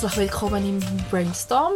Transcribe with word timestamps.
Herzlich 0.00 0.30
willkommen 0.30 0.66
im 0.66 0.80
Brainstorm, 1.10 1.74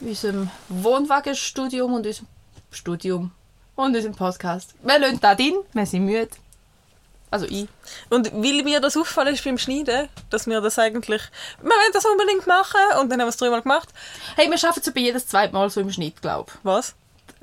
unserem 0.00 0.48
Wohnwagenstudium 0.70 1.92
und 1.92 2.06
unserem 2.06 2.26
Studium 2.70 3.32
und 3.74 3.94
unserem 3.94 4.14
Podcast. 4.14 4.74
Wir 4.82 4.98
lassen 4.98 5.20
da 5.20 5.34
drin, 5.34 5.56
wir 5.74 5.84
sind 5.84 6.06
müde. 6.06 6.30
Also 7.30 7.44
ich. 7.44 7.68
Und 8.08 8.32
weil 8.32 8.62
mir 8.62 8.80
das 8.80 8.96
auffallen 8.96 9.34
ist 9.34 9.44
beim 9.44 9.58
Schneiden, 9.58 10.08
dass 10.30 10.46
wir 10.46 10.62
das 10.62 10.78
eigentlich, 10.78 11.20
wir 11.60 11.68
wollen 11.68 11.92
das 11.92 12.06
unbedingt 12.06 12.46
machen 12.46 12.80
und 12.98 13.10
dann 13.10 13.20
haben 13.20 13.26
wir 13.26 13.28
es 13.28 13.36
dreimal 13.36 13.60
gemacht. 13.60 13.90
Hey, 14.36 14.50
wir 14.50 14.56
schaffen 14.56 14.80
es 14.82 14.90
bei 14.90 15.00
jedes 15.00 15.26
zweite 15.26 15.52
Mal 15.52 15.68
so 15.68 15.82
im 15.82 15.92
Schnitt, 15.92 16.22
glaube 16.22 16.50
ich. 16.54 16.58
Was? 16.62 16.94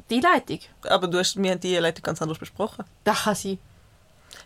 Die 0.10 0.20
Leitung. 0.20 0.62
Aber 0.90 1.08
du 1.08 1.20
hast, 1.20 1.40
wir 1.40 1.52
haben 1.52 1.60
die 1.60 1.76
Leitung 1.76 2.02
ganz 2.02 2.20
anders 2.24 2.40
besprochen. 2.40 2.86
Das 3.04 3.26
kann 3.26 3.36
sein. 3.36 3.60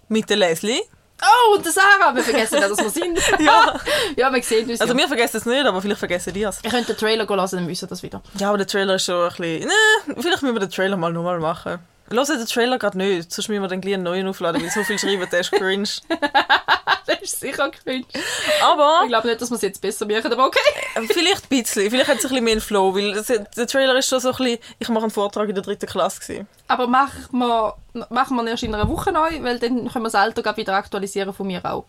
Mit 0.10 0.30
der 0.30 0.36
Leslie. 0.36 0.82
Oh, 1.22 1.56
und 1.56 1.66
der 1.66 1.72
Sarah, 1.72 2.14
wir 2.16 2.24
vergessen 2.24 2.62
dass 2.62 2.78
wir 2.78 2.90
sind. 2.90 3.20
Ja. 3.40 3.80
ja, 4.16 4.34
wir 4.34 4.44
sehen 4.44 4.70
uns 4.70 4.82
Also 4.82 4.94
ja. 4.94 5.00
wir 5.00 5.08
vergessen 5.08 5.38
es 5.38 5.46
nicht, 5.46 5.66
aber 5.66 5.82
vielleicht 5.82 6.00
vergessen 6.00 6.34
die 6.34 6.44
es. 6.44 6.60
Ihr 6.64 6.70
könnt 6.70 6.88
den 6.88 6.98
Trailer 6.98 7.28
hören, 7.28 7.50
dann 7.52 7.68
wissen 7.68 7.82
wir 7.82 7.88
das 7.88 8.04
wieder. 8.04 8.22
Ja, 8.38 8.50
aber 8.50 8.58
der 8.58 8.68
Trailer 8.68 8.96
ist 8.96 9.06
schon 9.06 9.16
ein 9.16 9.36
bisschen... 9.36 9.68
Nee, 9.68 10.14
vielleicht 10.20 10.42
müssen 10.42 10.56
wir 10.56 10.60
den 10.60 10.70
Trailer 10.70 10.98
mal 10.98 11.12
nochmal 11.12 11.40
machen. 11.40 11.80
Hört 12.10 12.30
den 12.30 12.46
Trailer 12.46 12.78
gerade 12.78 12.98
nicht, 12.98 13.32
sonst 13.32 13.50
müssen 13.50 13.62
wir 13.62 13.68
dann 13.68 13.82
gleich 13.82 13.96
einen 13.96 14.04
neuen 14.04 14.28
aufladen, 14.28 14.62
weil 14.62 14.70
so 14.70 14.84
viel 14.84 14.98
schreiben, 14.98 15.28
der 15.32 15.40
ist 15.40 15.52
cringe. 15.52 15.90
Das 17.08 17.22
ist 17.22 17.40
sicher 17.40 17.70
cringe. 17.72 18.06
Aber 18.62 19.00
Ich 19.04 19.08
glaube 19.08 19.30
nicht, 19.30 19.42
dass 19.42 19.50
wir 19.50 19.56
es 19.56 19.62
jetzt 19.62 19.82
besser 19.82 20.06
machen, 20.06 20.32
aber 20.32 20.48
okay. 20.48 20.60
vielleicht 21.08 21.44
ein 21.44 21.50
bisschen, 21.50 21.90
vielleicht 21.90 22.10
hat 22.10 22.18
es 22.18 22.26
ein 22.26 22.30
bisschen 22.30 22.44
mehr 22.44 22.60
Flow, 22.60 22.94
weil 22.94 23.14
das, 23.14 23.28
der 23.28 23.66
Trailer 23.66 23.96
ist 23.98 24.10
schon 24.10 24.20
so 24.20 24.32
ein 24.32 24.36
bisschen... 24.36 24.60
Ich 24.78 24.90
mache 24.90 25.04
einen 25.04 25.12
Vortrag 25.12 25.48
in 25.48 25.56
der 25.56 25.64
dritten 25.64 25.86
Klasse. 25.86 26.20
Gewesen. 26.20 26.48
Aber 26.68 26.86
machen 26.88 27.28
wir, 27.32 27.76
machen 28.10 28.36
wir 28.36 28.44
ihn 28.44 28.48
erst 28.48 28.64
in 28.64 28.76
einer 28.76 28.90
Woche 28.90 29.14
neu, 29.14 29.42
weil 29.42 29.58
dann 29.58 29.88
können 29.90 30.04
wir 30.04 30.04
das 30.04 30.16
Alter 30.16 30.58
wieder 30.58 30.74
aktualisieren 30.74 31.34
von 31.34 31.48
mir 31.48 31.64
auch. 31.64 31.86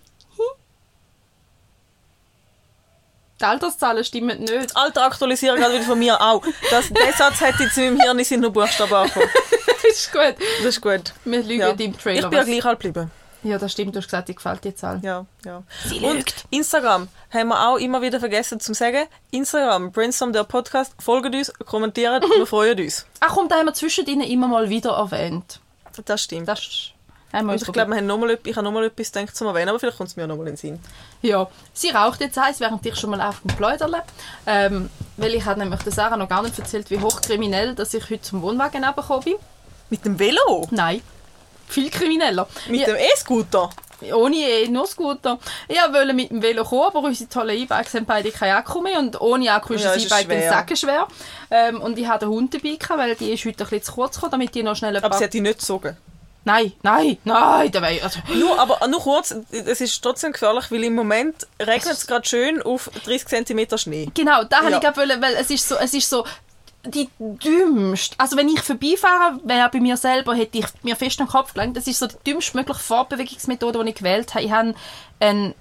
Die 3.41 3.45
Alterszahlen 3.45 4.05
stimmen 4.05 4.41
nicht. 4.41 4.77
Alter, 4.77 5.05
aktualisiere 5.05 5.57
gerade 5.57 5.75
wieder 5.75 5.85
von 5.85 5.99
mir 5.99 6.21
auch. 6.21 6.43
Das, 6.71 6.89
der 6.89 7.13
Satz 7.13 7.41
hätte 7.41 7.65
jetzt 7.65 7.79
in 7.79 7.95
meinem 7.95 8.17
Hirn 8.17 8.25
sind 8.25 8.41
nur 8.41 8.53
Buchstaben 8.53 8.95
angekommen. 8.95 9.29
das 9.99 10.07
ist 10.07 10.13
gut. 10.13 10.47
Das 10.59 10.67
ist 10.67 10.81
gut. 10.81 11.13
Wir 11.25 11.43
lügen 11.43 11.61
Ja. 11.61 11.69
im 11.71 11.81
Ich 11.91 11.97
Trailer. 11.97 12.29
bin 12.29 12.39
ja 12.39 12.45
gleich 12.45 12.65
alt 12.65 12.81
geblieben. 12.81 13.11
ja, 13.43 13.59
das 13.59 13.73
stimmt. 13.73 13.95
Du 13.95 13.99
hast 13.99 14.07
gesagt, 14.07 14.29
dir 14.29 14.35
gefällt 14.35 14.65
die 14.65 14.75
Zahl. 14.75 15.01
Ja, 15.03 15.27
ja. 15.45 15.63
Sie 15.87 16.01
Und 16.01 16.17
lügt. 16.17 16.45
Instagram 16.51 17.09
haben 17.33 17.49
wir 17.49 17.69
auch 17.69 17.77
immer 17.77 18.01
wieder 18.03 18.19
vergessen 18.21 18.61
zu 18.61 18.75
sagen. 18.75 19.07
Instagram, 19.31 19.93
Brainstorm 19.93 20.33
der 20.33 20.45
Podcast, 20.45 20.93
folgt 21.01 21.35
uns, 21.35 21.53
kommentiert, 21.67 22.23
wir 22.23 22.47
freuen 22.47 22.79
uns. 22.81 23.07
Ach 23.21 23.35
komm, 23.35 23.49
da 23.49 23.57
haben 23.57 23.67
wir 23.67 23.75
zwischendrin 23.75 24.21
immer 24.23 24.49
mal 24.49 24.69
wieder 24.69 24.91
erwähnt. 24.91 25.61
Das 26.05 26.23
stimmt. 26.23 26.47
Das 26.49 26.93
Und 27.33 27.55
ich 27.55 27.73
glaube, 27.73 27.91
wir 27.91 27.97
haben 27.99 28.07
noch 28.07 28.19
mal, 28.19 28.39
ich 28.43 28.57
habe 28.57 28.65
nochmal 28.65 28.85
etwas 28.85 29.13
gedacht 29.13 29.37
zum 29.37 29.49
Erwähnen, 29.49 29.69
aber 29.69 29.79
vielleicht 29.81 29.99
kommt 29.99 30.09
es 30.11 30.17
mir 30.17 30.27
noch 30.27 30.37
mal 30.37 30.43
in 30.47 30.55
den 30.55 30.57
Sinn. 30.57 30.81
Ja, 31.23 31.49
sie 31.75 31.91
raucht 31.91 32.21
jetzt 32.21 32.39
eins, 32.39 32.61
während 32.61 32.85
ich 32.87 32.97
schon 32.97 33.11
mal 33.11 33.21
auf 33.21 33.41
dem 33.41 33.57
Pläuderle. 33.57 34.03
Ähm, 34.47 34.89
weil 35.17 35.35
ich 35.35 35.45
habe 35.45 35.59
nämlich 35.61 35.83
der 35.83 35.93
Sarah 35.93 36.17
noch 36.17 36.29
gar 36.29 36.43
nicht 36.43 36.57
erzählt, 36.59 36.91
wie 36.91 37.01
hochkriminell 37.01 37.75
dass 37.75 37.93
ich 37.95 38.05
heute 38.09 38.23
zum 38.23 38.41
Wohnwagen 38.43 38.85
hergekommen 38.85 39.25
bin. 39.25 39.35
Mit 39.91 40.05
dem 40.05 40.19
Velo? 40.19 40.67
Nein, 40.71 41.03
viel 41.69 41.91
krimineller. 41.91 42.47
Mit 42.69 42.81
Ja. 42.81 42.87
dem 42.87 42.97
E-Scooter? 42.97 43.71
Ohne 44.15 44.37
E, 44.37 44.69
nur 44.69 44.87
Scooter. 44.87 45.41
Ich 45.67 45.77
wollte 45.77 46.15
mit 46.15 46.31
dem 46.31 46.41
Velo 46.41 46.65
kommen, 46.65 46.85
aber 46.85 47.01
unsere 47.01 47.29
tollen 47.29 47.57
E-Bikes 47.59 47.95
haben 47.95 48.05
beide 48.07 48.31
keinen 48.31 48.53
Akku 48.55 48.81
mehr 48.81 49.01
und 49.01 49.21
ohne 49.21 49.51
Akku 49.53 49.75
ist 49.75 49.83
Ja, 49.85 49.93
das 49.95 50.05
E-Bike 50.05 50.29
dann 50.29 50.39
schwer. 50.39 50.51
sackenschwer. 50.53 51.09
Ähm, 51.51 51.81
und 51.81 51.99
ich 51.99 52.07
hatte 52.07 52.27
den 52.27 52.29
Hund 52.31 52.55
dabei, 52.55 52.79
weil 52.97 53.17
die 53.17 53.33
ist 53.33 53.45
heute 53.45 53.65
ein 53.65 53.71
bisschen 53.71 53.83
zu 53.83 53.93
kurz 53.93 54.15
gekommen, 54.15 54.31
damit 54.31 54.55
die 54.55 54.63
noch 54.63 54.77
schnell 54.77 54.97
Aber 54.99 55.17
sie 55.17 55.25
hat 55.25 55.35
dich 55.35 55.43
nicht 55.43 55.59
gezogen. 55.59 55.97
Nein, 56.45 56.73
nein, 56.83 57.19
nein, 57.25 57.71
da 57.73 57.83
wär, 57.83 58.03
also, 58.05 58.21
Nur, 58.33 58.59
aber 58.59 58.87
nur 58.87 59.01
kurz, 59.01 59.35
es 59.51 59.81
ist 59.83 60.01
trotzdem 60.01 60.33
gefährlich, 60.33 60.71
weil 60.71 60.85
im 60.85 60.95
Moment 60.95 61.47
regnet 61.61 61.93
es 61.93 62.07
gerade 62.07 62.27
schön 62.27 62.63
auf 62.63 62.89
30 63.05 63.27
cm 63.47 63.77
Schnee. 63.77 64.09
Genau, 64.15 64.45
da 64.45 64.63
Ja. 64.63 64.69
ja. 64.71 64.77
ich 64.77 64.83
gerade 64.83 64.97
wollen, 64.97 65.21
weil 65.21 65.35
es 65.35 65.51
ist 65.51 65.69
so, 65.69 65.75
es 65.77 65.93
ist 65.93 66.09
so 66.09 66.25
die 66.85 67.09
dümmste. 67.19 68.15
Also 68.19 68.37
wenn 68.37 68.49
ich 68.49 68.61
vorbeifahre, 68.61 69.41
wäre 69.45 69.69
bei 69.71 69.81
mir 69.81 69.97
selber, 69.97 70.35
hätte 70.35 70.59
ich 70.59 70.67
mir 70.83 70.97
fest 70.97 71.21
den 71.21 71.27
Kopf 71.27 71.53
gelangt. 71.53 71.77
Das 71.77 71.87
ist 71.87 71.99
so 71.99 72.07
die 72.07 72.17
dümmste 72.27 72.57
mögliche 72.57 72.81
Fortbewegungsmethode, 72.81 73.83
die 73.83 73.91
ich 73.91 73.97
gewählt 73.97 74.35
habe. 74.35 74.45
Ich 74.45 74.53
habe 74.53 74.75
einen 75.21 75.55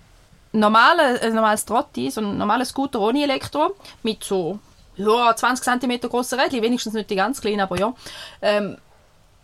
normalen, 0.51 1.19
ein 1.19 1.33
normales 1.33 1.65
Trotti, 1.65 2.09
so 2.11 2.21
einen 2.21 2.37
normalen 2.37 2.65
Scooter 2.65 2.99
ohne 2.99 3.23
Elektro, 3.23 3.75
mit 4.03 4.23
so 4.23 4.59
ja, 4.95 5.35
20 5.35 5.81
cm 5.81 5.99
grossen 6.01 6.39
Rädchen, 6.39 6.61
wenigstens 6.61 6.93
nicht 6.93 7.09
die 7.09 7.15
ganz 7.15 7.41
kleinen, 7.41 7.61
aber 7.61 7.79
ja. 7.79 7.93
Ähm, 8.41 8.77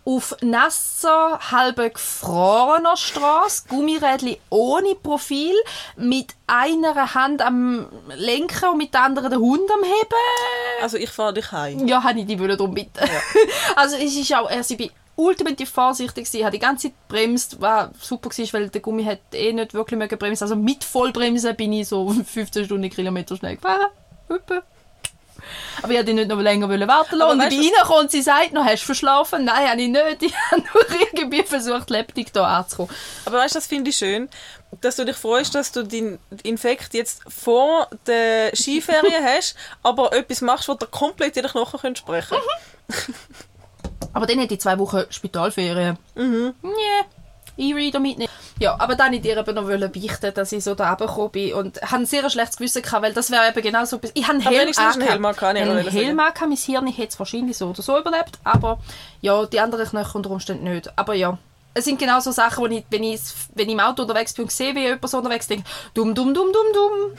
auf 0.06 0.36
nasser, 0.41 1.40
halb 1.52 1.78
gefrorener 1.94 2.97
Straße, 2.97 3.64
Gummirädchen 3.69 4.38
ohne 4.50 4.96
Profil, 4.96 5.53
mit 5.96 6.34
einer 6.47 7.14
Hand 7.14 7.41
am 7.41 7.88
Lenken 8.16 8.69
und 8.69 8.78
mit 8.78 8.94
der 8.94 9.03
anderen 9.03 9.31
den 9.31 9.40
Hund 9.40 9.69
am 9.72 9.84
Heben. 9.84 10.81
Also 10.81 10.97
ich 10.97 11.09
fahre 11.09 11.34
dich 11.34 11.52
heim. 11.52 11.88
Ja, 11.88 12.03
habe 12.03 12.19
ich 12.19 12.25
die 12.25 12.40
wollen 12.40 12.58
darum 12.58 12.74
bitten. 12.74 13.00
also 13.75 13.96
es 13.96 14.16
ist 14.16 14.34
auch, 14.36 14.50
also 14.50 14.74
ich 14.74 14.78
bin 14.78 14.90
ultimativ 15.16 15.69
vorsichtig 15.69 16.25
gewesen, 16.25 16.46
habe 16.46 16.58
die 16.58 16.59
ganze 16.59 16.88
Zeit 16.88 17.08
bremst, 17.08 17.62
was 17.62 17.90
super 18.02 18.30
war, 18.30 18.53
weil 18.53 18.70
der 18.70 18.81
Gummi 18.81 19.03
hat 19.03 19.20
eh 19.34 19.53
nicht 19.53 19.74
wirklich 19.74 19.97
mehr 19.97 20.08
gebremst. 20.08 20.41
Also 20.41 20.56
mit 20.56 20.84
Vollbremsen 20.84 21.56
bin 21.56 21.74
ich 21.74 21.88
so 21.88 22.09
15 22.25 22.66
Stundenkilometer 22.66 23.38
schnell 23.38 23.56
gefahren. 23.56 23.88
Hüppe. 24.28 24.64
Aber 25.81 25.91
ich 25.91 25.97
wollte 25.97 26.13
nicht 26.13 26.27
noch 26.29 26.39
länger 26.39 26.69
warten 26.69 27.15
lassen. 27.15 27.21
Aber 27.21 27.31
Und 27.31 27.41
ich 27.43 27.49
bin 27.49 27.59
reingekommen 27.59 28.01
und 28.03 28.11
sie 28.11 28.21
sagt 28.21 28.53
noch, 28.53 28.65
hast 28.65 28.81
du 28.81 28.85
verschlafen? 28.87 29.45
Nein, 29.45 29.69
habe 29.69 29.81
ich 29.81 29.89
nicht. 29.89 30.23
Ich 30.23 30.33
habe 30.51 30.61
nur 30.73 30.83
irgendwie 31.11 31.43
versucht, 31.43 31.89
lebendig 31.89 32.27
hier 32.33 32.43
anzukommen. 32.43 32.91
Aber 33.25 33.37
weißt 33.37 33.55
du, 33.55 33.59
das 33.59 33.67
finde 33.67 33.89
ich 33.89 33.97
schön, 33.97 34.29
dass 34.81 34.95
du 34.95 35.05
dich 35.05 35.15
freust, 35.15 35.55
dass 35.55 35.71
du 35.71 35.83
den 35.83 36.19
Infekt 36.43 36.93
jetzt 36.93 37.21
vor 37.27 37.87
der 38.07 38.55
Skiferien 38.55 39.23
hast, 39.37 39.55
aber 39.81 40.13
etwas 40.13 40.41
machst, 40.41 40.67
wo 40.67 40.73
dir 40.73 40.87
komplett 40.87 41.37
in 41.37 41.43
den 41.43 41.51
Knochen 41.51 41.79
könnt 41.79 41.97
sprechen 41.97 42.37
Aber 44.13 44.25
dann 44.25 44.39
hätte 44.39 44.53
ich 44.53 44.61
zwei 44.61 44.77
Wochen 44.79 45.03
Spitalferien. 45.09 45.97
Mhm. 46.15 46.53
Nee. 46.61 46.71
E-Reader 47.58 48.00
mitnehmen. 48.00 48.31
Ja, 48.59 48.75
aber 48.80 48.96
dann 48.96 49.12
wollte 49.12 49.28
ich 49.28 49.34
dir 49.34 49.38
eben 49.38 49.56
noch 49.56 49.90
beichten, 49.90 50.34
dass 50.34 50.52
ich 50.52 50.64
so 50.64 50.75
da 50.75 50.90
runtergekommen 50.90 51.31
bin 51.31 51.53
und 51.53 51.81
habe 51.81 52.03
ein 52.03 52.06
sehr 52.06 52.30
schlechtes 52.30 52.58
Gewissen 52.58 52.81
gehabt, 52.81 53.03
weil 53.03 53.14
das 53.14 53.31
wäre 53.31 53.50
eben 53.50 53.62
genau 53.62 53.86
so... 53.86 54.00
Ich 54.14 54.24
habe 54.24 54.34
einen 54.34 54.41
Helm 54.41 54.72
du 54.72 54.80
einen 54.80 55.02
Helm 55.02 55.25
angehabt. 55.25 55.56
angehabt, 55.56 55.58
Ich 55.58 55.69
habe 55.69 55.80
ich 55.80 55.88
einen 55.88 56.06
Helm 56.06 56.19
angehabt, 56.19 56.50
mein 56.50 56.58
Hirn 56.58 56.88
hätte 56.88 57.08
es 57.09 57.19
wahrscheinlich 57.19 57.58
so 57.58 57.69
oder 57.69 57.81
so 57.81 57.97
überlebt, 57.97 58.40
aber 58.44 58.80
ja, 59.22 59.46
die 59.46 59.59
anderen 59.59 59.88
Knöchel 59.88 60.16
unter 60.18 60.30
Umständen 60.30 60.66
nicht. 60.66 60.91
Aber 60.97 61.14
ja, 61.14 61.38
es 61.74 61.86
sind 61.86 62.00
genau 62.00 62.19
so 62.19 62.31
Sachen, 62.31 62.64
wo 62.64 62.68
ich, 62.68 62.86
wenn 62.90 63.03
ich, 63.03 63.22
wenn 63.56 63.68
ich 63.68 63.74
im 63.74 63.80
Auto 63.80 64.03
unterwegs 64.03 64.34
bin 64.34 64.46
und 64.46 64.52
sehe, 64.52 64.75
wie 64.75 64.84
jemand 64.84 65.09
so 65.09 65.18
unterwegs 65.18 65.47
denke, 65.47 65.66
dumm, 65.94 66.14
dumm, 66.14 66.34
dumm, 66.34 66.52
dumm, 66.53 66.74
dumm. 66.74 67.18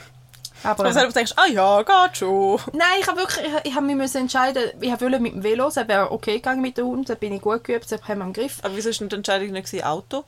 Aber, 0.65 0.85
Und 0.85 0.93
selber 0.93 1.11
denkst, 1.11 1.33
ah 1.35 1.47
ja, 1.47 1.81
geht 1.81 2.17
schon. 2.17 2.59
Nein, 2.73 2.87
ich 2.99 3.07
habe 3.07 3.19
wirklich, 3.19 3.45
ich, 3.45 3.69
ich 3.69 3.75
habe 3.75 3.85
mich 3.85 3.95
müssen 3.95 4.17
entscheiden, 4.21 4.63
ich 4.79 4.89
wollte 4.89 5.19
mit 5.19 5.33
dem 5.33 5.43
Velo, 5.43 5.67
es 5.67 5.75
wäre 5.75 6.11
okay 6.11 6.35
gegangen 6.35 6.61
mit 6.61 6.77
dem 6.77 6.87
Hund, 6.87 7.09
da 7.09 7.15
bin 7.15 7.33
ich 7.33 7.41
gut 7.41 7.63
geübt, 7.63 7.91
das 7.91 8.01
haben 8.07 8.19
wir 8.19 8.25
im 8.25 8.33
Griff. 8.33 8.59
Aber 8.63 8.75
wieso 8.75 8.91
denn 8.91 9.09
die 9.09 9.15
Entscheidung 9.15 9.51
nicht 9.51 9.85
Auto? 9.85 10.23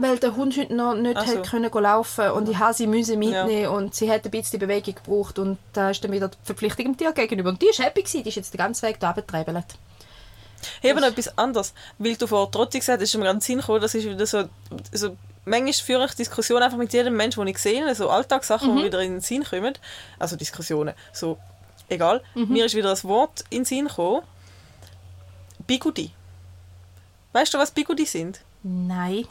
Weil 0.00 0.18
der 0.18 0.36
Hund 0.36 0.56
heute 0.56 0.72
noch 0.74 0.94
nicht 0.94 1.18
so. 1.26 1.42
können 1.42 1.70
laufen 1.72 2.30
und 2.30 2.48
ich 2.48 2.56
habe 2.56 2.72
sie 2.72 2.86
müssen 2.86 3.18
mitnehmen 3.18 3.66
und 3.66 3.96
sie 3.96 4.08
hat 4.08 4.24
ein 4.24 4.30
bisschen 4.30 4.60
Bewegung 4.60 4.94
gebraucht 4.94 5.40
und 5.40 5.58
da 5.72 5.90
ist 5.90 6.04
dann 6.04 6.12
wieder 6.12 6.28
die 6.28 6.36
Verpflichtung 6.44 6.84
dem 6.84 6.96
Tier 6.96 7.10
gegenüber. 7.10 7.48
Und 7.48 7.60
die 7.60 7.66
ist 7.66 7.80
happy 7.80 8.02
gewesen, 8.02 8.22
die 8.22 8.28
ist 8.28 8.36
jetzt 8.36 8.54
den 8.54 8.58
ganzen 8.58 8.86
Weg 8.86 9.00
da. 9.00 9.12
Hey, 10.80 10.92
aber 10.92 11.00
noch 11.00 11.08
etwas 11.08 11.36
anderes. 11.36 11.74
Weil 11.98 12.14
du 12.14 12.28
vor 12.28 12.50
Trotti 12.50 12.78
gesagt 12.78 13.02
hast, 13.02 13.08
ist 13.12 13.18
mir 13.18 13.24
den 13.24 13.40
Sinn 13.40 13.58
gekommen, 13.58 13.80
das 13.80 13.94
ist 13.94 14.04
wieder 14.04 14.26
so, 14.26 14.44
so 14.92 15.16
manchmal 15.44 15.72
führe 15.72 16.04
ich 16.06 16.14
Diskussionen 16.14 16.62
einfach 16.62 16.78
mit 16.78 16.92
jedem 16.92 17.16
Menschen, 17.16 17.40
den 17.40 17.48
ich 17.48 17.58
sehe, 17.58 17.94
so 17.94 18.10
Alltagssachen, 18.10 18.76
die 18.76 18.84
wieder 18.84 19.00
in 19.00 19.12
den 19.12 19.20
Sinn 19.20 19.44
kommen. 19.44 19.74
Also 20.18 20.36
Diskussionen, 20.36 20.94
so, 21.12 21.38
egal. 21.88 22.22
Mir 22.34 22.66
ist 22.66 22.74
wieder 22.74 22.90
das 22.90 23.04
Wort 23.04 23.44
in 23.50 23.58
den 23.58 23.64
Sinn 23.64 23.88
gekommen. 23.88 24.22
Bigudi. 25.66 26.10
Weißt 27.32 27.52
du, 27.52 27.58
was 27.58 27.70
Bigudi 27.70 28.06
sind? 28.06 28.40
Nein. 28.62 29.26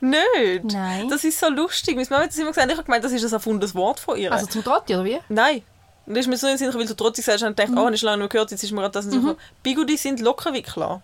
Nicht? 0.00 0.64
Nein. 0.64 1.08
Das 1.08 1.22
ist 1.22 1.38
so 1.38 1.48
lustig. 1.48 1.94
Meine 1.94 2.08
Mama 2.10 2.22
hat 2.24 2.30
das 2.30 2.38
immer 2.38 2.48
gesagt, 2.50 2.68
ich 2.68 2.76
habe 2.76 2.84
gemeint, 2.84 3.04
das 3.04 3.12
ist 3.12 3.24
ein 3.24 3.32
erfundenes 3.32 3.74
Wort 3.74 4.00
von 4.00 4.16
ihr. 4.16 4.32
Also 4.32 4.46
zum 4.46 4.64
Trotti, 4.64 4.94
oder 4.94 5.04
wie? 5.04 5.18
Nein. 5.28 5.62
Und 6.06 6.16
das 6.16 6.24
ist 6.24 6.28
mir 6.28 6.36
so 6.36 6.48
in 6.48 6.54
den 6.54 6.58
Sinn 6.58 6.74
weil 6.74 6.86
du 6.86 6.94
trotzdem 6.94 7.24
sagst, 7.24 7.44
und 7.44 7.50
ich 7.50 7.56
dachte, 7.56 7.72
oh, 7.80 7.84
habe 7.84 7.94
ich 7.94 8.02
lange 8.02 8.16
nicht 8.16 8.22
mehr 8.22 8.28
gehört, 8.28 8.50
jetzt 8.50 8.64
ist 8.64 8.72
mir 8.72 8.80
gerade 8.80 8.92
das 8.92 9.04
in 9.04 9.12
den 9.12 9.20
Sinn 9.20 9.28
gekommen. 9.28 9.46
Bigudi 9.62 9.96
sind 9.96 10.20
Lockerwickler. 10.20 11.02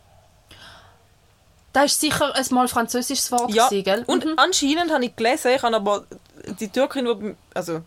Das 1.83 1.93
ist 1.93 2.01
sicher 2.01 2.35
ein 2.35 2.45
mal 2.51 2.67
französisches 2.67 3.31
Wort 3.31 3.53
Ja, 3.55 3.69
gewesen, 3.69 3.85
gell? 3.85 4.05
und 4.07 4.25
Mhm. 4.25 4.35
anscheinend 4.37 4.93
habe 4.93 5.05
ich 5.05 5.15
gelesen, 5.15 5.53
ich 5.55 5.63
habe 5.63 5.77
aber 5.77 6.05
die 6.61 6.69
Türkin, 6.69 7.05
die 7.05 7.37
also 7.55 7.83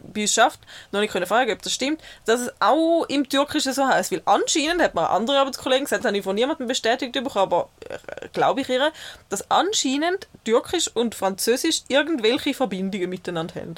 bei 0.00 0.22
uns 0.22 0.32
schafft, 0.34 0.60
noch 0.92 1.00
nicht 1.00 1.12
können 1.12 1.26
fragen, 1.26 1.52
ob 1.52 1.62
das 1.62 1.72
stimmt, 1.72 2.00
dass 2.24 2.40
es 2.40 2.52
auch 2.58 3.04
im 3.04 3.28
Türkischen 3.28 3.72
so 3.72 3.86
heißt. 3.86 4.10
Weil 4.12 4.22
anscheinend, 4.24 4.82
hat 4.82 4.94
mir 4.94 5.08
andere 5.10 5.38
Arbeitskollegen 5.38 5.84
gesagt, 5.84 6.04
das 6.04 6.08
habe 6.08 6.16
ich 6.18 6.24
von 6.24 6.34
niemandem 6.34 6.66
bestätigt 6.66 7.12
bekommen, 7.12 7.36
aber 7.36 7.68
äh, 7.88 8.28
glaube 8.32 8.62
ich 8.62 8.68
ihr, 8.68 8.92
dass 9.28 9.48
anscheinend 9.50 10.26
Türkisch 10.44 10.88
und 10.92 11.14
Französisch 11.14 11.82
irgendwelche 11.88 12.54
Verbindungen 12.54 13.10
miteinander 13.10 13.54
haben. 13.54 13.74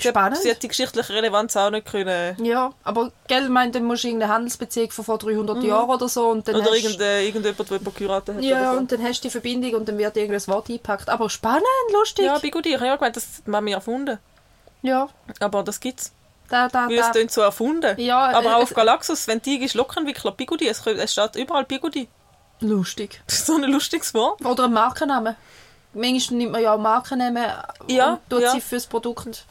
Spannend. 0.00 0.38
Sie 0.38 0.50
hat 0.50 0.62
die 0.62 0.68
geschichtliche 0.68 1.12
Relevanz 1.12 1.56
auch 1.56 1.70
nicht 1.70 1.86
können. 1.90 2.36
Ja, 2.44 2.72
aber 2.84 3.10
gell, 3.26 3.44
ich 3.44 3.48
meine, 3.48 3.72
dann 3.72 3.84
musst 3.84 4.04
du 4.04 4.08
irgendeine 4.08 4.32
Handelsbeziehung 4.32 4.90
von 4.90 5.04
vor 5.04 5.18
300 5.18 5.62
Jahren 5.62 5.88
oder 5.90 6.08
so 6.08 6.28
und 6.28 6.46
dann 6.48 6.54
Mhm. 6.56 6.60
Oder 6.62 6.70
hast, 6.70 6.82
irgende, 6.84 7.22
irgendjemand, 7.22 7.70
der 7.70 7.78
geheiratet 7.92 8.36
hat. 8.36 8.42
Ja, 8.44 8.72
so. 8.72 8.78
und 8.78 8.92
dann 8.92 9.02
hast 9.02 9.20
du 9.20 9.28
die 9.28 9.30
Verbindung 9.30 9.74
und 9.74 9.88
dann 9.88 9.98
wird 9.98 10.16
irgendein 10.16 10.46
Wort 10.48 10.68
eingepackt. 10.68 11.08
Aber 11.08 11.28
spannend, 11.30 11.64
lustig. 11.92 12.24
ja, 12.26 12.38
bei 12.38 12.48
Gudi, 12.50 12.70
ich 12.70 12.74
habe 12.76 12.86
ja 12.86 12.96
gemeint, 12.96 13.16
das 13.16 13.24
hat 13.38 13.48
Mami 13.48 13.72
erfunden. 13.72 14.18
Ja, 14.82 15.08
Aber 15.40 15.62
das 15.64 15.80
gibt's. 15.80 16.12
da, 16.48 16.68
da, 16.68 16.88
Weil 16.88 16.98
es 16.98 17.06
da. 17.06 17.10
klingt 17.12 17.30
so 17.32 17.40
erfunden. 17.40 17.98
Ja, 18.00 18.18
Aber 18.36 18.46
äh, 18.50 18.52
auch 18.54 18.62
auf 18.62 18.70
es- 18.70 18.76
Galaxus, 18.76 19.26
wenn 19.28 19.42
die 19.42 19.56
ist 19.64 19.74
Lokentwickler, 19.74 20.32
Bigudi, 20.32 20.68
es, 20.68 20.86
es 20.86 21.12
steht 21.12 21.36
überall 21.36 21.64
Bigudi. 21.64 22.08
Lustig. 22.60 23.20
Das 23.26 23.36
ist 23.38 23.46
so 23.46 23.56
ein 23.56 23.64
lustiges 23.64 24.14
Wort. 24.14 24.44
Oder 24.44 24.64
ein 24.64 24.72
Markenname. 24.72 25.36
Manchmal 25.94 26.38
nimmt 26.38 26.52
man 26.52 26.62
ja 26.62 26.74
auch 26.74 26.78
Markennamen 26.78 27.44
Ja, 27.88 28.12
und 28.14 28.20
tut 28.30 28.42
ja. 28.42 28.52
sie 28.52 28.60
fürs 28.60 28.86
Produkt. 28.86 29.44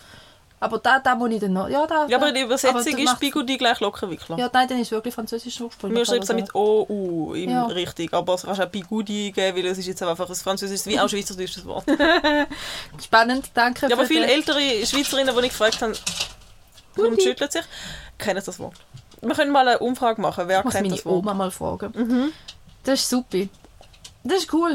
Aber 0.60 0.80
da, 0.80 1.00
da 1.00 1.14
muss 1.14 1.30
ich 1.32 1.40
dann 1.40 1.54
noch... 1.54 1.70
Ja, 1.70 1.86
da, 1.86 2.08
Ja, 2.08 2.18
aber 2.18 2.32
der 2.32 2.46
Übersetzung 2.46 2.98
ist 2.98 3.20
Bigudi 3.20 3.58
gleich 3.58 3.80
Lokentwickler. 3.80 4.40
Ja, 4.40 4.50
nein, 4.52 4.68
dann 4.68 4.80
ist 4.80 4.90
wirklich 4.90 5.14
französisch 5.14 5.62
ursprünglich. 5.62 6.00
Wir 6.00 6.06
schreiben 6.06 6.24
es 6.24 6.34
mit 6.34 6.56
O-U 6.56 7.34
im 7.36 7.50
Ja. 7.52 7.66
richtig, 7.66 8.12
aber 8.12 8.34
es 8.34 8.42
kannst 8.42 8.62
auch 8.62 8.66
Bigudi 8.66 9.32
geben, 9.32 9.56
weil 9.58 9.66
es 9.68 9.78
ist 9.78 9.86
jetzt 9.86 10.02
einfach 10.02 10.28
ein 10.28 10.36
französisches 10.36 10.88
wie 10.88 11.00
auch 11.00 11.08
schweizerdeutsches 11.08 11.64
Wort. 11.66 11.86
Spannend, 13.04 13.52
danke 13.54 13.88
Ja, 13.88 13.96
aber 13.96 14.06
viele 14.06 14.26
ältere 14.26 14.60
Schweizerinnen, 14.84 15.36
die 15.36 15.42
ich 15.46 15.50
gefragt 15.50 15.80
habe, 15.82 15.94
warum 16.96 17.20
schüttelt 17.20 17.52
sich, 17.52 17.64
kennen 18.18 18.42
das 18.44 18.58
Wort. 18.58 18.76
Wir 19.22 19.36
können 19.36 19.52
mal 19.52 19.68
eine 19.68 19.80
Umfrage 19.80 20.20
machen, 20.20 20.46
wer 20.48 20.66
Ich 20.66 20.72
kennt 20.72 20.92
das 20.92 21.06
Wort. 21.06 21.20
Oma 21.20 21.36
mal 21.36 21.52
fragen. 21.52 22.34
Das 22.84 23.02
ist 23.02 23.10
super. 23.10 23.46
Das 24.24 24.40
ist 24.40 24.54
cool. 24.54 24.74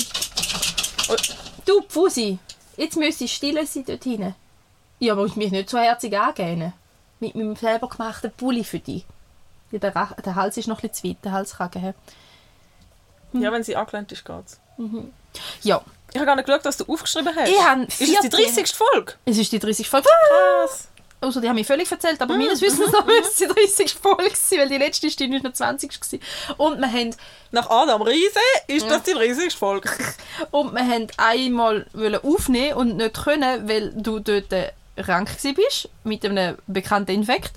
Oh. 1.08 1.17
Du, 1.64 1.82
Pfusi, 1.82 2.38
jetzt 2.76 2.96
müsste 2.96 3.25
ich 3.25 3.32
still 3.34 3.67
sein 3.67 3.84
dort 3.84 4.05
hinten. 4.05 4.34
Ja, 5.02 5.14
aber 5.14 5.25
ich 5.26 5.34
mich 5.37 5.50
nicht 5.50 5.69
so 5.69 5.78
herzig 5.78 6.16
angehen. 6.16 6.72
Mit 7.19 7.34
meinem 7.34 7.56
selber 7.56 7.88
gemachten 7.88 8.31
Pulli 8.37 8.62
für 8.62 8.78
dich. 8.78 9.04
Ja, 9.72 9.78
der, 9.81 9.94
Rach- 9.96 10.14
der 10.20 10.34
Hals 10.37 10.56
ist 10.56 10.69
noch 10.69 10.78
ein 10.82 10.88
bisschen 10.88 10.94
zu 11.04 11.08
weit, 11.08 11.25
der 11.25 11.32
Halskragen. 11.32 11.82
hä? 11.82 11.94
Ja, 13.32 13.50
wenn 13.50 13.64
sie 13.64 13.75
angelehnt 13.75 14.12
ist, 14.12 14.25
geht's. 14.25 14.60
Ja, 15.62 15.81
Ich 16.10 16.16
habe 16.16 16.26
gar 16.26 16.37
nicht 16.37 16.46
geschaut, 16.46 16.64
was 16.64 16.76
du 16.76 16.84
aufgeschrieben 16.87 17.34
hast. 17.34 17.49
Ich 17.49 17.60
habe 17.60 17.82
ist 17.84 18.00
es 18.00 18.06
die 18.06 18.14
14. 18.14 18.31
30. 18.31 18.72
Folge? 18.75 19.14
es 19.25 19.38
ist 19.38 19.50
die 19.50 19.58
30. 19.58 19.88
Folge. 19.88 20.08
Krass. 20.28 20.88
Also, 21.20 21.40
die 21.40 21.48
haben 21.48 21.55
mich 21.55 21.66
völlig 21.66 21.90
erzählt, 21.90 22.20
aber 22.20 22.37
meines 22.37 22.60
Wissens 22.60 22.90
nach 22.93 23.06
müsste 23.06 23.28
es 23.28 23.37
die 23.37 23.46
30. 23.46 23.94
Folge 23.94 24.32
sein, 24.34 24.58
weil 24.58 24.69
die 24.69 24.76
letzte 24.78 25.06
ist 25.06 25.19
die 25.20 25.28
29. 25.28 26.00
gewesen. 26.00 26.20
Und 26.58 26.78
wir 26.81 26.93
haben 26.93 27.14
Nach 27.52 27.70
Adam 27.70 28.02
Riese 28.02 28.40
ist 28.66 28.90
das 28.90 29.05
die 29.05 29.12
30. 29.14 29.55
Folge. 29.55 29.88
Und 30.50 30.75
wir 30.75 30.87
wollten 30.87 31.06
einmal 31.19 31.87
aufnehmen 32.25 32.75
und 32.76 32.96
nicht 32.96 33.14
können, 33.22 33.69
weil 33.69 33.93
du 33.94 34.19
dort 34.19 34.52
äh, 34.52 34.72
krank 34.97 35.31
bist 35.43 35.89
mit 36.05 36.25
einem 36.25 36.56
bekannten 36.67 37.12
Infekt. 37.12 37.53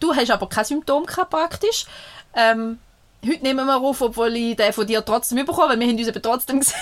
Du 0.00 0.14
hast 0.14 0.30
aber 0.30 0.48
kein 0.48 0.64
Symptom 0.64 1.06
gehabt, 1.06 1.30
praktisch. 1.30 1.86
Ähm, 2.34 2.78
heute 3.26 3.42
nehmen 3.42 3.66
wir 3.66 3.76
auf, 3.80 4.00
obwohl 4.00 4.34
ich 4.36 4.56
den 4.56 4.72
von 4.72 4.86
dir 4.86 5.04
trotzdem 5.04 5.44
bekomme, 5.44 5.70
weil 5.70 5.80
wir 5.80 5.88
haben 5.88 5.98
uns 5.98 6.08
eben 6.08 6.22
trotzdem 6.22 6.60
gesehen. 6.60 6.76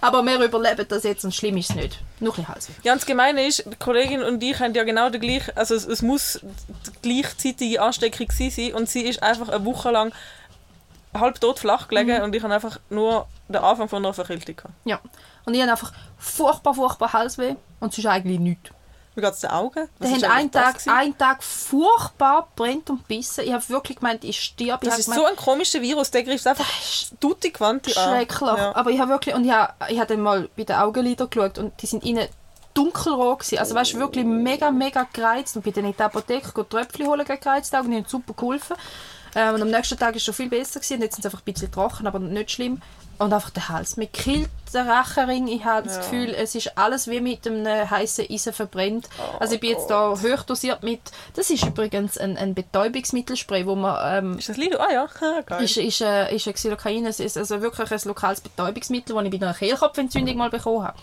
aber 0.00 0.22
wir 0.22 0.38
überleben 0.40 0.86
das 0.88 1.02
jetzt 1.04 1.24
und 1.24 1.34
schlimm 1.34 1.56
ist 1.56 1.70
es 1.70 1.76
nicht. 1.76 1.98
Nur 2.20 2.36
ein 2.38 2.44
bisschen. 2.54 2.74
Ganz 2.84 3.06
gemein 3.06 3.38
ist, 3.38 3.64
die 3.66 3.76
Kollegin 3.76 4.22
und 4.22 4.42
ich 4.42 4.58
haben 4.60 4.74
ja 4.74 4.84
genau 4.84 5.08
den 5.08 5.20
gleichen, 5.20 5.56
also 5.56 5.74
es, 5.74 5.86
es 5.86 6.02
muss 6.02 6.40
die 6.42 7.22
gleichzeitige 7.22 7.80
Ansteckung 7.80 8.28
sein 8.30 8.74
und 8.74 8.88
sie 8.88 9.02
ist 9.02 9.22
einfach 9.22 9.48
eine 9.48 9.64
Woche 9.64 9.90
lang 9.90 10.12
halb 11.14 11.40
tot 11.40 11.58
flach 11.58 11.88
gelegen 11.88 12.16
Mhm. 12.18 12.22
und 12.24 12.34
ich 12.36 12.42
habe 12.42 12.54
einfach 12.54 12.78
nur 12.90 13.26
den 13.48 13.56
Anfang 13.56 13.88
von 13.88 14.04
einer 14.04 14.14
Verkältung 14.14 14.56
gehabt. 14.56 14.74
Ja. 14.84 15.00
Und 15.44 15.54
ich 15.54 15.60
habe 15.60 15.72
einfach 15.72 15.92
furchtbar, 16.18 16.74
furchtbar 16.74 17.12
Halsweh 17.12 17.56
und 17.80 17.92
sonst 17.92 18.06
eigentlich 18.06 18.38
nichts. 18.38 18.70
Wie 19.14 19.20
geht 19.20 19.32
es 19.34 19.40
den 19.40 19.50
Augen? 19.50 19.88
Wir 19.98 20.16
ist 20.16 20.24
haben 20.24 20.32
einen 20.32 20.50
Tag, 20.50 20.86
einen 20.86 21.18
Tag 21.18 21.42
furchtbar 21.42 22.48
brennt 22.56 22.88
und 22.88 23.06
bissen. 23.06 23.44
Ich 23.44 23.52
habe 23.52 23.68
wirklich 23.68 23.98
gemeint, 23.98 24.24
ich 24.24 24.40
sterbe. 24.40 24.86
Ich 24.86 24.88
Das 24.88 24.92
habe 24.92 25.00
ist 25.00 25.04
gemeint, 25.06 25.20
so 25.22 25.26
ein 25.26 25.36
komischer 25.36 25.82
Virus, 25.82 26.10
der 26.10 26.22
greift 26.22 26.46
einfach 26.46 26.66
tutti 27.20 27.50
quanti 27.50 27.92
an. 27.92 28.08
schrecklich. 28.08 28.56
Ja. 28.56 28.74
Aber 28.74 28.90
ich 28.90 28.98
habe 28.98 29.10
wirklich, 29.10 29.34
und 29.34 29.44
ich 29.44 29.52
habe, 29.52 29.74
ich 29.90 29.98
habe 29.98 30.06
dann 30.06 30.22
mal 30.22 30.48
bei 30.56 30.64
den 30.64 30.76
Augenlidern 30.76 31.28
geschaut 31.28 31.58
und 31.58 31.80
die 31.82 31.86
sind 31.86 32.04
innen 32.04 32.26
dunkelrot 32.72 33.40
gewesen. 33.40 33.58
Also 33.58 33.74
weißt 33.74 33.92
du, 33.92 33.98
wirklich 33.98 34.24
mega, 34.24 34.70
mega 34.70 35.06
gereizt. 35.12 35.56
Und 35.56 35.62
bin 35.62 35.74
dann 35.74 35.84
in 35.84 35.96
der 35.96 36.06
Apotheke 36.06 36.66
Tröpfchen 36.66 37.06
holen 37.06 37.26
gegen 37.26 37.40
gereizte 37.40 37.78
Augen, 37.78 37.90
die 37.90 37.96
haben 37.98 38.06
super 38.06 38.32
geholfen. 38.32 38.76
Ähm, 39.34 39.54
und 39.56 39.62
am 39.62 39.68
nächsten 39.68 39.98
Tag 39.98 40.10
war 40.10 40.16
es 40.16 40.24
schon 40.24 40.32
viel 40.34 40.48
besser 40.48 40.80
gewesen. 40.80 40.94
Und 40.94 41.02
jetzt 41.02 41.14
sind 41.16 41.22
sie 41.22 41.28
einfach 41.28 41.40
ein 41.40 41.52
bisschen 41.52 41.70
trocken, 41.70 42.06
aber 42.06 42.18
nicht 42.18 42.50
schlimm. 42.50 42.80
Und 43.22 43.32
einfach 43.32 43.50
der 43.50 43.68
Hals. 43.68 43.96
Mir 43.96 44.08
killt 44.08 44.50
der 44.74 44.86
Rachenring. 44.86 45.46
Ich 45.46 45.64
habe 45.64 45.86
das 45.86 45.98
Gefühl, 45.98 46.34
es 46.34 46.56
ist 46.56 46.76
alles 46.76 47.06
wie 47.06 47.20
mit 47.20 47.46
einem 47.46 47.88
heißen 47.88 48.26
Eisen 48.28 48.52
verbrennt. 48.52 49.08
also 49.38 49.54
ich 49.54 49.60
bin 49.60 49.70
jetzt 49.70 49.88
da 49.88 50.10
hochdosiert 50.10 50.82
mit... 50.82 51.00
Das 51.36 51.48
ist 51.50 51.64
übrigens 51.64 52.18
ein, 52.18 52.36
ein 52.36 52.54
Betäubungsmittelspray, 52.54 53.64
wo 53.64 53.76
man... 53.76 54.24
Ähm, 54.24 54.38
Ist 54.38 54.48
das 54.48 54.56
Lido? 54.56 54.78
Ah 54.78 54.92
ja, 54.92 55.08
geil. 55.46 55.62
ist, 55.62 55.76
ist, 55.76 56.00
äh, 56.00 56.34
ist 56.34 56.48
ein 56.48 56.54
Xylocain, 56.54 57.06
es 57.06 57.20
ist 57.20 57.36
also 57.38 57.60
wirklich 57.60 57.92
ein 57.92 58.00
lokales 58.06 58.40
Betäubungsmittel, 58.40 59.14
das 59.14 59.24
ich 59.24 59.30
bei 59.30 59.46
einer 59.46 59.54
Kehlkopfentzündung 59.54 60.36
mal 60.36 60.50
bekommen 60.50 60.84
habe. 60.84 60.98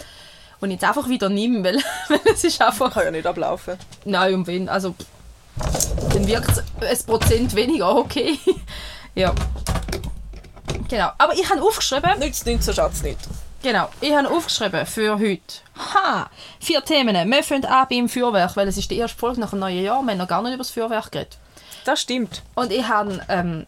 Und 0.60 0.72
jetzt 0.72 0.84
einfach 0.84 1.08
wieder 1.08 1.30
nehme, 1.30 1.64
weil, 1.64 1.78
weil 2.10 2.20
es 2.34 2.44
ist 2.44 2.62
einfach... 2.62 2.94
kann 2.94 3.06
ja 3.06 3.12
nicht 3.12 3.28
ablaufen. 3.28 3.78
Nein, 4.04 4.34
um 4.34 4.48
wen, 4.48 4.68
also... 4.68 4.94
Dann 6.14 6.28
wirkt 6.28 6.52
es 6.82 7.02
ein 7.02 7.06
Prozent 7.06 7.56
weniger, 7.56 7.96
okay. 7.96 8.38
ja. 9.16 9.34
Genau. 10.88 11.12
Aber 11.18 11.34
ich 11.34 11.50
habe 11.50 11.62
aufgeschrieben... 11.62 12.20
Nichts, 12.20 12.46
nichts, 12.46 12.66
so 12.66 12.74
schaut 12.74 12.94
es 12.94 13.04
nicht. 13.04 13.20
Genau, 13.62 13.90
ich 14.00 14.14
habe 14.14 14.30
aufgeschrieben 14.30 14.86
für 14.86 15.20
heute. 15.20 15.42
Ha! 15.94 16.30
Vier 16.60 16.84
Themen. 16.84 17.30
Wir 17.30 17.44
fangen 17.44 17.66
an 17.66 17.88
beim 17.90 18.08
Feuerwerk, 18.08 18.56
weil 18.56 18.68
es 18.68 18.78
ist 18.78 18.90
die 18.90 18.98
erste 18.98 19.18
Folge 19.18 19.40
nach 19.42 19.50
dem 19.50 19.60
neuen 19.60 19.84
Jahr. 19.84 20.02
Wir 20.02 20.12
haben 20.12 20.18
noch 20.18 20.28
gar 20.28 20.42
nicht 20.42 20.54
über 20.54 20.64
das 20.64 20.72
Feuerwerk 20.72 21.12
geredet. 21.12 21.38
Das 21.84 22.02
stimmt. 22.02 22.42
Und 22.56 22.72
ich 22.72 22.88
habe 22.88 23.20
ähm, 23.28 23.66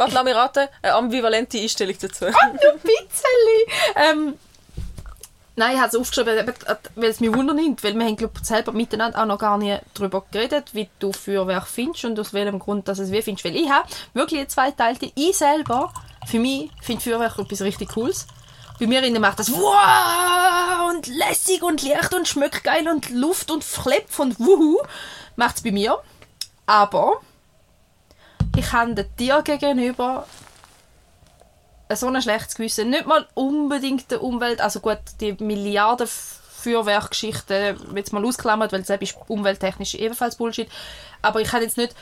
Warte, 0.00 0.14
lass 0.14 0.24
mich 0.24 0.34
raten. 0.34 0.68
Eine 0.80 0.94
ambivalente 0.94 1.58
Einstellung 1.58 1.96
dazu. 2.00 2.24
ein 2.24 2.32
bisschen. 2.82 2.96
Ähm, 3.96 4.34
nein, 5.60 5.74
ich 5.74 5.78
habe 5.78 5.88
es 5.88 5.94
aufgeschrieben, 5.94 6.38
eben, 6.38 6.48
äh, 6.48 6.76
weil 6.96 7.10
es 7.10 7.20
mich 7.20 7.32
wundert, 7.32 7.84
weil 7.84 7.94
wir 7.94 8.06
haben 8.06 8.16
glaub, 8.16 8.38
selber 8.42 8.72
miteinander 8.72 9.20
auch 9.20 9.26
noch 9.26 9.38
gar 9.38 9.58
nicht 9.58 9.82
darüber 9.94 10.24
geredet, 10.30 10.70
wie 10.72 10.88
du 10.98 11.12
Feuerwerk 11.12 11.68
findest 11.68 12.04
und 12.06 12.18
aus 12.18 12.32
welchem 12.32 12.58
Grund 12.58 12.88
dass 12.88 12.98
es 12.98 13.12
wie 13.12 13.22
findest. 13.22 13.44
Weil 13.44 13.56
ich 13.56 13.70
habe 13.70 13.88
wirklich 14.14 14.40
eine 14.40 14.48
zweiteilte. 14.48 15.12
Ich 15.14 15.36
selber, 15.36 15.92
für 16.26 16.38
mich, 16.38 16.70
finde 16.80 17.02
Feuerwerk 17.02 17.38
etwas 17.38 17.60
richtig 17.60 17.90
Cooles. 17.90 18.26
Bei 18.80 18.86
mir 18.86 19.02
innen 19.02 19.20
macht 19.20 19.38
das 19.38 19.52
wow 19.52 20.90
und 20.90 21.06
lässig 21.06 21.62
und 21.62 21.82
Licht 21.82 22.14
und 22.14 22.26
schmeckt 22.26 22.64
geil 22.64 22.88
und 22.88 23.10
Luft 23.10 23.50
und 23.50 23.62
Flepp 23.62 24.18
und 24.18 24.40
wuhu 24.40 24.78
macht 25.36 25.56
es 25.56 25.62
bei 25.62 25.70
mir. 25.70 25.98
Aber 26.64 27.20
ich 28.56 28.72
habe 28.72 29.04
dir 29.18 29.42
gegenüber 29.42 30.26
so 31.96 32.06
ein 32.06 32.22
schlechtes 32.22 32.54
Gewissen. 32.54 32.90
Nicht 32.90 33.06
mal 33.06 33.26
unbedingt 33.34 34.10
der 34.10 34.22
Umwelt, 34.22 34.60
also 34.60 34.80
gut, 34.80 34.98
die 35.20 35.32
Milliarden 35.40 36.06
Feuerwerkgeschichten, 36.06 37.96
jetzt 37.96 38.12
mal 38.12 38.24
ausklammert, 38.24 38.72
weil 38.72 38.82
das 38.82 39.00
ist 39.00 39.16
umwelttechnisch 39.28 39.94
ebenfalls 39.94 40.36
Bullshit. 40.36 40.68
Aber 41.22 41.40
ich 41.40 41.48
kann 41.48 41.62
jetzt 41.62 41.76
nicht 41.76 41.94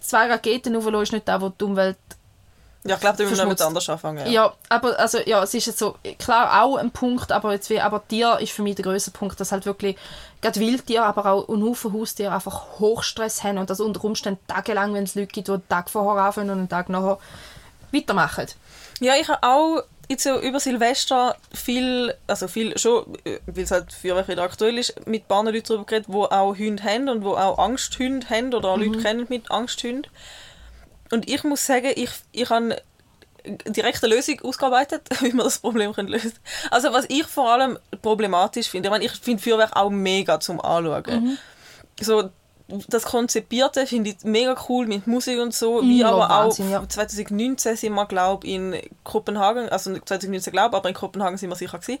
zwei 0.00 0.30
Raketen 0.30 0.76
auflassen, 0.76 1.02
ist 1.02 1.12
nicht 1.12 1.28
da, 1.28 1.40
wo 1.40 1.48
die 1.48 1.64
Umwelt 1.64 1.96
Ja, 2.84 2.94
ich 2.94 3.00
glaube, 3.00 3.18
da 3.18 3.24
müssen 3.24 3.38
wir 3.38 3.46
mit 3.46 3.60
anders 3.60 3.88
anfangen. 3.88 4.30
ja. 4.30 4.52
aber 4.68 4.98
also 4.98 5.18
ja, 5.18 5.42
es 5.42 5.52
ist 5.54 5.66
jetzt 5.66 5.78
so 5.78 5.96
klar 6.18 6.62
auch 6.62 6.76
ein 6.76 6.92
Punkt, 6.92 7.32
aber 7.32 7.52
jetzt 7.52 7.70
wie, 7.70 7.80
aber 7.80 8.06
Tier 8.06 8.38
ist 8.40 8.52
für 8.52 8.62
mich 8.62 8.76
der 8.76 8.84
größte 8.84 9.10
Punkt, 9.10 9.40
dass 9.40 9.50
halt 9.50 9.66
wirklich 9.66 9.96
gerade 10.40 10.60
Wildtiere, 10.60 11.04
aber 11.04 11.26
auch 11.26 11.48
ein 11.48 11.62
Haufen 11.64 11.92
Haustiere 11.92 12.32
einfach 12.32 12.78
Hochstress 12.78 13.42
haben 13.42 13.58
und 13.58 13.70
das 13.70 13.80
unter 13.80 14.04
Umständen 14.04 14.40
tagelang, 14.46 14.94
wenn 14.94 15.04
es 15.04 15.16
Leute 15.16 15.28
gibt, 15.28 15.48
die 15.48 15.52
einen 15.52 15.68
Tag 15.68 15.90
vorher 15.90 16.22
anfangen 16.22 16.50
und 16.50 16.58
einen 16.58 16.68
Tag 16.68 16.88
nachher 16.88 17.18
weitermachen. 17.96 18.46
Ja, 19.00 19.14
ich 19.20 19.28
habe 19.28 19.42
auch 19.42 19.82
jetzt 20.08 20.22
so 20.22 20.40
über 20.40 20.60
Silvester 20.60 21.36
viel, 21.52 22.14
also 22.26 22.48
viel 22.48 22.78
schon, 22.78 23.16
äh, 23.24 23.38
weil 23.46 23.64
es 23.64 23.70
halt 23.70 23.92
Feuerwerk 23.92 24.28
wieder 24.28 24.42
aktuell 24.42 24.78
ist, 24.78 25.06
mit 25.06 25.24
ein 25.24 25.28
paar 25.28 25.44
Leuten 25.44 25.64
darüber 25.66 25.84
geredet, 25.84 26.08
die 26.08 26.14
auch 26.14 26.56
Hunde 26.56 26.82
haben 26.82 27.08
und 27.08 27.22
die 27.22 27.26
auch 27.26 27.58
Angsthunde 27.58 28.28
haben 28.28 28.54
oder 28.54 28.68
auch 28.70 28.78
Leute 28.78 28.98
kennen 29.00 29.26
mit 29.28 29.50
Angsthunden. 29.50 30.06
Und 31.10 31.28
ich 31.28 31.44
muss 31.44 31.66
sagen, 31.66 31.92
ich, 31.94 32.10
ich 32.32 32.50
habe 32.50 32.80
direkt 33.44 34.02
eine 34.02 34.14
Lösung 34.14 34.40
ausgearbeitet, 34.42 35.02
wie 35.20 35.32
man 35.32 35.44
das 35.44 35.58
Problem 35.58 35.92
können 35.92 36.08
lösen 36.08 36.32
Also 36.70 36.92
was 36.92 37.06
ich 37.08 37.26
vor 37.26 37.50
allem 37.50 37.78
problematisch 38.02 38.68
finde, 38.68 38.88
ich 38.88 38.90
meine, 38.90 39.04
ich 39.04 39.12
finde 39.12 39.42
Feuerwerk 39.42 39.76
auch 39.76 39.90
mega 39.90 40.40
zum 40.40 40.60
Anschauen. 40.60 41.38
So, 42.00 42.30
das 42.68 43.04
Konzipierte 43.04 43.86
finde 43.86 44.10
ich 44.10 44.24
mega 44.24 44.56
cool 44.68 44.86
mit 44.86 45.06
Musik 45.06 45.38
und 45.38 45.54
so, 45.54 45.82
wie 45.82 46.00
Ja, 46.00 46.10
aber 46.10 46.24
auch 46.24 46.44
Wahnsinn, 46.46 46.70
ja. 46.70 46.86
2019 46.86 47.76
sind 47.76 47.94
wir, 47.94 48.06
glaube 48.06 48.46
in 48.46 48.76
Kopenhagen, 49.04 49.68
also 49.68 49.92
2019 49.92 50.52
glaube 50.52 50.76
aber 50.76 50.88
in 50.88 50.94
Kopenhagen 50.94 51.38
sind 51.38 51.48
wir 51.48 51.56
sicher 51.56 51.78
gewesen. 51.78 52.00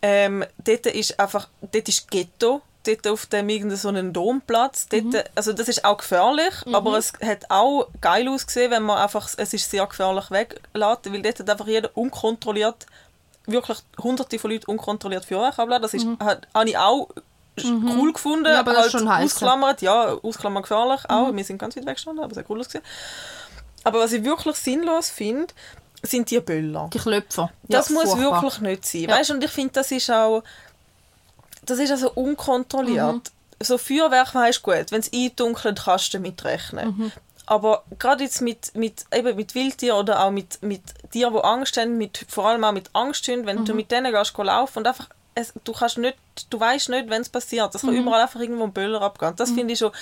Ähm, 0.00 0.44
dort 0.64 0.86
ist 0.86 1.18
einfach, 1.18 1.48
dort 1.60 1.88
ist 1.88 2.10
Ghetto, 2.10 2.62
dort 2.86 3.06
auf 3.08 3.26
dem 3.26 3.70
so 3.76 3.88
einem 3.88 4.12
Domplatz. 4.12 4.88
Dort, 4.88 5.04
Mhm. 5.04 5.22
Also 5.34 5.52
das 5.52 5.68
ist 5.68 5.84
auch 5.84 5.96
gefährlich, 5.96 6.54
aber 6.72 6.96
es 6.98 7.12
hat 7.24 7.50
auch 7.50 7.88
geil 8.00 8.28
ausgesehen, 8.28 8.70
wenn 8.70 8.82
man 8.82 8.98
einfach, 8.98 9.28
es 9.36 9.52
ist 9.52 9.70
sehr 9.70 9.86
gefährlich 9.86 10.30
weglässt, 10.30 11.12
weil 11.12 11.22
dort 11.22 11.40
hat 11.40 11.50
einfach 11.50 11.66
jeder 11.66 11.90
unkontrolliert, 11.96 12.86
wirklich 13.46 13.78
hunderte 14.00 14.38
von 14.38 14.50
Leuten 14.50 14.70
unkontrolliert 14.70 15.24
Feuerwerk 15.24 15.58
abladen. 15.58 15.82
Das 15.82 15.94
ist, 15.94 16.06
hat, 16.20 16.46
habe 16.54 16.68
ich 16.68 16.78
auch 16.78 17.08
cool 17.58 18.12
gefunden, 18.12 18.40
Mhm. 18.44 18.46
Ja, 18.54 18.60
aber 18.60 18.72
das 18.72 18.86
ist 18.86 18.92
schon 18.92 19.08
heiß, 19.08 19.32
ausklammert, 19.34 19.82
ja, 19.82 20.14
ausklammert 20.22 20.62
gefährlich 20.64 21.00
auch. 21.08 21.34
Wir 21.34 21.44
sind 21.44 21.58
ganz 21.58 21.76
weit 21.76 21.86
weggestanden, 21.86 22.24
aber 22.24 22.32
es 22.32 22.38
hat 22.38 22.46
cool 22.48 22.60
ausgesehen. 22.60 22.84
Aber 23.84 24.00
was 24.00 24.12
ich 24.12 24.24
wirklich 24.24 24.56
sinnlos 24.56 25.10
finde, 25.10 25.52
sind 26.02 26.30
die 26.30 26.40
Böller. 26.40 26.88
Die 26.92 26.98
Klöpfer. 26.98 27.50
Das 27.64 27.88
ja, 27.88 27.94
muss 27.94 28.10
furchtbar. 28.10 28.42
wirklich 28.42 28.60
nicht 28.60 28.86
sein. 28.86 29.00
Ja. 29.02 29.16
Weißt, 29.16 29.30
und 29.32 29.44
ich 29.44 29.50
finde, 29.50 29.72
das 29.74 29.90
ist 29.92 30.10
auch 30.10 30.42
das 31.64 31.78
ist 31.78 31.90
also 31.92 32.10
unkontrolliert. 32.12 33.14
Mhm. 33.14 33.22
So 33.62 33.78
Feuerwerk 33.78 34.34
weisst 34.34 34.62
gut, 34.62 34.86
wenn 34.90 35.00
es 35.00 35.12
eindunkelt, 35.12 35.80
kannst 35.84 36.12
du 36.12 36.18
damit 36.18 36.44
rechnen. 36.44 36.96
Mhm. 36.96 37.12
Aber 37.46 37.84
gerade 37.98 38.24
jetzt 38.24 38.40
mit, 38.40 38.74
mit, 38.74 39.04
eben 39.14 39.36
mit 39.36 39.54
Wildtieren 39.54 39.98
oder 39.98 40.24
auch 40.24 40.30
mit, 40.30 40.60
mit 40.62 40.82
Tieren, 41.12 41.34
die 41.34 41.40
Angst 41.40 41.76
haben, 41.76 41.98
mit, 41.98 42.24
vor 42.28 42.46
allem 42.48 42.64
auch 42.64 42.72
mit 42.72 42.90
Angsthunden, 42.94 43.46
wenn 43.46 43.60
Mhm. 43.60 43.64
du 43.66 43.74
mit 43.74 43.90
denen 43.92 44.12
gehst, 44.12 44.34
geh 44.34 44.42
laufen 44.42 44.78
und 44.78 44.86
einfach, 44.88 45.08
es, 45.34 45.52
du 45.64 45.72
kannst 45.72 45.98
nicht, 45.98 46.16
du 46.50 46.60
weißt 46.60 46.88
nicht, 46.90 47.08
wenn 47.10 47.22
es 47.22 47.28
passiert. 47.28 47.74
Es 47.74 47.82
kann 47.82 47.90
Mhm. 47.94 48.00
überall 48.02 48.22
einfach 48.22 48.40
irgendwo 48.40 48.64
ein 48.64 48.72
Böller 48.72 49.00
abgehen. 49.02 49.34
Das 49.36 49.50
finde 49.50 49.72
ich 49.72 49.78
schon, 49.78 49.92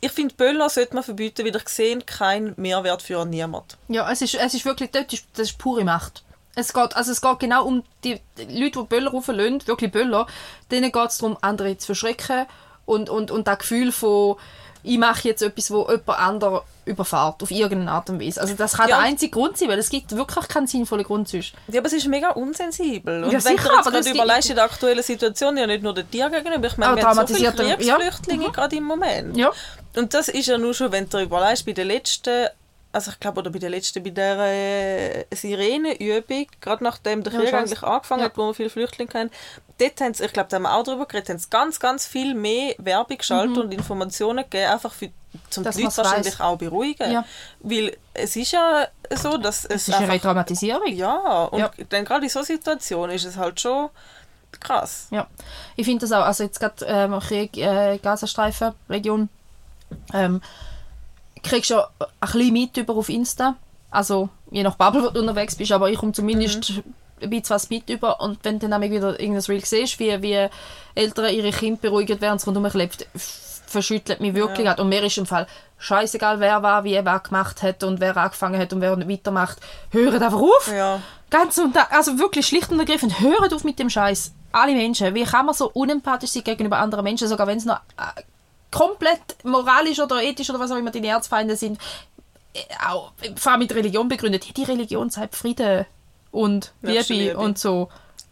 ich 0.00 0.12
finde, 0.12 0.34
Böller 0.34 0.68
sollte 0.70 0.94
man 0.94 1.04
verbieten, 1.04 1.44
weil 1.46 1.54
ich 1.56 1.68
sehe 1.68 1.98
keinen 2.00 2.54
Mehrwert 2.56 3.02
für 3.02 3.24
niemand. 3.26 3.76
Ja, 3.88 4.10
es 4.10 4.22
ist, 4.22 4.34
es 4.34 4.54
ist 4.54 4.64
wirklich, 4.64 4.90
dort 4.90 5.12
ist, 5.12 5.26
das 5.34 5.50
ist 5.50 5.58
pure 5.58 5.84
Macht. 5.84 6.24
Es 6.54 6.72
geht, 6.72 6.96
also 6.96 7.12
es 7.12 7.20
geht 7.20 7.38
genau 7.38 7.64
um 7.66 7.82
die, 8.04 8.20
Leute, 8.48 8.80
die 8.80 8.86
Böller 8.88 9.10
rauflassen, 9.10 9.66
wirklich 9.66 9.90
Böller, 9.90 10.26
denen 10.70 10.92
geht 10.92 11.08
es 11.08 11.18
darum, 11.18 11.36
andere 11.40 11.76
zu 11.78 11.86
verschrecken 11.86 12.46
und, 12.84 13.08
und, 13.08 13.30
und 13.30 13.46
das 13.46 13.58
Gefühl 13.58 13.90
von, 13.92 14.36
ich 14.84 14.98
mache 14.98 15.28
jetzt 15.28 15.42
etwas, 15.42 15.70
wo 15.70 15.82
jemand 15.88 16.08
anderen 16.18 16.60
überfährt, 16.84 17.40
auf 17.42 17.50
irgendeine 17.52 17.92
Art 17.92 18.10
und 18.10 18.20
Weise. 18.20 18.40
Also 18.40 18.54
das 18.54 18.72
kann 18.72 18.88
Ja. 18.88 18.96
der 18.96 19.04
einzige 19.06 19.30
Grund 19.30 19.56
sein, 19.56 19.68
weil 19.68 19.78
es 19.78 19.88
gibt 19.88 20.10
wirklich 20.16 20.48
keinen 20.48 20.66
sinnvollen 20.66 21.04
Grund 21.04 21.28
sonst. 21.28 21.52
Ja, 21.68 21.78
aber 21.80 21.86
es 21.86 21.92
ist 21.92 22.08
mega 22.08 22.30
unsensibel. 22.30 23.22
Und 23.22 23.30
Ja, 23.30 23.34
wenn 23.34 23.40
sicher, 23.40 23.68
du 23.68 23.76
jetzt 23.76 23.86
aber 23.86 23.90
gerade 23.92 24.10
überlegst 24.10 24.50
in 24.50 24.56
der 24.56 24.64
aktuellen 24.64 25.02
Situation, 25.02 25.56
ja 25.56 25.66
nicht 25.66 25.82
nur 25.84 25.94
den 25.94 26.10
Tieren 26.10 26.32
gegenüber, 26.32 26.66
ich 26.66 26.76
meine, 26.76 26.96
wir 26.96 27.04
haben 27.06 27.26
so 27.26 27.34
viele 27.34 27.50
traumatisierte- 27.50 27.84
ja. 27.84 27.96
Kriegsflüchtlinge 27.96 28.50
gerade 28.50 28.76
im 28.76 28.84
Moment. 28.84 29.36
Ja. 29.36 29.50
Und 29.94 30.12
das 30.14 30.28
ist 30.28 30.46
ja 30.46 30.58
nur 30.58 30.74
schon, 30.74 30.90
wenn 30.90 31.08
du 31.08 31.20
überlegst, 31.20 31.64
bei 31.66 31.72
der 31.72 31.84
letzten, 31.84 32.48
also 32.92 33.10
ich 33.10 33.20
glaube, 33.20 33.40
oder 33.40 33.50
bei 33.50 33.58
der 33.58 33.70
letzten, 33.70 34.02
bei 34.02 34.10
der 34.10 34.38
äh, 34.38 35.24
Sirenenübung, 35.34 36.46
gerade 36.60 36.84
nachdem 36.84 37.22
der 37.22 37.32
Ja, 37.32 37.38
Krieg 37.40 37.48
schon. 37.50 37.58
eigentlich 37.60 37.82
angefangen 37.82 38.20
Ja. 38.20 38.26
hat, 38.26 38.36
wo 38.36 38.48
wir 38.48 38.54
viele 38.54 38.70
Flüchtlinge 38.70 39.10
haben, 39.14 39.30
dort 39.78 40.00
haben 40.00 40.14
sie, 40.14 40.24
ich 40.24 40.32
glaube, 40.32 40.48
da 40.50 40.56
haben 40.56 40.62
wir 40.64 40.74
auch 40.74 40.82
darüber 40.84 41.06
geredet, 41.06 41.30
haben 41.30 41.38
sie 41.38 41.48
ganz, 41.50 41.80
ganz 41.80 42.06
viel 42.06 42.34
mehr 42.34 42.74
Werbung 42.78 43.16
geschaltet 43.18 43.58
und 43.58 43.72
Informationen 43.72 44.44
gegeben, 44.44 44.70
einfach 44.72 44.92
für, 44.92 45.08
zum 45.48 45.62
Mhm. 45.62 45.64
Dass 45.64 45.76
die 45.76 45.82
Leute 45.84 45.96
wahrscheinlich 45.96 46.34
weiss. 46.34 46.40
auch 46.40 46.58
beruhigen. 46.58 47.10
Ja. 47.10 47.24
Weil 47.60 47.96
es 48.12 48.36
ist 48.36 48.52
ja 48.52 48.86
so, 49.14 49.38
dass 49.38 49.64
es, 49.64 49.70
Es 49.70 49.88
ist 49.88 49.94
eine 49.94 50.04
einfach, 50.04 50.14
Retraumatisierung. 50.14 50.88
ja, 50.94 51.44
und 51.44 51.58
Ja. 51.60 51.70
dann 51.88 52.04
gerade 52.04 52.24
in 52.24 52.28
so 52.30 52.42
Situationen 52.42 53.16
ist 53.16 53.24
es 53.24 53.36
halt 53.38 53.58
schon 53.58 53.88
krass. 54.60 55.06
Ja, 55.10 55.26
ich 55.76 55.86
finde 55.86 56.00
das 56.02 56.12
auch, 56.12 56.24
also 56.26 56.44
jetzt 56.44 56.60
gerade 56.60 56.84
ähm, 56.86 57.18
Krieg, 57.20 57.56
äh, 57.56 57.96
Gazastreifen, 57.96 58.72
Region, 58.90 59.30
ähm, 60.12 60.42
kriegst 61.42 61.70
du 61.70 61.74
ja 61.74 61.88
ein 61.98 62.06
bisschen 62.20 62.52
mit 62.52 62.76
über 62.76 62.94
auf 62.96 63.08
Insta, 63.08 63.56
also 63.90 64.28
je 64.50 64.62
nach 64.62 64.76
Bubble, 64.76 65.04
wo 65.04 65.10
du 65.10 65.20
unterwegs 65.20 65.56
bist, 65.56 65.72
aber 65.72 65.90
ich 65.90 65.98
komme 65.98 66.12
zumindest 66.12 66.82
ein 67.20 67.30
bisschen 67.30 67.50
was 67.50 67.70
mit 67.70 67.88
über 67.90 68.20
und 68.20 68.38
wenn 68.42 68.58
du 68.58 68.68
dann 68.68 68.80
nämlich 68.80 68.98
wieder 68.98 69.18
irgendein 69.18 69.44
Reel 69.44 69.64
siehst, 69.64 69.98
wie, 69.98 70.22
wie 70.22 70.48
Eltern 70.94 71.34
ihre 71.34 71.50
Kinder 71.50 71.80
beruhigen, 71.80 72.20
während 72.20 72.40
es 72.40 72.46
rundherum 72.46 72.70
klebt, 72.70 73.06
verschüttelt 73.72 74.20
mich 74.20 74.34
wirklich. 74.34 74.66
Ja. 74.66 74.78
Und 74.78 74.88
mir 74.88 75.02
ist 75.02 75.18
im 75.18 75.26
Fall 75.26 75.46
scheißegal, 75.78 76.38
wer 76.40 76.62
war, 76.62 76.84
wie 76.84 76.92
wer 76.92 77.18
gemacht 77.18 77.62
hat 77.62 77.82
und 77.82 78.00
wer 78.00 78.16
angefangen 78.16 78.60
hat 78.60 78.72
und 78.72 78.80
wer 78.80 78.96
weitermacht. 79.08 79.58
Hört 79.90 80.22
einfach 80.22 80.40
auf! 80.40 80.70
Ja. 80.72 81.00
Ganz 81.30 81.56
und 81.58 81.74
also 81.90 82.18
wirklich 82.18 82.46
schlicht 82.46 82.70
und 82.70 82.78
ergreifend, 82.78 83.20
hört 83.20 83.54
auf 83.54 83.64
mit 83.64 83.78
dem 83.78 83.88
Scheiß. 83.88 84.32
Alle 84.52 84.74
Menschen. 84.74 85.14
Wie 85.14 85.24
kann 85.24 85.46
man 85.46 85.54
so 85.54 85.70
unempathisch 85.70 86.30
sein 86.30 86.44
gegenüber 86.44 86.78
anderen 86.78 87.04
Menschen, 87.04 87.26
sogar 87.26 87.46
wenn 87.46 87.56
es 87.56 87.64
noch 87.64 87.80
komplett 88.72 89.44
moralisch 89.44 90.00
oder 90.00 90.22
ethisch 90.22 90.50
oder 90.50 90.58
was 90.58 90.72
auch 90.72 90.76
immer 90.76 90.90
deine 90.90 91.08
Erzfeinde 91.08 91.56
sind, 91.56 91.78
äh, 92.54 92.60
auch 92.88 93.12
vor 93.36 93.52
allem 93.52 93.60
mit 93.60 93.74
Religion 93.74 94.08
begründet. 94.08 94.56
Die 94.56 94.64
Religion 94.64 95.10
zeigt 95.10 95.36
Frieden 95.36 95.86
und 96.32 96.72
Liebe 96.82 97.12
Liebe. 97.12 97.36
und 97.38 97.58
so 97.58 97.88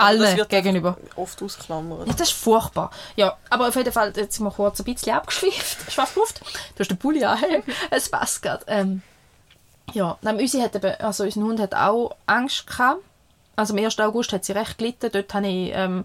wird 0.09 0.49
gegenüber. 0.49 0.97
oft 1.17 1.43
ausklammert. 1.43 2.07
Ja, 2.07 2.13
das 2.15 2.31
ist 2.31 2.33
furchtbar. 2.33 2.91
Ja, 3.17 3.37
aber 3.51 3.69
auf 3.69 3.77
jeden 3.77 3.93
Fall, 3.93 4.13
jetzt 4.17 4.37
sind 4.37 4.45
wir 4.45 4.51
kurz 4.51 4.81
ein 4.81 4.85
bisschen 4.85 5.13
abgeschweift. 5.13 5.79
Schwaffluft. 5.93 6.41
Du 6.41 6.81
hast 6.81 6.89
den 6.89 6.97
Pulli 6.97 7.25
an. 7.25 7.39
es 7.91 8.09
passt 8.09 8.43
gerade. 8.43 8.65
Ähm, 8.67 9.03
ja, 9.93 10.19
dann, 10.23 10.39
unsere 10.39 10.65
hat 10.65 10.75
eben, 10.75 10.95
also 11.01 11.25
unser 11.25 11.41
Hund 11.43 11.61
hat 11.61 11.75
auch 11.75 12.17
Angst 12.27 12.67
gehabt. 12.67 13.03
Also 13.57 13.75
am 13.75 13.85
1. 13.85 13.99
August 13.99 14.33
hat 14.33 14.45
sie 14.45 14.53
recht 14.53 14.79
gelitten. 14.79 15.11
Dort 15.13 15.35
habe 15.35 15.47
ich 15.49 15.73
ähm, 15.75 16.05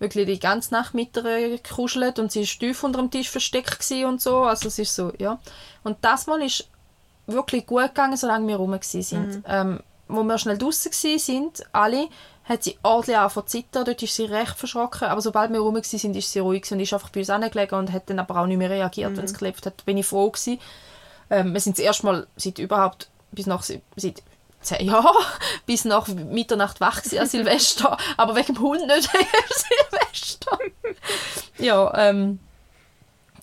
wirklich 0.00 0.26
die 0.26 0.40
ganze 0.40 0.74
Nacht 0.74 0.94
mit 0.94 1.16
ihr 1.16 1.50
gekuschelt 1.50 2.18
und 2.18 2.32
sie 2.32 2.40
war 2.40 2.58
tief 2.58 2.82
unter 2.82 2.98
dem 2.98 3.10
Tisch 3.10 3.30
versteckt 3.30 3.88
und 4.04 4.20
so. 4.20 4.42
Also 4.42 4.68
es 4.68 4.78
ist 4.78 4.94
so, 4.94 5.12
ja. 5.18 5.38
Und 5.84 5.98
das 6.00 6.26
Mal 6.26 6.42
ist 6.42 6.68
wirklich 7.26 7.66
gut 7.66 7.88
gegangen, 7.88 8.16
solange 8.16 8.48
wir 8.48 8.56
rum 8.56 8.72
waren. 8.72 8.82
sind. 8.82 9.44
Ähm, 9.46 9.80
wo 10.08 10.24
wir 10.24 10.38
schnell 10.38 10.58
draußen 10.58 10.90
sind, 11.18 11.62
alle, 11.70 12.08
hat 12.44 12.64
sie 12.64 12.76
ordentlich 12.82 13.16
angefangen 13.16 13.46
zu 13.46 13.58
zittern. 13.58 13.84
Dort 13.84 14.02
ist 14.02 14.14
sie 14.14 14.24
recht 14.24 14.56
verschrocken. 14.56 15.06
Aber 15.06 15.20
sobald 15.20 15.52
wir 15.52 15.60
rum 15.60 15.74
waren, 15.74 15.84
sind, 15.84 16.16
ist 16.16 16.32
sie 16.32 16.40
ruhig 16.40 16.70
und 16.72 16.80
ist 16.80 16.92
einfach 16.92 17.10
bei 17.10 17.20
uns 17.20 17.30
hingelegen 17.30 17.78
und 17.78 17.92
hat 17.92 18.10
dann 18.10 18.18
aber 18.18 18.40
auch 18.40 18.46
nicht 18.46 18.58
mehr 18.58 18.70
reagiert, 18.70 19.16
wenn 19.16 19.24
es 19.24 19.34
geklebt 19.34 19.64
hat. 19.66 19.84
Bin 19.84 19.98
ich 19.98 20.06
froh 20.06 20.30
gewesen. 20.30 20.58
Ähm, 21.28 21.52
wir 21.52 21.60
sind 21.60 21.78
das 21.78 21.84
erste 21.84 22.06
Mal 22.06 22.26
seit 22.36 22.58
überhaupt 22.58 23.08
bis 23.30 23.46
nach 23.46 23.62
seit 23.62 24.22
Jahren 24.80 25.24
bis 25.66 25.84
nach 25.84 26.06
Mitternacht 26.08 26.80
wach 26.80 27.02
an 27.18 27.26
Silvester, 27.26 27.96
aber 28.16 28.36
wegen 28.36 28.54
dem 28.54 28.60
Hund 28.60 28.86
nicht 28.86 29.10
Silvester. 29.10 30.58
ja, 31.58 31.92
ähm, 31.96 32.38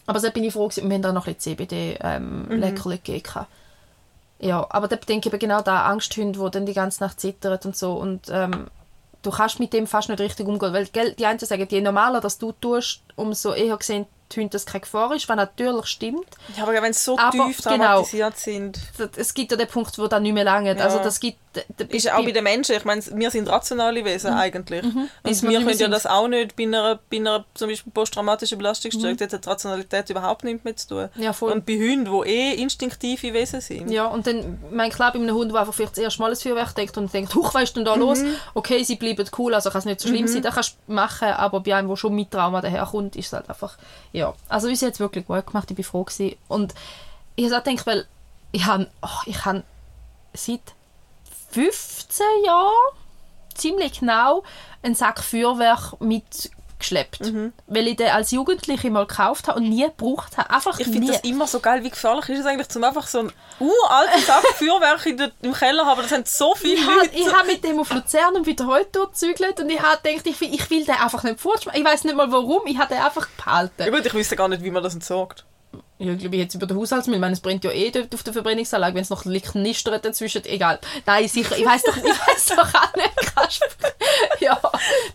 aber 0.05 0.19
so 0.19 0.31
bin 0.31 0.43
ich 0.43 0.53
froh 0.53 0.67
gewesen. 0.67 0.89
Wir 0.89 0.95
haben 0.95 1.01
da 1.01 1.12
noch 1.12 1.27
ein 1.27 1.36
bisschen 1.36 1.57
CBD 1.57 1.97
ähm, 2.01 2.47
Mhm. 2.47 2.75
Gegeben. 2.75 3.45
Ja, 4.39 4.65
aber 4.69 4.88
da 4.88 4.95
denke 4.95 5.27
ich 5.27 5.33
eben 5.33 5.39
genau 5.39 5.62
da 5.62 5.86
Angsthunde, 5.88 6.39
die 6.39 6.51
dann 6.51 6.65
die 6.65 6.74
ganze 6.74 7.03
Nacht 7.03 7.19
zittern 7.19 7.59
und 7.63 7.75
so 7.75 7.93
und 7.93 8.29
ähm, 8.29 8.67
du 9.24 9.31
kannst 9.31 9.59
mit 9.59 9.74
dem 9.74 9.88
fast 9.88 10.09
nicht 10.09 10.21
richtig 10.21 10.47
umgehen, 10.47 10.74
weil 10.74 10.86
gell, 10.86 11.13
die 11.13 11.25
einen 11.25 11.39
sagen, 11.39 11.67
je 11.69 11.81
normaler 11.81 12.21
das 12.21 12.38
du 12.38 12.51
tust, 12.51 13.01
umso 13.15 13.53
eher 13.53 13.75
gesehen 13.77 14.05
Hunde, 14.36 14.50
dass 14.50 14.65
keine 14.65 14.81
Gefahr 14.81 15.13
ist, 15.15 15.29
was 15.29 15.36
natürlich 15.36 15.86
stimmt. 15.88 16.27
Ja, 16.57 16.63
aber 16.63 16.74
wenn 16.81 16.93
sie 16.93 17.00
so 17.01 17.17
Aber 17.17 17.31
tief 17.31 17.57
genau. 17.63 17.77
traumatisiert 17.77 18.38
sind, 18.38 18.79
Das- 18.98 19.10
Es 19.15 19.34
gibt 19.34 19.51
ja 19.51 19.57
den 19.57 19.67
Punkt, 19.67 19.98
wo 19.98 20.07
das 20.07 20.19
nicht 20.22 20.34
mehr 20.34 20.43
lange. 20.43 20.75
Ja. 20.77 20.84
Also 20.84 21.00
das 21.00 21.19
gibt, 21.19 21.38
ist 21.89 22.12
auch 22.12 22.24
bei 22.24 22.31
den 22.31 22.43
Menschen, 22.43 22.75
ich 22.75 22.86
meine, 22.86 23.01
wir 23.13 23.31
sind 23.31 23.48
rationale 23.50 24.03
Wesen 24.05 24.34
eigentlich. 24.34 24.84
Bis 25.24 25.41
Und 25.43 25.50
wir 25.50 25.57
können 25.60 25.69
ja 25.69 25.75
sind. 25.75 25.91
das 25.91 26.05
auch 26.05 26.27
nicht 26.27 26.55
bei 26.55 26.63
einer, 26.63 27.00
bei 27.10 27.17
einer 27.17 27.46
zum 27.53 27.69
Beispiel 27.69 27.91
posttraumatischen 27.93 28.57
Belastungsstörung, 28.57 29.17
dort 29.17 29.34
hat 29.34 29.46
die 29.46 29.50
Rationalität 29.50 30.10
überhaupt 30.10 30.43
nichts 30.43 30.63
mehr 30.63 30.75
zu 30.75 30.88
tun. 30.89 31.10
Ja, 31.15 31.34
voll. 31.34 31.51
Und 31.53 31.65
bei 31.65 31.74
Hunden, 31.77 32.05
die 32.05 32.29
eh 32.29 32.53
instinktive 32.62 33.34
Wesen 33.34 33.62
sind. 33.62 33.89
Ja, 33.89 34.05
und 34.05 34.27
dann, 34.27 34.60
mein 34.72 34.91
klar, 34.91 35.12
bei 35.13 35.19
einem 35.19 35.34
Hund, 35.34 35.51
der 35.51 35.60
einfach 35.62 35.74
vielleicht 35.74 35.93
das 35.93 36.03
erste 36.03 36.22
Mal 36.22 36.29
das 36.29 36.43
Feuerwerk 36.43 36.75
denkt 36.75 36.98
und 36.98 37.12
denkt, 37.13 37.34
huch, 37.34 37.53
was 37.53 37.63
ist 37.63 37.75
denn 37.77 37.86
da 37.86 37.96
los? 37.96 38.19
Okay, 38.53 38.84
sie 38.84 38.96
bleiben 38.96 39.25
cool, 39.38 39.53
also 39.53 39.69
kann 39.69 39.79
es 39.79 39.86
nicht 39.86 40.01
so 40.01 40.10
schlimm 40.10 40.27
sein, 40.27 40.41
das 40.41 40.53
kannst 40.55 40.77
du 40.88 40.93
machen, 40.93 41.29
aber 41.29 41.60
bei 41.62 41.75
einem, 41.75 41.88
der 41.88 41.96
schon 41.96 42.13
mit 42.13 42.29
Trauma 42.31 42.62
daherkommt, 42.62 43.15
ist 43.15 43.27
es 43.27 43.34
halt 43.34 43.50
einfach, 43.50 43.77
ja. 44.17 44.33
Also 44.50 44.67
uns 44.67 44.81
hat 44.81 44.93
es 44.93 45.00
wirklich 45.00 45.27
gut 45.27 45.45
gemacht, 45.45 45.69
ich 45.69 45.75
bin 45.75 45.86
froh 45.86 46.03
gewesen. 46.03 46.36
Und 46.47 46.74
ich 47.36 47.45
habe 47.45 47.57
auch 47.57 47.63
gedacht, 47.63 47.86
weil 47.86 48.07
ich 48.51 48.65
habe, 48.65 48.89
oh, 49.01 49.31
habe 49.45 49.63
seit 50.33 50.62
15 51.51 52.25
Jahren 52.45 52.74
ziemlich 53.53 54.00
genau 54.00 54.43
einen 54.81 54.95
Sack 54.95 55.24
Feuerwerk 55.24 55.93
mitgeschleppt. 56.77 57.19
Weil 57.67 57.88
ich 57.88 57.96
den 57.96 58.10
als 58.10 58.31
Jugendliche 58.31 58.89
mal 58.89 59.05
gekauft 59.05 59.48
habe 59.48 59.60
und 59.60 59.69
nie 59.69 59.84
gebraucht 59.84 60.38
habe. 60.38 60.50
Einfach 60.50 60.79
Ich 60.79 60.88
finde 60.88 61.12
das 61.12 61.22
immer 61.22 61.48
so 61.48 61.60
geil, 61.60 61.84
wie 61.84 61.89
gefährlich 61.89 62.29
ist 62.29 62.39
es 62.39 62.46
eigentlich, 62.46 62.69
zum 62.69 62.84
einfach 62.84 63.07
so 63.07 63.19
ein 63.19 63.31
uralten 63.60 64.22
Sack 64.22 64.46
Feuerwerk 64.55 65.05
in 65.05 65.17
der, 65.17 65.31
im 65.41 65.53
Keller 65.53 65.86
haben. 65.86 66.01
Das 66.01 66.12
haben 66.12 66.24
so 66.25 66.55
viele 66.55 66.75
ich 66.75 66.86
habe 66.86 67.00
Leute. 67.00 67.15
ich 67.15 67.34
hab 67.34 67.48
mit 67.48 67.63
dem 67.63 67.79
auf 67.79 67.91
Luzern 67.91 68.36
und 68.36 68.46
wieder 68.46 68.67
heute 68.67 68.89
dort 68.91 69.13
gezügelt 69.13 69.60
und 69.60 69.69
ich 69.69 69.81
habe 69.81 70.00
gedacht, 70.03 70.27
ich 70.27 70.39
will, 70.41 70.53
ich 70.53 70.69
will 70.69 70.86
den 70.86 70.96
einfach 70.96 71.24
nicht 71.24 71.39
fortschmeißen. 71.39 71.81
Ich 71.81 71.88
weiß 71.88 72.03
nicht 72.03 72.15
mal 72.15 72.31
warum, 72.31 72.65
ich 72.67 72.77
habe 72.77 72.93
den 72.93 73.03
einfach 73.03 73.27
Ja 73.27 73.43
behalten. 73.43 73.91
gut, 73.91 74.05
ich 74.05 74.13
wüsste 74.13 74.36
gar 74.36 74.48
nicht, 74.48 74.63
wie 74.63 74.72
man 74.72 74.84
das 74.84 74.93
entsorgt. 74.93 75.46
Ja, 76.00 76.13
ich 76.13 76.20
glaube, 76.20 76.36
jetzt 76.38 76.54
über 76.54 76.68
den 76.68 76.77
Haushaltsmüll, 76.77 77.16
ich 77.16 77.22
meine, 77.22 77.34
es 77.34 77.39
brennt 77.39 77.63
ja 77.63 77.72
eh 77.72 77.89
dort 77.89 78.13
auf 78.13 78.22
der 78.22 78.32
Verbrennungsanlage, 78.34 78.94
wenn 78.96 79.01
es 79.01 79.10
noch 79.10 79.24
knistert 79.24 80.06
dazwischen, 80.06 80.46
egal. 80.46 80.80
Nein, 81.08 81.27
sicher, 81.27 81.58
ich 81.58 81.66
weiß 81.66 81.84
doch, 81.84 81.98
ich 81.98 82.04
weiß 82.04 82.46
doch 82.56 82.74
auch 82.74 82.96
nicht. 82.96 83.36
Kannst- 83.36 83.63
ja, 84.39 84.60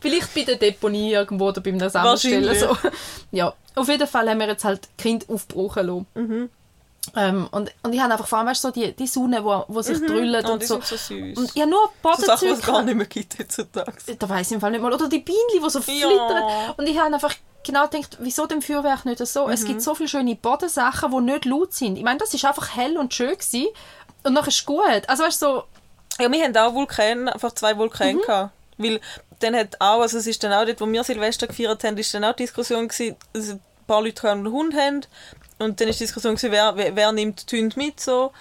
vielleicht 0.00 0.34
bei 0.34 0.42
der 0.42 0.56
Deponie 0.56 1.12
irgendwo 1.12 1.48
oder 1.48 1.60
beim 1.60 1.78
Sammelstellen. 1.88 2.58
So. 2.58 2.76
Ja, 3.30 3.54
auf 3.76 3.88
jeden 3.88 4.08
Fall 4.08 4.28
haben 4.28 4.40
wir 4.40 4.48
jetzt 4.48 4.64
halt 4.64 4.88
Kind 4.98 5.28
aufgebrochen 5.28 5.86
lassen. 5.86 6.06
Mhm. 6.14 6.50
Ähm, 7.16 7.48
und, 7.50 7.72
und 7.82 7.92
ich 7.92 8.00
habe 8.00 8.12
einfach 8.12 8.28
vor 8.28 8.38
allem 8.38 8.48
weißt, 8.48 8.62
so 8.62 8.70
die, 8.70 8.92
die 8.92 9.06
Sonne, 9.06 9.44
wo, 9.44 9.64
wo 9.68 9.82
sich 9.82 9.98
drüllt 9.98 10.46
Oh, 10.48 10.52
und 10.52 10.62
die 10.62 10.66
so. 10.66 10.74
sind 10.80 10.86
so 10.86 10.96
süß. 10.96 11.36
Und 11.38 11.50
ich 11.54 11.60
habe 11.60 11.70
nur 11.70 11.90
so 12.16 12.22
Sachen, 12.24 12.48
die 12.48 12.54
es 12.54 12.62
gar 12.62 12.82
nicht 12.82 12.94
mehr 12.94 13.06
gibt 13.06 13.38
heutzutage. 13.38 13.92
da 14.18 14.28
weiß 14.28 14.46
ich 14.46 14.52
im 14.54 14.60
Fall 14.60 14.70
nicht 14.70 14.80
mal. 14.80 14.92
Oder 14.92 15.08
die 15.08 15.18
Bienen, 15.18 15.38
die 15.54 15.70
so 15.70 15.80
flittern. 15.82 16.44
Und 16.76 16.86
ich 16.86 16.98
habe 16.98 17.12
einfach 17.12 17.34
genau 17.64 17.88
gedacht, 17.88 18.18
wieso 18.20 18.46
dem 18.46 18.62
Feuerwerk 18.62 19.04
nicht 19.04 19.24
so? 19.26 19.48
Es 19.48 19.64
gibt 19.64 19.82
so 19.82 19.94
viele 19.94 20.08
schöne 20.08 20.36
Bodensachen, 20.36 21.10
die 21.10 21.20
nicht 21.32 21.44
laut 21.44 21.72
sind. 21.72 21.96
Ich 21.96 22.04
meine, 22.04 22.18
das 22.18 22.32
ist 22.34 22.44
einfach 22.44 22.76
hell 22.76 22.96
und 22.96 23.12
schön 23.12 23.32
gewesen. 23.32 23.66
Und 24.22 24.34
nachher 24.34 24.48
ist 24.48 24.60
es 24.60 24.64
gut. 24.64 25.08
Also 25.08 25.24
weißt 25.24 25.42
du, 25.42 25.46
so, 25.46 25.64
Ja, 26.20 26.30
wir 26.30 26.44
haben 26.44 26.56
auch 26.56 26.72
Vulkane, 26.74 27.32
einfach 27.34 27.52
zwei 27.52 27.76
Vulkane 27.76 28.20
gehabt. 28.20 28.52
Weil 28.78 29.00
dann 29.40 29.56
hat 29.56 29.80
auch, 29.80 30.00
also 30.00 30.18
es 30.18 30.26
ist 30.28 30.42
dann 30.44 30.52
auch 30.52 30.64
dort, 30.64 30.80
wo 30.80 30.86
wir 30.86 31.02
Silvester 31.02 31.48
gefeiert 31.48 31.82
haben, 31.82 31.98
ist 31.98 32.14
dann 32.14 32.24
auch 32.24 32.34
die 32.34 32.44
Diskussion 32.44 32.86
gewesen, 32.86 33.16
dass 33.32 33.48
ein 33.50 33.60
paar 33.88 34.02
Leute 34.02 34.30
einen 34.30 34.50
Hund 34.50 34.74
haben. 34.74 35.00
Und 35.62 35.80
dann 35.80 35.88
ist 35.88 36.00
die 36.00 36.04
Diskussion 36.04 36.34
gewesen, 36.34 36.52
wer, 36.52 36.76
wer, 36.76 36.96
wer 36.96 37.12
nimmt 37.12 37.50
die 37.50 37.60
Hunde 37.60 37.78
mit 37.78 38.00
so. 38.00 38.32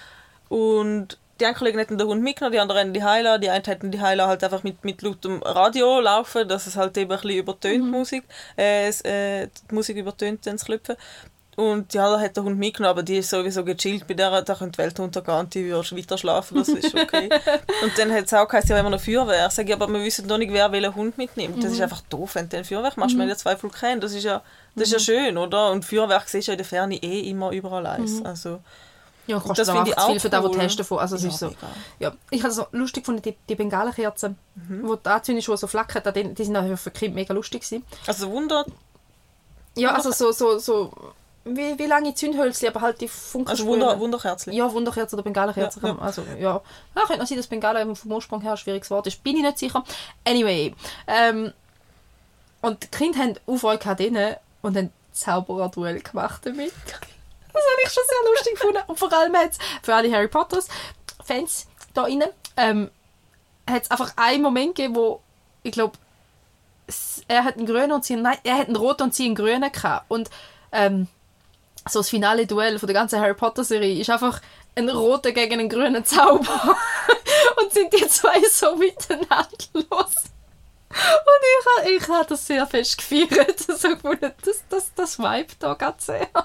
Und 0.48 1.18
die 1.40 1.46
einen 1.46 1.56
Kollegen 1.56 1.78
hätten 1.78 1.98
den 1.98 2.06
Hund 2.06 2.22
mitgenommen, 2.22 2.52
die 2.52 2.60
anderen 2.60 2.78
hätten 2.78 2.94
die 2.94 3.02
Heila, 3.02 3.38
die 3.38 3.50
einen 3.50 3.64
hätten 3.64 3.90
die 3.90 4.00
Heila 4.00 4.28
halt 4.28 4.44
einfach 4.44 4.62
mit, 4.62 4.84
mit 4.84 5.02
lautem 5.02 5.42
Radio 5.42 5.98
laufen, 6.00 6.48
dass 6.48 6.66
es 6.66 6.76
halt 6.76 6.96
eben 6.96 7.10
ein 7.10 7.20
bisschen 7.20 7.38
übertönt, 7.38 7.84
Mhm. 7.84 7.90
Musik, 7.90 8.24
äh, 8.56 8.86
es, 8.86 9.00
äh, 9.02 9.48
die 9.70 9.74
Musik 9.74 9.96
übertönt, 9.96 10.46
dann 10.46 10.54
das 10.56 10.64
Klopfen. 10.64 10.96
Und 11.54 11.92
ja, 11.92 12.10
da 12.10 12.18
hat 12.18 12.34
der 12.34 12.44
Hund 12.44 12.58
mitgenommen, 12.58 12.90
aber 12.92 13.02
die 13.02 13.18
ist 13.18 13.28
sowieso 13.28 13.62
gechillt. 13.62 14.06
Bei 14.06 14.14
der, 14.14 14.40
da 14.40 14.54
könnte 14.54 14.72
die 14.72 14.78
Welt 14.78 14.98
untergehen 14.98 15.38
und 15.38 15.52
die 15.54 15.66
würde 15.66 15.96
weiter 15.96 16.16
schlafen, 16.16 16.56
das 16.56 16.68
ist 16.70 16.94
okay. 16.94 17.28
und 17.82 17.98
dann 17.98 18.10
hat 18.10 18.24
es 18.24 18.32
auch 18.32 18.48
geheißen, 18.48 18.70
ja, 18.70 18.76
wenn 18.76 18.86
wir 18.86 18.90
noch 18.90 19.00
Feuerwehr. 19.00 19.50
Sag 19.50 19.66
ich, 19.68 19.72
aber 19.74 19.86
wir 19.88 20.02
wissen 20.02 20.26
noch 20.26 20.38
nicht, 20.38 20.50
wer 20.52 20.72
welchen 20.72 20.94
Hund 20.94 21.18
mitnimmt. 21.18 21.62
Das 21.62 21.72
ist 21.72 21.80
einfach 21.82 22.00
doof, 22.08 22.36
wenn 22.36 22.48
du 22.48 22.56
ein 22.56 22.64
Feuerwerk 22.64 22.96
machst. 22.96 23.14
Wir 23.16 23.22
haben 23.22 23.28
ja 23.28 23.36
zwei 23.36 23.62
Vulkane, 23.62 24.00
das 24.00 24.14
ist 24.14 24.24
ja, 24.24 24.40
das 24.74 24.84
ist 24.84 24.92
ja 24.92 24.98
schön, 24.98 25.36
oder? 25.36 25.70
Und 25.72 25.84
Feuerwerk 25.84 26.26
siehst 26.26 26.48
du 26.48 26.52
ja 26.52 26.54
in 26.54 26.58
der 26.58 26.64
Ferne 26.66 26.96
eh 26.96 27.28
immer 27.28 27.50
überall 27.50 27.86
eins. 27.86 28.24
Also, 28.24 28.60
Ja, 29.26 29.36
Das 29.36 29.44
kostet 29.44 29.68
auch 29.68 29.74
finde 29.74 29.90
ich 29.90 29.98
einfach 29.98 30.06
zu 30.08 30.12
viel 30.12 30.18
auch 30.18 30.22
für 30.22 30.30
den, 30.30 30.44
cool. 30.44 30.50
der 30.52 30.60
testen 30.62 30.84
von. 30.86 30.98
Also 31.00 31.16
es 31.16 31.22
Ja, 31.22 31.28
ist 31.28 31.38
so. 31.38 31.46
mega. 31.48 31.58
Ja, 31.98 32.12
ich 32.30 32.40
habe 32.40 32.48
es 32.48 32.56
so 32.56 32.66
lustig 32.72 33.04
gefunden, 33.04 33.20
die, 33.22 33.36
die 33.48 33.54
Bengalenkerzen, 33.56 34.36
Mhm. 34.54 34.88
wo 34.88 34.96
die 34.96 35.06
anzündest, 35.08 35.48
die 35.48 35.56
so 35.58 35.66
flackern, 35.66 36.02
die, 36.14 36.32
die 36.34 36.44
sind 36.44 36.56
auch 36.56 36.76
für 36.78 36.90
Kinder 36.90 37.14
mega 37.14 37.34
lustig 37.34 37.60
gewesen. 37.62 37.84
also 38.06 38.30
Wunder, 38.30 38.64
Ja, 39.76 39.94
also 39.94 40.10
so, 40.12 40.32
so, 40.32 40.58
so 40.58 40.92
wie, 41.44 41.78
wie 41.78 41.86
lange 41.86 42.14
Zündhölzchen, 42.14 42.68
aber 42.68 42.80
halt 42.80 43.00
die 43.00 43.08
Funken 43.08 43.50
also. 43.50 43.66
Wunder, 43.66 43.98
Wunderkerzchen. 43.98 44.52
Ja, 44.52 44.72
Wunderkerze 44.72 45.16
oder 45.16 45.22
Bengalenkerze. 45.22 45.80
Ja, 45.80 45.86
kann 45.88 45.96
man- 45.96 46.06
Also, 46.06 46.22
ja. 46.22 46.36
ja. 46.94 47.02
Könnte 47.06 47.18
noch 47.18 47.26
sein, 47.26 47.38
dass 47.38 47.46
Bengalen 47.48 47.94
vom 47.96 48.12
Ursprung 48.12 48.40
her 48.42 48.52
ein 48.52 48.56
schwieriges 48.56 48.90
Wort 48.90 49.06
ist. 49.06 49.22
Bin 49.24 49.36
ich 49.36 49.42
nicht 49.42 49.58
sicher. 49.58 49.84
Anyway. 50.24 50.74
Ähm, 51.06 51.52
und 52.60 52.82
die 52.84 52.88
Kinder 52.88 53.18
haben 53.18 53.34
gehabt 53.78 54.00
drinnen 54.00 54.36
und 54.62 54.76
haben 54.76 54.92
Zaubererduell 55.12 56.00
gemacht 56.00 56.42
damit. 56.46 56.72
Das 57.52 57.62
habe 57.62 57.82
ich 57.84 57.92
schon 57.92 58.02
sehr 58.08 58.30
lustig 58.30 58.54
gefunden. 58.54 58.78
Und 58.86 58.98
vor 58.98 59.12
allem 59.12 59.34
hat 59.36 59.50
es 59.52 59.58
für 59.82 59.94
alle 59.94 60.10
Harry 60.12 60.28
Potters 60.28 60.68
Fans 61.24 61.66
da 61.92 62.04
drinnen, 62.04 62.28
ähm, 62.56 62.90
hat 63.68 63.82
es 63.82 63.90
einfach 63.90 64.12
einen 64.16 64.42
Moment 64.42 64.74
gegeben, 64.76 64.94
wo, 64.96 65.20
ich 65.62 65.72
glaube, 65.72 65.98
er 67.28 67.44
hat 67.44 67.56
einen 67.56 67.66
grünen 67.66 67.92
und 67.92 68.04
sie, 68.04 68.16
nein, 68.16 68.38
er 68.44 68.58
hat 68.58 68.66
einen 68.68 68.76
roten 68.76 69.02
und 69.04 69.14
sie 69.14 69.26
einen 69.26 69.34
grünen 69.34 69.70
gehabt. 69.70 70.06
Und 70.08 70.30
ähm, 70.72 71.08
so 71.88 72.00
das 72.00 72.08
finale 72.08 72.46
Duell 72.46 72.78
von 72.78 72.86
der 72.86 72.94
ganzen 72.94 73.20
Harry 73.20 73.34
Potter 73.34 73.64
Serie 73.64 74.00
ist 74.00 74.10
einfach 74.10 74.40
ein 74.74 74.88
roter 74.88 75.32
gegen 75.32 75.60
einen 75.60 75.68
grünen 75.68 76.04
Zauber 76.04 76.76
und 77.60 77.72
sind 77.72 77.92
die 77.92 78.06
zwei 78.08 78.40
so 78.50 78.76
miteinander 78.76 79.46
los. 79.74 80.32
Und 80.92 81.86
ich, 81.86 82.02
ich 82.02 82.08
habe 82.08 82.26
das 82.28 82.46
sehr 82.46 82.66
fest 82.66 82.98
gefeiert. 82.98 83.58
So 83.78 83.88
gefunden, 83.88 84.32
das, 84.44 84.62
das, 84.68 84.94
das 84.94 85.18
Vibe 85.18 85.54
da 85.58 85.74
ganz 85.74 86.06
sehr. 86.06 86.28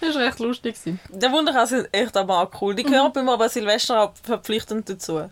Das 0.00 0.14
war 0.14 0.22
recht 0.22 0.38
lustig. 0.38 0.76
Der 1.08 1.32
Wunderkerzen 1.32 1.80
sind 1.80 1.88
echt 1.92 2.16
aber 2.16 2.42
auch 2.42 2.62
cool. 2.62 2.76
Die 2.76 2.84
gehören 2.84 3.12
bei 3.12 3.24
mir 3.24 3.32
aber 3.32 3.48
Silvester 3.48 4.00
auch 4.00 4.12
verpflichtend 4.22 4.88
dazu. 4.88 5.28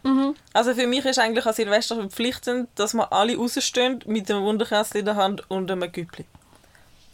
Also 0.52 0.74
für 0.74 0.88
mich 0.88 1.04
ist 1.04 1.20
eigentlich 1.20 1.46
an 1.46 1.54
Silvester 1.54 1.94
verpflichtend, 1.94 2.68
dass 2.74 2.92
wir 2.94 3.12
alle 3.12 3.36
rausstehen 3.36 4.02
mit 4.06 4.28
dem 4.28 4.42
Wunderkerzen 4.42 4.98
in 4.98 5.04
der 5.04 5.14
Hand 5.14 5.48
und 5.48 5.70
einem 5.70 5.92
Güppli. 5.92 6.24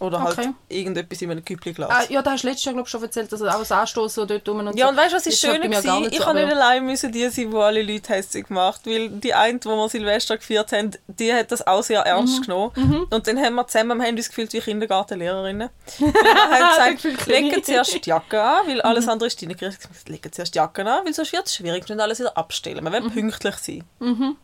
Oder 0.02 0.20
halt 0.20 0.36
Okay. 0.36 0.50
irgendetwas 0.68 1.22
in 1.22 1.30
einem 1.30 1.44
Güppli-Glas. 1.44 1.88
Ah, 1.90 2.02
ja, 2.08 2.22
da 2.22 2.32
hast 2.32 2.42
du 2.42 2.48
letztes 2.48 2.64
Jahr 2.64 2.74
glaub, 2.74 2.88
schon 2.88 3.02
erzählt, 3.04 3.30
dass 3.30 3.40
er 3.40 3.54
auch 3.54 3.60
das 3.60 3.70
Anstoßen 3.70 4.26
dort 4.26 4.48
rum 4.48 4.58
und 4.66 4.76
Ja, 4.76 4.86
so. 4.86 4.90
und 4.90 4.96
weißt 4.96 5.12
du, 5.12 5.16
was 5.16 5.26
ist 5.26 5.40
schön 5.40 5.62
war? 5.62 5.68
Ich 5.70 6.18
so, 6.18 6.24
kann 6.24 6.36
aber 6.36 6.44
nicht 6.44 6.52
allein 6.56 6.84
müssen 6.84 7.12
die 7.12 7.28
sein, 7.28 7.50
die 7.52 7.56
alle 7.56 7.82
Leute 7.82 8.12
hässlich 8.12 8.46
gemacht 8.48 8.80
weil 8.84 9.10
die 9.10 9.32
eine, 9.32 9.60
die 9.60 9.68
wir 9.68 9.88
Silvester 9.88 10.36
gefeiert 10.36 10.72
haben, 10.72 10.90
die 11.06 11.32
hat 11.32 11.52
das 11.52 11.64
auch 11.66 11.82
sehr 11.84 12.00
ernst 12.00 12.40
Mhm. 12.40 12.42
genommen. 12.42 13.06
Und 13.10 13.26
dann 13.28 13.38
haben 13.38 13.54
wir 13.54 13.66
zusammen 13.68 13.98
wir 13.98 14.06
haben 14.08 14.16
uns 14.16 14.28
gefühlt 14.28 14.52
wie 14.52 14.60
Kindergartenlehrerinnen. 14.60 15.68
Und 16.00 16.14
wir 16.14 16.34
haben 16.34 16.96
gesagt, 16.96 17.26
legen 17.28 17.62
zuerst 17.62 18.04
die 18.04 18.08
Jacke 18.10 18.42
an, 18.42 18.66
weil 18.66 18.74
Mhm. 18.74 18.80
alles 18.82 19.06
andere 19.06 19.28
ist 19.28 19.40
deine 19.40 19.54
Gericht. 19.54 19.78
Legen 20.08 20.32
zuerst 20.32 20.52
die 20.52 20.58
Jacke 20.58 20.82
an, 20.84 21.04
weil 21.06 21.14
sonst 21.14 21.32
wird 21.32 21.46
es 21.46 21.54
schwierig, 21.54 21.88
wir 21.88 21.94
müssen 21.94 22.00
alles 22.00 22.18
wieder 22.18 22.36
abstellen. 22.36 22.82
Wir 22.84 22.92
wollen 22.92 23.04
Mhm. 23.04 23.12
pünktlich 23.12 23.54
sein. 23.56 23.84
Haben 24.00 24.36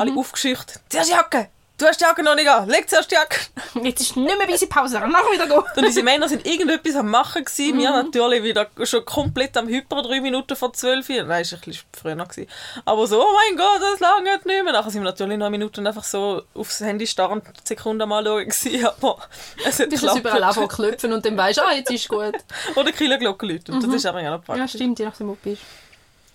alle 0.00 0.16
aufgeschüchtert. 0.16 0.80
Zuerst 0.88 1.10
die 1.10 1.14
Jacke! 1.14 1.48
Du 1.78 1.86
hast 1.86 2.00
die 2.00 2.04
Jacke 2.04 2.22
noch 2.22 2.36
nicht 2.36 2.48
an, 2.48 2.68
leg 2.68 2.88
zuerst 2.88 3.10
die 3.10 3.14
Jacke! 3.16 3.40
Jetzt 3.82 4.02
ist 4.02 4.16
nicht 4.16 4.38
mehr 4.38 4.48
weise 4.48 4.66
Pause, 4.68 5.00
dann 5.00 5.10
nachher 5.10 5.32
wieder 5.32 5.46
gehen. 5.46 5.62
Und 5.76 5.84
unsere 5.84 6.04
Männer 6.04 6.28
sind 6.28 6.46
irgendetwas 6.46 6.94
am 6.94 7.10
Machen 7.10 7.44
gewesen. 7.44 7.78
Wir 7.78 7.90
natürlich 7.90 8.42
wieder 8.44 8.68
schon 8.84 9.04
komplett 9.04 9.56
am 9.56 9.66
Hyper, 9.66 10.02
drei 10.02 10.20
Minuten 10.20 10.54
vor 10.54 10.72
zwölf. 10.74 11.08
Nein, 11.08 11.26
das 11.26 11.52
war 11.52 11.58
ein 11.58 11.62
bisschen 11.64 11.82
früher 11.92 12.14
noch. 12.14 12.28
Gewesen. 12.28 12.48
Aber 12.84 13.06
so, 13.06 13.20
oh 13.20 13.32
mein 13.34 13.56
Gott, 13.56 13.80
das 13.80 13.98
lange 14.00 14.32
nicht 14.32 14.44
mehr. 14.44 14.62
Nachher 14.64 14.90
sind 14.90 15.02
wir 15.02 15.10
natürlich 15.10 15.38
noch 15.38 15.50
Minuten 15.50 15.84
einfach 15.86 16.04
so 16.04 16.42
aufs 16.54 16.80
Handy 16.80 17.06
starren, 17.06 17.42
die 17.42 17.66
Sekunden 17.66 18.08
mal 18.08 18.24
schauen 18.24 18.44
gewesen. 18.48 18.86
Aber 19.00 19.18
es 19.66 19.80
hat 19.80 19.90
Du 19.90 19.96
es 19.96 20.16
überall 20.16 20.52
zu 20.52 20.68
klopfen 20.68 21.12
und 21.12 21.24
dann 21.24 21.36
weißt 21.36 21.58
du, 21.58 21.62
ah, 21.62 21.72
jetzt 21.72 21.90
ist 21.90 22.08
gut. 22.08 22.34
Oder 22.76 22.92
Killerglocke 22.92 23.46
läuten. 23.46 23.80
Das 23.80 23.92
ist 23.92 24.06
aber 24.06 24.22
ja 24.22 24.30
noch 24.30 24.38
Ja, 24.46 24.54
praktisch. 24.54 24.72
stimmt, 24.72 24.98
je 24.98 25.06
nachdem, 25.06 25.28
wo 25.28 25.32
du 25.32 25.50
bist. 25.50 25.62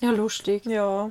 Ja, 0.02 0.10
lustig. 0.10 0.66
Ja. 0.66 1.10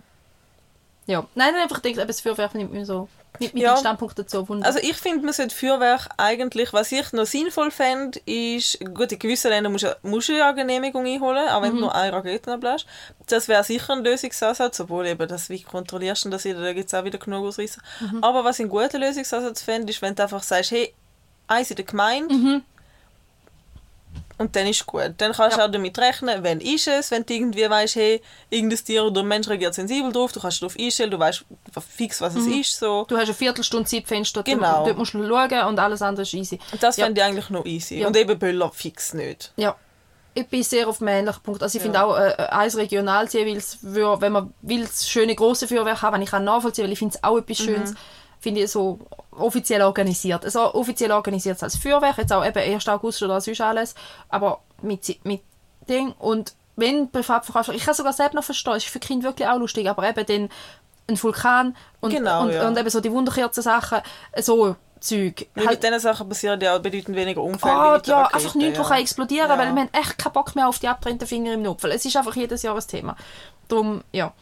Ja. 1.06 1.20
Nein, 1.34 1.52
nein, 1.54 1.62
einfach 1.62 1.78
denke, 1.78 2.04
das 2.04 2.20
Feuerwerk 2.20 2.54
nimmt 2.54 2.72
mir 2.72 2.84
so 2.84 3.08
mit, 3.40 3.54
mit 3.54 3.62
Ja. 3.62 3.74
dem 3.74 3.80
Standpunkt 3.80 4.18
dazu. 4.18 4.48
Wunder. 4.48 4.66
Also 4.66 4.78
ich 4.80 4.96
finde, 4.96 5.24
man 5.24 5.32
sollte 5.32 5.54
Feuerwerk 5.54 6.08
eigentlich, 6.16 6.72
was 6.72 6.92
ich 6.92 7.12
noch 7.12 7.26
sinnvoll 7.26 7.70
fände, 7.70 8.18
ist, 8.26 8.78
gut, 8.94 9.12
in 9.12 9.18
gewissen 9.18 9.50
Ländern 9.50 9.72
musst 9.72 9.84
du, 9.84 9.96
musst 10.02 10.28
du 10.28 10.32
ja 10.36 10.48
eine 10.48 10.56
Genehmigung 10.56 11.06
einholen, 11.06 11.48
auch 11.48 11.62
wenn 11.62 11.72
Mhm. 11.72 11.76
du 11.76 11.80
nur 11.82 11.94
eine 11.94 12.12
Rakete 12.12 12.52
ablässt. 12.52 12.86
Das 13.28 13.48
wäre 13.48 13.64
sicher 13.64 13.92
ein 13.92 14.04
Lösungsansatz, 14.04 14.80
obwohl 14.80 15.06
eben 15.06 15.26
das, 15.28 15.48
wie 15.50 15.62
kontrollierst 15.62 16.24
du 16.24 16.28
das 16.30 16.44
wieder, 16.44 16.60
da 16.62 16.72
gibt 16.72 16.88
es 16.88 16.94
auch 16.94 17.04
wieder 17.04 17.18
genug 17.18 17.46
Ausreißer. 17.46 17.80
Mhm. 18.00 18.22
Aber 18.22 18.44
was 18.44 18.56
ich 18.58 18.64
einen 18.64 18.70
guten 18.70 19.00
Lösungsansatz 19.00 19.62
fände, 19.62 19.90
ist, 19.90 20.02
wenn 20.02 20.14
du 20.14 20.22
einfach 20.22 20.42
sagst, 20.42 20.70
hey, 20.70 20.92
eins 21.48 21.70
in 21.70 21.76
der 21.76 21.84
Gemeinde, 21.84 22.34
Mhm. 22.34 22.62
Und 24.38 24.54
dann 24.54 24.66
ist 24.66 24.84
gut. 24.86 25.12
Dann 25.18 25.32
kannst 25.32 25.56
du 25.56 25.64
auch 25.64 25.70
damit 25.70 25.98
rechnen, 25.98 26.42
wenn 26.42 26.60
ist 26.60 26.86
es, 26.88 27.10
wenn 27.10 27.24
du 27.24 27.32
irgendwie 27.34 27.68
weißt, 27.68 27.96
hey, 27.96 28.20
irgendein 28.50 28.78
Tier 28.84 29.04
oder 29.04 29.20
ein 29.22 29.28
Mensch 29.28 29.48
reagiert 29.48 29.74
sensibel 29.74 30.12
drauf, 30.12 30.32
du 30.32 30.40
kannst 30.40 30.60
darauf 30.62 30.76
einstellen, 30.78 31.10
du 31.10 31.18
weißt 31.18 31.44
fix, 31.96 32.20
was 32.20 32.34
es 32.34 32.46
ist. 32.46 32.78
So. 32.78 33.04
du 33.08 33.16
hast 33.16 33.24
eine 33.26 33.34
Viertelstunde 33.34 33.88
Zeitfenster, 33.88 34.42
Genau. 34.42 34.84
dort 34.84 34.98
musst 34.98 35.14
du 35.14 35.26
schauen 35.26 35.66
und 35.68 35.78
alles 35.78 36.02
andere 36.02 36.22
ist 36.22 36.34
easy. 36.34 36.58
Und 36.72 36.82
das 36.82 36.96
Ja. 36.96 37.04
fände 37.06 37.20
ich 37.20 37.26
eigentlich 37.26 37.50
noch 37.50 37.64
easy. 37.64 38.00
Ja. 38.00 38.06
Und 38.08 38.16
eben 38.16 38.38
Böller 38.38 38.70
fix 38.72 39.14
nicht. 39.14 39.52
Ja. 39.56 39.74
Ich 40.34 40.46
bin 40.48 40.62
sehr 40.62 40.86
auf 40.86 40.98
dem 40.98 41.08
ähnlichen 41.08 41.42
Punkt. 41.42 41.62
Also 41.62 41.78
ich 41.78 41.82
Ja. 41.82 41.90
finde 41.90 42.04
auch, 42.04 42.14
äh, 42.18 42.34
ein 42.50 42.68
Regionalziel, 42.70 43.46
weil's 43.46 43.78
für, 43.82 44.20
wenn 44.20 44.32
man 44.32 44.52
will, 44.60 44.82
das 44.84 45.08
schöne 45.08 45.34
große 45.34 45.66
Feuerwerk 45.66 46.02
haben, 46.02 46.14
wenn 46.16 46.22
ich 46.22 46.30
kann 46.30 46.44
nachvollziehen, 46.44 46.84
weil 46.84 46.92
ich 46.92 46.98
finde 46.98 47.14
es 47.16 47.24
auch 47.24 47.38
etwas 47.38 47.56
Schönes, 47.56 47.94
finde 48.46 48.60
ich 48.62 48.70
so 48.70 49.00
offiziell 49.32 49.82
organisiert. 49.82 50.44
Also 50.44 50.72
offiziell 50.72 51.10
organisiert 51.10 51.60
als 51.64 51.76
Feuerwerk, 51.76 52.18
jetzt 52.18 52.32
auch 52.32 52.46
eben 52.46 52.56
1. 52.58 52.86
August 52.88 53.20
oder 53.24 53.40
sonst 53.40 53.60
alles, 53.60 53.96
aber 54.28 54.60
mit, 54.82 55.18
mit 55.24 55.40
Ding 55.88 56.12
und 56.20 56.54
wenn 56.76 57.10
Privatverkäufer, 57.10 57.72
ich 57.74 57.84
kann 57.84 57.94
sogar 57.94 58.12
selbst 58.12 58.34
noch 58.34 58.44
verstehen, 58.44 58.74
ist 58.76 58.86
für 58.86 59.00
Kinder 59.00 59.24
wirklich 59.30 59.48
auch 59.48 59.58
lustig, 59.58 59.88
aber 59.90 60.08
eben 60.08 60.24
dann 60.26 60.48
ein 61.10 61.20
Vulkan 61.20 61.76
und, 62.00 62.10
Genau, 62.10 62.42
und, 62.42 62.52
ja. 62.52 62.68
und 62.68 62.78
eben 62.78 62.88
so 62.88 63.00
die 63.00 63.10
Wunderkerzen-Sachen, 63.10 63.98
so 64.40 64.76
Zeug. 65.00 65.48
Weil 65.56 65.66
Halt- 65.66 65.76
mit 65.82 65.82
diesen 65.84 66.00
Sachen 66.00 66.28
passieren 66.28 66.60
ja 66.60 66.78
bedeutend 66.78 67.16
weniger 67.16 67.42
Unfälle. 67.42 67.72
Ah, 67.74 68.00
ja, 68.04 68.22
Rakete, 68.22 68.34
einfach 68.36 68.54
nichts, 68.54 68.76
ja. 68.78 68.82
was 68.84 68.88
kann 68.90 69.00
explodieren 69.00 69.50
Ja. 69.50 69.58
weil 69.58 69.74
wir 69.74 69.80
haben 69.82 69.90
echt 69.92 70.18
keinen 70.18 70.32
Bock 70.34 70.54
mehr 70.54 70.68
auf 70.68 70.78
die 70.78 70.86
abgetrennten 70.88 71.26
Finger 71.26 71.52
im 71.54 71.62
Nupfel. 71.62 71.90
Es 71.90 72.04
ist 72.04 72.16
einfach 72.16 72.36
jedes 72.36 72.62
Jahr 72.62 72.76
ein 72.76 72.86
Thema. 72.86 73.16
Darum, 73.68 74.02
ja. 74.12 74.32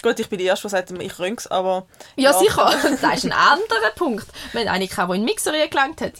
Gut, 0.00 0.18
ich 0.18 0.28
bin 0.28 0.38
die 0.38 0.46
Erste, 0.46 0.68
die 0.68 0.70
sagt, 0.70 0.90
ich 0.90 1.18
rönt's, 1.18 1.46
aber... 1.46 1.86
Ja, 2.16 2.32
sicher. 2.32 2.72
das 3.02 3.18
ist 3.18 3.24
ein 3.24 3.32
anderer 3.32 3.90
Punkt. 3.94 4.26
Wenn 4.52 4.68
eine 4.68 4.88
kann, 4.88 5.08
die 5.08 5.16
in 5.16 5.20
den 5.22 5.26
Mixer 5.26 5.52
gelangt 5.68 6.00
hat. 6.00 6.14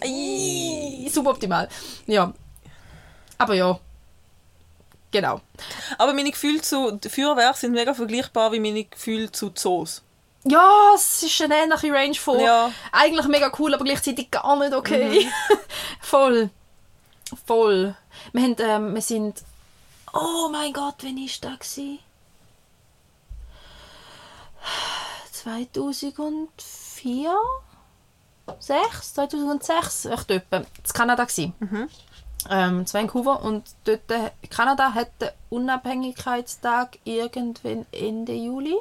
Suboptimal. 1.11 1.69
Ja. 2.07 2.33
Aber 3.39 3.55
ja. 3.55 3.79
Genau. 5.11 5.41
Aber 5.99 6.13
meine 6.15 6.31
Gefühle 6.31 6.63
zu 6.63 6.99
Feuerwerk 7.09 7.57
sind 7.57 7.73
mega 7.73 7.95
vergleichbar 7.95 8.53
wie 8.53 8.61
meine 8.61 8.85
Gefühle 8.85 9.31
zu 9.31 9.51
Zoos. 9.51 10.03
Ja, 10.45 10.93
es 10.95 11.23
ist 11.23 11.41
eine 11.43 11.57
ähnliche 11.57 11.93
Range 11.93 12.15
von 12.15 12.41
Ja. 12.41 12.73
eigentlich 12.91 13.29
mega 13.29 13.53
cool, 13.59 13.75
aber 13.75 13.85
gleichzeitig 13.85 14.31
gar 14.31 14.57
nicht 14.59 14.75
okay. 14.75 15.29
Voll. 16.01 16.51
Voll. 17.47 17.95
Wir, 18.33 18.43
haben, 18.43 18.57
ähm, 18.59 18.95
wir 18.95 19.03
sind... 19.03 19.43
Oh 20.13 20.49
mein 20.51 20.73
Gott, 20.73 20.97
wann 21.03 21.17
war 21.17 21.51
das? 21.51 21.75
gewesen? 21.75 21.99
2004? 25.33 27.37
6? 28.59 29.14
2006? 29.14 30.05
Echt 30.07 30.31
etwa. 30.31 30.57
In 30.59 30.66
Kanada. 30.92 31.25
gewesen. 31.25 31.55
Ähm, 32.51 32.81
in 32.81 32.92
Vancouver. 32.92 33.42
Und 33.42 33.64
dort, 33.85 34.11
äh, 34.11 34.31
Kanada 34.51 34.92
hat 34.94 35.11
den 35.20 35.31
Unabhängigkeitstag 35.51 36.98
irgendwann 37.05 37.87
Ende 37.92 38.35
Juli. 38.35 38.77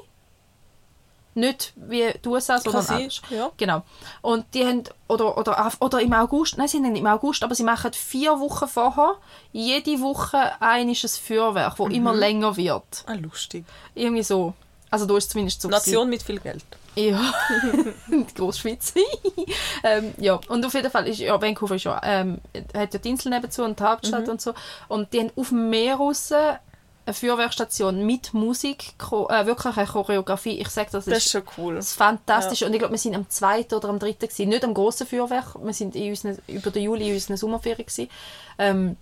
Nicht 1.34 1.72
wie 1.78 2.12
die 2.24 2.28
USA, 2.28 2.60
sondern 2.60 2.82
sein, 2.82 3.10
ja. 3.30 3.52
Genau. 3.56 3.84
Und 4.22 4.46
die 4.54 4.66
haben, 4.66 4.84
oder, 5.08 5.38
oder, 5.38 5.72
oder 5.80 6.02
im 6.02 6.12
August, 6.12 6.58
nein, 6.58 6.68
sie 6.68 6.78
sind 6.78 6.92
nicht 6.92 7.00
im 7.00 7.08
August, 7.08 7.42
aber 7.44 7.56
sie 7.56 7.64
machen 7.64 7.94
vier 7.94 8.38
Wochen 8.42 8.68
vorher, 8.68 9.16
jede 9.54 10.02
Woche 10.02 10.62
ein 10.62 10.90
ist 10.90 11.06
ein 11.06 11.26
Feuerwerk, 11.26 11.78
das 11.78 11.88
immer 11.88 12.14
länger 12.14 12.58
wird. 12.58 13.06
Ah, 13.06 13.14
lustig. 13.14 13.64
Irgendwie 13.96 14.24
so. 14.24 14.54
Also 14.92 15.06
da 15.06 15.18
ist 15.18 15.24
es 15.24 15.30
zumindest 15.30 15.62
so. 15.62 15.70
gewesen. 15.70 15.90
Nation 15.90 16.10
mit 16.10 16.22
viel 16.22 16.40
Geld. 16.40 16.64
Ja, 16.96 17.34
die 18.08 18.34
Großschweiz. 18.36 18.94
ähm, 19.84 20.14
ja, 20.18 20.40
und 20.50 20.66
auf 20.66 20.74
jeden 20.74 20.92
Fall 20.92 21.08
ist 21.08 21.20
ja, 21.20 21.42
Vancouver 21.42 21.76
ist 21.76 21.86
ja, 21.86 22.00
ähm, 22.04 22.40
hat 22.76 22.94
ja 22.94 23.00
die 23.00 23.10
Insel 23.10 23.30
nebenzu 23.30 23.64
und 23.64 23.80
die 23.80 23.84
Hauptstadt 23.84 24.28
und 24.28 24.42
so. 24.42 24.54
Und 24.90 25.14
die 25.14 25.22
haben 25.22 25.32
auf 25.38 25.50
dem 25.50 25.70
Meer 25.70 25.96
raus, 25.96 26.34
eine 27.06 27.14
Feuerwerkstation 27.14 28.06
mit 28.06 28.34
Musik, 28.34 28.94
äh, 29.00 29.46
wirklich 29.46 29.78
eine 29.78 29.88
Choreografie. 29.88 30.60
Ich 30.60 30.68
sage, 30.68 30.90
das, 30.92 31.06
Das 31.06 31.18
ist 31.20 31.32
schon 31.32 31.44
cool. 31.58 31.76
das 31.76 31.92
ist 31.92 31.96
fantastisch. 31.96 32.62
Und 32.64 32.74
ich 32.74 32.80
glaube, 32.80 32.94
wir 32.94 33.00
sind 33.00 33.16
am 33.16 33.30
zweiten 33.30 33.74
oder 33.74 33.90
am 33.90 33.98
dritten 33.98 34.28
gewesen. 34.28 34.50
Nicht 34.50 34.64
am 34.64 34.74
grossen 34.74 35.08
Feuerwerk. 35.08 35.56
Wir 35.64 35.74
sind 35.74 35.96
in 35.96 36.10
unseren, 36.10 36.38
über 36.48 36.70
den 36.70 36.84
Juli 36.84 37.08
in 37.08 37.14
unseren 37.16 37.38
Sommerferien 37.38 37.86
gewesen. 37.86 38.10
Ähm, 38.60 38.98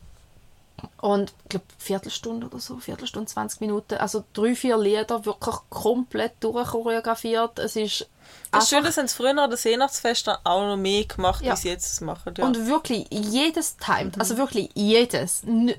und 1.01 1.33
ich 1.43 1.49
glaube, 1.49 1.65
Viertelstunde 1.77 2.47
oder 2.47 2.59
so, 2.59 2.77
Viertelstunde, 2.77 3.27
20 3.27 3.61
Minuten. 3.61 3.95
Also 3.95 4.23
drei, 4.33 4.55
vier 4.55 4.77
Lieder 4.77 5.25
wirklich 5.25 5.55
komplett 5.69 6.33
durchchoreografiert. 6.41 7.59
Es 7.59 7.75
ist 7.75 8.07
Das 8.51 8.63
ist 8.63 8.69
schön, 8.71 8.83
dass 8.83 8.95
sie 8.95 9.01
es 9.01 9.13
früher 9.13 9.29
an 9.37 9.49
den 9.49 9.59
Weihnachtsfesten 9.63 10.33
auch 10.43 10.63
noch 10.63 10.75
mehr 10.77 11.03
gemacht, 11.05 11.43
Ja. 11.45 11.53
wie 11.53 11.57
sie 11.57 11.69
jetzt 11.69 12.01
machen. 12.01 12.33
Ja. 12.37 12.45
Und 12.45 12.65
wirklich 12.67 13.05
jedes 13.11 13.77
timed, 13.77 14.19
also 14.19 14.37
wirklich 14.37 14.69
jedes. 14.73 15.43
N 15.43 15.71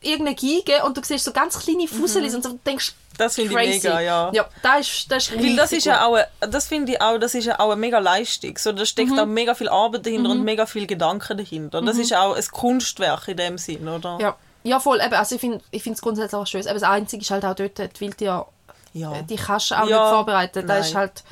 irgendeine 0.00 0.36
Geige 0.36 0.84
und 0.84 0.96
du 0.96 1.02
siehst 1.02 1.24
so 1.24 1.32
ganz 1.32 1.58
kleine 1.58 1.88
Fusselis 1.88 2.34
und 2.34 2.44
so 2.44 2.58
denkst, 2.64 2.94
das 3.16 3.36
finde 3.36 3.50
ich 3.50 3.56
mega, 3.82 4.00
ja. 4.00 4.30
Ja, 4.32 4.46
das 4.62 4.80
ist, 4.88 5.10
das 5.10 5.28
ist 5.28 5.38
Weil 5.38 5.54
das 5.56 5.70
ist 5.72 5.84
ja 5.86 6.04
auch, 6.04 6.14
eine- 6.14 6.26
das 6.40 6.66
finde 6.66 6.92
ich 6.92 7.00
auch, 7.00 7.18
das 7.18 7.34
ist 7.34 7.44
ja 7.44 7.58
auch 7.60 7.70
eine 7.70 7.76
mega 7.76 7.98
Leistung. 8.00 8.56
So, 8.58 8.72
da 8.72 8.84
steckt 8.84 9.16
auch 9.18 9.26
mega 9.26 9.54
viel 9.54 9.68
Arbeit 9.68 10.04
dahinter 10.06 10.30
und 10.30 10.42
mega 10.42 10.66
viel 10.66 10.86
Gedanken 10.86 11.38
dahinter. 11.38 11.80
Das 11.82 11.96
ist 11.98 12.12
auch 12.14 12.34
ein 12.36 12.44
Kunstwerk 12.50 13.28
in 13.28 13.36
dem 13.36 13.58
Sinn, 13.58 13.86
oder? 13.88 14.18
Ja, 14.20 14.36
ja 14.64 14.80
voll. 14.80 15.00
Eben, 15.00 15.14
also 15.14 15.36
ich 15.36 15.40
finde 15.40 15.60
ich 15.70 15.86
es 15.86 16.00
grundsätzlich 16.02 16.34
auch 16.40 16.46
schön. 16.46 16.62
Eben 16.62 16.74
das 16.74 16.82
Einzige 16.82 17.22
ist 17.22 17.30
halt 17.30 17.44
auch 17.44 17.54
dort, 17.54 17.78
die 17.78 18.00
Wildtier, 18.00 18.46
Ja. 18.94 19.12
äh, 19.14 19.22
die 19.22 19.36
kannst 19.36 19.70
du 19.70 19.76
auch 19.76 19.88
Ja, 19.88 20.02
nicht 20.02 20.10
vorbereiten. 20.14 20.66
Das 20.66 20.88
ist 20.88 20.94
halt 20.96 21.22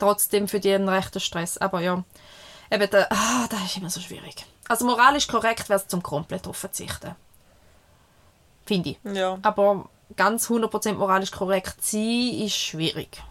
trotzdem 0.00 0.48
für 0.48 0.58
die 0.60 0.72
ein 0.72 0.88
rechter 0.88 1.20
Stress. 1.20 1.58
Aber 1.58 1.80
ja, 1.80 2.02
eben, 2.70 2.90
der, 2.90 3.10
ah, 3.12 3.46
das 3.48 3.62
ist 3.66 3.76
immer 3.76 3.90
so 3.90 4.00
schwierig. 4.00 4.44
Also 4.68 4.84
moralisch 4.86 5.26
korrekt 5.28 5.68
wäre 5.68 5.80
es 5.80 5.88
zum 5.88 6.02
komplett 6.02 6.46
drauf 6.46 6.56
verzichten. 6.56 7.14
Finde 8.66 8.90
ich. 8.90 8.98
Ja. 9.04 9.38
Aber 9.42 9.88
ganz 10.16 10.48
100% 10.48 10.94
moralisch 10.94 11.30
korrekt 11.32 11.84
sein 11.84 12.30
ist 12.34 12.56
schwierig. 12.56 13.22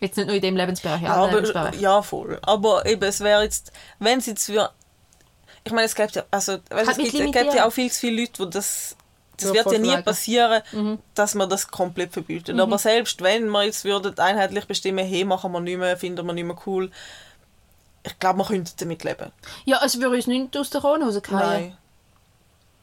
Jetzt 0.00 0.16
nicht 0.16 0.26
nur 0.26 0.36
in 0.36 0.42
dem 0.42 0.56
Lebensbereich, 0.56 1.02
Ja, 1.02 1.14
aber, 1.14 1.32
Lebensbereichen. 1.32 1.80
ja, 1.80 2.02
voll. 2.02 2.38
Aber 2.42 2.86
eben, 2.86 3.02
es 3.02 3.20
wäre 3.20 3.42
jetzt, 3.42 3.72
wenn 3.98 4.18
es 4.20 4.26
jetzt 4.26 4.46
für, 4.46 4.70
ich 5.64 5.72
meine, 5.72 5.86
es 5.86 5.94
gibt 5.94 6.14
ja, 6.14 6.24
also, 6.30 6.58
weißt, 6.70 6.90
es, 6.90 6.96
gibt, 6.96 7.14
es 7.14 7.32
gibt 7.32 7.54
ja 7.54 7.66
auch 7.66 7.72
viel 7.72 7.90
zu 7.90 8.00
viele 8.00 8.22
Leute, 8.22 8.44
die 8.46 8.50
das, 8.50 8.96
das 9.40 9.52
wird 9.52 9.72
ja 9.72 9.78
nie 9.78 10.02
passieren, 10.02 10.62
dass 11.14 11.34
man 11.34 11.48
das 11.48 11.68
komplett 11.68 12.12
verbietet. 12.12 12.58
Aber 12.58 12.78
selbst 12.78 13.22
wenn 13.22 13.48
man 13.48 13.66
jetzt 13.66 13.84
würde 13.84 14.14
einheitlich 14.22 14.66
bestimmen, 14.66 15.06
hey, 15.06 15.24
machen 15.24 15.52
wir 15.52 15.60
nicht 15.60 15.78
mehr, 15.78 15.96
finden 15.96 16.26
wir 16.26 16.32
nicht 16.32 16.44
mehr 16.44 16.58
cool, 16.66 16.90
ich 18.04 18.18
glaube, 18.18 18.38
man 18.38 18.46
könnte 18.46 18.72
damit 18.76 19.04
leben. 19.04 19.32
Ja, 19.64 19.80
es 19.84 19.98
würde 20.00 20.16
uns 20.16 20.26
nicht 20.26 20.56
aus 20.56 20.70
der 20.70 20.80
Krone 20.80 21.04
rausfallen. 21.04 21.62
Nein. 21.62 21.76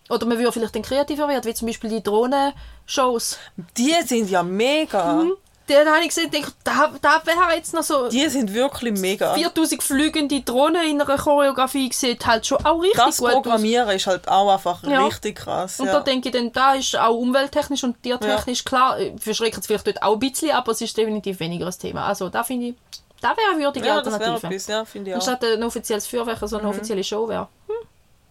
Oder 0.10 0.26
man 0.28 0.38
würde 0.38 0.52
vielleicht 0.52 0.76
dann 0.76 0.84
kreativer 0.84 1.28
werden, 1.28 1.46
wie 1.46 1.54
zum 1.54 1.68
Beispiel 1.68 1.90
die 1.90 2.04
Drohnenshows. 2.04 3.40
Die 3.76 3.96
sind 4.06 4.30
ja 4.30 4.44
mega. 4.44 5.26
Dann 5.68 5.88
habe 5.88 6.02
ich 6.02 6.10
gesehen, 6.10 6.30
denke, 6.30 6.52
da, 6.64 6.92
da 7.02 7.22
wäre 7.26 7.56
jetzt 7.56 7.74
noch 7.74 7.82
so 7.82 8.08
Die 8.08 8.28
sind 8.30 8.54
wirklich 8.54 9.00
mega. 9.00 9.34
4000 9.34 9.82
fliegende 9.82 10.42
Drohnen 10.42 10.86
in 10.88 11.02
einer 11.02 11.18
Choreografie 11.18 11.92
sieht 11.92 12.24
halt 12.28 12.46
schon 12.46 12.64
auch 12.64 12.80
richtig 12.82 12.98
Das 13.04 13.18
gut 13.18 13.30
aus. 13.30 13.34
Programmieren 13.34 13.90
ist 13.90 14.06
halt 14.06 14.28
auch 14.28 14.54
einfach 14.54 14.84
Ja. 14.84 15.06
richtig 15.08 15.38
krass. 15.38 15.80
Und 15.80 15.88
ja. 15.88 15.94
da 15.94 16.00
denke 16.02 16.30
ich 16.30 16.36
dann, 16.36 16.52
da 16.52 16.74
ist 16.76 16.96
auch 16.98 17.16
umwelttechnisch 17.16 17.84
und 17.84 18.02
tiertechnisch 18.04 18.64
klar, 18.64 19.00
äh, 19.00 19.14
verschreckt 19.18 19.58
es 19.58 19.66
vielleicht 19.66 19.88
dort 19.88 20.04
auch 20.04 20.14
ein 20.14 20.20
bisschen, 20.20 20.52
aber 20.52 20.72
es 20.72 20.82
ist 20.82 20.96
definitiv 20.96 21.40
weniger 21.40 21.66
ein 21.66 21.74
Thema. 21.80 22.06
Also 22.06 22.30
da 22.30 22.44
finde 22.44 22.68
ich, 22.68 22.76
da 23.22 23.30
wäre 23.36 23.52
eine 23.54 23.60
würdige 23.64 23.88
ja, 23.88 23.96
das 24.02 24.06
wäre 24.14 24.16
Alternative. 24.34 24.48
etwas, 24.54 24.68
ja, 24.68 24.86
finde 24.86 25.10
ich 25.10 25.16
auch. 25.16 25.20
Anstatt 25.20 25.44
ein 25.46 25.64
offizielles 25.64 26.06
Feuerwerk, 26.06 26.38
so 26.44 26.58
eine 26.58 26.64
Mhm. 26.68 26.70
offizielle 26.70 27.04
Show 27.04 27.28
wäre. 27.28 27.48
Hm, 27.68 27.88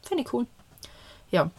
finde 0.07 0.23
ich 0.23 0.33
cool. 0.33 0.47
Ja. 1.33 1.51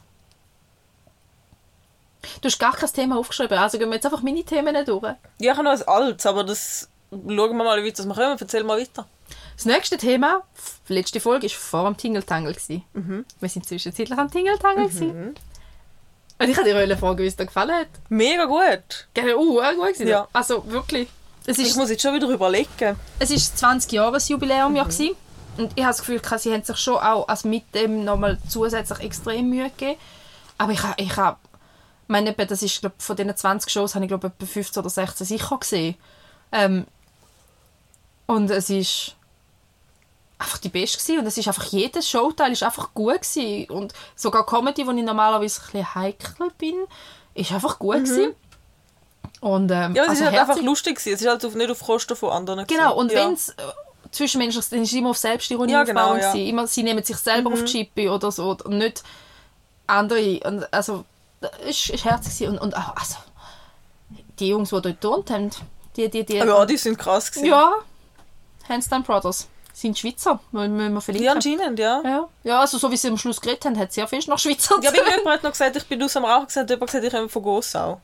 Du 2.41 2.47
hast 2.47 2.59
gar 2.59 2.73
kein 2.75 2.91
Thema 2.91 3.17
aufgeschrieben, 3.17 3.57
also 3.57 3.77
gehen 3.77 3.89
wir 3.89 3.95
jetzt 3.95 4.05
einfach 4.05 4.21
meine 4.21 4.43
Themen 4.43 4.85
durch. 4.85 5.03
Ja, 5.03 5.15
ich 5.39 5.49
habe 5.51 5.63
noch 5.63 5.71
ein 5.71 5.87
altes, 5.87 6.25
aber 6.25 6.43
das 6.43 6.89
schauen 7.11 7.35
wir 7.35 7.53
mal, 7.53 7.83
wie 7.83 7.91
das 7.91 8.05
wir 8.05 8.13
kommen. 8.13 8.37
Erzähl 8.39 8.63
mal 8.63 8.79
weiter. 8.79 9.05
Das 9.55 9.65
nächste 9.65 9.97
Thema, 9.97 10.41
die 10.89 10.93
letzte 10.93 11.19
Folge, 11.19 11.47
war 11.47 11.55
vor 11.55 11.83
dem 11.85 11.97
Tingeltangel. 11.97 12.53
gewesen. 12.53 12.83
Mhm. 12.93 13.25
Wir 13.39 13.49
sind 13.49 13.65
zwischenzeitlich 13.65 14.17
am 14.19 14.29
Tingeltangel. 14.29 14.89
gewesen. 14.89 15.35
Und 16.37 16.49
ich 16.49 16.57
wollte 16.57 16.87
dir 16.87 16.97
fragen, 16.97 17.19
wie 17.19 17.27
es 17.27 17.35
dir 17.37 17.45
gefallen 17.45 17.71
hat. 17.73 17.87
Mega 18.09 18.43
gut. 18.45 19.07
Gell, 19.13 19.33
uh, 19.35 19.61
auch 19.61 19.71
gut 19.75 19.85
gewesen. 19.93 20.07
Ja. 20.07 20.27
Also 20.33 20.69
wirklich. 20.69 21.07
Es 21.45 21.57
Ich 21.59 21.67
ist, 21.69 21.77
muss 21.77 21.89
jetzt 21.89 22.01
schon 22.01 22.13
wieder 22.15 22.27
überlegen. 22.27 22.97
es 23.19 23.29
ist 23.31 23.53
das 23.53 23.63
20-Jahres-Jubiläum 23.63 24.71
Mhm. 24.71 24.75
ja 24.75 24.83
gewesen. 24.83 25.15
Und 25.57 25.71
ich 25.75 25.83
habe 25.85 25.91
das 25.95 25.99
Gefühl, 25.99 26.21
sie 26.37 26.51
haben 26.53 26.63
sich 26.63 26.77
schon 26.77 26.97
auch 26.97 27.27
also 27.29 27.47
mit 27.47 27.73
dem 27.73 28.03
nochmal 28.03 28.37
zusätzlich 28.49 28.99
extrem 28.99 29.49
Mühe 29.49 29.69
gegeben. 29.69 29.97
Aber 30.57 30.73
ich 30.73 30.83
habe, 30.83 31.01
ich 31.01 31.15
habe, 31.15 31.37
ich 32.07 32.09
meine, 32.09 32.33
das 32.33 32.61
ist, 32.61 32.81
glaub, 32.81 32.93
von 33.01 33.15
diesen 33.15 33.35
20 33.35 33.71
Shows 33.71 33.95
habe 33.95 34.05
ich 34.05 34.09
glaube 34.09 34.27
etwa 34.27 34.45
15 34.45 34.81
oder 34.81 34.89
16 34.89 35.25
sicher 35.25 35.57
gesehen. 35.57 35.95
Ähm, 36.51 36.85
und 38.27 38.49
es 38.51 38.69
ist 38.69 39.15
einfach 40.37 40.57
die 40.59 40.69
beste 40.69 40.97
gewesen. 40.97 41.19
und 41.19 41.25
es 41.25 41.37
ist 41.37 41.47
einfach 41.47 41.65
jedes 41.65 42.09
Showteil 42.09 42.51
ist 42.51 42.63
einfach 42.63 42.93
gut 42.93 43.21
gewesen. 43.21 43.69
und 43.71 43.93
sogar 44.15 44.45
Comedy, 44.45 44.85
wo 44.85 44.91
ich 44.91 45.03
normalerweise 45.03 45.61
ein 45.61 45.65
bisschen 45.71 45.95
heikel 45.95 46.51
bin, 46.57 46.75
ist 47.33 47.51
einfach 47.51 47.79
gut 47.79 48.03
gewesen. 48.03 48.33
Und 49.41 49.71
ähm, 49.71 49.91
Mhm. 49.91 49.95
Ja, 49.95 50.03
es 50.03 50.09
also 50.09 50.23
ist 50.23 50.29
halt 50.31 50.39
einfach 50.39 50.61
lustig 50.61 50.95
gewesen. 50.97 51.13
Es 51.15 51.21
ist 51.21 51.27
halt 51.27 51.43
auf, 51.45 51.55
nicht 51.55 51.69
auf 51.71 51.79
Kosten 51.81 52.15
von 52.15 52.31
anderen 52.31 52.65
Genau, 52.67 52.95
gewesen. 52.95 52.97
und 52.99 53.11
ja. 53.11 53.25
wenn 53.25 53.33
es 53.33 53.49
äh, 53.49 53.53
zwischenmenschlich 54.11 54.65
dann 54.69 54.81
ist 54.81 54.91
es 54.91 54.97
immer 54.97 55.09
auf 55.09 55.17
Selbstironie 55.17 55.71
Ja, 55.73 55.83
genau, 55.83 56.15
ja. 56.15 56.33
Mhm. 56.33 56.39
immer 56.41 56.67
Sie 56.67 56.83
nehmen 56.83 57.03
sich 57.03 57.17
selber 57.17 57.51
auf 57.51 57.63
die 57.63 57.71
Chippe 57.71 58.11
oder 58.11 58.31
so 58.31 58.51
und 58.63 58.77
nicht 58.77 59.03
andere. 59.87 60.39
Und 60.45 60.73
also, 60.73 61.05
ist, 61.67 61.89
ist 61.89 62.05
herzig 62.05 62.37
gewesen. 62.39 62.53
und, 62.53 62.59
und 62.59 62.77
auch, 62.77 62.95
also, 62.95 63.15
die 64.39 64.49
Jungs, 64.49 64.69
die 64.69 64.73
dort 64.75 64.85
geturnt 64.85 65.29
haben, 65.31 65.49
die, 65.95 66.09
die, 66.09 66.25
die, 66.25 66.35
ja, 66.35 66.65
die 66.65 66.77
sind 66.77 66.97
krass 66.97 67.31
gewesen. 67.31 67.47
ja, 67.49 67.73
Handstand 68.67 69.05
Brothers, 69.05 69.47
sind 69.73 69.97
Schweizer, 69.97 70.39
müssen 70.51 70.77
wir 70.77 70.89
Ja, 70.89 70.99
verlinken. 71.01 71.29
anscheinend, 71.29 71.79
ja. 71.79 72.01
Ja, 72.03 72.27
ja, 72.43 72.59
also 72.59 72.77
so 72.77 72.89
wie 72.91 72.97
sie 72.97 73.09
am 73.09 73.17
Schluss 73.17 73.39
geredet 73.41 73.65
haben, 73.65 73.77
hat 73.77 73.93
sehr 73.93 74.07
fest 74.07 74.27
nach 74.27 74.39
Schweizer 74.39 74.75
Ja, 74.81 74.91
wie 74.91 74.97
jemand 74.97 75.25
hat 75.27 75.43
noch 75.43 75.51
gesagt, 75.51 75.75
ich 75.75 75.85
bin 75.85 76.01
aus 76.03 76.13
dem 76.13 76.25
Rauch 76.25 76.47
gesagt, 76.47 76.69
jemand 76.69 76.87
gesagt, 76.89 77.05
ich 77.05 77.11
komme 77.13 77.29
von 77.29 77.43
Gossau. 77.43 78.01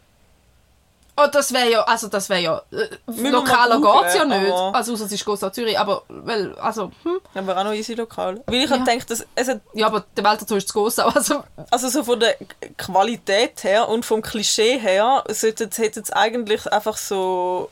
Oh, 1.24 1.28
das 1.32 1.54
wäre 1.54 1.70
ja, 1.72 1.82
also 1.84 2.08
das 2.08 2.30
wäre 2.30 2.42
ja, 2.42 2.62
äh, 2.72 2.88
wir 3.08 3.32
lokaler 3.32 3.80
geht 3.82 4.08
es 4.08 4.16
ja 4.16 4.26
nicht. 4.26 4.52
aber- 4.52 4.76
Also 4.76 4.94
außer 4.94 5.06
es 5.06 5.12
ist 5.12 5.26
Gossau 5.26 5.50
Zürich, 5.50 5.78
aber, 5.78 6.04
weil, 6.08 6.56
also, 6.60 6.92
hm. 7.04 7.20
Aber 7.36 7.58
auch 7.58 7.64
noch 7.64 7.74
easy 7.74 7.94
lokal. 7.94 8.42
Weil 8.48 8.64
ich 8.64 8.70
Ja. 8.70 8.78
gedacht, 8.78 9.10
dass 9.10 9.26
es 9.36 9.48
hat, 9.48 9.62
Ja, 9.74 9.88
aber 9.88 10.06
der 10.18 10.24
Welt 10.24 10.42
dazu 10.42 10.56
ist 10.56 10.68
zu 10.68 10.74
Gossau, 10.74 11.08
also, 11.08 11.44
also 11.70 11.90
so 11.90 12.04
von 12.04 12.20
der 12.20 12.36
Qualität 12.78 13.64
her 13.64 13.88
und 13.90 14.06
vom 14.06 14.22
Klischee 14.22 14.78
her, 14.80 15.24
sollte 15.30 15.70
hätte 15.78 16.00
es 16.02 16.12
eigentlich 16.12 16.72
einfach 16.72 16.98
so 16.98 17.70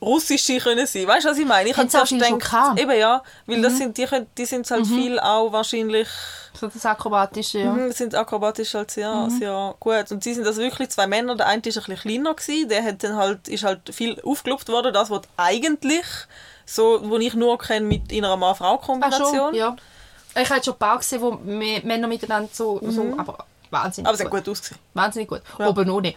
russische 0.00 0.58
können 0.58 0.86
sein. 0.86 1.06
Weißt 1.06 1.24
du, 1.26 1.30
was 1.30 1.38
ich 1.38 1.46
meine? 1.46 1.68
Ich 1.70 1.76
habe 1.76 1.88
zuerst 1.88 2.12
gedacht? 2.12 2.32
Mhm. 2.72 2.78
eben 2.78 2.98
ja, 2.98 3.22
weil 3.46 3.62
das 3.62 3.76
sind 3.78 3.96
die, 3.98 4.04
können- 4.06 4.26
die 4.36 4.44
sind 4.46 4.70
halt 4.70 4.86
viel 4.86 5.18
auch 5.18 5.52
wahrscheinlich 5.52 6.08
so 6.54 6.66
das 6.68 6.84
Akrobatische, 6.86 7.58
ja. 7.60 7.72
Mhm, 7.72 7.92
sind 7.92 8.14
akrobatisch 8.14 8.74
halt 8.74 8.90
sehr, 8.90 9.12
Mhm. 9.12 9.30
sehr 9.38 9.74
gut. 9.78 10.10
Und 10.10 10.22
sie 10.24 10.34
sind 10.34 10.46
also 10.46 10.60
wirklich 10.60 10.88
zwei 10.90 11.06
Männer. 11.06 11.36
Der 11.36 11.46
eine 11.46 11.62
ist 11.64 11.76
ein 11.76 11.84
bisschen 11.84 11.96
kleiner 11.96 12.34
gewesen, 12.34 12.68
der 12.68 12.82
hat 12.84 13.02
dann 13.04 13.16
halt, 13.16 13.46
ist 13.48 13.62
halt 13.64 13.92
viel 13.94 14.20
aufgelobt 14.24 14.68
worden. 14.68 14.92
Das, 14.92 15.10
was 15.10 15.22
eigentlich 15.36 16.04
so, 16.66 17.00
wo 17.08 17.16
ich 17.18 17.34
nur 17.34 17.58
kenne 17.58 17.86
mit 17.86 18.10
in 18.12 18.24
einer 18.24 18.36
Mann-Frau-Kombination. 18.36 19.54
ja. 19.54 19.76
Ich 20.40 20.50
habe 20.50 20.62
schon 20.62 20.74
ein 20.74 20.78
paar 20.78 20.98
gesehen, 20.98 21.20
wo 21.22 21.32
Männer 21.32 22.06
miteinander 22.06 22.48
so, 22.52 22.80
so 22.88 23.14
aber 23.16 23.44
wahnsinnig 23.70 24.04
Mhm. 24.04 24.06
Aber 24.08 24.16
sie 24.16 24.24
hat 24.24 24.30
gut. 24.30 24.48
ausgesehen. 24.48 24.78
Wahnsinnig 24.94 25.28
gut. 25.28 25.42
Oben 25.58 25.90
ohne. 25.90 26.14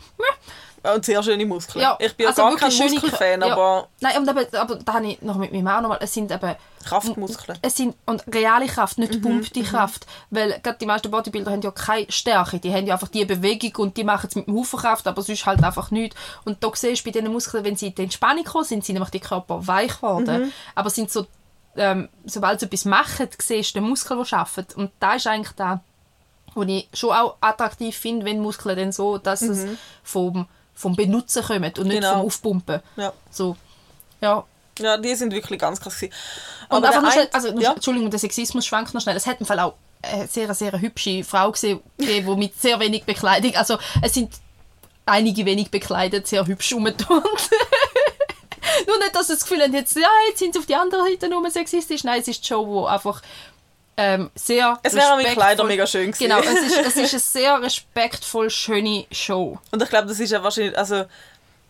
Und 0.83 1.05
sehr 1.05 1.21
schöne 1.21 1.45
Muskeln. 1.45 1.83
Ja, 1.83 1.95
ich 1.99 2.15
bin 2.15 2.27
also 2.27 2.41
gar 2.41 2.55
kein 2.55 2.75
Muskelfan, 2.75 3.41
ja. 3.41 3.51
aber 3.51 3.87
Nein, 3.99 4.17
und 4.17 4.27
aber, 4.27 4.45
aber 4.59 4.75
da 4.77 4.93
habe 4.93 5.07
ich 5.07 5.21
noch 5.21 5.35
mit 5.35 5.51
meinem 5.51 5.63
Mann 5.63 5.83
nochmal, 5.83 5.99
es 6.01 6.13
sind 6.13 6.31
eben 6.31 6.55
Kraftmuskeln. 6.83 7.59
Es 7.61 7.77
sind, 7.77 7.95
und 8.05 8.23
reale 8.33 8.65
Kraft, 8.65 8.97
nicht 8.97 9.13
Mhm, 9.15 9.21
pumpte 9.21 9.61
Kraft. 9.63 10.07
Weil 10.29 10.59
gerade 10.63 10.77
die 10.79 10.85
meisten 10.85 11.11
Bodybuilder 11.11 11.51
haben 11.51 11.61
ja 11.61 11.71
keine 11.71 12.11
Stärke. 12.11 12.59
Die 12.59 12.73
haben 12.73 12.87
ja 12.87 12.95
einfach 12.95 13.09
die 13.09 13.25
Bewegung 13.25 13.75
und 13.85 13.97
die 13.97 14.03
machen 14.03 14.27
es 14.27 14.35
mit 14.35 14.47
dem 14.47 14.55
Haufen 14.55 14.79
Kraft, 14.79 15.07
aber 15.07 15.21
sonst 15.21 15.45
halt 15.45 15.63
einfach 15.63 15.91
nichts. 15.91 16.15
Und 16.45 16.63
da 16.63 16.71
siehst 16.73 17.05
du 17.05 17.11
bei 17.11 17.11
diesen 17.11 17.31
Muskeln, 17.31 17.63
wenn 17.63 17.75
sie 17.75 17.87
in 17.87 17.95
die 17.95 18.03
Entspannung 18.03 18.43
kommen, 18.43 18.65
sind 18.65 18.83
sie 18.83 18.93
nämlich 18.93 19.11
die 19.11 19.19
Körper 19.19 19.65
weich 19.67 19.95
geworden. 19.97 20.45
Mhm. 20.45 20.51
Aber 20.75 20.89
sind 20.89 21.11
so, 21.11 21.27
ähm, 21.75 22.09
sobald 22.25 22.59
sie 22.59 22.65
etwas 22.65 22.85
machen, 22.85 23.27
siehst 23.37 23.75
du 23.75 23.79
den 23.79 23.89
Muskel, 23.89 24.17
der 24.17 24.39
arbeitet. 24.39 24.75
Und 24.75 24.91
da 24.99 25.13
ist 25.13 25.27
eigentlich 25.27 25.55
da, 25.55 25.81
was 26.53 26.67
ich 26.67 26.89
schon 26.93 27.11
auch 27.11 27.37
attraktiv 27.41 27.95
finde, 27.95 28.25
wenn 28.25 28.39
Muskeln 28.39 28.77
dann 28.77 28.91
so, 28.91 29.17
dass 29.17 29.41
es 29.41 29.65
vom, 30.03 30.47
vom 30.73 30.95
Benutzen 30.95 31.43
kommt 31.43 31.79
und 31.79 31.87
nicht. 31.87 32.01
Genau. 32.01 32.13
vom 32.13 32.25
Aufpumpen. 32.25 32.81
Ja. 32.95 33.13
So, 33.29 33.55
ja. 34.21 34.43
ja, 34.79 34.97
die 34.97 35.15
sind 35.15 35.33
wirklich 35.33 35.59
ganz 35.59 35.79
krass 35.79 35.95
gewesen. 35.95 36.13
Und 36.69 36.85
einfach 36.85 37.01
noch 37.01 37.11
schnell, 37.11 37.29
also, 37.31 37.59
ja. 37.59 37.73
Entschuldigung, 37.73 38.09
der 38.09 38.19
Sexismus 38.19 38.65
schwankt 38.65 38.93
noch 38.93 39.01
schnell. 39.01 39.15
Es 39.15 39.27
hat 39.27 39.39
im 39.39 39.45
Fall 39.45 39.59
auch 39.59 39.75
eine 40.01 40.27
sehr, 40.27 40.53
sehr 40.53 40.79
hübsche 40.79 41.23
Frau 41.23 41.51
gesehen, 41.51 41.81
die 41.99 42.21
mit 42.35 42.59
sehr 42.59 42.79
wenig 42.79 43.03
Bekleidung, 43.03 43.55
also 43.55 43.77
es 44.01 44.13
sind 44.13 44.31
einige 45.05 45.45
wenig 45.45 45.69
bekleidet, 45.71 46.27
sehr 46.27 46.45
hübsch 46.45 46.73
rumgeturnt. 46.73 47.23
Nur 48.87 48.97
nicht, 48.99 49.15
dass 49.15 49.27
sie 49.27 49.33
das 49.33 49.43
Gefühl 49.43 49.61
haben, 49.61 49.73
jetzt, 49.73 49.95
ja, 49.95 50.07
jetzt 50.29 50.39
sind 50.39 50.53
sie 50.53 50.59
auf 50.59 50.65
die 50.65 50.75
andere 50.75 51.03
Seite 51.03 51.29
nur 51.29 51.49
sexistisch. 51.49 52.03
Nein, 52.03 52.21
es 52.21 52.27
ist 52.27 52.43
die 52.43 52.47
Show, 52.47 52.65
wo 52.65 52.85
einfach 52.85 53.21
Ähm, 53.97 54.31
sehr 54.35 54.79
Es 54.83 54.93
wären 54.93 55.09
meine 55.17 55.23
respektvoll- 55.29 55.33
Kleider 55.33 55.63
mega 55.65 55.85
schön 55.85 56.11
gewesen. 56.11 56.23
Genau, 56.23 56.39
es 56.39 56.47
ist, 56.71 56.77
es 56.77 56.95
ist 56.97 57.13
eine 57.13 57.19
sehr 57.19 57.61
respektvoll 57.61 58.49
schöne 58.49 59.05
Show. 59.11 59.59
Und 59.71 59.83
ich 59.83 59.89
glaube, 59.89 60.07
das 60.07 60.19
ist 60.19 60.31
ja 60.31 60.41
wahrscheinlich, 60.41 60.77
also, 60.77 61.03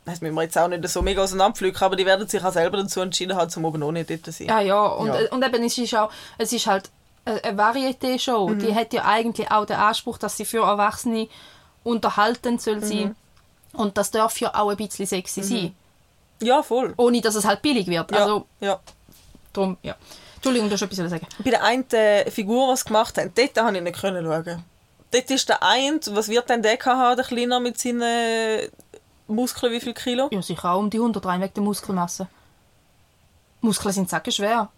das 0.06 0.22
müssen 0.22 0.36
wir 0.36 0.44
jetzt 0.44 0.58
auch 0.58 0.68
nicht 0.68 0.88
so 0.88 1.02
mega 1.02 1.24
auseinanderpflücken, 1.24 1.82
aber 1.84 1.96
die 1.96 2.06
werden 2.06 2.28
sich 2.28 2.44
auch 2.44 2.54
selber 2.54 2.78
dazu 2.78 3.02
entschieden 3.02 3.36
haben, 3.36 3.50
zum 3.50 3.66
oben 3.66 3.82
auch 3.84 3.92
nicht 3.92 4.10
dort 4.10 4.24
zu 4.26 4.32
sein. 4.32 4.48
Ja, 4.48 4.62
ja. 4.62 4.82
Und, 4.86 5.08
Ja. 5.08 5.32
und 5.32 5.44
eben, 5.44 5.64
es 5.64 5.78
ist 5.78 5.96
auch, 5.96 6.12
es 6.38 6.54
ist 6.54 6.68
halt 6.68 6.90
eine 7.26 7.40
Varieté-Show. 7.58 8.50
Mhm. 8.50 8.60
Die 8.60 8.74
hat 8.76 8.94
ja 8.94 9.06
eigentlich 9.06 9.52
auch 9.52 9.66
den 9.66 9.76
Anspruch, 9.78 10.18
dass 10.18 10.38
sie 10.38 10.46
für 10.46 10.64
Erwachsene 10.64 11.28
unterhaltend 11.84 12.62
soll 12.62 12.82
sein. 12.84 13.16
Mhm. 13.74 13.80
Und 13.80 13.98
das 13.98 14.12
darf 14.12 14.40
ja 14.40 14.54
auch 14.56 14.70
ein 14.70 14.78
bisschen 14.78 15.06
sexy 15.06 15.44
sein. 15.44 15.76
Ja, 16.42 16.64
voll. 16.64 16.94
Ohne, 16.98 17.22
dass 17.22 17.36
es 17.36 17.46
halt 17.46 17.62
billig 17.62 17.88
wird. 17.88 18.12
Ja, 18.12 18.18
Also, 18.18 18.46
ja. 18.60 18.80
drum, 19.54 19.78
ja. 19.84 19.96
Entschuldigung, 20.42 20.70
du 20.70 20.74
hast 20.74 20.82
etwas 20.82 20.98
sagen. 20.98 21.28
Bei 21.44 21.52
der 21.52 21.64
einen 21.64 21.88
äh, 21.92 22.32
Figur, 22.32 22.74
die 22.74 22.78
sie 22.80 22.86
gemacht 22.86 23.16
haben, 23.20 23.32
dort 23.36 23.54
konnte 23.54 23.78
ich 23.78 23.84
nicht 23.84 24.00
schauen. 24.00 24.64
Dort 25.12 25.30
ist 25.30 25.50
der 25.50 25.62
eine, 25.62 26.00
was 26.10 26.30
wird 26.30 26.50
denn 26.50 26.64
der 26.64 26.80
haben, 26.84 27.16
der 27.16 27.26
Kleiner 27.26 27.60
mit 27.60 27.78
seinen 27.78 28.68
Muskeln, 29.28 29.72
wie 29.72 29.80
viel 29.80 29.94
Kilo? 29.94 30.30
Ja, 30.32 30.42
sicher 30.42 30.72
auch 30.72 30.80
um 30.80 30.90
die 30.90 30.98
100 30.98 31.24
rein 31.24 31.42
wegen 31.42 31.54
der 31.54 31.64
Muskelmasse. 31.64 32.28
Muskeln 33.62 33.94
sind 33.94 34.10
sacken 34.10 34.32
schwer. 34.34 34.70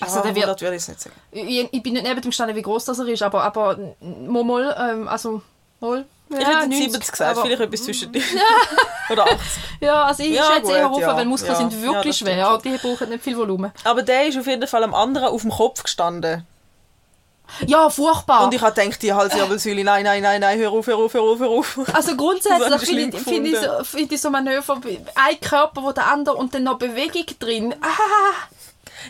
Also, 0.00 0.16
ja, 0.16 0.22
der 0.24 0.34
wird- 0.34 0.44
100 0.44 0.60
würde 0.60 0.76
ich 0.76 0.88
nicht 0.88 1.00
sagen. 1.00 1.16
Ich, 1.30 1.72
ich 1.72 1.82
bin 1.82 1.94
nicht 1.94 2.02
neben 2.02 2.20
dem 2.20 2.30
gestanden, 2.30 2.54
wie 2.54 2.60
groß 2.62 2.84
das 2.84 2.98
er 2.98 3.06
ist, 3.08 3.22
aber, 3.22 3.44
aber 3.44 3.78
mal 4.00 4.76
ähm, 4.78 5.08
also, 5.08 5.40
mal. 5.80 6.04
Ja, 6.28 6.38
Ich 6.40 6.46
hätte 6.46 6.50
jetzt 6.58 6.68
90, 6.68 6.92
70 6.92 7.10
gesagt, 7.12 7.30
aber- 7.32 7.42
vielleicht 7.46 7.60
etwas 7.62 7.84
zwischen 7.84 8.12
dir. 8.12 8.22
Oder 9.10 9.24
80. 9.24 9.38
Ja, 9.80 10.04
also 10.04 10.22
ich 10.24 10.30
Ja, 10.30 10.44
schätze 10.52 10.72
eher 10.72 10.90
hoch, 10.90 10.98
ja, 11.00 11.16
weil 11.16 11.24
Muskeln 11.24 11.52
ja. 11.52 11.58
sind 11.58 11.72
Ja, 11.72 11.82
wirklich 11.94 12.16
schwer 12.16 12.50
und 12.54 12.64
die 12.64 12.76
brauchen 12.76 13.08
nicht 13.10 13.22
viel 13.22 13.36
Volumen. 13.36 13.70
Aber 13.84 14.02
der 14.02 14.26
ist 14.26 14.36
auf 14.36 14.46
jeden 14.46 14.66
Fall 14.66 14.82
am 14.82 14.92
anderen 14.94 15.28
auf 15.28 15.42
dem 15.42 15.52
Kopf 15.52 15.82
gestanden. 15.84 16.44
Ja, 17.64 17.88
furchtbar. 17.90 18.42
Und 18.44 18.54
ich 18.54 18.60
habe 18.60 18.74
gedacht, 18.74 19.00
die 19.02 19.12
Halswirbelsäule, 19.12 19.84
nein, 19.84 20.02
nein, 20.02 20.20
nein, 20.20 20.40
nein, 20.40 20.58
hör 20.58 20.72
auf, 20.72 20.88
hör 20.88 20.96
auf, 20.96 21.14
hör 21.14 21.20
auf, 21.22 21.38
hör 21.38 21.48
auf. 21.48 21.78
also 21.94 22.16
grundsätzlich 22.16 22.82
ich 22.82 22.88
finde 22.88 23.16
ich, 23.16 23.22
finde 23.22 23.50
ich, 23.50 23.56
so, 23.56 23.84
finde 23.84 24.14
ich 24.16 24.20
so 24.20 24.30
Manöver, 24.30 24.80
ein 25.14 25.40
Körper, 25.40 25.80
wo 25.84 25.92
der 25.92 26.10
andere 26.10 26.34
und 26.34 26.52
dann 26.54 26.64
noch 26.64 26.76
Bewegung 26.76 27.24
drin. 27.38 27.72
Ah, 27.80 27.86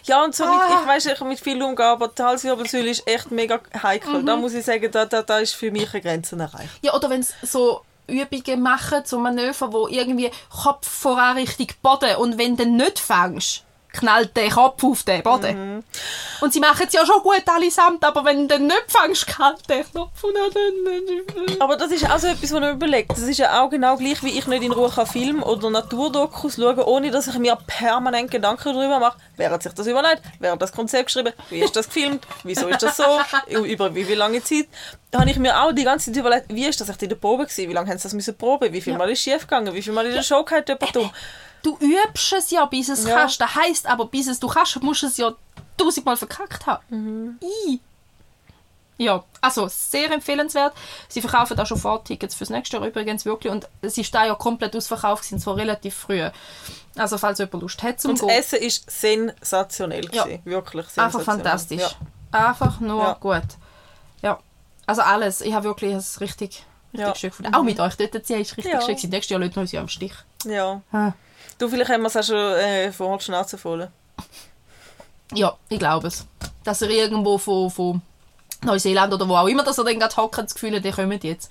Ja, 0.05 0.25
und 0.25 0.35
so 0.35 0.45
mit, 0.45 0.55
Ah. 0.55 0.81
ich 0.83 0.89
weiß, 0.89 1.07
ich 1.07 1.15
kann 1.19 1.29
mit 1.29 1.41
viel 1.41 1.61
umgehen, 1.63 1.85
aber 1.87 2.09
die 2.09 2.23
Halswirbelsäule 2.23 2.91
ist 2.91 3.07
echt 3.07 3.31
mega 3.31 3.61
heikel. 3.83 4.21
Mhm. 4.23 4.27
Da 4.27 4.37
muss 4.37 4.55
ich 4.55 4.65
sagen, 4.65 4.91
da, 4.91 5.05
da, 5.07 5.23
da 5.23 5.39
ist 5.39 5.55
für 5.55 5.71
mich 5.71 5.93
eine 5.93 6.03
Grenze 6.03 6.37
erreicht. 6.37 6.71
Ja, 6.83 6.95
oder 6.95 7.11
wenn 7.11 7.23
sie 7.23 7.33
so 7.43 7.83
Übungen 8.07 8.63
machen, 8.63 9.03
so 9.05 9.19
Manöver, 9.19 9.73
wo 9.73 9.89
irgendwie 9.89 10.31
Kopf 10.63 10.89
voran 10.89 11.37
Richtung 11.37 11.69
Boden 11.83 12.17
und 12.17 12.39
wenn 12.39 12.57
du 12.57 12.65
nicht 12.67 12.99
fängst, 12.99 13.65
knallt 13.99 14.37
der 14.37 14.51
Kopf 14.51 14.83
auf 14.85 15.03
den 15.03 15.23
Boden. 15.23 15.77
Mhm. 15.77 15.85
Und 16.41 16.53
sie 16.53 16.61
machen 16.61 16.85
es 16.87 16.93
ja 16.93 17.05
schon 17.07 17.23
gut 17.23 17.43
allesamt, 17.47 18.05
aber 18.05 18.25
wenn 18.25 18.47
du 18.47 18.59
nicht 18.59 18.85
fängst, 18.89 19.27
knallt 19.27 19.69
der 19.69 19.85
Knopf 19.85 20.23
und 20.23 20.35
dann... 20.35 21.61
Aber 21.61 21.77
das 21.77 21.91
ist 21.91 22.09
auch 22.11 22.19
so 22.19 22.27
etwas, 22.27 22.43
was 22.43 22.53
ich 22.53 22.61
mir 22.61 22.71
überlege. 22.73 23.09
Das 23.09 23.21
ist 23.21 23.39
ja 23.39 23.63
auch 23.63 23.71
genau 23.71 23.97
gleich, 23.97 24.23
wie 24.23 24.39
ich 24.39 24.47
nicht 24.47 24.63
in 24.63 24.73
Ruhe 24.73 24.91
kann 24.91 25.07
Film 25.07 25.43
oder 25.43 25.71
Naturdokus 25.71 26.57
schauen 26.57 26.79
ohne 26.81 27.11
dass 27.11 27.27
ich 27.27 27.39
mir 27.39 27.57
permanent 27.67 28.31
Gedanken 28.31 28.75
darüber 28.75 28.99
mache. 28.99 29.19
Wer 29.37 29.51
hat 29.51 29.63
sich 29.63 29.73
das 29.73 29.87
überlegt? 29.87 30.23
Wer 30.39 30.53
hat 30.53 30.63
das 30.63 30.73
Konzept 30.73 31.07
geschrieben? 31.07 31.33
Wie 31.51 31.61
ist 31.61 31.75
das 31.77 31.87
gefilmt? 31.87 32.27
Wieso 32.45 32.69
ist 32.69 32.83
das 32.83 32.97
so? 32.97 33.05
Über 33.65 33.95
wie, 33.95 34.07
wie 34.07 34.15
lange 34.15 34.43
Zeit? 34.43 34.67
Da 35.11 35.21
habe 35.21 35.31
ich 35.31 35.39
mir 35.39 35.59
auch 35.61 35.73
die 35.73 35.85
ganze 35.85 36.13
Zeit 36.13 36.21
überlegt, 36.21 36.47
wie 36.49 36.67
ist 36.67 36.81
das 36.81 36.89
echt 36.89 37.03
in 37.03 37.09
der 37.09 37.17
Probe 37.17 37.45
gewesen? 37.45 37.69
Wie 37.69 37.73
lange 37.73 37.89
haben 37.91 37.99
sie 37.99 38.03
das 38.03 38.13
müssen 38.13 38.37
proben? 38.37 38.73
Wie 38.73 38.81
viel 38.81 38.93
Ja. 38.93 38.99
Mal 38.99 39.11
ist 39.11 39.23
schief 39.23 39.43
gegangen? 39.43 39.73
Wie 39.73 39.83
viel 39.83 39.93
Mal 39.93 40.07
in 40.07 40.15
der 40.15 40.23
Show 40.23 40.45
geht 40.45 40.69
jemand 40.69 40.97
um? 40.97 41.11
Du 41.67 41.77
übst 41.81 42.33
es 42.33 42.51
ja, 42.53 42.65
bis 42.67 42.89
es 42.89 43.05
Ja. 43.05 43.17
kannst. 43.17 43.41
Das 43.41 43.57
heisst 43.57 43.87
aber, 43.87 44.07
bis 44.07 44.29
es 44.29 44.39
du 44.39 44.47
kannst, 44.47 44.81
musst 44.85 45.03
du 45.03 45.07
es 45.09 45.17
ja 45.17 45.33
tausendmal 45.77 46.17
verkackt 46.17 46.65
haben. 46.67 46.85
Mhm. 46.91 47.39
I. 47.43 47.81
Ja, 48.99 49.25
also 49.41 49.67
sehr 49.69 50.11
empfehlenswert. 50.13 50.73
Sie 51.09 51.21
verkaufen 51.21 51.59
auch 51.59 51.67
schon 51.67 51.77
Fahrtickets 51.79 52.35
fürs 52.37 52.51
nächste 52.51 52.77
Jahr 52.77 52.87
übrigens 52.87 53.25
wirklich 53.25 53.53
und 53.53 53.69
es 53.83 53.99
ist 53.99 54.15
da 54.15 54.25
ja 54.25 54.35
komplett 54.37 54.77
ausverkauft, 54.77 55.25
sind 55.25 55.41
zwar 55.41 55.57
relativ 55.57 55.95
früh. 55.95 56.31
Also 56.97 57.19
falls 57.19 57.39
jemand 57.41 57.63
Lust 57.63 57.83
hat 57.83 58.01
zum 58.01 58.13
Und 58.13 58.23
das 58.23 58.27
Gehen. 58.29 58.39
Essen 58.39 58.59
ist 58.61 58.89
sensationell. 58.91 60.09
Ja. 60.15 60.23
gewesen. 60.25 60.41
Wirklich 60.45 60.87
sensationell. 60.87 61.05
Einfach 61.21 61.23
fantastisch. 61.35 61.83
Ja. 62.33 62.49
Einfach 62.49 62.81
nur 62.81 63.03
Ja. 63.03 63.13
gut. 63.15 63.43
Ja, 64.23 64.39
also 64.87 65.03
alles. 65.03 65.41
Ich 65.43 65.53
habe 65.53 65.65
wirklich 65.65 65.93
es 65.93 66.21
richtig, 66.21 66.65
richtig 66.95 67.07
Ja. 67.09 67.15
schön 67.17 67.31
gefunden. 67.31 67.55
Auch 67.55 67.63
mit 67.65 67.81
euch 67.81 67.97
dort 67.97 68.13
zu 68.13 68.21
sein, 68.25 68.41
ist 68.41 68.57
richtig 68.57 68.73
schön. 68.73 68.81
gewesen. 68.81 69.11
Nächstes 69.11 69.31
Jahr 69.31 69.41
lässt 69.41 69.57
wir 69.57 69.61
uns 69.63 69.73
ja 69.73 69.81
am 69.81 69.89
Stich. 69.89 70.15
ja. 70.45 70.81
Ah. 70.93 71.13
Du, 71.59 71.69
vielleicht 71.69 71.91
haben 71.91 72.03
wir 72.03 72.09
es 72.09 72.17
auch 72.17 72.23
schon 72.23 72.37
äh, 72.37 72.93
vor 72.93 73.21
Schnauze 73.21 73.57
voll. 73.57 73.89
Ja, 75.33 75.57
ich 75.69 75.79
glaube 75.79 76.09
es. 76.09 76.27
Dass 76.65 76.83
er 76.83 76.91
irgendwo 76.91 77.39
von, 77.39 77.71
von 77.71 78.03
Neuseeland 78.63 79.13
oder 79.13 79.29
wo 79.29 79.37
auch 79.37 79.47
immer, 79.47 79.65
dass 79.65 79.79
er 79.79 79.85
dann 79.85 79.99
gerade 79.99 80.17
hockt, 80.17 80.39
das 80.39 80.55
Gefühl 80.55 80.77
hat, 80.77 80.85
die 80.85 80.91
kommen 80.91 81.19
jetzt. 81.23 81.51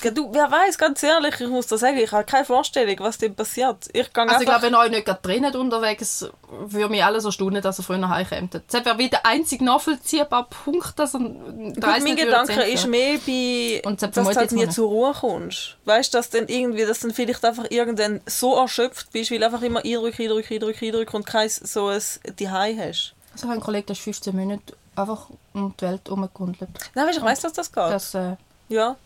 Du, 0.00 0.32
wer 0.32 0.50
weiß, 0.50 0.78
ganz 0.78 1.02
ehrlich, 1.02 1.40
ich 1.40 1.48
muss 1.48 1.66
da 1.66 1.76
sagen, 1.76 1.96
ich 1.98 2.12
habe 2.12 2.24
keine 2.24 2.44
Vorstellung, 2.44 2.96
was 3.00 3.18
dem 3.18 3.34
passiert. 3.34 3.88
Ich 3.92 4.10
Also 4.14 4.40
ich 4.40 4.46
glaube, 4.46 4.62
wenn 4.62 4.74
euch 4.74 4.90
nicht 4.90 5.04
gerade 5.04 5.20
drinnen 5.22 5.54
unterwegs 5.56 6.26
würde 6.48 6.88
mich 6.88 7.04
alles 7.04 7.24
erstaunen, 7.24 7.62
dass 7.62 7.78
er 7.78 7.84
früher 7.84 8.08
heimkommt. 8.08 8.62
Das 8.68 8.84
wäre 8.84 8.98
wieder 8.98 9.18
der 9.18 9.26
einzige 9.26 9.64
nachvollziehbare 9.64 10.46
Punkt, 10.48 10.98
dass 10.98 11.14
er 11.14 11.20
Gut, 11.20 11.82
mein 11.84 12.16
Gedanke 12.16 12.62
ist 12.62 12.86
mehr 12.86 13.18
bei, 13.26 13.82
Und 13.84 14.02
dass 14.02 14.10
das 14.10 14.28
du 14.28 14.34
halt 14.34 14.52
nie 14.52 14.68
zur 14.68 14.88
Ruhe 14.88 15.12
kommst. 15.12 15.76
Weißt 15.84 16.12
du, 16.12 16.18
dass 16.18 16.30
dann 16.30 16.48
irgendwie, 16.48 16.84
dass 16.84 17.00
dann 17.00 17.12
vielleicht 17.12 17.44
einfach 17.44 17.66
irgendwann 17.70 18.20
so 18.26 18.56
erschöpft 18.56 19.12
bist, 19.12 19.30
weil 19.30 19.42
einfach 19.42 19.62
immer 19.62 19.84
Eindrücke, 19.84 20.22
Eindrücke, 20.22 20.54
Eindrücke, 20.54 20.86
Eindrücke 20.86 21.16
und 21.16 21.26
kein 21.26 21.48
so 21.48 21.88
ein 21.88 22.00
Zuhause 22.00 22.76
hast. 22.78 23.14
Also 23.32 23.48
ein 23.48 23.60
Kollege, 23.60 23.86
der 23.86 23.92
ist 23.94 24.02
15 24.02 24.34
Monate 24.34 24.74
einfach 24.96 25.26
um 25.54 25.74
die 25.78 25.84
Welt 25.84 26.02
herumgekundelt. 26.06 26.70
Nein, 26.94 27.06
weißt 27.06 27.18
du, 27.18 27.20
ich 27.20 27.26
weiss, 27.26 27.40
dass 27.40 27.52
das 27.52 27.72
geht. 27.72 27.84
Das, 27.84 28.14
äh, 28.14 28.36
ja. 28.68 28.96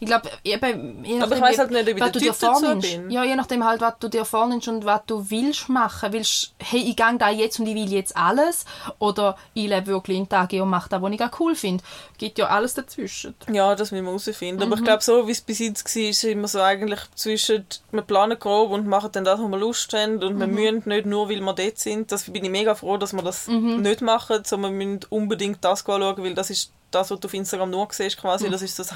Ich 0.00 0.06
glaube, 0.06 0.30
eben, 0.44 1.04
je 1.04 1.20
Aber 1.20 1.36
nachdem, 1.36 1.44
ich 1.44 1.54
wie- 1.54 1.58
halt 1.58 1.70
nicht, 1.70 1.82
ob 1.82 1.88
ich 1.96 2.00
was 2.00 2.12
du 2.12 2.18
dir 2.18 2.34
vornimmst. 2.34 2.98
Ja, 3.08 3.24
je 3.24 3.36
nachdem 3.36 3.64
halt, 3.64 3.80
was 3.80 3.94
du 4.00 4.08
dir 4.08 4.24
vornimmst 4.24 4.68
und 4.68 4.84
was 4.84 5.00
du 5.06 5.30
willst 5.30 5.68
machen. 5.68 6.12
Willst 6.12 6.54
hey, 6.58 6.80
ich 6.80 6.96
gehe 6.96 7.16
da 7.18 7.30
jetzt 7.30 7.58
und 7.60 7.66
ich 7.66 7.74
will 7.74 7.90
jetzt 7.92 8.16
alles? 8.16 8.64
Oder 8.98 9.36
ich 9.54 9.68
lebe 9.68 9.86
wirklich 9.88 10.16
einen 10.18 10.28
Tag 10.28 10.52
und 10.52 10.68
mache 10.68 10.88
das, 10.88 11.00
was 11.02 11.12
ich 11.12 11.22
auch 11.22 11.40
cool 11.40 11.54
finde. 11.54 11.82
Gibt 12.18 12.38
ja 12.38 12.46
alles 12.48 12.74
dazwischen. 12.74 13.34
Ja, 13.50 13.74
das 13.74 13.90
müssen 13.92 14.04
wir 14.04 14.10
herausfinden. 14.10 14.62
Aber 14.62 14.76
Mhm. 14.76 14.82
ich 14.82 14.84
glaube, 14.84 15.02
so 15.02 15.26
wie 15.26 15.32
es 15.32 15.40
bis 15.40 15.58
jetzt 15.58 15.84
war, 15.96 16.02
ist 16.02 16.24
immer 16.24 16.48
so 16.48 16.60
eigentlich 16.60 17.00
zwischen, 17.14 17.66
wir 17.92 18.02
planen 18.02 18.38
grob 18.38 18.70
und 18.70 18.86
machen 18.86 19.10
dann 19.12 19.24
das, 19.24 19.40
was 19.40 19.48
wir 19.48 19.58
Lust 19.58 19.92
haben 19.92 20.22
und 20.22 20.34
Mhm. 20.36 20.40
wir 20.40 20.46
müssen 20.46 20.88
nicht 20.88 21.06
nur, 21.06 21.28
weil 21.28 21.40
wir 21.40 21.52
dort 21.52 21.78
sind. 21.78 22.10
Das 22.12 22.24
bin 22.30 22.44
ich 22.44 22.50
mega 22.50 22.74
froh, 22.74 22.96
dass 22.96 23.12
wir 23.12 23.22
das 23.22 23.46
Mhm. 23.46 23.82
nicht 23.82 24.00
machen, 24.00 24.42
sondern 24.44 24.78
wir 24.78 24.86
müssen 24.86 25.00
unbedingt 25.10 25.64
das 25.64 25.84
schauen, 25.86 26.16
weil 26.18 26.34
das 26.34 26.50
ist 26.50 26.72
das, 26.90 27.10
was 27.10 27.18
du 27.20 27.26
auf 27.26 27.34
Instagram 27.34 27.70
nur 27.70 27.88
siehst, 27.90 28.16
Mhm. 28.16 28.20
quasi. 28.20 28.50
Das 28.50 28.62
ist 28.62 28.78
das 28.78 28.94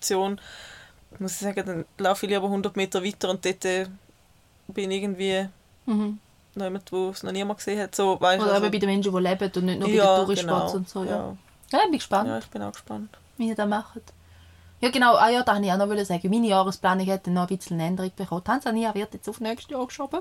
Hauptattraktion. 0.00 0.40
Muss 1.18 1.32
ich 1.32 1.38
sagen, 1.38 1.66
dann 1.66 1.84
laufe 1.98 2.26
ich 2.26 2.32
lieber 2.32 2.44
100 2.46 2.76
Meter 2.76 3.04
weiter 3.04 3.30
und 3.30 3.44
dort 3.44 3.64
äh, 3.64 3.86
bin 4.68 4.90
ich 4.90 5.02
irgendwie 5.02 5.48
Mhm. 5.86 6.18
noch 6.54 6.64
jemand, 6.64 6.92
wo 6.92 7.08
es 7.10 7.22
noch 7.22 7.32
niemand 7.32 7.58
gesehen 7.58 7.80
hat. 7.80 7.94
So, 7.94 8.20
weißt, 8.20 8.42
Oder 8.42 8.52
also- 8.54 8.66
eben 8.66 8.72
bei 8.72 8.78
den 8.78 8.88
Menschen, 8.88 9.12
die 9.14 9.20
leben 9.20 9.50
und 9.56 9.64
nicht 9.64 9.80
nur 9.80 9.88
bei 9.88 9.94
ja, 9.94 10.16
den 10.16 10.24
Touristensports 10.24 10.72
genau. 10.72 10.76
und 10.78 10.88
so. 10.88 11.04
Ja. 11.04 11.10
Ja. 11.10 11.36
Ja, 11.72 11.78
ich 11.78 11.84
bin 11.84 11.92
gespannt, 11.98 12.28
ja, 12.28 12.38
ich 12.38 12.46
bin 12.46 12.62
auch 12.62 12.72
gespannt. 12.72 13.10
wie 13.36 13.48
ihr 13.48 13.54
das 13.54 13.68
macht. 13.68 14.00
Ja, 14.80 14.90
genau. 14.90 15.14
Ah 15.16 15.28
ja, 15.30 15.42
da 15.42 15.52
wollte 15.54 15.66
ich 15.66 15.72
auch 15.72 15.76
noch 15.78 16.04
sagen. 16.04 16.30
Meine 16.30 16.46
Jahresplanung 16.48 17.06
hat 17.06 17.26
dann 17.26 17.34
noch 17.34 17.48
ein 17.48 17.56
bisschen 17.56 17.78
eine 17.78 17.88
Änderung 17.88 18.12
bekommen. 18.16 18.44
Tansania 18.44 18.94
wird 18.94 19.14
jetzt 19.14 19.28
auf 19.28 19.40
nächstes 19.40 19.70
Jahr 19.70 19.86
geschoben. 19.86 20.20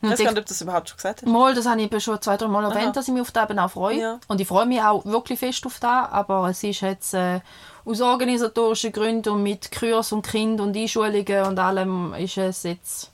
Ich 0.00 0.10
weiß 0.10 0.18
ich- 0.20 0.24
gar 0.24 0.32
nicht, 0.32 0.40
ob 0.40 0.46
du 0.46 0.52
das 0.52 0.60
überhaupt 0.60 0.88
schon 0.90 0.96
gesagt 0.96 1.22
hast. 1.22 1.28
Mal, 1.28 1.54
das 1.54 1.66
habe 1.66 1.80
ich 1.80 1.86
eben 1.86 2.00
schon 2.00 2.22
zwei, 2.22 2.36
drei 2.36 2.46
Mal 2.46 2.62
erwähnt, 2.64 2.84
Aha. 2.86 2.92
dass 2.92 3.08
ich 3.08 3.12
mich 3.14 3.20
auf 3.22 3.32
das 3.32 3.50
eben 3.50 3.58
auch 3.58 3.70
freue. 3.70 3.98
Ja. 4.00 4.20
Und 4.28 4.40
ich 4.40 4.46
freue 4.46 4.64
mich 4.66 4.80
auch 4.80 5.04
wirklich 5.04 5.38
fest 5.40 5.66
auf 5.66 5.80
das. 5.80 6.10
Aber 6.12 6.48
es 6.48 6.62
ist 6.62 6.80
jetzt 6.82 7.14
äh, 7.14 7.40
aus 7.84 8.00
organisatorischen 8.00 8.92
Gründen 8.92 9.30
und 9.30 9.42
mit 9.42 9.72
Kurs 9.72 10.12
und 10.12 10.22
Kind 10.26 10.60
und 10.60 10.76
Einschulungen 10.76 11.44
und 11.46 11.58
allem 11.58 12.14
ist 12.14 12.36
es 12.38 12.62
jetzt 12.62 13.10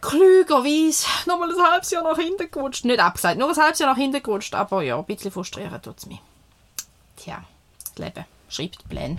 klügerweise 0.00 1.06
nochmal 1.26 1.50
ein 1.54 1.62
halbes 1.72 1.90
Jahr 1.90 2.02
nach 2.02 2.16
hinten 2.18 2.50
gerutscht. 2.50 2.84
Nicht 2.84 3.00
abgesagt, 3.00 3.38
nur 3.38 3.48
ein 3.48 3.56
halbes 3.56 3.78
Jahr 3.78 3.90
nach 3.90 3.96
hinten 3.98 4.22
gerutscht. 4.22 4.54
Aber 4.54 4.82
ja, 4.82 4.96
ein 4.98 5.04
bisschen 5.04 5.30
frustrieren 5.30 5.80
tut 5.82 5.98
es 5.98 6.06
mich. 6.06 6.20
Tja, 7.16 7.42
das 7.84 7.98
Leben 7.98 8.24
schreibt 8.48 8.88
Pläne. 8.88 9.18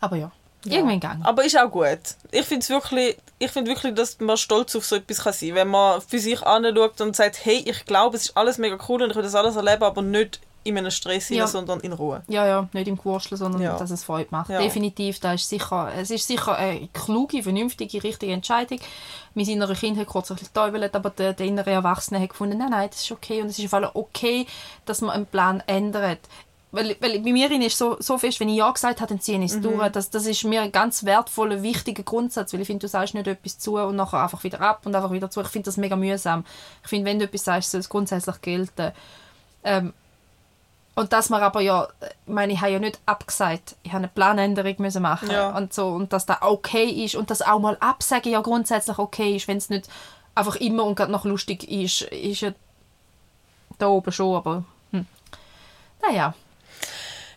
Aber 0.00 0.16
ja, 0.16 0.30
irgendwann 0.64 1.00
gang. 1.00 1.24
Aber 1.24 1.44
ist 1.44 1.58
auch 1.58 1.70
gut. 1.70 1.98
Ich 2.30 2.44
finde 2.46 2.68
wirklich, 2.68 3.16
ich 3.38 3.50
finde 3.50 3.70
wirklich, 3.70 3.94
dass 3.94 4.18
man 4.20 4.36
stolz 4.36 4.74
auf 4.76 4.84
so 4.84 4.96
etwas 4.96 5.18
kann 5.22 5.32
sein 5.32 5.48
kann. 5.50 5.56
Wenn 5.56 5.68
man 5.68 6.00
für 6.00 6.18
sich 6.18 6.42
anschaut 6.46 7.00
und 7.00 7.16
sagt, 7.16 7.44
hey, 7.44 7.62
ich 7.66 7.84
glaube, 7.84 8.16
es 8.16 8.26
ist 8.26 8.36
alles 8.36 8.58
mega 8.58 8.78
cool 8.88 9.02
und 9.02 9.10
ich 9.10 9.16
will 9.16 9.22
das 9.22 9.34
alles 9.34 9.56
erleben, 9.56 9.82
aber 9.82 10.02
nicht 10.02 10.40
in 10.64 10.78
einem 10.78 10.92
Stress, 10.92 11.28
Ja. 11.28 11.48
sondern 11.48 11.80
in 11.80 11.92
Ruhe. 11.92 12.22
Ja, 12.28 12.46
ja, 12.46 12.68
nicht 12.72 12.86
im 12.86 12.96
Gewursteln, 12.96 13.36
sondern 13.36 13.60
Ja. 13.62 13.76
dass 13.76 13.90
es 13.90 14.04
Freude 14.04 14.28
macht. 14.30 14.48
Ja. 14.48 14.60
Definitiv, 14.60 15.18
da 15.18 15.32
ist 15.32 15.48
sicher, 15.48 15.90
es 15.96 16.08
ist 16.10 16.28
sicher 16.28 16.54
eine 16.54 16.88
kluge, 16.92 17.42
vernünftige, 17.42 18.00
richtige 18.04 18.32
Entscheidung. 18.32 18.78
Mein 19.34 19.48
innerer 19.48 19.74
Kind 19.74 19.98
hat 19.98 20.06
kurz 20.06 20.30
ein 20.30 20.36
bisschen 20.36 20.52
getäubelt, 20.54 20.94
aber 20.94 21.10
der, 21.10 21.32
der 21.32 21.46
innere 21.46 21.70
Erwachsene 21.72 22.20
hat 22.20 22.28
gefunden, 22.28 22.58
nein, 22.58 22.70
nein, 22.70 22.88
das 22.90 23.02
ist 23.02 23.10
okay 23.10 23.40
und 23.42 23.48
es 23.48 23.58
ist 23.58 23.64
auf 23.64 23.72
jeden 23.72 23.86
Fall 23.86 23.90
okay, 23.94 24.46
dass 24.84 25.00
man 25.00 25.10
einen 25.10 25.26
Plan 25.26 25.64
ändert. 25.66 26.20
Weil, 26.72 26.96
weil 27.00 27.20
bei 27.20 27.32
mir 27.32 27.50
ist 27.50 27.76
so, 27.76 27.96
so 28.00 28.16
fest, 28.16 28.40
wenn 28.40 28.48
ich 28.48 28.56
Ja 28.56 28.70
gesagt 28.70 29.00
habe, 29.00 29.08
dann 29.10 29.20
ziehe 29.20 29.38
ich 29.38 29.50
es 29.52 29.56
Mhm. 29.58 29.62
durch. 29.62 29.88
Das, 29.90 30.08
das 30.10 30.24
ist 30.26 30.42
mir 30.44 30.62
ein 30.62 30.72
ganz 30.72 31.04
wertvoller, 31.04 31.62
wichtiger 31.62 32.02
Grundsatz, 32.02 32.52
weil 32.52 32.62
ich 32.62 32.66
finde, 32.66 32.80
du 32.86 32.88
sagst 32.88 33.12
nicht 33.14 33.26
etwas 33.26 33.58
zu 33.58 33.76
und 33.76 33.96
nachher 33.96 34.22
einfach 34.22 34.42
wieder 34.42 34.60
ab 34.62 34.86
und 34.86 34.94
einfach 34.94 35.12
wieder 35.12 35.30
zu. 35.30 35.42
Ich 35.42 35.48
finde 35.48 35.66
das 35.66 35.76
mega 35.76 35.96
mühsam. 35.96 36.44
Ich 36.82 36.88
finde, 36.88 37.04
wenn 37.10 37.18
du 37.18 37.26
etwas 37.26 37.44
sagst, 37.44 37.70
soll 37.70 37.80
es 37.80 37.88
grundsätzlich 37.90 38.40
gelten. 38.40 38.92
Ähm, 39.64 39.92
und 40.94 41.12
dass 41.12 41.30
man 41.30 41.42
aber 41.42 41.60
ja, 41.60 41.88
ich 42.26 42.32
meine, 42.32 42.52
ich 42.54 42.60
habe 42.60 42.72
ja 42.72 42.78
nicht 42.78 43.00
abgesagt, 43.06 43.76
ich 43.82 43.90
habe 43.92 43.98
eine 43.98 44.08
Planänderung 44.08 44.74
müssen 44.78 45.02
machen 45.02 45.30
Ja. 45.30 45.56
und 45.56 45.72
so 45.72 45.88
und 45.88 46.12
dass 46.12 46.26
das 46.26 46.42
okay 46.42 46.84
ist 47.04 47.14
und 47.14 47.30
dass 47.30 47.40
auch 47.40 47.58
mal 47.60 47.76
absagen 47.80 48.30
ja 48.32 48.40
grundsätzlich 48.42 48.98
okay 48.98 49.36
ist, 49.36 49.48
wenn 49.48 49.56
es 49.56 49.70
nicht 49.70 49.88
einfach 50.34 50.56
immer 50.56 50.84
und 50.84 50.94
gerade 50.94 51.12
noch 51.12 51.24
lustig 51.24 51.70
ist, 51.70 52.02
ist 52.02 52.40
ja 52.42 52.52
da 53.78 53.88
oben 53.88 54.12
schon, 54.12 54.36
aber 54.36 54.64
hm. 54.90 55.06
naja. 56.06 56.34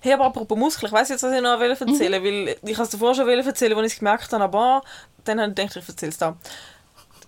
Hey, 0.06 0.14
aber 0.14 0.26
apropos 0.26 0.56
Muskeln, 0.56 0.86
ich 0.86 0.94
weiß 0.94 1.10
jetzt, 1.10 1.24
was 1.24 1.34
ich 1.34 1.42
noch 1.42 1.60
erzählen 1.60 2.24
wollte, 2.24 2.62
weil 2.62 2.70
ich 2.70 2.78
es 2.78 2.90
davor 2.92 3.16
schon 3.16 3.28
erzählen, 3.28 3.76
als 3.76 3.88
ich 3.88 3.94
es 3.94 3.98
gemerkt 3.98 4.32
habe, 4.32 4.44
aber 4.44 4.84
dann 5.24 5.42
habe 5.42 5.50
ich 5.50 5.56
gedacht, 5.56 5.78
ich 5.78 5.90
erzähle 5.90 6.12
es 6.12 6.18
da. 6.20 6.38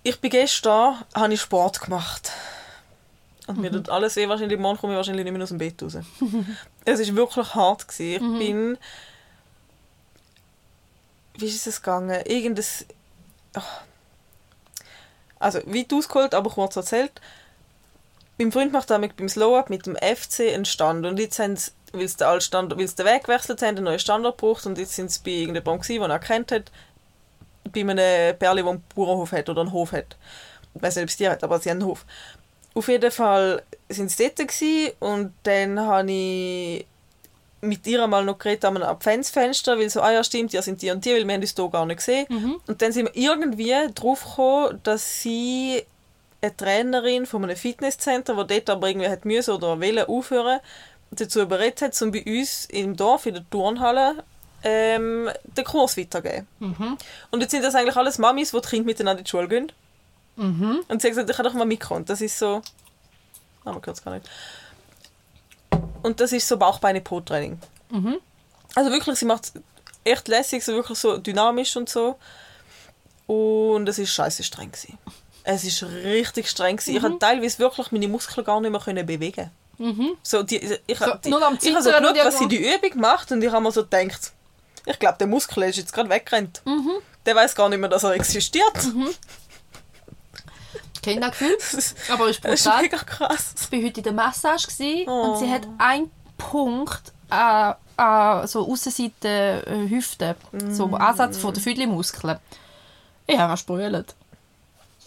Ich 0.04 0.22
bin 0.22 0.30
gestern, 0.30 1.04
habe 1.16 1.34
ich 1.34 1.42
Sport 1.42 1.82
gemacht. 1.82 2.32
Und 3.48 3.58
mir 3.58 3.72
tut 3.72 3.90
alles 3.90 4.16
weh, 4.16 4.30
wahrscheinlich 4.30 4.60
morgen 4.60 4.78
komme 4.78 4.94
ich 4.94 4.98
wahrscheinlich 4.98 5.24
nicht 5.24 5.34
mehr 5.34 5.42
aus 5.42 5.50
dem 5.50 5.58
Bett 5.58 5.82
raus. 5.82 5.98
es 6.86 7.00
war 7.00 7.16
wirklich 7.16 7.56
hart. 7.56 7.88
Gewesen. 7.88 8.34
Ich 8.34 8.48
bin... 8.48 8.78
Wie 11.34 11.48
ist 11.48 11.66
es 11.66 11.82
gegangen? 11.82 12.22
Irgendes... 12.26 12.86
Ach. 13.56 13.82
Also, 15.40 15.62
weit 15.66 15.92
ausgeholt, 15.92 16.36
aber 16.36 16.52
kurz 16.52 16.76
erzählt. 16.76 17.22
Mein 18.38 18.52
Freund 18.52 18.72
macht 18.72 18.92
damit 18.92 19.18
beim 19.18 19.30
Slow-Up 19.30 19.72
mit 19.72 19.88
dem 19.88 19.96
FC 19.96 20.54
einen 20.54 20.66
Stand. 20.66 21.08
Und 21.08 21.18
jetzt 21.18 21.40
haben 21.40 21.56
sie, 21.56 21.72
weil 21.94 22.08
sie 22.08 22.18
den, 22.18 22.28
alten 22.28 22.42
Stand, 22.42 22.78
weil 22.78 22.88
sie 22.88 22.96
den 22.96 23.06
Weg 23.06 23.24
gewechselt 23.24 23.62
haben, 23.62 23.78
einen 23.78 23.84
neuen 23.86 24.00
Standort 24.00 24.38
gebraucht. 24.38 24.66
Und 24.66 24.78
jetzt 24.78 24.94
sind 24.94 25.12
sie 25.12 25.20
bei 25.24 25.32
irgendjemandem, 25.32 25.82
gewesen, 25.82 26.02
den 26.02 26.10
er 26.10 26.16
erkannt 26.16 26.52
hat, 26.52 26.72
bei 27.72 27.82
einem 27.82 28.38
Perli, 28.38 28.62
der 28.62 28.72
einen 28.72 28.84
Bauernhof 28.96 29.32
hat 29.32 29.50
oder 29.50 29.62
einen 29.62 29.72
Hof 29.72 29.92
hat. 29.92 30.16
Ich 30.74 30.82
weiß 30.82 30.96
nicht, 30.96 31.04
ob 31.04 31.10
es 31.10 31.18
die 31.18 31.30
hat, 31.30 31.44
aber 31.44 31.60
sie 31.60 31.70
haben 31.70 31.78
einen 31.78 31.90
Hof. 31.90 32.06
Auf 32.74 32.88
jeden 32.88 33.12
Fall 33.12 33.64
sind 33.90 34.12
sie 34.12 34.24
dort 34.24 34.48
gewesen, 34.48 34.92
und 35.00 35.34
dann 35.44 35.80
habe 35.80 36.12
ich 36.12 36.86
mit 37.62 37.88
ihr 37.88 38.06
mal 38.06 38.24
noch 38.24 38.38
geredet 38.38 38.66
einem 38.66 38.84
Adventsfenster, 38.84 39.80
weil 39.80 39.90
so, 39.90 40.02
ah 40.02 40.12
ja 40.12 40.24
stimmt, 40.24 40.54
ja 40.54 40.62
sind 40.62 40.82
die 40.82 40.92
und 40.92 41.04
die, 41.04 41.12
weil 41.12 41.26
wir 41.26 41.34
haben 41.34 41.42
uns 41.42 41.56
hier 41.56 41.70
gar 41.70 41.86
nicht 41.88 41.98
gesehen. 41.98 42.28
Und 42.68 42.82
dann 42.82 42.92
sind 42.92 43.06
wir 43.06 43.16
irgendwie 43.16 43.74
drauf 43.96 44.24
gekommen, 44.24 44.80
dass 44.84 45.22
sie 45.22 45.84
eine 46.40 46.56
Trainerin 46.56 47.26
von 47.26 47.44
einem 47.44 47.58
Fitnesscenter, 47.58 48.36
die 48.46 48.54
dort 48.54 48.70
aber 48.70 48.90
irgendwie 48.90 49.10
hat 49.10 49.26
müssen 49.26 49.56
oder 49.56 49.82
wollen 49.82 50.06
aufhören, 50.06 50.60
dazu 51.12 51.42
überredet 51.42 51.82
hat, 51.82 52.02
um 52.02 52.12
bei 52.12 52.24
uns 52.26 52.66
im 52.66 52.96
Dorf, 52.96 53.26
in 53.26 53.36
der 53.36 53.50
Turnhalle, 53.50 54.24
ähm, 54.64 55.30
den 55.44 55.64
Kurs 55.66 55.98
weiterzugeben. 55.98 56.48
Und 57.32 57.42
jetzt 57.42 57.52
sind 57.52 57.64
das 57.64 57.76
eigentlich 57.76 57.96
alles 57.96 58.18
Mamis, 58.18 58.52
die 58.52 58.62
die 58.62 58.68
Kinder 58.68 58.86
miteinander 58.86 59.20
in 59.20 59.24
die 59.26 59.30
Schule 59.30 59.48
gehen. 59.48 59.72
Und 60.36 61.02
sie 61.02 61.08
hat 61.08 61.12
gesagt, 61.16 61.30
ich 61.30 61.36
kann 61.36 61.46
doch 61.46 61.54
mal 61.54 61.66
mitkommen. 61.66 62.02
Und 62.02 62.10
Das 62.10 62.22
ist 62.22 62.38
so... 62.38 62.62
Ah, 63.66 63.72
man 63.74 63.76
hört 63.86 63.98
es 63.98 64.04
gar 64.04 64.14
nicht. 64.14 64.30
Und 66.04 66.20
das 66.20 66.32
ist 66.32 66.48
so 66.48 66.58
Bauchbeine-Po-Training. 66.58 67.60
Also 68.76 68.92
wirklich, 68.92 69.18
sie 69.18 69.26
macht 69.26 69.46
es 69.46 69.54
echt 70.04 70.28
lässig, 70.28 70.64
so 70.64 70.74
wirklich 70.74 70.98
so 71.00 71.18
dynamisch 71.18 71.76
und 71.76 71.90
so. 71.90 72.18
Und 73.26 73.88
es 73.90 74.00
ist 74.00 74.12
scheiße 74.14 74.44
streng 74.44 74.72
gewesen. 74.72 74.98
Es 75.44 75.64
ist 75.64 75.84
richtig 75.84 76.50
streng 76.50 76.78
gewesen. 76.78 76.96
Ich 76.96 77.02
Mhm. 77.02 77.06
habe 77.06 77.20
teilweise 77.20 77.60
wirklich 77.60 77.92
meine 77.92 78.08
Muskeln 78.08 78.46
gar 78.46 78.60
nicht 78.62 78.72
mehr 78.72 78.80
können 78.82 79.06
bewegen. 79.78 80.18
So, 80.24 80.44
die, 80.44 80.58
ich, 80.58 81.00
Mhm. 81.00 81.06
So, 81.06 81.14
die, 81.16 81.30
nur 81.30 81.46
am 81.46 81.58
ich 81.62 81.74
habe 81.74 81.84
so 81.84 81.90
geschaut, 81.92 82.18
was 82.26 82.40
sie 82.40 82.48
die 82.48 82.74
Übung 82.74 83.00
macht 83.00 83.32
und 83.32 83.42
ich 83.44 83.52
habe 83.52 83.64
mir 83.64 83.72
so 83.72 83.84
gedacht, 83.84 84.32
ich 84.86 85.00
glaube, 85.00 85.18
der 85.20 85.28
Muskel 85.28 85.64
ist 85.64 85.78
jetzt 85.78 85.94
gerade 85.94 86.10
weggerannt. 86.10 86.62
Mhm. 86.66 86.92
Der 87.26 87.36
weiß 87.36 87.56
gar 87.56 87.68
nicht 87.70 87.80
mehr, 87.80 87.90
dass 87.90 88.04
er 88.04 88.12
existiert. 88.14 88.74
Kindergefühl. 91.04 91.56
Das 91.60 91.74
ist, 91.74 91.98
Aber 92.12 92.30
ist 92.30 92.44
das 92.44 92.54
ist 92.54 92.64
brutal. 92.66 92.82
mega 92.82 92.98
krass. 92.98 93.54
Ich 93.60 93.72
war 93.72 93.80
heute 93.86 94.00
in 94.00 94.04
der 94.04 94.14
Massage 94.14 94.68
gewesen, 94.68 95.08
und 95.10 95.38
sie 95.40 95.46
Oh. 95.46 95.52
hat 95.52 95.68
einen 95.78 96.12
Punkt 96.38 97.14
an, 97.30 97.76
an 97.98 98.48
so 98.48 98.68
Aussenseite 98.70 99.64
äh, 99.66 99.90
Hüfte, 99.90 100.36
so 100.70 100.88
Mm. 100.88 100.96
Ansatz 100.96 101.38
von 101.38 101.54
der 101.54 101.62
Füdli-Muskeln. 101.64 102.38
Ich 103.26 103.38
habe 103.38 103.58
sprüht. 103.58 104.16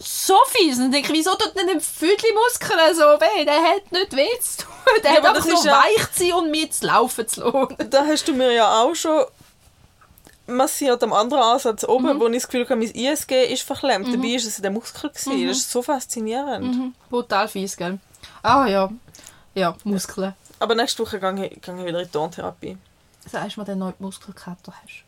So 0.03 0.35
fies. 0.49 0.79
Und 0.79 0.87
ich 0.87 0.91
denke, 1.03 1.13
wieso 1.13 1.35
tut 1.35 1.55
denn 1.57 1.67
den 1.67 1.81
Füdli-Muskeln 1.81 2.95
so 2.95 3.03
weh? 3.03 3.45
Der 3.45 3.61
hat 3.63 3.93
nicht 3.93 4.17
weh 4.17 4.29
zu 4.41 4.63
tun. 4.65 4.73
Der 5.05 5.13
Ja, 5.13 5.17
hat 5.19 5.27
einfach 5.37 5.45
nur 5.47 5.63
ja- 5.65 5.73
weich 5.73 6.13
zu 6.13 6.25
sein 6.25 6.33
und 6.33 6.51
mir 6.51 6.71
zu 6.71 6.87
laufen 6.87 7.29
zu 7.29 7.43
lassen. 7.43 7.91
Da 7.91 8.07
hast 8.07 8.27
du 8.27 8.33
mir 8.33 8.51
ja 8.53 8.83
auch 8.83 8.95
schon 8.95 9.25
massiert 10.47 11.03
am 11.05 11.13
anderen 11.13 11.43
Ansatz 11.43 11.85
oben, 11.85 12.15
Mhm. 12.17 12.21
wo 12.21 12.27
ich 12.29 12.35
das 12.43 12.49
Gefühl 12.49 12.65
habe, 12.65 12.77
mein 12.77 12.91
ISG 12.91 13.45
ist 13.53 13.63
verklemmt. 13.63 14.13
Dabei 14.13 14.29
ist 14.29 14.47
es 14.47 14.57
der 14.57 14.71
Muskel. 14.71 15.11
Gewesen. 15.11 15.49
Das 15.49 15.59
ist 15.59 15.71
so 15.71 15.83
faszinierend. 15.83 16.75
Mhm. 16.75 16.95
Brutal 17.11 17.47
fies, 17.49 17.77
gell? 17.77 17.99
Ah 18.43 18.67
ja. 18.67 18.91
Ja, 19.55 19.77
Muskeln. 19.85 20.35
Aber 20.59 20.75
nächste 20.75 21.03
Woche 21.03 21.21
gehe 21.21 21.47
ich, 21.47 21.61
gehe 21.63 21.79
ich 21.79 21.85
wieder 21.87 22.01
in 22.01 22.07
die 22.07 22.11
Tontherapie. 22.11 22.77
Sagst 23.31 23.57
du 23.57 23.61
mir, 23.61 23.65
den 23.67 23.79
neuen 23.79 23.95
Muskelkater 23.99 24.73
hast? 24.83 25.05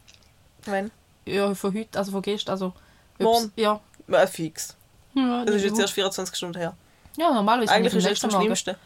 Wenn? 0.67 0.91
Ja, 1.25 1.55
von 1.55 1.75
heute, 1.75 1.99
also 1.99 2.13
von 2.13 2.23
gestern, 2.23 2.53
also... 2.53 2.73
Morgen? 3.19 3.53
Ja. 3.57 3.81
Äh, 4.09 4.27
fix. 4.27 4.77
Ja 5.15 5.45
Das 5.45 5.55
ist 5.57 5.65
jetzt 5.65 5.79
erst 5.79 5.93
24 5.95 6.37
Stunden 6.37 6.59
her. 6.59 6.75
Ja, 7.17 7.33
normalerweise 7.33 7.73
Eigentlich 7.73 7.95
ist 7.95 8.05
es 8.07 8.13
es 8.19 8.25
am 8.25 8.31
das 8.31 8.39
nächsten 8.39 8.47
Morgen. 8.47 8.57
Schlimmste. 8.57 8.77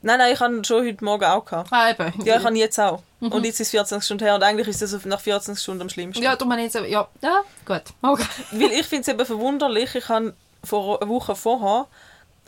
Nein, 0.00 0.18
nein, 0.18 0.32
ich 0.32 0.40
habe 0.40 0.64
schon 0.64 0.86
heute 0.86 1.04
Morgen 1.04 1.24
auch 1.24 1.44
gehabt. 1.44 1.72
Ah, 1.72 1.90
eben. 1.90 2.12
Ja, 2.24 2.36
ich 2.38 2.44
habe 2.44 2.56
jetzt 2.56 2.78
auch. 2.78 3.02
Und 3.20 3.44
jetzt 3.44 3.54
ist 3.54 3.66
es 3.66 3.70
24 3.70 4.06
Stunden 4.06 4.24
her 4.24 4.36
und 4.36 4.44
eigentlich 4.44 4.68
ist 4.68 4.80
das 4.80 4.94
auf- 4.94 5.04
nach 5.06 5.20
24 5.20 5.60
Stunden 5.60 5.82
am 5.82 5.88
schlimmsten. 5.88 6.22
Ja, 6.22 6.36
du 6.36 6.44
meinst 6.44 6.76
jetzt, 6.76 6.88
ja, 6.88 7.08
ja, 7.20 7.40
gut. 7.66 7.82
Okay. 8.00 8.24
Weil 8.52 8.70
ich 8.72 8.86
finde 8.86 9.02
es 9.02 9.08
eben 9.08 9.26
verwunderlich, 9.26 9.96
ich 9.96 10.08
habe 10.08 10.34
vor 10.62 11.02
einer 11.02 11.10
Woche 11.10 11.34
vorher 11.34 11.86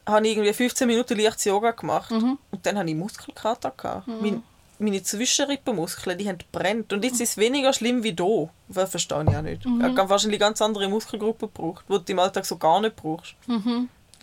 habe 0.08 0.26
ich 0.26 0.32
irgendwie 0.36 0.52
15 0.52 0.86
Minuten 0.86 1.18
leichtes 1.18 1.44
Yoga 1.44 1.72
gemacht 1.72 2.10
und 2.12 2.38
dann 2.62 2.78
habe 2.78 2.88
ich 2.88 2.94
Muskelkater 2.96 3.72
gehabt. 3.76 4.06
Mein, 4.08 4.42
meine 4.80 5.02
Zwischenrippenmuskeln, 5.02 6.18
die 6.18 6.28
haben 6.28 6.38
brennt 6.52 6.92
und 6.92 7.04
jetzt 7.04 7.20
ist 7.20 7.30
es 7.30 7.36
weniger 7.36 7.72
schlimm 7.72 8.02
wie 8.02 8.12
da. 8.12 8.48
Das 8.68 8.90
verstehe 8.90 9.24
ich 9.28 9.36
auch 9.36 9.42
nicht. 9.42 9.64
Ich 9.64 9.98
habe 9.98 10.08
wahrscheinlich 10.08 10.40
ganz 10.40 10.60
andere 10.62 10.88
Muskelgruppen 10.88 11.48
gebraucht, 11.52 11.84
die 11.88 11.98
du 11.98 12.12
im 12.12 12.18
Alltag 12.18 12.46
so 12.46 12.56
gar 12.56 12.80
nicht 12.80 12.96
brauchst. 12.96 13.34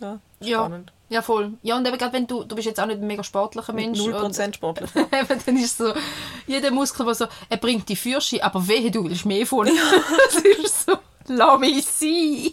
Ja, 0.00 0.18
Ja. 0.40 0.58
spannend. 0.66 0.92
Ja, 1.10 1.22
voll. 1.22 1.52
Ja, 1.62 1.76
und 1.76 1.86
eben 1.88 1.96
gerade 1.96 2.12
wenn 2.12 2.26
du, 2.26 2.44
du 2.44 2.54
bist 2.54 2.66
jetzt 2.66 2.78
auch 2.78 2.86
nicht 2.86 3.00
ein 3.00 3.06
mega 3.06 3.24
sportlicher 3.24 3.72
Mensch. 3.72 3.98
0% 3.98 4.54
Sportler. 4.54 4.88
Und, 4.94 5.12
eben, 5.12 5.40
dann 5.46 5.56
ist 5.56 5.78
so, 5.78 5.94
jeder 6.46 6.70
Muskel, 6.70 7.06
der 7.06 7.14
so, 7.14 7.26
er 7.48 7.56
bringt 7.56 7.88
die 7.88 7.96
Fürsche, 7.96 8.42
aber 8.44 8.66
wehe, 8.68 8.90
du 8.90 9.04
willst 9.04 9.24
mehr 9.24 9.46
von 9.46 9.66
das 10.34 10.42
ist 10.42 10.84
so, 10.86 10.98
lass 11.28 11.58
mich 11.58 11.86
sein. 11.86 12.52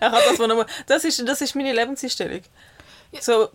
Er 0.00 0.10
hat 0.10 0.22
das, 0.36 0.66
das, 0.86 1.04
ist, 1.04 1.28
das 1.28 1.40
ist 1.42 1.54
meine 1.54 1.72
Lebenseinstellung. 1.72 2.40
So, 3.20 3.48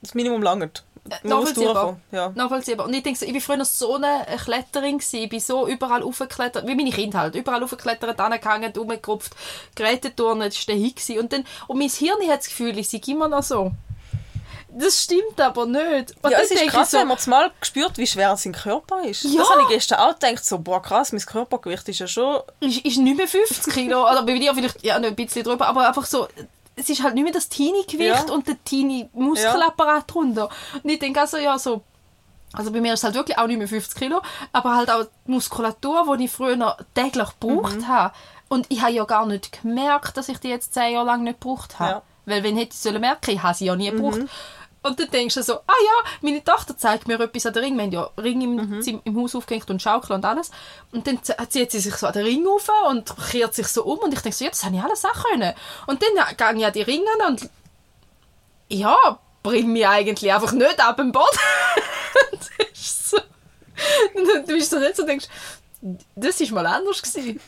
das 0.00 0.14
Minimum 0.14 0.42
langt. 0.42 0.82
Muss 1.04 1.22
nachvollziehbar. 1.24 2.00
Ja. 2.12 2.32
Nachvollziehbar. 2.34 2.86
Und 2.86 2.94
ich 2.94 3.02
denke 3.02 3.18
so, 3.18 3.26
ich 3.26 3.34
war 3.34 3.40
früher 3.40 3.64
so 3.64 3.96
eine 3.96 4.24
Kletterin 4.42 4.98
gewesen. 4.98 5.16
Ich 5.16 5.28
bin 5.28 5.40
so 5.40 5.66
überall 5.66 6.02
aufgeklettert, 6.02 6.66
wie 6.66 6.74
meine 6.74 6.90
Kinder 6.90 7.18
halt, 7.18 7.34
überall 7.34 7.62
aufgeklettert, 7.62 8.20
angehangen, 8.20 8.72
rumgerupft, 8.76 9.34
Geräteturnen, 9.74 10.48
das 10.48 10.68
war 10.68 10.76
der. 10.76 11.20
Und, 11.20 11.32
dann, 11.32 11.44
und 11.66 11.78
mein 11.78 11.88
Hirn 11.88 12.20
hat 12.28 12.40
das 12.40 12.48
Gefühl, 12.48 12.78
ich 12.78 12.88
sei 12.88 13.00
immer 13.06 13.28
noch 13.28 13.42
so. 13.42 13.72
Das 14.74 15.02
stimmt 15.02 15.38
aber 15.38 15.66
nicht. 15.66 16.14
Und 16.22 16.30
Ja, 16.30 16.38
es 16.40 16.50
ist 16.50 16.66
krass, 16.68 16.88
ich 16.88 16.90
so, 16.92 16.98
wenn 16.98 17.08
man 17.08 17.18
mal 17.26 17.50
gespürt, 17.60 17.98
wie 17.98 18.06
schwer 18.06 18.36
sein 18.36 18.52
Körper 18.52 19.04
ist. 19.04 19.24
Ja. 19.24 19.40
Das 19.40 19.50
habe 19.50 19.62
ich 19.62 19.68
gestern 19.68 19.98
auch 19.98 20.18
gedacht, 20.18 20.44
so, 20.44 20.58
boah 20.58 20.80
krass, 20.80 21.12
mein 21.12 21.20
Körpergewicht 21.20 21.88
ist 21.90 21.98
ja 21.98 22.06
schon... 22.06 22.40
ist, 22.60 22.84
ist 22.84 22.96
nicht 22.96 23.16
mehr 23.16 23.28
50 23.28 23.72
Kilo, 23.72 24.10
oder 24.10 24.22
bei 24.22 24.38
dir 24.38 24.54
vielleicht 24.54 24.82
ja, 24.82 24.96
ein 24.96 25.14
bisschen 25.14 25.44
drüber, 25.44 25.66
aber 25.66 25.86
einfach 25.86 26.06
so, 26.06 26.26
es 26.76 26.88
ist 26.88 27.02
halt 27.02 27.14
nicht 27.14 27.24
mehr 27.24 27.32
das 27.32 27.48
Teenie-Gewicht 27.48 28.28
Ja. 28.28 28.34
und 28.34 28.46
der 28.48 28.62
Teenie-Muskelapparat 28.64 30.12
drunter. 30.12 30.48
Und 30.82 30.88
ich 30.90 30.98
denke 30.98 31.20
also, 31.20 31.36
ja, 31.36 31.58
so, 31.58 31.82
also 32.52 32.70
bei 32.72 32.80
mir 32.80 32.92
ist 32.94 33.00
es 33.00 33.04
halt 33.04 33.14
wirklich 33.14 33.38
auch 33.38 33.46
nicht 33.46 33.58
mehr 33.58 33.68
50 33.68 33.98
Kilo, 33.98 34.20
aber 34.52 34.76
halt 34.76 34.90
auch 34.90 35.04
die 35.26 35.30
Muskulatur, 35.32 36.16
die 36.16 36.24
ich 36.26 36.30
früher 36.30 36.56
noch 36.56 36.76
täglich 36.94 37.28
gebraucht 37.40 37.76
Mhm. 37.76 37.88
habe. 37.88 38.14
Und 38.48 38.66
ich 38.68 38.82
habe 38.82 38.92
ja 38.92 39.04
gar 39.04 39.26
nicht 39.26 39.62
gemerkt, 39.62 40.16
dass 40.16 40.28
ich 40.28 40.38
die 40.38 40.48
jetzt 40.48 40.74
zehn 40.74 40.92
Jahre 40.94 41.06
lang 41.06 41.22
nicht 41.24 41.40
gebraucht 41.40 41.78
habe. 41.78 41.90
Ja. 41.90 41.96
Mhm. 41.98 42.02
Weil 42.30 42.42
wenn 42.44 42.56
hätte 42.56 42.72
ich 42.74 42.78
sollen 42.78 43.00
merken, 43.00 43.30
ich 43.32 43.42
habe 43.42 43.54
sie 43.54 43.64
ja 43.66 43.74
nie 43.76 43.90
gebraucht. 43.90 44.20
Und 44.82 44.98
dann 44.98 45.10
denkst 45.10 45.34
du 45.36 45.42
so, 45.42 45.54
ah 45.54 45.60
ja, 45.68 46.10
meine 46.22 46.42
Tochter 46.42 46.76
zeigt 46.76 47.06
mir 47.06 47.20
etwas 47.20 47.46
an 47.46 47.52
den 47.52 47.62
Ring. 47.64 47.76
Wir 47.76 47.84
haben 47.84 47.92
ja 47.92 48.10
Ring 48.18 48.40
im, 48.42 48.56
Mhm. 48.56 49.00
im 49.04 49.20
Haus 49.22 49.34
aufgehängt 49.36 49.70
und 49.70 49.80
Schaukel 49.80 50.12
und 50.12 50.24
alles. 50.24 50.50
Und 50.90 51.06
dann 51.06 51.20
zieht 51.22 51.70
sie 51.70 51.78
sich 51.78 51.94
so 51.94 52.06
an 52.08 52.12
den 52.12 52.24
Ring 52.24 52.46
auf 52.48 52.68
und 52.88 53.12
kehrt 53.30 53.54
sich 53.54 53.68
so 53.68 53.84
um. 53.84 53.98
Und 53.98 54.12
ich 54.12 54.20
denke 54.20 54.36
so, 54.36 54.44
ja, 54.44 54.50
das 54.50 54.64
habe 54.64 54.74
ich 54.74 54.82
alles 54.82 55.04
auch 55.04 55.24
können. 55.30 55.54
Und 55.86 56.02
dann 56.02 56.36
gehe 56.36 56.58
ich 56.60 56.66
an 56.66 56.72
die 56.72 56.82
Ringe 56.82 57.06
und 57.28 57.48
ja, 58.68 58.96
bring 59.42 59.72
mich 59.72 59.86
eigentlich 59.86 60.32
einfach 60.32 60.52
nicht 60.52 60.80
ab 60.80 60.96
dem 60.96 61.12
Boden. 61.12 61.38
das 62.32 62.50
ist 62.72 63.10
so. 63.10 63.18
Dann 64.14 64.46
bist 64.46 64.72
du 64.72 64.76
so 64.76 64.82
nicht 64.82 64.96
so 64.96 65.06
denkst, 65.06 65.26
das 66.16 66.40
ist 66.40 66.52
mal 66.52 66.66
anders 66.66 67.02
gewesen. 67.02 67.40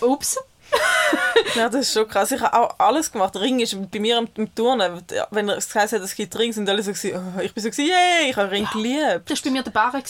Ups. 0.00 0.38
Ja, 1.54 1.68
das 1.68 1.82
ist 1.82 1.92
schon 1.92 2.08
krass. 2.08 2.32
Ich 2.32 2.40
habe 2.40 2.56
auch 2.56 2.78
alles 2.78 3.10
gemacht. 3.10 3.36
Ring 3.36 3.60
ist 3.60 3.76
bei 3.90 4.00
mir 4.00 4.18
im, 4.18 4.28
im 4.36 4.54
Turnen, 4.54 5.02
wenn 5.30 5.48
er 5.48 5.56
gesagt 5.56 5.92
hat, 5.92 6.00
es 6.02 6.14
gibt 6.14 6.36
Ring, 6.38 6.52
sind 6.52 6.68
alle 6.68 6.82
so 6.82 6.92
gewesen, 6.92 7.34
oh, 7.36 7.40
ich 7.40 7.52
bin 7.54 7.62
so 7.62 7.70
gewesen, 7.70 7.88
yeah, 7.88 8.28
ich 8.28 8.36
habe 8.36 8.50
Ring 8.50 8.66
geliebt. 8.72 9.30
Das 9.30 9.44
war 9.44 9.50
bei 9.50 9.50
mir 9.50 9.62
der 9.62 9.70
Barre. 9.70 10.02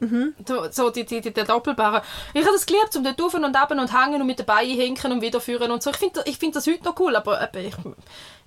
Mhm. 0.00 0.34
So, 0.72 0.90
die, 0.90 1.04
die, 1.04 1.20
die, 1.20 1.32
der 1.32 1.44
Doppelbarre. 1.44 2.02
Ich 2.34 2.42
habe 2.42 2.54
das 2.54 2.66
geliebt, 2.66 2.94
um 2.96 3.04
dort 3.04 3.20
rauf 3.20 3.34
und 3.34 3.44
ab 3.44 3.70
und 3.70 3.78
hängen 3.78 4.20
und 4.20 4.26
mit 4.26 4.38
den 4.38 4.46
Beinen 4.46 4.74
hinken 4.74 5.12
und 5.12 5.22
wieder 5.22 5.40
führen 5.40 5.70
und 5.70 5.82
so. 5.82 5.90
Ich 5.90 5.96
finde 5.96 6.22
ich 6.26 6.38
find 6.38 6.56
das 6.56 6.66
heute 6.66 6.82
noch 6.84 6.98
cool, 6.98 7.14
aber 7.14 7.48
ich, 7.54 7.74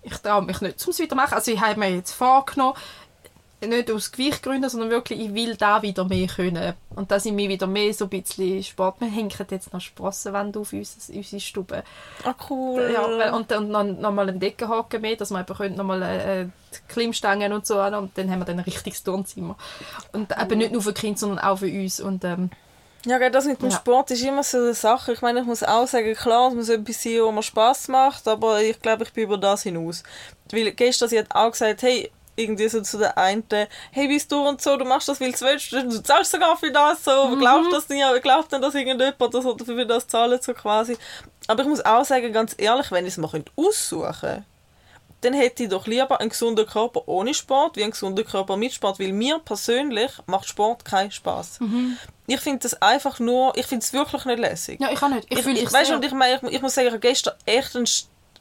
ich 0.01 0.17
traue 0.17 0.41
mich 0.41 0.59
nicht, 0.59 0.85
um 0.85 0.91
es 0.91 0.99
wieder 0.99 1.15
machen. 1.15 1.33
Also 1.33 1.51
ich 1.51 1.61
habe 1.61 1.79
mir 1.79 1.95
jetzt 1.95 2.11
vorgenommen, 2.11 2.75
nicht 3.61 3.91
aus 3.91 4.11
Gewichtgründen, 4.11 4.69
sondern 4.69 4.89
wirklich, 4.89 5.19
ich 5.19 5.33
will 5.33 5.55
da 5.55 5.81
wieder 5.81 6.05
mehr 6.05 6.27
können. 6.27 6.73
Und 6.95 7.11
dass 7.11 7.25
ich 7.25 7.31
mich 7.31 7.49
wieder 7.49 7.67
mehr 7.67 7.93
so 7.93 8.05
ein 8.05 8.09
bisschen 8.09 8.63
Sport... 8.63 9.01
Wir 9.01 9.09
hängen 9.09 9.31
jetzt 9.49 9.73
noch 9.73 9.81
Sprossenwände 9.81 10.59
auf 10.59 10.73
uns, 10.73 11.09
unsere 11.13 11.39
Stube. 11.39 11.83
Ah, 12.23 12.35
cool. 12.49 12.91
Ja, 12.93 13.33
und 13.33 13.49
dann 13.51 13.69
noch, 13.69 13.83
noch 13.83 14.11
mal 14.11 14.29
einen 14.29 14.39
Deckenhaken 14.39 15.01
mehr, 15.01 15.15
dass 15.15 15.31
wir 15.31 15.45
eben 15.49 15.75
noch 15.75 15.83
mal 15.83 16.01
äh, 16.01 16.47
Klimmstangen 16.87 17.53
und 17.53 17.65
so 17.65 17.79
an. 17.79 17.95
Und 17.95 18.17
dann 18.17 18.29
haben 18.29 18.39
wir 18.39 18.45
dann 18.45 18.59
ein 18.59 18.65
richtiges 18.65 19.03
Turnzimmer. 19.03 19.57
Und 20.11 20.31
cool. 20.31 20.43
eben 20.43 20.57
nicht 20.57 20.71
nur 20.71 20.81
für 20.81 20.93
Kinder, 20.93 21.17
sondern 21.17 21.39
auch 21.39 21.57
für 21.57 21.71
uns. 21.71 21.99
Und, 21.99 22.23
ähm, 22.23 22.49
ja, 23.05 23.29
das 23.29 23.45
mit 23.45 23.61
dem 23.61 23.69
ja. 23.69 23.75
Sport 23.75 24.11
ist 24.11 24.23
immer 24.23 24.43
so 24.43 24.57
eine 24.57 24.73
Sache. 24.73 25.13
Ich 25.13 25.21
meine, 25.21 25.41
ich 25.41 25.45
muss 25.45 25.63
auch 25.63 25.87
sagen, 25.87 26.13
klar, 26.15 26.49
es 26.49 26.55
muss 26.55 26.69
etwas 26.69 27.03
sein, 27.03 27.19
was 27.21 27.33
mir 27.33 27.43
Spass 27.43 27.87
macht, 27.87 28.27
aber 28.27 28.61
ich 28.61 28.79
glaube, 28.81 29.03
ich 29.03 29.13
bin 29.13 29.25
über 29.25 29.37
das 29.37 29.63
hinaus. 29.63 30.03
Weil 30.51 30.71
gestern, 30.71 31.09
sie 31.09 31.19
hat 31.19 31.27
auch 31.29 31.51
gesagt, 31.51 31.83
hey, 31.83 32.11
irgendwie 32.35 32.67
so 32.67 32.81
zu 32.81 32.97
der 32.97 33.17
einen, 33.17 33.43
hey, 33.91 34.07
bist 34.07 34.31
du 34.31 34.47
und 34.47 34.61
so, 34.61 34.77
du 34.77 34.85
machst 34.85 35.07
das, 35.07 35.19
weil 35.19 35.31
du 35.31 35.41
willst, 35.41 35.71
du 35.71 36.03
zahlst 36.03 36.31
sogar 36.31 36.57
für 36.57 36.71
das, 36.71 37.03
so, 37.03 37.27
mhm. 37.27 37.39
glaubst 37.39 37.71
das 37.71 37.89
nicht, 37.89 38.03
aber 38.03 38.19
glaubt 38.19 38.51
denn, 38.51 38.61
dass 38.61 38.75
irgendjemand 38.75 39.33
das 39.33 39.45
für 39.65 39.85
das 39.85 40.07
zahlen, 40.07 40.39
so 40.41 40.53
quasi. 40.53 40.97
Aber 41.47 41.63
ich 41.63 41.69
muss 41.69 41.85
auch 41.85 42.03
sagen, 42.03 42.31
ganz 42.33 42.55
ehrlich, 42.57 42.91
wenn 42.91 43.05
ich 43.05 43.13
es 43.13 43.17
mal 43.17 43.29
aussuchen 43.55 44.13
könnte, 44.19 44.45
dann 45.25 45.33
hätte 45.33 45.63
ich 45.63 45.69
doch 45.69 45.87
lieber 45.87 46.19
einen 46.19 46.29
gesunden 46.29 46.65
Körper 46.65 47.07
ohne 47.07 47.33
Sport 47.33 47.75
wie 47.75 47.83
einen 47.83 47.91
gesunden 47.91 48.25
Körper 48.25 48.57
mit 48.57 48.73
Sport, 48.73 48.99
weil 48.99 49.11
mir 49.11 49.39
persönlich 49.39 50.11
macht 50.27 50.47
Sport 50.47 50.85
keinen 50.85 51.11
Spaß. 51.11 51.61
Mhm. 51.61 51.97
Ich 52.27 52.39
finde 52.39 52.59
das 52.59 52.81
einfach 52.81 53.19
nur, 53.19 53.55
ich 53.57 53.65
finde 53.65 53.83
es 53.83 53.93
wirklich 53.93 54.25
nicht 54.25 54.39
lässig. 54.39 54.79
Ja, 54.79 54.91
ich 54.91 55.01
auch 55.01 55.09
nicht. 55.09 55.27
Ich, 55.29 55.39
ich, 55.39 55.63
ich, 55.63 55.73
weißt, 55.73 55.91
und 55.91 56.05
ich, 56.05 56.11
meine, 56.11 56.35
ich, 56.35 56.53
ich 56.53 56.61
muss 56.61 56.75
sagen, 56.75 56.87
ich 56.87 56.93
habe 56.93 56.99
gestern 56.99 57.33
echt 57.45 57.75
einen 57.75 57.87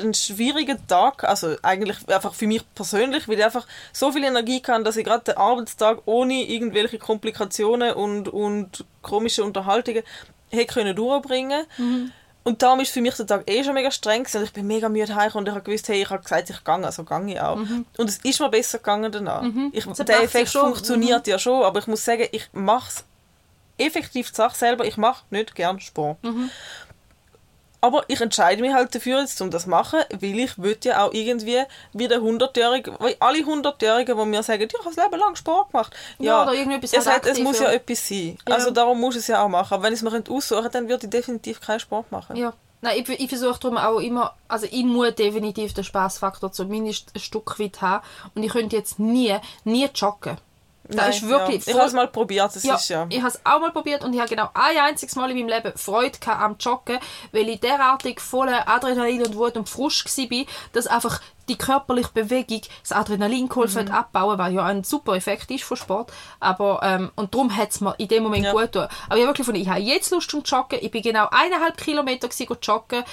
ein 0.01 0.15
schwieriger 0.15 0.77
Tag, 0.87 1.25
also 1.25 1.57
eigentlich 1.63 1.97
einfach 2.09 2.35
für 2.35 2.47
mich 2.47 2.63
persönlich, 2.75 3.29
weil 3.29 3.39
ich 3.39 3.45
einfach 3.45 3.67
so 3.93 4.13
viel 4.13 4.25
Energie 4.25 4.61
kann, 4.61 4.85
dass 4.85 4.97
ich 4.97 5.05
gerade 5.05 5.25
den 5.25 5.37
Arbeitstag 5.37 6.03
ohne 6.07 6.43
irgendwelche 6.43 6.99
Komplikationen 6.99 7.93
und, 7.93 8.29
und 8.29 8.85
komische 9.03 9.45
Unterhaltungen 9.45 10.03
hätte 10.51 10.75
können 10.75 10.97
durchbringen 10.97 11.65
mhm. 11.79 12.13
Und 12.45 12.61
darum 12.61 12.79
ist 12.81 12.93
für 12.93 13.01
mich 13.01 13.15
der 13.15 13.27
Tag 13.27 13.51
eh 13.51 13.65
schon 13.65 13.73
mega 13.73 13.91
streng 13.91 14.23
gewesen. 14.23 14.45
Ich 14.45 14.53
bin 14.53 14.67
mega 14.67 14.91
müde 14.91 15.15
heim 15.15 15.33
und 15.33 15.49
ich 15.49 15.55
habe 15.55 15.65
gewusst, 15.65 15.89
hey, 15.89 16.03
ich 16.03 16.11
habe 16.11 16.23
gesagt, 16.23 16.51
ich 16.51 16.63
gehe, 16.63 16.75
also 16.75 17.03
gehe 17.03 17.33
ich 17.33 17.41
auch. 17.41 17.57
Mhm. 17.57 17.87
Und 17.97 18.11
es 18.11 18.19
ist 18.19 18.39
mir 18.39 18.51
besser 18.51 18.79
gegangen 18.79 19.11
danach. 19.11 19.41
Mhm. 19.41 19.71
Ich, 19.73 19.87
der 19.87 20.23
Effekt 20.23 20.51
funktioniert 20.51 21.27
mhm. 21.27 21.31
ja 21.31 21.39
schon, 21.39 21.65
aber 21.65 21.79
ich 21.79 21.87
muss 21.87 22.05
sagen, 22.05 22.29
ich 22.33 22.51
mache 22.53 22.91
es 22.91 23.05
effektiv 23.79 24.29
die 24.31 24.37
Sache 24.37 24.57
selber, 24.57 24.85
ich 24.85 24.99
mache 24.99 25.25
nicht 25.31 25.55
gern 25.55 25.81
Sport. 25.81 26.23
Mhm. 26.23 26.51
Aber 27.85 28.03
ich 28.09 28.19
entscheide 28.19 28.63
mich 28.63 28.73
halt 28.73 28.95
dafür, 28.95 29.21
jetzt, 29.21 29.39
um 29.43 29.51
das 29.51 29.65
zu 29.65 29.69
machen, 29.69 30.01
weil 30.19 30.39
ich 30.39 30.57
will 30.57 30.75
ja 30.85 31.05
auch 31.05 31.13
irgendwie 31.13 31.65
wie 31.93 32.09
der 32.09 32.21
100-Jährige, 32.21 32.97
weil 32.99 33.15
alle 33.21 33.41
100-Jährigen, 33.41 34.17
die 34.17 34.25
mir 34.25 34.43
sagen, 34.43 34.63
ich 34.63 34.73
habe 34.73 34.85
das 34.85 34.97
Leben 34.97 35.21
lang 35.21 35.37
Sport 35.37 35.71
gemacht. 35.71 35.95
Ja, 36.19 36.47
ja 36.47 36.51
oder 36.51 36.83
es, 36.83 37.07
hat, 37.07 37.27
es 37.27 37.39
muss 37.41 37.59
ja, 37.59 37.67
ja 37.67 37.73
etwas 37.73 38.09
sein. 38.09 38.39
Ja. 38.49 38.55
Also 38.55 38.71
darum 38.71 38.99
muss 38.99 39.17
ich 39.17 39.21
es 39.21 39.27
ja 39.27 39.45
auch 39.45 39.51
machen. 39.51 39.75
Aber 39.75 39.83
wenn 39.83 39.93
ich 39.93 40.01
es 40.01 40.03
mir 40.03 40.23
aussuchen 40.35 40.63
könnte, 40.63 40.79
dann 40.79 40.89
würde 40.89 41.05
ich 41.05 41.11
definitiv 41.11 41.61
keinen 41.61 41.79
Sport 41.81 42.11
machen. 42.11 42.37
Ja. 42.37 42.55
Nein, 42.81 43.05
ich, 43.07 43.21
ich 43.21 43.29
versuche 43.29 43.61
darum 43.61 43.77
auch 43.77 43.99
immer, 43.99 44.35
also 44.49 44.67
ich 44.71 44.85
muss 44.85 45.15
definitiv 45.15 45.75
den 45.75 45.85
Spaßfaktor 45.85 46.53
zumindest 46.53 47.11
ein 47.15 47.21
Stück 47.21 47.61
weit 47.61 47.83
haben. 47.83 48.03
Und 48.35 48.45
ich 48.45 48.53
könnte 48.53 48.77
jetzt 48.77 48.99
nie, 48.99 49.37
nie 49.65 49.91
joggen. 49.95 50.39
Nein, 50.89 51.11
ist 51.11 51.27
wirklich 51.27 51.65
ja. 51.65 51.73
Ich 51.73 51.79
habe 51.79 51.89
es 51.89 51.95
mal 51.95 52.09
probiert, 52.09 52.55
das 52.55 52.63
ja, 52.63 52.75
ist 52.75 52.89
ja... 52.89 53.07
Ich 53.09 53.19
habe 53.19 53.29
es 53.29 53.41
auch 53.45 53.61
mal 53.61 53.71
probiert 53.71 54.05
und 54.05 54.13
ich 54.13 54.21
habe 54.21 54.29
genau 54.29 54.51
ein 54.53 54.77
einziges 54.77 55.17
Mal 55.17 55.31
in 55.31 55.39
meinem 55.39 55.49
Leben 55.49 55.73
Freude 55.77 56.19
am 56.27 56.57
Joggen, 56.59 56.99
weil 57.33 57.49
ich 57.49 57.61
derartig 57.61 58.21
voller 58.21 58.69
Adrenalin 58.69 59.23
und 59.23 59.37
Wut 59.37 59.57
und 59.57 59.69
Frust 59.69 60.05
war, 60.19 60.45
dass 60.73 60.87
einfach 60.87 61.21
die 61.49 61.57
körperliche 61.57 62.11
Bewegung 62.13 62.63
das 62.83 62.93
Adrenalin 62.93 63.49
geholfen 63.49 63.85
mhm. 63.85 63.93
hat 63.93 64.15
abbauen, 64.15 64.39
was 64.39 64.53
ja 64.53 64.65
ein 64.65 64.85
super 64.85 65.15
Effekt 65.15 65.51
ist 65.51 65.65
von 65.65 65.77
Sport. 65.77 66.13
Aber, 66.41 66.81
ähm, 66.83 67.11
und 67.17 67.35
darum 67.35 67.55
hat 67.55 67.71
es 67.71 67.81
mir 67.81 67.95
in 67.99 68.09
dem 68.09 68.23
Moment 68.23 68.45
ja. 68.45 68.53
gut 68.53 68.73
getan. 68.73 68.89
Aber 69.07 69.17
ich 69.17 69.23
habe 69.23 69.29
wirklich 69.29 69.47
gefunden, 69.47 69.61
ich 69.61 69.69
habe 69.69 69.81
jetzt 69.81 70.11
Lust 70.11 70.31
zum 70.31 70.43
Joggen. 70.43 70.79
Ich 70.81 70.91
bin 70.91 71.03
genau 71.03 71.29
eineinhalb 71.31 71.77
Kilometer 71.77 72.29
joggen 72.63 73.05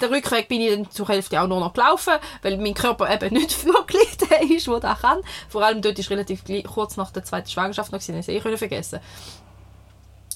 der 0.00 0.10
Rückweg 0.10 0.48
bin 0.48 0.60
ich 0.60 0.70
dann 0.70 0.90
zur 0.90 1.08
Hälfte 1.08 1.40
auch 1.40 1.46
nur 1.46 1.60
noch 1.60 1.72
gelaufen, 1.72 2.14
weil 2.42 2.56
mein 2.58 2.74
Körper 2.74 3.12
eben 3.12 3.34
nicht 3.34 3.64
wirklich 3.64 4.16
der 4.18 4.42
ist, 4.42 4.66
der 4.66 4.80
das 4.80 5.00
kann. 5.00 5.20
Vor 5.48 5.64
allem 5.64 5.82
dort 5.82 5.98
ist 5.98 6.10
relativ 6.10 6.42
kurz 6.66 6.96
nach 6.96 7.10
der 7.10 7.24
zweiten 7.24 7.48
Schwangerschaft 7.48 7.92
noch, 7.92 8.00
gewesen, 8.00 8.18
ich 8.18 8.44
eh 8.44 8.56
vergessen. 8.56 9.00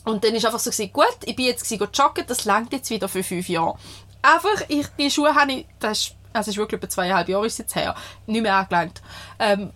Und 0.04 0.24
dann 0.24 0.32
war 0.34 0.44
einfach 0.44 0.58
so, 0.58 0.70
gewesen, 0.70 0.92
gut, 0.92 1.16
ich 1.24 1.36
bin 1.36 1.46
jetzt 1.46 1.70
joggen, 1.70 2.24
das 2.26 2.44
langt 2.44 2.72
jetzt 2.72 2.90
wieder 2.90 3.08
für 3.08 3.22
fünf 3.22 3.48
Jahre. 3.48 3.76
Einfach, 4.20 4.64
ich, 4.68 4.86
die 4.98 5.10
Schuhe 5.10 5.34
habe 5.34 5.52
ich, 5.52 5.66
das 5.78 5.98
ist, 5.98 6.14
also 6.32 6.50
ist 6.50 6.56
wirklich 6.56 6.80
über 6.80 6.88
zweieinhalb 6.88 7.28
Jahre 7.28 7.46
ist 7.46 7.58
jetzt 7.58 7.76
her, 7.76 7.94
nicht 8.26 8.42
mehr 8.42 8.56
angelangt. 8.56 9.02
Ähm, 9.38 9.70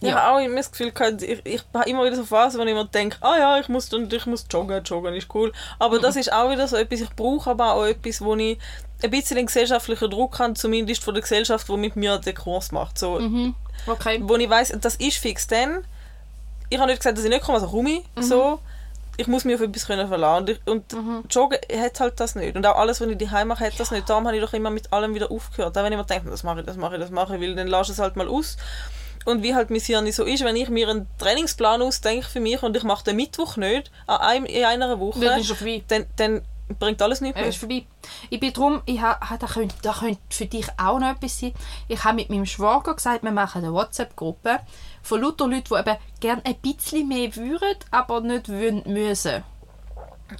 ja. 0.00 0.08
Ich 0.08 0.14
habe 0.14 0.34
auch 0.34 0.44
immer 0.44 0.56
das 0.56 0.70
Gefühl, 0.70 0.92
ich, 1.22 1.40
ich 1.44 1.62
habe 1.72 1.88
immer 1.88 2.04
wieder 2.04 2.16
so 2.16 2.24
Phasen, 2.24 2.60
wo 2.60 2.64
ich 2.64 2.74
mir 2.74 2.84
denke, 2.84 3.16
ah 3.20 3.38
ja, 3.38 3.58
ich 3.58 3.68
muss, 3.68 3.90
ich 3.92 4.26
muss 4.26 4.46
joggen, 4.50 4.82
joggen 4.84 5.14
ist 5.14 5.34
cool. 5.34 5.52
Aber 5.78 5.98
mhm. 5.98 6.02
das 6.02 6.16
ist 6.16 6.32
auch 6.32 6.50
wieder 6.50 6.68
so 6.68 6.76
etwas, 6.76 7.00
ich 7.00 7.10
brauche 7.10 7.50
aber 7.50 7.72
auch 7.72 7.84
etwas, 7.84 8.20
wo 8.20 8.34
ich 8.36 8.58
ein 9.02 9.10
bisschen 9.10 9.36
den 9.36 9.46
gesellschaftlichen 9.46 10.10
Druck 10.10 10.38
habe, 10.38 10.54
zumindest 10.54 11.04
von 11.04 11.14
der 11.14 11.22
Gesellschaft, 11.22 11.68
die 11.68 11.76
mit 11.76 11.96
mir 11.96 12.18
den 12.18 12.34
Kurs 12.34 12.72
macht. 12.72 12.98
So, 12.98 13.18
mhm. 13.18 13.54
okay. 13.86 14.20
Wo 14.22 14.36
ich 14.36 14.48
weiß, 14.48 14.76
das 14.80 14.96
ist 14.96 15.18
fix. 15.18 15.46
Denn 15.46 15.84
ich 16.70 16.78
habe 16.78 16.90
nicht 16.90 17.00
gesagt, 17.00 17.18
dass 17.18 17.24
ich 17.24 17.30
nicht 17.30 17.42
komme, 17.42 17.58
also 17.58 17.70
komme 17.70 17.90
ich. 17.90 18.04
Mhm. 18.16 18.22
So, 18.22 18.60
ich 19.16 19.26
muss 19.26 19.44
mich 19.44 19.54
auf 19.54 19.60
etwas 19.60 19.86
können 19.86 20.08
verlassen. 20.08 20.40
Und, 20.40 20.50
ich, 20.50 20.60
und 20.66 20.92
mhm. 20.92 21.24
Joggen 21.30 21.58
hat 21.80 22.00
halt 22.00 22.20
das 22.20 22.34
nicht. 22.34 22.56
Und 22.56 22.66
auch 22.66 22.76
alles, 22.76 23.00
was 23.00 23.08
ich 23.08 23.18
daheim 23.18 23.48
mache, 23.48 23.66
hat 23.66 23.78
das 23.78 23.90
nicht. 23.90 24.08
Darum 24.08 24.26
habe 24.26 24.36
ich 24.36 24.42
doch 24.42 24.52
immer 24.52 24.70
mit 24.70 24.92
allem 24.92 25.14
wieder 25.14 25.30
aufgehört. 25.30 25.76
Auch 25.76 25.84
wenn 25.84 25.92
ich 25.92 25.98
mir 25.98 26.04
denke, 26.04 26.30
das 26.30 26.42
mache 26.42 26.60
ich, 26.60 26.66
das 26.66 26.76
mache 26.76 26.94
ich, 26.94 27.00
das 27.00 27.10
mache 27.10 27.36
ich, 27.36 27.40
weil 27.40 27.54
dann 27.54 27.68
lasse 27.68 27.92
ich 27.92 27.98
es 27.98 28.02
halt 28.02 28.16
mal 28.16 28.28
aus. 28.28 28.56
Und 29.24 29.42
wie 29.42 29.54
halt 29.54 29.70
mein 29.70 29.80
Hirn 29.80 30.10
so 30.12 30.24
ist, 30.24 30.44
wenn 30.44 30.56
ich 30.56 30.68
mir 30.68 30.88
einen 30.88 31.08
Trainingsplan 31.18 31.80
ausdenke 31.80 32.26
für 32.26 32.40
mich 32.40 32.62
und 32.62 32.76
ich 32.76 32.82
mache 32.82 33.04
den 33.04 33.16
Mittwoch 33.16 33.56
nicht, 33.56 33.90
an 34.06 34.18
einem, 34.18 34.44
in 34.44 34.64
einer 34.64 35.00
Woche, 35.00 35.20
dann, 35.88 36.06
dann 36.16 36.42
bringt 36.78 37.02
alles 37.02 37.20
nichts 37.20 37.38
mehr. 37.38 37.48
ist 37.48 37.58
vorbei. 37.58 37.86
Ich 38.30 38.40
bin 38.40 38.52
drum, 38.52 38.82
ich 38.86 39.00
ha, 39.00 39.18
da, 39.38 39.46
könnte, 39.46 39.74
da 39.82 39.92
könnte 39.92 40.20
für 40.30 40.46
dich 40.46 40.66
auch 40.78 40.98
noch 40.98 41.10
etwas 41.10 41.38
sein. 41.38 41.52
Ich 41.88 42.02
habe 42.04 42.16
mit 42.16 42.30
meinem 42.30 42.46
Schwager 42.46 42.94
gesagt, 42.94 43.22
wir 43.22 43.32
machen 43.32 43.64
eine 43.64 43.72
WhatsApp-Gruppe 43.72 44.60
von 45.02 45.20
lauter 45.20 45.46
Leuten, 45.46 45.68
die 45.68 45.78
eben 45.78 45.96
gerne 46.20 46.42
ein 46.44 46.56
bisschen 46.56 47.08
mehr 47.08 47.34
würden, 47.36 47.78
aber 47.90 48.20
nicht 48.20 48.48
müssen. 48.48 49.44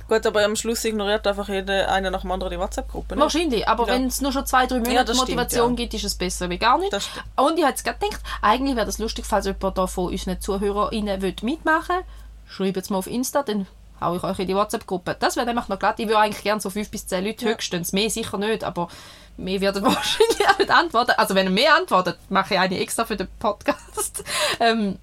Gut, 0.08 0.26
aber 0.26 0.44
am 0.44 0.56
Schluss 0.56 0.84
ignoriert 0.84 1.26
einfach 1.26 1.48
jeder 1.48 1.90
eine 1.90 2.10
nach 2.10 2.22
dem 2.22 2.30
anderen 2.30 2.50
die 2.50 2.58
WhatsApp-Gruppe. 2.58 3.16
Wahrscheinlich, 3.18 3.68
aber 3.68 3.86
ja. 3.86 3.94
wenn 3.94 4.06
es 4.06 4.20
nur 4.20 4.32
schon 4.32 4.46
zwei, 4.46 4.66
drei 4.66 4.78
Monate 4.78 5.12
ja, 5.12 5.18
Motivation 5.18 5.66
stimmt, 5.66 5.78
ja. 5.78 5.84
gibt, 5.84 5.94
ist 5.94 6.04
es 6.04 6.14
besser 6.14 6.48
wie 6.48 6.58
gar 6.58 6.78
nicht. 6.78 6.92
Und 6.92 7.58
ich 7.58 7.62
habe 7.62 7.70
jetzt 7.70 7.84
gedacht, 7.84 8.20
eigentlich 8.40 8.76
wäre 8.76 8.86
das 8.86 8.98
lustig, 8.98 9.26
falls 9.26 9.44
jemand 9.46 9.76
da 9.76 9.86
von 9.86 10.06
unseren 10.06 10.40
ZuhörerInnen 10.40 11.20
mitmachen 11.42 11.96
will. 11.96 12.04
Schreibt 12.46 12.78
es 12.78 12.90
mal 12.90 12.98
auf 12.98 13.06
Insta, 13.06 13.42
dann 13.42 13.66
haue 14.00 14.16
ich 14.16 14.24
euch 14.24 14.38
in 14.38 14.46
die 14.46 14.54
WhatsApp-Gruppe. 14.54 15.16
Das 15.18 15.36
wäre 15.36 15.46
nämlich 15.46 15.68
noch 15.68 15.78
glatt. 15.78 15.98
Ich 15.98 16.06
würde 16.06 16.18
eigentlich 16.18 16.42
gerne 16.42 16.60
so 16.60 16.70
fünf 16.70 16.90
bis 16.90 17.06
zehn 17.06 17.24
Leute 17.24 17.46
höchstens. 17.46 17.92
Mehr 17.92 18.10
sicher 18.10 18.38
nicht, 18.38 18.64
aber 18.64 18.88
mehr 19.36 19.60
werden 19.60 19.82
wahrscheinlich 19.84 20.48
auch 20.48 20.58
nicht 20.58 20.70
antworten. 20.70 21.12
Also 21.16 21.34
wenn 21.34 21.46
ihr 21.46 21.52
mehr 21.52 21.76
antwortet, 21.76 22.18
mache 22.28 22.54
ich 22.54 22.60
eine 22.60 22.78
extra 22.78 23.04
für 23.04 23.16
den 23.16 23.28
Podcast. 23.38 24.24
ähm, 24.60 24.98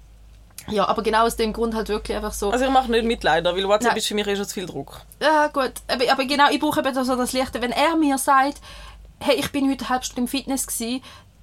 ja, 0.68 0.86
aber 0.86 1.02
genau 1.02 1.26
aus 1.26 1.36
dem 1.36 1.52
Grund 1.52 1.74
halt 1.74 1.88
wirklich 1.88 2.16
einfach 2.16 2.32
so. 2.32 2.50
Also 2.50 2.64
ich 2.64 2.70
mache 2.70 2.90
nicht 2.90 3.04
mit 3.04 3.24
leider, 3.24 3.54
weil 3.56 3.66
WhatsApp 3.66 3.92
Nein. 3.92 3.98
ist 3.98 4.06
für 4.06 4.14
mich 4.14 4.26
eh 4.26 4.36
schon 4.36 4.46
zu 4.46 4.54
viel 4.54 4.66
Druck. 4.66 5.00
Ja 5.20 5.48
gut, 5.48 5.72
aber, 5.88 6.10
aber 6.10 6.24
genau, 6.24 6.50
ich 6.50 6.60
brauche 6.60 6.80
eben 6.80 7.04
so 7.04 7.16
das 7.16 7.32
Licht. 7.32 7.54
Wenn 7.60 7.72
er 7.72 7.96
mir 7.96 8.16
sagt, 8.18 8.60
hey, 9.18 9.36
ich 9.36 9.50
bin 9.50 9.68
heute 9.70 9.80
eine 9.80 9.88
halbe 9.88 10.04
Stunde 10.04 10.22
im 10.22 10.28
Fitness 10.28 10.66
gewesen, 10.66 11.02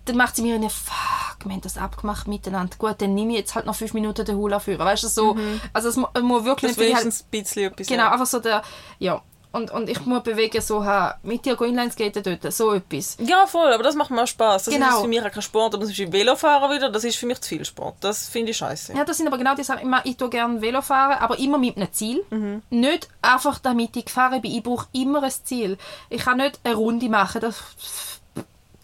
dann 0.09 0.17
macht 0.17 0.35
sie 0.35 0.41
mir 0.41 0.55
eine 0.55 0.69
Fuck, 0.69 1.45
wir 1.45 1.53
haben 1.53 1.61
das 1.61 1.77
abgemacht 1.77 2.27
miteinander. 2.27 2.75
Gut, 2.77 2.95
dann 2.99 3.13
nehme 3.13 3.33
ich 3.33 3.39
jetzt 3.39 3.55
halt 3.55 3.65
noch 3.65 3.75
fünf 3.75 3.93
Minuten 3.93 4.25
den 4.25 4.35
Hula 4.35 4.59
führen. 4.59 4.79
Weißt 4.79 5.03
du, 5.03 5.07
so, 5.07 5.35
mhm. 5.35 5.61
also 5.71 5.89
es 5.89 5.95
muss 5.95 6.45
wirklich... 6.45 6.75
Das 6.75 6.95
halt, 6.95 7.05
ein 7.05 7.13
bisschen 7.31 7.71
etwas. 7.71 7.87
Genau, 7.87 8.09
einfach 8.09 8.25
so 8.25 8.39
der, 8.39 8.63
ja, 8.97 9.21
und, 9.51 9.71
und 9.71 9.89
ich 9.89 10.05
muss 10.05 10.21
bewegen, 10.21 10.61
so 10.61 10.85
mit 11.23 11.43
dir 11.43 11.59
Inlineskaten 11.59 12.21
dort, 12.21 12.53
so 12.53 12.73
etwas. 12.73 13.17
Ja, 13.19 13.47
voll, 13.47 13.73
aber 13.73 13.81
das 13.81 13.95
macht 13.95 14.11
mir 14.11 14.21
auch 14.21 14.27
Spaß. 14.27 14.65
Das 14.65 14.73
genau. 14.73 14.95
ist 14.95 15.01
für 15.01 15.07
mich 15.07 15.21
auch 15.23 15.31
kein 15.31 15.41
Sport, 15.41 15.73
aber 15.73 15.81
das 15.81 15.91
ist 15.91 15.97
wie 15.97 16.11
Velofahren 16.11 16.75
wieder, 16.75 16.91
das 16.91 17.03
ist 17.03 17.17
für 17.17 17.25
mich 17.25 17.41
zu 17.41 17.49
viel 17.49 17.65
Sport. 17.65 17.95
Das 18.01 18.29
finde 18.29 18.51
ich 18.51 18.57
scheiße. 18.57 18.93
Ja, 18.93 19.03
das 19.03 19.17
sind 19.17 19.25
aber 19.25 19.39
genau 19.39 19.55
die 19.55 19.63
Sachen, 19.63 19.91
ich, 19.91 20.11
ich 20.11 20.17
tue 20.17 20.29
gerne 20.29 20.61
Velofahren, 20.61 21.17
aber 21.17 21.39
immer 21.39 21.57
mit 21.57 21.77
einem 21.77 21.91
Ziel. 21.91 22.23
Mhm. 22.29 22.61
Nicht 22.69 23.07
einfach 23.23 23.57
damit 23.57 23.95
ich 23.95 24.05
gefahren 24.05 24.41
bin, 24.41 24.51
ich 24.51 24.61
brauche 24.61 24.87
immer 24.91 25.23
ein 25.23 25.31
Ziel. 25.31 25.77
Ich 26.09 26.21
kann 26.21 26.37
nicht 26.37 26.59
eine 26.63 26.75
Runde 26.75 27.09
machen, 27.09 27.41
das 27.41 27.55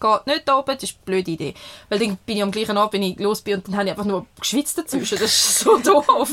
geht 0.00 0.26
nicht 0.26 0.50
oben, 0.52 0.74
das 0.74 0.82
ist 0.82 0.96
eine 0.96 1.04
blöde 1.06 1.30
Idee. 1.30 1.54
Weil 1.88 1.98
dann 1.98 2.16
bin 2.26 2.36
ich 2.36 2.42
am 2.42 2.50
gleichen 2.50 2.76
Abend, 2.76 2.92
wenn 2.92 3.02
ich 3.02 3.18
los 3.18 3.42
bin 3.42 3.54
und 3.56 3.68
dann 3.68 3.74
habe 3.76 3.84
ich 3.84 3.90
einfach 3.90 4.04
nur 4.04 4.26
geschwitzt 4.38 4.78
dazwischen, 4.78 5.18
das 5.18 5.32
ist 5.32 5.58
so 5.60 5.78
doof. 5.84 6.30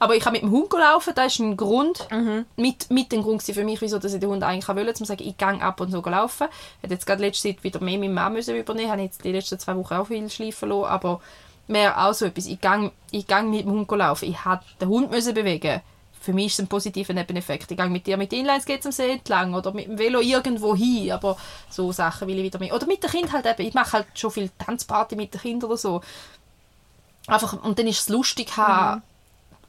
Aber 0.00 0.14
ich 0.16 0.24
habe 0.24 0.32
mit 0.32 0.42
dem 0.42 0.50
Hund 0.50 0.72
laufen, 0.72 1.12
das 1.14 1.32
ist 1.34 1.38
ein 1.40 1.56
Grund, 1.56 2.06
Mhm. 2.10 2.46
mit, 2.56 2.90
mit 2.90 3.12
dem 3.12 3.22
Grund 3.22 3.42
für 3.42 3.64
mich, 3.64 3.80
wieso 3.80 3.98
dass 3.98 4.14
ich 4.14 4.20
den 4.20 4.30
Hund 4.30 4.42
eigentlich 4.42 4.68
wollte, 4.68 4.94
zu 4.94 5.04
sagen, 5.04 5.22
ich 5.24 5.36
gehe 5.36 5.62
ab 5.62 5.80
und 5.80 5.90
zu 5.90 6.00
laufen. 6.00 6.48
Ich 6.78 6.82
hätte 6.84 6.94
jetzt 6.94 7.06
gerade 7.06 7.22
letzte 7.22 7.48
Zeit 7.48 7.62
wieder 7.64 7.80
mehr 7.80 7.98
mit 7.98 8.12
Mann 8.12 8.32
müssen 8.32 8.56
übernehmen, 8.56 8.90
habe 8.90 9.02
jetzt 9.02 9.24
die 9.24 9.32
letzten 9.32 9.58
zwei 9.58 9.76
Wochen 9.76 9.94
auch 9.94 10.06
viel 10.06 10.28
schleifen 10.30 10.68
lassen, 10.70 10.84
aber 10.84 11.20
mehr 11.68 12.04
auch 12.06 12.12
so 12.12 12.26
etwas, 12.26 12.46
ich 12.46 12.60
gehe, 12.60 12.90
ich 13.10 13.26
gehe 13.26 13.42
mit 13.42 13.64
dem 13.64 13.70
Hund 13.70 13.90
laufen, 13.90 14.28
ich 14.28 14.44
hätte 14.44 14.64
den 14.80 14.88
Hund 14.88 15.10
müssen 15.10 15.34
bewegen 15.34 15.80
für 16.22 16.32
mich 16.32 16.46
ist 16.46 16.52
es 16.54 16.58
ein 16.60 16.68
positiver 16.68 17.12
Nebeneffekt. 17.12 17.70
Ich 17.70 17.76
gehe 17.76 17.88
mit 17.88 18.06
dir 18.06 18.16
mit 18.16 18.32
Inlines 18.32 18.64
geht's 18.64 18.86
am 18.86 18.92
See 18.92 19.10
entlang 19.10 19.54
oder 19.54 19.72
mit 19.72 19.86
dem 19.86 19.98
Velo 19.98 20.20
irgendwo 20.20 20.74
hin, 20.76 21.10
aber 21.12 21.36
so 21.68 21.90
Sachen 21.92 22.28
will 22.28 22.38
ich 22.38 22.44
wieder 22.44 22.58
mehr. 22.58 22.74
Oder 22.74 22.86
mit 22.86 23.02
den 23.02 23.10
Kindern 23.10 23.32
halt 23.32 23.46
eben. 23.46 23.68
Ich 23.68 23.74
mache 23.74 23.92
halt 23.92 24.06
schon 24.14 24.30
viel 24.30 24.50
Tanzparty 24.58 25.16
mit 25.16 25.34
den 25.34 25.40
Kindern 25.40 25.70
oder 25.70 25.76
so. 25.76 26.00
Einfach, 27.26 27.62
und 27.62 27.78
dann 27.78 27.86
ist 27.86 28.00
es 28.00 28.08
lustig 28.08 28.56
haben. 28.56 29.02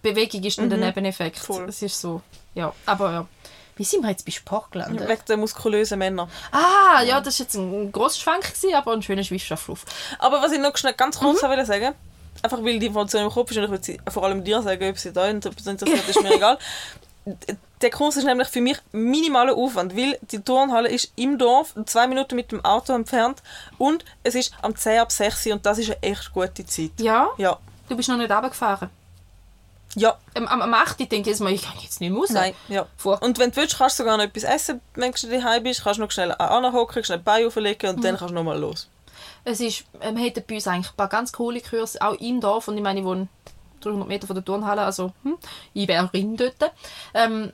Bewegung 0.01 0.43
ist 0.43 0.57
dann 0.57 0.69
der 0.69 0.79
Nebeneffekt. 0.79 1.37
Mhm. 1.37 1.53
Voll. 1.53 1.65
Das 1.65 1.81
ist 1.81 1.99
so, 1.99 2.21
ja. 2.53 2.73
Aber 2.85 3.11
ja. 3.11 3.27
Wie 3.75 3.83
sind 3.83 4.03
wir 4.03 4.11
jetzt 4.11 4.25
bei 4.25 4.31
Sport 4.31 4.71
gelandet? 4.71 5.07
Wegen 5.07 5.21
der 5.27 5.37
muskulösen 5.37 5.97
Männer. 5.97 6.29
Ah, 6.51 7.01
ja, 7.01 7.19
das 7.19 7.39
war 7.39 7.45
jetzt 7.45 7.55
ein 7.55 7.91
grosser 7.91 8.21
Schwank, 8.21 8.43
gewesen, 8.43 8.75
aber 8.75 8.93
ein 8.93 9.01
schöner 9.01 9.23
Schweifschafflauf. 9.23 9.85
Aber 10.19 10.43
was 10.43 10.51
ich 10.51 10.59
noch 10.59 10.77
schnell 10.77 10.93
ganz 10.93 11.17
kurz 11.17 11.41
Mhm. 11.41 11.49
will 11.49 11.65
sagen 11.65 11.95
einfach 12.41 12.63
weil 12.63 12.79
die 12.79 12.87
Information 12.87 13.23
im 13.23 13.29
Kopf 13.29 13.51
ist 13.51 13.57
und 13.57 13.65
ich 13.65 13.71
will 13.71 13.83
sie 13.83 13.99
vor 14.09 14.23
allem 14.23 14.43
dir 14.43 14.61
sagen, 14.61 14.89
ob 14.89 14.97
sie 14.97 15.11
da 15.11 15.27
interessiert, 15.27 16.09
ist 16.09 16.21
mir 16.21 16.35
egal. 16.35 16.57
Der 17.81 17.89
Kurs 17.89 18.17
ist 18.17 18.25
nämlich 18.25 18.47
für 18.47 18.61
mich 18.61 18.77
minimaler 18.91 19.55
Aufwand, 19.55 19.95
weil 19.95 20.17
die 20.21 20.39
Turnhalle 20.39 20.89
ist 20.89 21.11
im 21.15 21.37
Dorf, 21.37 21.73
zwei 21.85 22.07
Minuten 22.07 22.35
mit 22.35 22.51
dem 22.51 22.63
Auto 22.63 22.93
entfernt 22.93 23.41
und 23.77 24.03
es 24.23 24.35
ist 24.35 24.53
am 24.61 24.75
10 24.75 24.99
ab 24.99 25.11
6 25.11 25.47
Uhr 25.47 25.53
und 25.53 25.65
das 25.65 25.77
ist 25.77 25.89
eine 25.89 26.03
echt 26.03 26.33
gute 26.33 26.65
Zeit. 26.65 26.91
Ja? 26.99 27.29
Ja. 27.37 27.57
Du 27.89 27.95
bist 27.95 28.09
noch 28.09 28.17
nicht 28.17 28.31
runtergefahren. 28.31 28.89
Ja. 29.95 30.17
Am, 30.33 30.47
am, 30.47 30.61
am 30.61 30.73
8. 30.73 30.99
denke 30.99 31.17
ich 31.17 31.27
jetzt 31.27 31.39
mal, 31.39 31.51
ich 31.51 31.61
kann 31.61 31.77
jetzt 31.81 32.01
nicht 32.01 32.09
mehr 32.09 32.19
raus. 32.19 32.29
Nein, 32.31 32.53
ja. 32.67 32.87
Vor. 32.97 33.21
Und 33.21 33.37
wenn 33.37 33.51
du 33.51 33.57
willst, 33.57 33.77
kannst 33.77 33.99
du 33.99 34.03
sogar 34.03 34.17
noch 34.17 34.23
etwas 34.23 34.43
essen, 34.43 34.81
wenn 34.95 35.11
du 35.11 35.27
daheim 35.27 35.63
bist, 35.63 35.83
kannst 35.83 35.99
du 35.99 36.03
noch 36.03 36.11
schnell 36.11 36.31
anhocken, 36.31 37.03
schnell 37.03 37.19
Beine 37.19 37.47
auflegen 37.47 37.95
und 37.95 38.03
dann 38.03 38.17
kannst 38.17 38.31
du 38.31 38.35
nochmal 38.35 38.59
los. 38.59 38.87
Es 39.45 39.59
ist, 39.59 39.85
ähm, 40.01 40.17
wir 40.17 40.25
hatten 40.25 40.43
bei 40.47 40.55
uns 40.55 40.67
eigentlich 40.67 40.91
ein 40.91 40.95
paar 40.97 41.09
ganz 41.09 41.33
coole 41.33 41.61
Kurse, 41.61 42.01
auch 42.01 42.13
im 42.13 42.39
Dorf. 42.39 42.67
Und 42.67 42.77
ich 42.77 42.83
meine, 42.83 42.99
ich 42.99 43.05
wohne 43.05 43.27
300 43.81 44.07
Meter 44.07 44.27
von 44.27 44.35
der 44.35 44.45
Turnhalle, 44.45 44.81
also 44.83 45.11
hm, 45.23 45.37
ich 45.73 45.87
wäre 45.87 46.09
Ring 46.13 46.37
dort. 46.37 46.71
Ähm, 47.13 47.51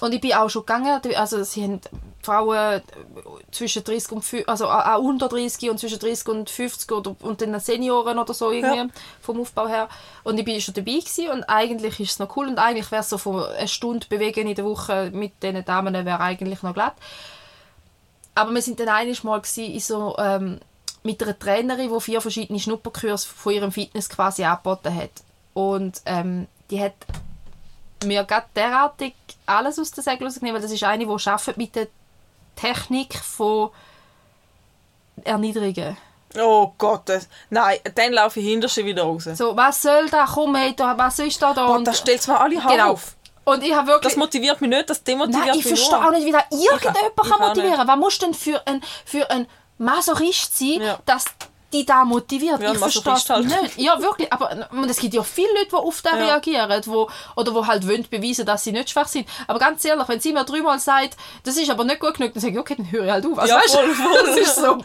und 0.00 0.12
ich 0.12 0.20
bin 0.20 0.32
auch 0.32 0.50
schon 0.50 0.62
gegangen, 0.66 1.00
also 1.14 1.44
sie 1.44 1.62
haben 1.62 1.80
Frauen 2.22 2.82
zwischen 3.52 3.84
30 3.84 4.10
und 4.10 4.22
50, 4.24 4.48
also 4.48 4.68
auch 4.68 4.98
unter 4.98 5.28
30 5.28 5.70
und 5.70 5.78
zwischen 5.78 6.00
30 6.00 6.26
und 6.28 6.50
50 6.50 6.90
oder, 6.90 7.14
und 7.20 7.40
dann 7.40 7.60
Senioren 7.60 8.18
oder 8.18 8.34
so 8.34 8.50
irgendwie 8.50 8.78
Ja. 8.78 8.86
vom 9.20 9.40
Aufbau 9.40 9.68
her. 9.68 9.88
Und 10.24 10.38
ich 10.38 10.44
bin 10.44 10.60
schon 10.60 10.74
dabei 10.74 10.94
gewesen 10.98 11.30
und 11.30 11.44
eigentlich 11.44 12.00
ist 12.00 12.12
es 12.12 12.18
noch 12.18 12.36
cool 12.36 12.48
und 12.48 12.58
eigentlich 12.58 12.90
wäre 12.90 13.02
es 13.02 13.10
so 13.10 13.18
von 13.18 13.44
eine 13.44 13.68
Stunde 13.68 14.08
bewegen 14.08 14.48
in 14.48 14.56
der 14.56 14.64
Woche 14.64 15.12
mit 15.14 15.40
diesen 15.40 15.64
Damen 15.64 15.94
wäre 15.94 16.18
eigentlich 16.20 16.64
noch 16.64 16.74
glatt. 16.74 16.94
Aber 18.34 18.50
wir 18.52 18.62
sind 18.62 18.80
dann 18.80 18.88
einiges 18.88 19.22
Mal 19.22 19.40
in 19.56 19.78
so, 19.78 20.16
ähm, 20.18 20.58
mit 21.02 21.22
einer 21.22 21.38
Trainerin, 21.38 21.92
die 21.92 22.00
vier 22.00 22.20
verschiedene 22.20 22.58
Schnupperkurse 22.58 23.28
von 23.28 23.52
ihrem 23.52 23.72
Fitness 23.72 24.08
quasi 24.08 24.44
angeboten 24.44 24.94
hat. 24.94 25.10
Und 25.54 26.00
ähm, 26.06 26.46
die 26.70 26.82
hat 26.82 26.94
mir 28.04 28.24
gerade 28.24 28.46
derartig 28.54 29.14
alles 29.46 29.78
aus 29.78 29.90
der 29.90 30.02
Segel 30.02 30.26
rausgenommen, 30.26 30.54
weil 30.54 30.62
das 30.62 30.72
ist 30.72 30.84
eine, 30.84 31.04
die 31.04 31.10
arbeitet 31.10 31.56
mit 31.56 31.74
der 31.74 31.88
Technik 32.56 33.14
von 33.14 33.70
Erniedrigen. 35.24 35.96
Oh 36.38 36.72
Gott, 36.78 37.10
nein, 37.50 37.78
dann 37.94 38.12
laufe 38.12 38.40
ich 38.40 38.46
hinter 38.46 38.68
sie 38.68 38.84
wieder 38.84 39.02
raus. 39.02 39.24
So, 39.34 39.54
was 39.54 39.82
soll 39.82 40.08
da, 40.08 40.26
komm, 40.32 40.54
hey, 40.54 40.74
da, 40.74 40.96
was 40.96 41.18
ist 41.18 41.42
da 41.42 41.52
da? 41.52 41.66
Und 41.66 41.86
das 41.86 41.98
stellt 41.98 42.26
mir 42.26 42.40
alle 42.40 42.56
genau. 42.56 42.92
auf. 42.92 43.16
Und 43.44 43.62
ich 43.62 43.74
habe 43.74 43.88
wirklich... 43.88 44.12
Das 44.12 44.16
motiviert 44.16 44.60
mich 44.60 44.70
nicht, 44.70 44.88
das 44.88 45.02
demotiviert 45.02 45.46
Nein, 45.46 45.58
ich 45.58 45.64
mich 45.64 45.74
verstehe 45.74 45.98
nur. 45.98 46.08
auch 46.08 46.12
nicht, 46.12 46.26
wie 46.26 46.32
da 46.32 46.44
irgendjemand 46.50 46.96
Ich 46.96 47.24
ich 47.24 47.30
kann 47.30 47.48
motivieren 47.48 47.88
Was 47.88 47.96
muss 47.98 48.18
denn 48.18 48.34
für 48.34 48.66
ein, 48.66 48.82
für 49.04 49.28
ein 49.30 49.46
Masochist 49.78 50.58
sein, 50.58 50.80
Ja. 50.82 50.98
dass 51.06 51.24
die 51.72 51.86
da 51.86 52.04
motiviert? 52.04 52.60
Ja, 52.60 52.72
ich 52.72 52.78
verstehe 52.78 53.14
halt. 53.14 53.46
nicht. 53.46 53.78
Ja, 53.78 53.98
wirklich. 53.98 54.30
Aber 54.30 54.68
und 54.72 54.90
es 54.90 54.98
gibt 54.98 55.14
ja 55.14 55.22
viele 55.22 55.48
Leute, 55.54 55.68
die 55.70 55.74
auf 55.76 56.02
das 56.02 56.12
Ja. 56.12 56.18
reagieren 56.18 56.82
wo, 56.84 57.08
oder 57.34 57.50
die 57.50 57.66
halt 57.66 57.88
wollen 57.88 58.06
beweisen, 58.10 58.44
dass 58.44 58.64
sie 58.64 58.72
nicht 58.72 58.90
schwach 58.90 59.08
sind. 59.08 59.26
Aber 59.46 59.58
ganz 59.58 59.82
ehrlich, 59.86 60.06
wenn 60.06 60.20
sie 60.20 60.34
mir 60.34 60.44
dreimal 60.44 60.78
sagt, 60.78 61.16
das 61.44 61.56
ist 61.56 61.70
aber 61.70 61.84
nicht 61.84 61.98
gut 62.00 62.18
genug, 62.18 62.34
dann 62.34 62.42
sage 62.42 62.52
ich, 62.52 62.58
okay, 62.58 62.74
dann 62.76 62.90
höre 62.92 63.06
ich 63.06 63.10
halt 63.10 63.24
auf. 63.24 63.38
Also, 63.38 63.54
Ja, 63.54 63.60
weißt, 63.60 63.74
du, 63.74 63.78
voll, 63.78 63.94
voll, 63.94 64.22
das 64.26 64.36
ist 64.36 64.56
so, 64.56 64.84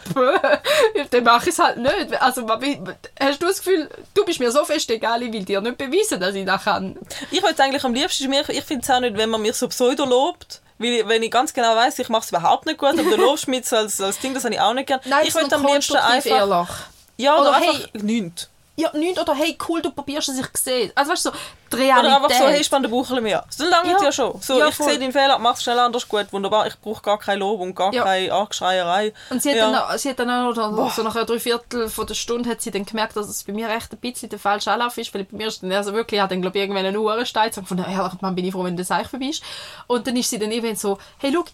dann 1.10 1.24
mache 1.24 1.42
ich 1.44 1.48
es 1.50 1.58
halt 1.58 1.76
nicht. 1.76 2.22
Also, 2.22 2.46
hast 2.48 3.42
du 3.42 3.46
das 3.46 3.58
Gefühl, 3.58 3.90
du 4.14 4.24
bist 4.24 4.40
mir 4.40 4.50
so 4.50 4.64
fest 4.64 4.90
egal, 4.90 5.22
ich 5.22 5.30
will 5.32 5.44
dir 5.44 5.60
nicht 5.60 5.76
beweisen, 5.76 6.18
dass 6.18 6.34
ich 6.34 6.46
das 6.46 6.64
kann? 6.64 6.98
Ich 7.30 7.42
würde 7.42 7.62
eigentlich 7.62 7.84
am 7.84 7.92
liebsten, 7.92 8.32
ich 8.32 8.64
finde 8.64 8.82
es 8.82 8.90
auch 8.90 9.00
nicht, 9.00 9.14
wenn 9.18 9.28
man 9.28 9.42
mich 9.42 9.56
so 9.56 9.68
pseudo 9.68 10.06
lobt. 10.06 10.62
Weil 10.78 11.08
wenn 11.08 11.22
ich 11.22 11.30
ganz 11.30 11.52
genau 11.52 11.74
weiß, 11.74 11.98
ich 11.98 12.08
mache 12.08 12.22
es 12.22 12.30
überhaupt 12.30 12.66
nicht 12.66 12.78
gut, 12.78 12.90
aber 12.90 13.02
du 13.02 13.16
lobst 13.16 13.48
mich 13.48 13.66
so 13.66 13.76
als, 13.76 14.00
als 14.00 14.18
Ding, 14.20 14.32
das 14.34 14.44
habe 14.44 14.54
ich 14.54 14.60
auch 14.60 14.74
nicht 14.74 14.86
gern. 14.86 15.00
Nein, 15.04 15.24
ich 15.26 15.34
würde 15.34 15.54
am 15.54 15.66
liebsten 15.66 15.96
einfach... 15.96 16.30
ehrlich. 16.30 16.68
Ja, 17.16 17.34
oder, 17.34 17.48
Oder 17.48 17.56
einfach 17.56 17.80
hey- 17.92 18.02
nichts. 18.02 18.48
Ja, 18.80 18.90
nichts. 18.96 19.20
Oder 19.20 19.34
hey, 19.34 19.58
cool, 19.68 19.82
du 19.82 19.90
probierst 19.90 20.28
es, 20.28 20.38
ich 20.38 20.46
sehe. 20.56 20.92
Also 20.94 21.10
weißt 21.10 21.24
du, 21.26 21.30
so, 21.30 21.36
die 21.72 21.76
Oder 21.76 21.82
Realität. 21.84 22.12
einfach 22.14 22.30
so, 22.30 22.44
hey, 22.46 22.62
spann 22.62 22.82
den 22.82 22.92
Bauch 22.92 23.00
ein 23.00 23.08
bisschen 23.08 23.22
mehr. 23.24 23.44
So 23.50 23.64
lange 23.64 23.90
Ja. 23.90 24.02
ja 24.04 24.12
schon. 24.12 24.40
So, 24.40 24.56
Ja, 24.56 24.68
ich 24.68 24.74
voll. 24.76 24.86
sehe 24.88 24.98
deinen 25.00 25.10
Fehler, 25.10 25.36
mach 25.40 25.54
es 25.56 25.64
schnell 25.64 25.78
anders 25.80 26.08
gut, 26.08 26.26
wunderbar. 26.32 26.68
Ich 26.68 26.78
brauche 26.78 27.02
gar 27.02 27.18
kein 27.18 27.40
Lob 27.40 27.60
und 27.60 27.74
gar 27.74 27.92
Ja. 27.92 28.04
keine 28.04 28.32
Angeschreierei. 28.32 29.12
Und 29.30 29.42
sie 29.42 29.50
hat, 29.50 29.56
ja. 29.56 29.70
dann, 29.72 29.80
auch- 29.82 29.98
sie 29.98 30.10
hat 30.10 30.18
dann 30.20 30.30
auch 30.30 30.54
noch, 30.54 30.94
so 30.94 31.02
nach 31.02 31.16
einer 31.16 31.24
Dreiviertel 31.24 31.88
von 31.88 32.06
der 32.06 32.14
Stunde 32.14 32.48
hat 32.50 32.62
sie 32.62 32.70
dann 32.70 32.84
gemerkt, 32.86 33.16
dass 33.16 33.28
es 33.28 33.42
bei 33.42 33.52
mir 33.52 33.68
echt 33.68 33.92
ein 33.92 33.98
bisschen 33.98 34.28
der 34.28 34.38
falsche 34.38 34.70
Anlauf 34.70 34.96
ist, 34.96 35.12
weil 35.12 35.24
bei 35.24 35.36
mir 35.36 35.48
ist 35.48 35.60
dann, 35.62 35.72
also 35.72 35.92
wirklich, 35.92 36.20
hat 36.20 36.30
dann 36.30 36.40
glaube 36.40 36.56
ich 36.58 36.62
irgendwann 36.62 36.86
einen 36.86 36.96
Uhrenstein 36.96 37.48
gesagt, 37.48 37.66
von 37.66 37.78
ehrlich, 37.78 38.20
Mann, 38.20 38.36
bin 38.36 38.44
ich 38.44 38.52
froh, 38.52 38.62
wenn 38.62 38.76
das 38.76 38.92
eigentlich 38.92 39.08
vorbei 39.08 39.26
ist. 39.26 39.42
Und 39.88 40.06
dann 40.06 40.14
ist 40.16 40.30
sie 40.30 40.38
dann 40.38 40.52
eben 40.52 40.76
so, 40.76 40.98
hey, 41.18 41.32
schau, 41.34 41.44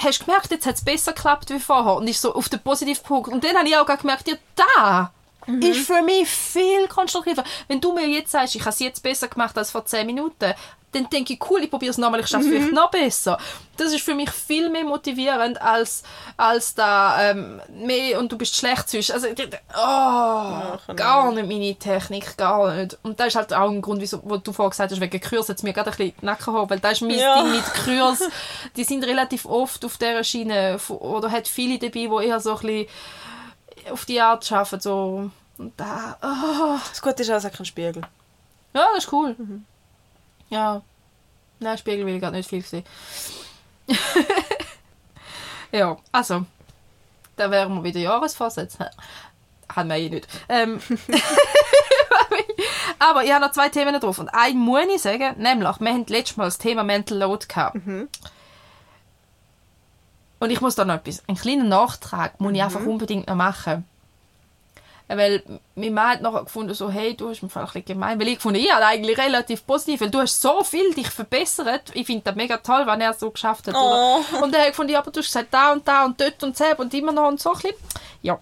hast 0.00 0.20
du 0.20 0.24
gemerkt, 0.26 0.50
jetzt 0.52 0.64
hat 0.64 0.76
es 0.76 0.84
besser 0.84 1.12
geklappt 1.12 1.50
wie 1.50 1.58
vorher 1.58 1.94
und 1.96 2.06
ist 2.06 2.22
so 2.22 2.32
auf 2.36 2.48
den 2.48 2.60
positiven 2.60 3.02
Punkt. 3.02 3.28
Und 3.32 3.42
dann 3.42 3.56
habe 3.56 3.68
ich 3.68 3.76
auch 3.76 3.84
gemerkt, 3.84 4.28
ja, 4.28 4.36
da 4.54 5.12
ist 5.60 5.86
für 5.86 6.02
mich 6.02 6.28
viel 6.28 6.86
konstruktiver. 6.88 7.44
Wenn 7.68 7.80
du 7.80 7.92
mir 7.92 8.06
jetzt 8.06 8.32
sagst, 8.32 8.54
ich 8.54 8.60
habe 8.62 8.70
es 8.70 8.78
jetzt 8.80 9.02
besser 9.02 9.28
gemacht 9.28 9.56
als 9.56 9.70
vor 9.70 9.84
10 9.84 10.06
Minuten, 10.06 10.54
dann 10.92 11.10
denke 11.10 11.34
ich, 11.34 11.50
cool, 11.50 11.62
ich 11.62 11.70
probiere 11.70 11.90
es 11.90 11.98
nochmal, 11.98 12.20
ich 12.20 12.26
schaffe 12.28 12.44
es 12.44 12.50
vielleicht 12.50 12.72
noch 12.72 12.90
besser. 12.90 13.36
Das 13.76 13.92
ist 13.92 14.02
für 14.02 14.14
mich 14.14 14.30
viel 14.30 14.70
mehr 14.70 14.84
motivierend 14.84 15.60
als, 15.60 16.02
als 16.38 16.74
da 16.74 17.30
ähm, 17.30 17.60
mehr 17.70 18.18
und 18.18 18.32
du 18.32 18.38
bist 18.38 18.56
schlecht 18.56 18.88
sonst. 18.88 19.10
Also, 19.10 19.28
oh, 19.28 20.94
gar 20.96 21.30
nicht 21.32 21.46
meine 21.46 21.74
Technik, 21.74 22.36
gar 22.38 22.74
nicht. 22.74 22.96
Und 23.02 23.20
das 23.20 23.28
ist 23.28 23.36
halt 23.36 23.52
auch 23.52 23.70
ein 23.70 23.82
Grund, 23.82 24.00
wieso, 24.00 24.20
wo 24.24 24.38
du 24.38 24.52
vorher 24.52 24.70
gesagt 24.70 24.90
hast, 24.90 25.00
wegen 25.00 25.20
Kurs 25.20 25.48
hat 25.50 25.56
es 25.56 25.62
mir 25.62 25.74
gerade 25.74 25.90
ein 25.90 25.96
bisschen 25.96 26.14
Nacken 26.22 26.54
gehoben, 26.54 26.70
weil 26.70 26.80
das 26.80 26.92
ist 26.92 27.00
mein 27.02 27.18
Ja. 27.18 27.42
Ding 27.42 27.52
mit 27.52 27.64
Kurs. 27.84 28.20
Die 28.76 28.84
sind 28.84 29.04
relativ 29.04 29.44
oft 29.44 29.84
auf 29.84 29.98
dieser 29.98 30.24
Schiene 30.24 30.78
oder 30.88 31.30
hat 31.30 31.48
viele 31.48 31.78
dabei, 31.78 31.90
die 32.22 32.26
eher 32.28 32.40
so 32.40 32.56
ein 32.56 32.60
bisschen 32.60 32.86
auf 33.90 34.04
die 34.04 34.20
Art 34.20 34.50
arbeiten, 34.52 34.80
so 34.80 35.30
und 35.58 35.78
da, 35.78 36.16
oh. 36.22 36.78
Das 36.88 37.02
Gute 37.02 37.22
ist 37.22 37.30
auch, 37.30 37.36
es 37.36 37.44
hat 37.44 37.54
keinen 37.54 37.66
Spiegel. 37.66 38.02
Ja, 38.72 38.86
das 38.94 39.04
ist 39.04 39.12
cool. 39.12 39.36
Ja. 40.50 40.82
Nein, 41.58 41.78
Spiegel 41.78 42.06
will 42.06 42.14
ich 42.14 42.20
gerade 42.20 42.36
nicht 42.36 42.48
viel 42.48 42.62
sehen. 42.62 42.84
ja, 45.72 45.96
also. 46.12 46.46
Da 47.36 47.50
wären 47.50 47.74
wir 47.74 47.84
wieder 47.84 48.00
Jahresvorsätze. 48.00 48.90
Haben 49.74 49.90
wir 49.90 49.96
eh 49.96 50.08
nicht. 50.08 50.28
Ähm, 50.48 50.80
aber 52.98 53.24
ich 53.24 53.32
habe 53.32 53.44
noch 53.44 53.52
zwei 53.52 53.68
Themen 53.68 53.98
drauf. 54.00 54.18
Und 54.18 54.30
ein 54.30 54.56
muss 54.56 54.86
ich 54.94 55.02
sagen, 55.02 55.34
nämlich, 55.38 55.80
wir 55.80 55.92
hatten 55.92 56.06
letztes 56.06 56.36
Mal 56.36 56.46
das 56.46 56.58
Thema 56.58 56.84
Mental 56.84 57.18
Load 57.18 57.46
gehabt. 57.46 57.76
Und 60.40 60.50
ich 60.50 60.60
muss 60.60 60.74
da 60.74 60.84
noch 60.84 60.94
etwas, 60.94 61.22
einen 61.26 61.36
kleinen 61.36 61.68
Nachtrag 61.68 62.40
muss 62.40 62.52
ich 62.52 62.62
einfach 62.62 62.84
unbedingt 62.84 63.26
noch 63.26 63.34
machen. 63.34 63.84
Weil 65.08 65.42
mein 65.74 65.94
Mann 65.94 66.08
hat 66.10 66.20
nachher 66.20 66.44
gefunden, 66.44 66.74
so, 66.74 66.90
hey, 66.90 67.16
du 67.16 67.30
hast 67.30 67.42
mir 67.42 67.48
voll 67.48 67.62
ein 67.62 67.66
bisschen 67.66 67.86
gemein. 67.86 68.20
Weil 68.20 68.28
ich 68.28 68.34
gefunden, 68.34 68.60
ich 68.60 68.70
habe 68.70 68.84
eigentlich 68.84 69.16
relativ 69.16 69.66
positiv, 69.66 70.02
weil 70.02 70.10
du 70.10 70.20
hast 70.20 70.40
so 70.40 70.62
viel 70.62 70.92
dich 70.92 71.08
verbessert. 71.08 71.90
Ich 71.94 72.06
finde 72.06 72.24
das 72.24 72.34
mega 72.36 72.58
toll, 72.58 72.86
wenn 72.86 73.00
er 73.00 73.14
so 73.14 73.30
geschafft 73.30 73.68
hat. 73.68 73.74
Oh. 73.74 74.20
Und 74.42 74.54
er 74.54 74.60
hat 74.60 74.68
gefunden, 74.68 74.92
ja, 74.92 74.98
aber 74.98 75.10
du 75.10 75.20
hast 75.20 75.26
gesagt, 75.26 75.48
da 75.50 75.72
und 75.72 75.88
da 75.88 76.04
und 76.04 76.20
dort 76.20 76.42
und 76.42 76.56
so 76.56 76.64
und 76.76 76.92
immer 76.92 77.12
noch 77.12 77.28
und 77.28 77.40
so 77.40 77.52
ein 77.52 77.54
bisschen. 77.54 77.76
Ja. 78.20 78.38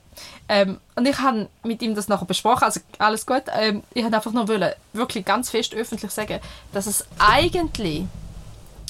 Ähm, 0.49 0.81
und 0.97 1.07
ich 1.07 1.19
habe 1.19 1.49
mit 1.63 1.83
ihm 1.83 1.95
das 1.95 2.09
nachher 2.09 2.27
besprochen, 2.27 2.65
also 2.65 2.81
alles 2.99 3.27
gut. 3.27 3.45
Ähm, 3.53 3.85
ich 3.95 4.05
habe 4.05 4.17
einfach 4.17 4.33
nur 4.33 4.49
wollen, 4.49 4.73
wirklich 4.93 5.25
ganz 5.25 5.51
fest 5.51 5.73
öffentlich 5.73 6.11
sagen, 6.11 6.41
dass 6.73 6.87
es 6.87 7.07
eigentlich 7.19 8.07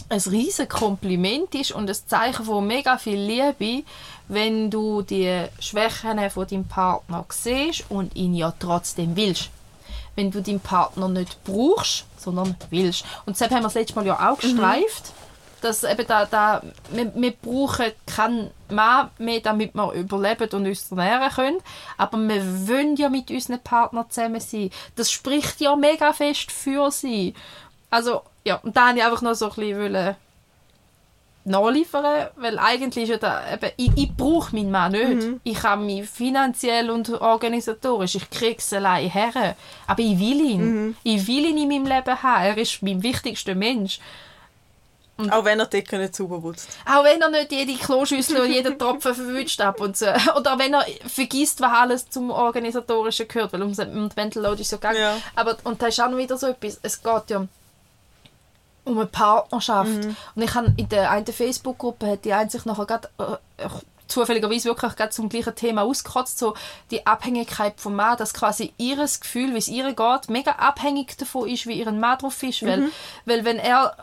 ein 0.09 0.21
riesen 0.21 0.69
Kompliment 0.69 1.55
ist 1.55 1.73
und 1.73 1.89
ein 1.89 1.97
Zeichen 2.07 2.45
von 2.45 2.67
mega 2.67 2.97
viel 2.99 3.19
Liebe, 3.19 3.85
wenn 4.29 4.71
du 4.71 5.03
die 5.03 5.45
Schwächen 5.59 6.31
von 6.31 6.47
deinem 6.47 6.67
Partner 6.67 7.25
siehst 7.29 7.85
und 7.89 8.15
ihn 8.15 8.35
ja 8.35 8.53
trotzdem 8.59 9.17
willst. 9.17 9.51
Wenn 10.15 10.31
du 10.31 10.41
deinen 10.43 10.61
Partner 10.61 11.09
nicht 11.09 11.43
brauchst, 11.45 12.05
sondern 12.17 12.57
willst. 12.71 13.05
Und 13.27 13.37
deshalb 13.37 13.51
haben 13.51 13.61
wir 13.61 13.65
das 13.65 13.75
letzte 13.75 13.95
Mal 13.97 14.07
ja 14.07 14.31
auch 14.31 14.39
gestreift. 14.39 15.13
dass 15.61 15.85
eben 15.85 16.07
da, 16.07 16.27
da 16.27 16.63
wir, 16.91 17.13
wir 17.15 17.33
brauchen 17.33 17.93
keinen 18.07 18.51
Mann 18.71 19.11
mehr, 19.19 19.41
damit 19.41 19.75
wir 19.75 19.93
überleben 19.93 20.49
und 20.53 20.67
uns 20.67 20.91
ernähren 20.91 21.31
können, 21.31 21.59
aber 21.97 22.19
wir 22.19 22.69
wollen 22.69 22.97
ja 22.97 23.09
mit 23.09 23.31
unseren 23.31 23.61
Partnern 23.61 24.09
zusammen 24.11 24.41
sein. 24.41 24.71
Das 24.95 25.11
spricht 25.11 25.61
ja 25.61 25.75
mega 25.75 26.13
fest 26.13 26.53
für 26.53 26.91
sie. 26.91 27.35
Also, 27.91 28.23
ja, 28.47 28.61
und 28.63 28.77
da 28.77 28.87
wollte 28.87 28.99
ich 28.99 29.05
einfach 29.05 29.23
noch 29.23 29.35
so 29.35 29.51
ein 29.51 29.55
bisschen 29.57 30.17
nachliefern, 31.47 32.29
weil 32.37 32.59
eigentlich 32.61 33.05
ist 33.05 33.11
ja 33.11 33.17
da, 33.17 33.43
eben, 33.53 33.73
ich, 33.77 33.91
ich 33.97 34.17
brauche 34.17 34.55
meinen 34.55 34.71
Mann 34.71 34.93
nicht. 34.93 35.27
Mhm. 35.27 35.41
Ich 35.43 35.59
kann 35.59 35.85
mich 35.85 36.09
finanziell 36.09 36.91
und 36.91 37.11
organisatorisch, 37.11 38.15
ich 38.15 38.31
kriege 38.31 38.59
es 38.59 38.73
allein 38.73 39.11
her. 39.11 39.57
Aber 39.89 40.01
ich 40.01 40.17
will 40.19 40.41
ihn. 40.41 40.61
Mhm. 40.61 40.97
Ich 41.03 41.27
will 41.27 41.45
ihn 41.45 41.59
in 41.59 41.69
meinem 41.69 41.93
Leben 41.93 42.23
haben. 42.23 42.45
Er 42.45 42.57
ist 42.57 42.83
mein 42.83 43.03
wichtigster 43.03 43.57
Mensch. 43.57 43.99
Und 45.17 45.33
auch 45.33 45.45
wenn 45.45 45.59
er 45.59 45.67
die 45.67 45.79
Decke 45.79 45.99
nicht 45.99 46.15
sauber 46.15 46.41
putzt. 46.41 46.69
Auch 46.85 47.03
wenn 47.03 47.21
er 47.21 47.31
nicht 47.31 47.51
jede 47.51 47.75
Kloschüssel 47.75 48.41
und 48.41 48.53
jeden 48.53 48.79
Tropfen 48.79 49.13
verwünscht 49.13 49.61
ab 49.61 49.81
und 49.81 49.97
so. 49.97 50.07
Oder 50.37 50.57
wenn 50.57 50.73
er 50.73 50.87
vergisst, 51.07 51.61
was 51.61 51.73
alles 51.73 52.11
zum 52.11 52.31
Organisatorischen 52.31 53.27
gehört, 53.27 53.53
weil 53.53 53.63
um 53.63 53.75
den 53.75 54.11
Mental 54.15 54.43
Load 54.43 54.61
ist 54.61 54.71
so 54.71 54.77
gegangen. 54.77 55.01
Ja. 55.01 55.17
Aber, 55.35 55.57
und 55.65 55.83
da 55.83 55.89
ist 55.89 56.01
auch 56.01 56.11
noch 56.11 56.19
wieder 56.19 56.37
so 56.37 56.47
etwas, 56.49 56.79
es 56.83 57.03
geht 57.03 57.31
ja 57.31 57.49
um 58.87 58.99
eine 58.99 59.07
Partnerschaft. 59.07 59.91
Mhm. 59.91 60.17
Und 60.35 60.43
ich 60.43 60.55
habe 60.55 60.73
in 60.77 60.89
der 60.89 61.11
einen 61.11 61.27
Facebook-Gruppe 61.27 62.13
hat 62.13 62.25
die 62.25 62.33
einen 62.33 62.51
sich 62.51 62.65
nachher 62.65 62.87
grad, 62.87 63.11
äh, 63.19 63.65
äh, 63.65 63.69
zufälligerweise 64.07 64.69
wirklich 64.69 64.95
gerade 64.97 65.11
zum 65.11 65.29
gleichen 65.29 65.55
Thema 65.55 65.83
ausgekotzt, 65.83 66.39
so 66.39 66.55
die 66.91 67.07
Abhängigkeit 67.07 67.75
vom 67.77 67.97
Mann, 67.97 68.17
dass 68.17 68.33
quasi 68.33 68.73
ihres 68.79 69.21
Gefühl, 69.21 69.53
wie 69.53 69.59
es 69.59 69.69
ihr 69.69 69.93
geht, 69.93 70.29
mega 70.29 70.53
abhängig 70.53 71.17
davon 71.19 71.49
ist, 71.49 71.67
wie 71.67 71.79
ihr 71.79 71.91
Mann 71.91 72.19
drauf 72.19 72.43
ist, 72.43 72.63
mhm. 72.63 72.67
weil, 72.67 72.89
weil 73.25 73.45
wenn 73.45 73.59
er 73.59 73.97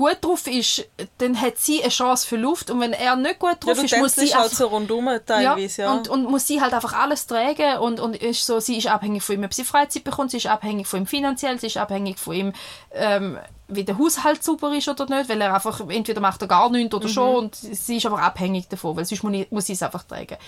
gut 0.00 0.16
drauf 0.22 0.46
ist, 0.46 0.88
dann 1.18 1.38
hat 1.38 1.58
sie 1.58 1.82
eine 1.82 1.90
Chance 1.90 2.26
für 2.26 2.36
Luft 2.36 2.70
und 2.70 2.80
wenn 2.80 2.94
er 2.94 3.16
nicht 3.16 3.38
gut 3.38 3.58
drauf 3.60 3.76
ja, 3.76 3.84
ist, 3.84 3.98
muss 3.98 4.14
sie 4.14 4.34
halt 4.34 4.50
so 4.50 4.68
rundum 4.68 5.10
teilweise, 5.26 5.82
ja, 5.82 5.88
ja. 5.88 5.94
Und, 5.94 6.08
und 6.08 6.24
muss 6.24 6.46
sie 6.46 6.62
halt 6.62 6.72
einfach 6.72 6.94
alles 6.94 7.26
tragen 7.26 7.78
und, 7.80 8.00
und 8.00 8.16
ist 8.16 8.46
so, 8.46 8.60
sie 8.60 8.78
ist 8.78 8.86
abhängig 8.86 9.22
von 9.22 9.34
ihm, 9.34 9.44
ob 9.44 9.52
sie 9.52 9.62
Freizeit 9.62 10.02
bekommt, 10.02 10.30
sie 10.30 10.38
ist 10.38 10.46
abhängig 10.46 10.86
von 10.86 11.00
ihm 11.00 11.06
finanziell, 11.06 11.60
sie 11.60 11.66
ist 11.66 11.76
abhängig 11.76 12.18
von 12.18 12.34
ihm, 12.34 12.52
ähm, 12.92 13.38
wie 13.68 13.84
der 13.84 13.98
Haushalt 13.98 14.42
sauber 14.42 14.74
ist 14.74 14.88
oder 14.88 15.04
nicht, 15.04 15.28
weil 15.28 15.38
er 15.38 15.52
einfach, 15.52 15.80
entweder 15.90 16.22
macht 16.22 16.40
er 16.40 16.48
gar 16.48 16.70
nichts 16.70 16.94
oder 16.94 17.06
mhm. 17.06 17.12
schon 17.12 17.36
und 17.36 17.54
sie 17.54 17.98
ist 17.98 18.06
aber 18.06 18.22
abhängig 18.22 18.68
davon, 18.68 18.96
weil 18.96 19.04
sonst 19.04 19.22
muss, 19.22 19.46
muss 19.50 19.66
sie 19.66 19.74
es 19.74 19.82
einfach 19.82 20.04
tragen. 20.04 20.38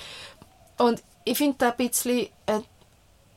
Und 0.78 1.02
ich 1.24 1.36
finde 1.36 1.56
da 1.58 1.68
ein 1.68 1.76
bisschen 1.76 2.28
äh, 2.46 2.60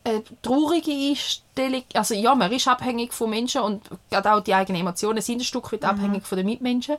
eine 0.06 0.24
traurige 0.41 0.91
Einstellung. 0.91 1.84
Also 1.93 2.14
ja, 2.14 2.36
man 2.36 2.51
ist 2.51 2.68
abhängig 2.68 3.14
von 3.14 3.30
Menschen 3.30 3.62
und 3.62 3.89
gerade 4.10 4.34
auch 4.34 4.41
die 4.41 4.53
eigenen 4.53 4.82
Emotionen 4.82 5.22
sind 5.22 5.41
ein 5.41 5.45
Stück 5.45 5.72
weit 5.72 5.82
mhm. 5.82 5.89
abhängig 5.89 6.26
von 6.26 6.38
den 6.38 6.45
Mitmenschen. 6.45 6.95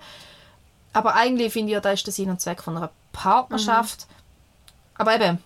Aber 0.92 1.14
eigentlich 1.14 1.52
finde 1.52 1.68
ich 1.70 1.74
ja, 1.74 1.80
das 1.80 1.94
ist 1.94 2.06
der 2.06 2.12
Sinn 2.12 2.30
und 2.30 2.40
Zweck 2.40 2.62
von 2.62 2.76
einer 2.76 2.90
Partnerschaft. 3.12 4.06
Mhm. 4.08 4.14
Aber 4.98 5.14
eben, 5.14 5.42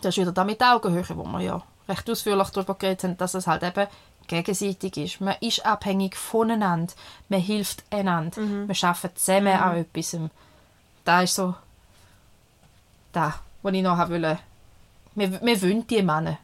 das 0.00 0.16
ist 0.16 0.18
wieder 0.18 0.32
da 0.32 0.44
mit 0.44 0.62
Augenhöhe, 0.62 1.04
wo 1.10 1.24
wir 1.24 1.40
ja 1.40 1.62
recht 1.88 2.08
ausführlich 2.08 2.48
darüber 2.50 2.74
geredet 2.74 3.04
haben, 3.04 3.16
dass 3.18 3.34
es 3.34 3.46
halt 3.46 3.62
eben 3.62 3.86
gegenseitig 4.26 4.96
ist. 4.96 5.20
Man 5.20 5.36
ist 5.40 5.64
abhängig 5.64 6.16
voneinander. 6.16 6.92
Man 7.28 7.40
hilft 7.40 7.84
einander. 7.90 8.40
Mhm. 8.40 8.68
Wir 8.68 8.88
arbeiten 8.88 9.16
zusammen 9.16 9.54
mhm. 9.54 9.62
an 9.62 9.76
etwas. 9.76 10.16
Da 11.04 11.22
ist 11.22 11.34
so 11.34 11.54
da, 13.12 13.34
was 13.62 13.74
ich 13.74 13.82
noch 13.82 13.98
wollte. 14.08 14.38
Wir, 15.14 15.40
wir 15.40 15.62
wollen 15.62 15.86
die 15.86 16.02
Männer. 16.02 16.38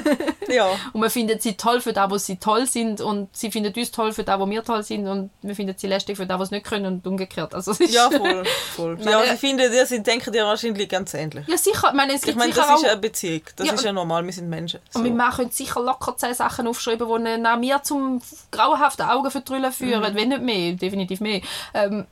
ja. 0.48 0.68
Und 0.92 1.00
man 1.00 1.10
findet 1.10 1.42
sie 1.42 1.54
toll 1.54 1.80
für 1.80 1.92
das, 1.92 2.10
was 2.10 2.26
sie 2.26 2.36
toll 2.36 2.66
sind 2.66 3.00
und 3.00 3.34
sie 3.34 3.50
findet 3.50 3.76
uns 3.76 3.90
toll 3.90 4.12
für 4.12 4.24
das, 4.24 4.38
wo 4.38 4.48
wir 4.48 4.64
toll 4.64 4.82
sind 4.82 5.06
und 5.06 5.30
wir 5.42 5.54
finden 5.54 5.74
sie 5.76 5.86
lästig 5.86 6.16
für 6.16 6.26
das, 6.26 6.38
was 6.38 6.48
sie 6.48 6.56
nicht 6.56 6.66
können 6.66 6.86
und 6.86 7.06
umgekehrt. 7.06 7.54
Also, 7.54 7.72
ja, 7.84 8.10
voll. 8.10 8.44
voll. 8.76 8.98
ja, 9.04 9.22
sie 9.24 9.36
finden, 9.36 9.72
ja, 9.72 9.86
sie 9.86 10.02
denken 10.02 10.32
ja 10.34 10.44
wahrscheinlich 10.44 10.88
ganz 10.88 11.14
ähnlich. 11.14 11.46
Ja, 11.48 11.56
sicher. 11.56 11.88
Ich 11.88 11.94
meine, 11.94 12.14
es 12.14 12.24
ich 12.24 12.36
meine 12.36 12.52
das 12.52 12.80
ist 12.80 12.84
eine 12.84 13.00
Beziehung. 13.00 13.42
Das 13.56 13.66
ja, 13.66 13.72
ist 13.74 13.84
ja 13.84 13.92
normal, 13.92 14.24
wir 14.24 14.32
sind 14.32 14.48
Menschen. 14.48 14.80
So. 14.90 15.00
Und 15.00 15.16
wir 15.16 15.30
können 15.30 15.50
sicher 15.50 15.80
locker 15.80 16.16
zehn 16.16 16.34
Sachen 16.34 16.66
aufschreiben, 16.66 17.24
die 17.24 17.38
nach 17.38 17.58
mir 17.58 17.82
zum 17.82 18.20
grauenhaften 18.50 19.06
Augenvertrüllen 19.06 19.72
führen, 19.72 20.12
mhm. 20.12 20.16
wenn 20.16 20.28
nicht 20.28 20.42
mehr, 20.42 20.72
definitiv 20.74 21.20
mehr. 21.20 21.40
Ähm, 21.74 22.06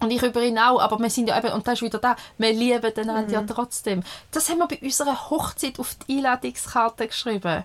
und 0.00 0.10
ich 0.10 0.22
über 0.22 0.42
ihn 0.42 0.58
auch, 0.58 0.80
aber 0.80 0.98
wir 0.98 1.10
sind 1.10 1.28
ja 1.28 1.36
eben, 1.38 1.52
und 1.52 1.66
das 1.66 1.74
ist 1.74 1.82
wieder 1.82 1.98
da, 1.98 2.16
wir 2.38 2.52
lieben 2.52 2.92
einander 2.96 3.22
mhm. 3.22 3.30
ja 3.30 3.42
trotzdem. 3.42 4.02
Das 4.30 4.48
haben 4.48 4.58
wir 4.58 4.68
bei 4.68 4.78
unserer 4.80 5.30
Hochzeit 5.30 5.80
auf 5.80 5.96
die 6.06 6.18
Einladungskarte 6.18 7.08
geschrieben. 7.08 7.64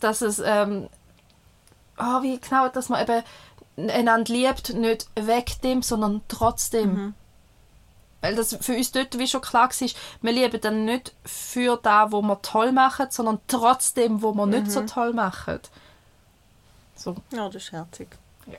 Dass 0.00 0.22
es, 0.22 0.38
ähm, 0.38 0.88
oh, 1.98 2.22
wie 2.22 2.38
genau, 2.38 2.68
dass 2.68 2.88
man 2.88 3.02
eben 3.02 3.22
einander 3.90 4.32
liebt, 4.32 4.74
nicht 4.74 5.08
weg 5.14 5.60
dem, 5.62 5.82
sondern 5.82 6.22
trotzdem. 6.28 6.94
Mhm. 6.94 7.14
Weil 8.20 8.34
das 8.34 8.56
für 8.60 8.74
uns 8.74 8.90
dort 8.90 9.18
wie 9.18 9.28
schon 9.28 9.42
klar 9.42 9.68
war, 9.68 9.88
wir 10.22 10.32
lieben 10.32 10.60
dann 10.60 10.84
nicht 10.84 11.14
für 11.24 11.78
da, 11.80 12.10
wo 12.10 12.20
wir 12.22 12.40
toll 12.42 12.72
machen, 12.72 13.06
sondern 13.10 13.40
trotzdem, 13.46 14.22
wo 14.22 14.32
wir 14.32 14.46
mhm. 14.46 14.52
nicht 14.52 14.72
so 14.72 14.80
mhm. 14.80 14.86
toll 14.86 15.12
machen. 15.12 15.60
So. 16.96 17.14
Ja, 17.30 17.46
das 17.46 17.62
ist 17.62 17.72
herzig. 17.72 18.08
Ja. 18.46 18.58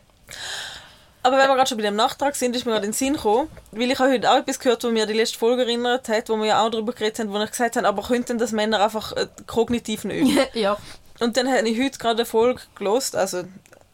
Aber 1.21 1.37
wenn 1.37 1.47
wir 1.47 1.55
gerade 1.55 1.67
schon 1.67 1.77
bei 1.77 1.83
dem 1.83 1.95
Nachtrag 1.95 2.35
sind, 2.35 2.55
ist 2.55 2.65
mir 2.65 2.71
gerade 2.71 2.85
in 2.85 2.91
den 2.91 2.97
Sinn 2.97 3.13
gekommen, 3.13 3.49
weil 3.71 3.91
ich 3.91 3.99
habe 3.99 4.11
heute 4.11 4.31
auch 4.31 4.37
etwas 4.37 4.59
gehört, 4.59 4.83
wo 4.83 4.89
mir 4.89 5.05
die 5.05 5.13
letzte 5.13 5.37
Folge 5.37 5.63
erinnert 5.63 6.07
hat, 6.07 6.29
wo 6.29 6.37
wir 6.37 6.45
ja 6.45 6.65
auch 6.65 6.69
darüber 6.69 6.93
geredet 6.93 7.19
haben, 7.19 7.31
wo 7.31 7.41
ich 7.41 7.51
gesagt 7.51 7.75
habe, 7.75 7.87
aber 7.87 8.03
könnten 8.03 8.37
das 8.37 8.53
Männer 8.53 8.81
einfach 8.81 9.11
äh, 9.13 9.27
kognitiv 9.45 10.05
nicht 10.05 10.21
üben? 10.21 10.45
ja. 10.53 10.77
Und 11.19 11.35
dann 11.35 11.51
habe 11.51 11.67
ich 11.67 11.77
heute 11.77 11.97
gerade 11.97 12.19
eine 12.19 12.25
Folge 12.25 12.61
gelost, 12.75 13.15
also 13.15 13.43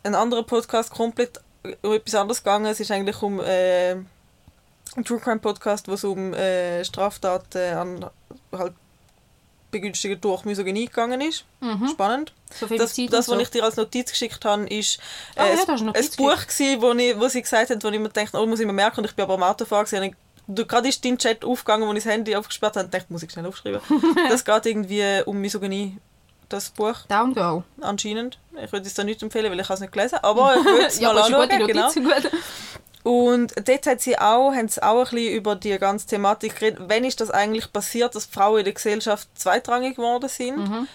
ein 0.03 0.13
anderer 0.13 0.43
Podcast 0.43 0.91
komplett 0.91 1.41
um 1.81 1.93
etwas 1.93 2.13
anderes 2.13 2.43
gegangen. 2.43 2.67
Es 2.67 2.79
ist 2.79 2.91
eigentlich 2.91 3.19
um 3.23 3.39
äh, 3.39 3.93
ein 3.93 5.03
True 5.03 5.19
Crime 5.19 5.39
Podcast, 5.39 5.87
wo 5.87 5.93
es 5.93 6.03
um 6.03 6.33
äh, 6.33 6.85
Straftaten 6.85 7.73
an 7.75 8.05
halt 8.51 8.73
begünstigt 9.75 10.23
durch 10.23 10.45
Misogynie 10.45 10.85
gegangen 10.85 11.19
ist. 11.21 11.45
Mhm. 11.59 11.89
Spannend. 11.89 12.33
So 12.49 12.65
das, 12.67 12.95
das 12.95 13.27
was 13.27 13.39
ich 13.39 13.49
dir 13.49 13.63
als 13.63 13.75
Notiz 13.75 14.11
geschickt 14.11 14.43
habe, 14.45 14.65
ist 14.67 14.99
äh, 15.35 15.41
oh, 15.41 15.43
ja, 15.43 15.73
ein, 15.73 15.89
ein 15.89 16.09
Buch, 16.17 16.47
gewesen, 16.47 16.81
wo, 16.81 16.93
ich, 16.93 17.19
wo 17.19 17.27
sie 17.27 17.41
gesagt 17.41 17.69
hat, 17.69 17.83
wo 17.83 17.89
ich 17.89 17.99
mir 17.99 18.09
dachte, 18.09 18.37
oh, 18.39 18.45
muss 18.45 18.59
ich 18.59 18.65
mir 18.65 18.73
merken, 18.73 19.01
und 19.01 19.05
ich 19.05 19.15
bin 19.15 19.23
aber 19.23 19.33
am 19.33 19.43
Autofahren 19.43 19.85
gewesen, 19.85 20.15
du, 20.47 20.65
gerade 20.65 20.87
ist 20.87 21.03
dein 21.03 21.17
Chat 21.17 21.43
aufgegangen, 21.43 21.87
wo 21.87 21.93
ich 21.93 22.03
das 22.03 22.13
Handy 22.13 22.35
aufgesperrt 22.35 22.77
habe, 22.77 22.85
und 22.85 22.93
dachte, 22.93 23.07
muss 23.09 23.23
ich 23.23 23.31
schnell 23.31 23.45
aufschreiben. 23.45 23.81
das 24.29 24.45
geht 24.45 24.65
irgendwie 24.65 25.21
um 25.25 25.39
Misogynie, 25.39 25.97
das 26.47 26.69
Buch. 26.69 27.01
Down 27.09 27.33
Girl. 27.33 27.63
Anscheinend. 27.81 28.39
Ich 28.63 28.71
würde 28.71 28.87
es 28.87 28.93
da 28.93 29.03
nicht 29.03 29.21
empfehlen, 29.21 29.51
weil 29.51 29.59
ich 29.59 29.69
es 29.69 29.79
nicht 29.79 29.91
gelesen 29.91 30.19
aber 30.21 30.55
ich 30.55 30.63
würde 30.63 30.85
es 30.85 31.01
mal 31.01 31.17
anschauen. 31.17 31.49
Genau. 31.67 31.89
Und 33.05 33.53
dort 33.67 33.85
hat 33.85 34.01
sie 34.01 34.17
auch, 34.17 34.51
haben 34.51 34.67
sie 34.67 34.81
auch 34.81 35.05
ein 35.05 35.15
bisschen 35.15 35.35
über 35.35 35.55
die 35.55 35.77
ganze 35.77 36.07
Thematik 36.07 36.55
geredet. 36.55 36.79
Wenn 36.87 37.03
ist 37.03 37.21
das 37.21 37.29
eigentlich 37.29 37.71
passiert, 37.71 38.15
dass 38.15 38.25
Frauen 38.25 38.57
in 38.57 38.65
der 38.65 38.73
Gesellschaft 38.73 39.29
zweitrangig 39.35 39.97
geworden 39.97 40.27
sind? 40.27 40.57
Mhm. 40.57 40.87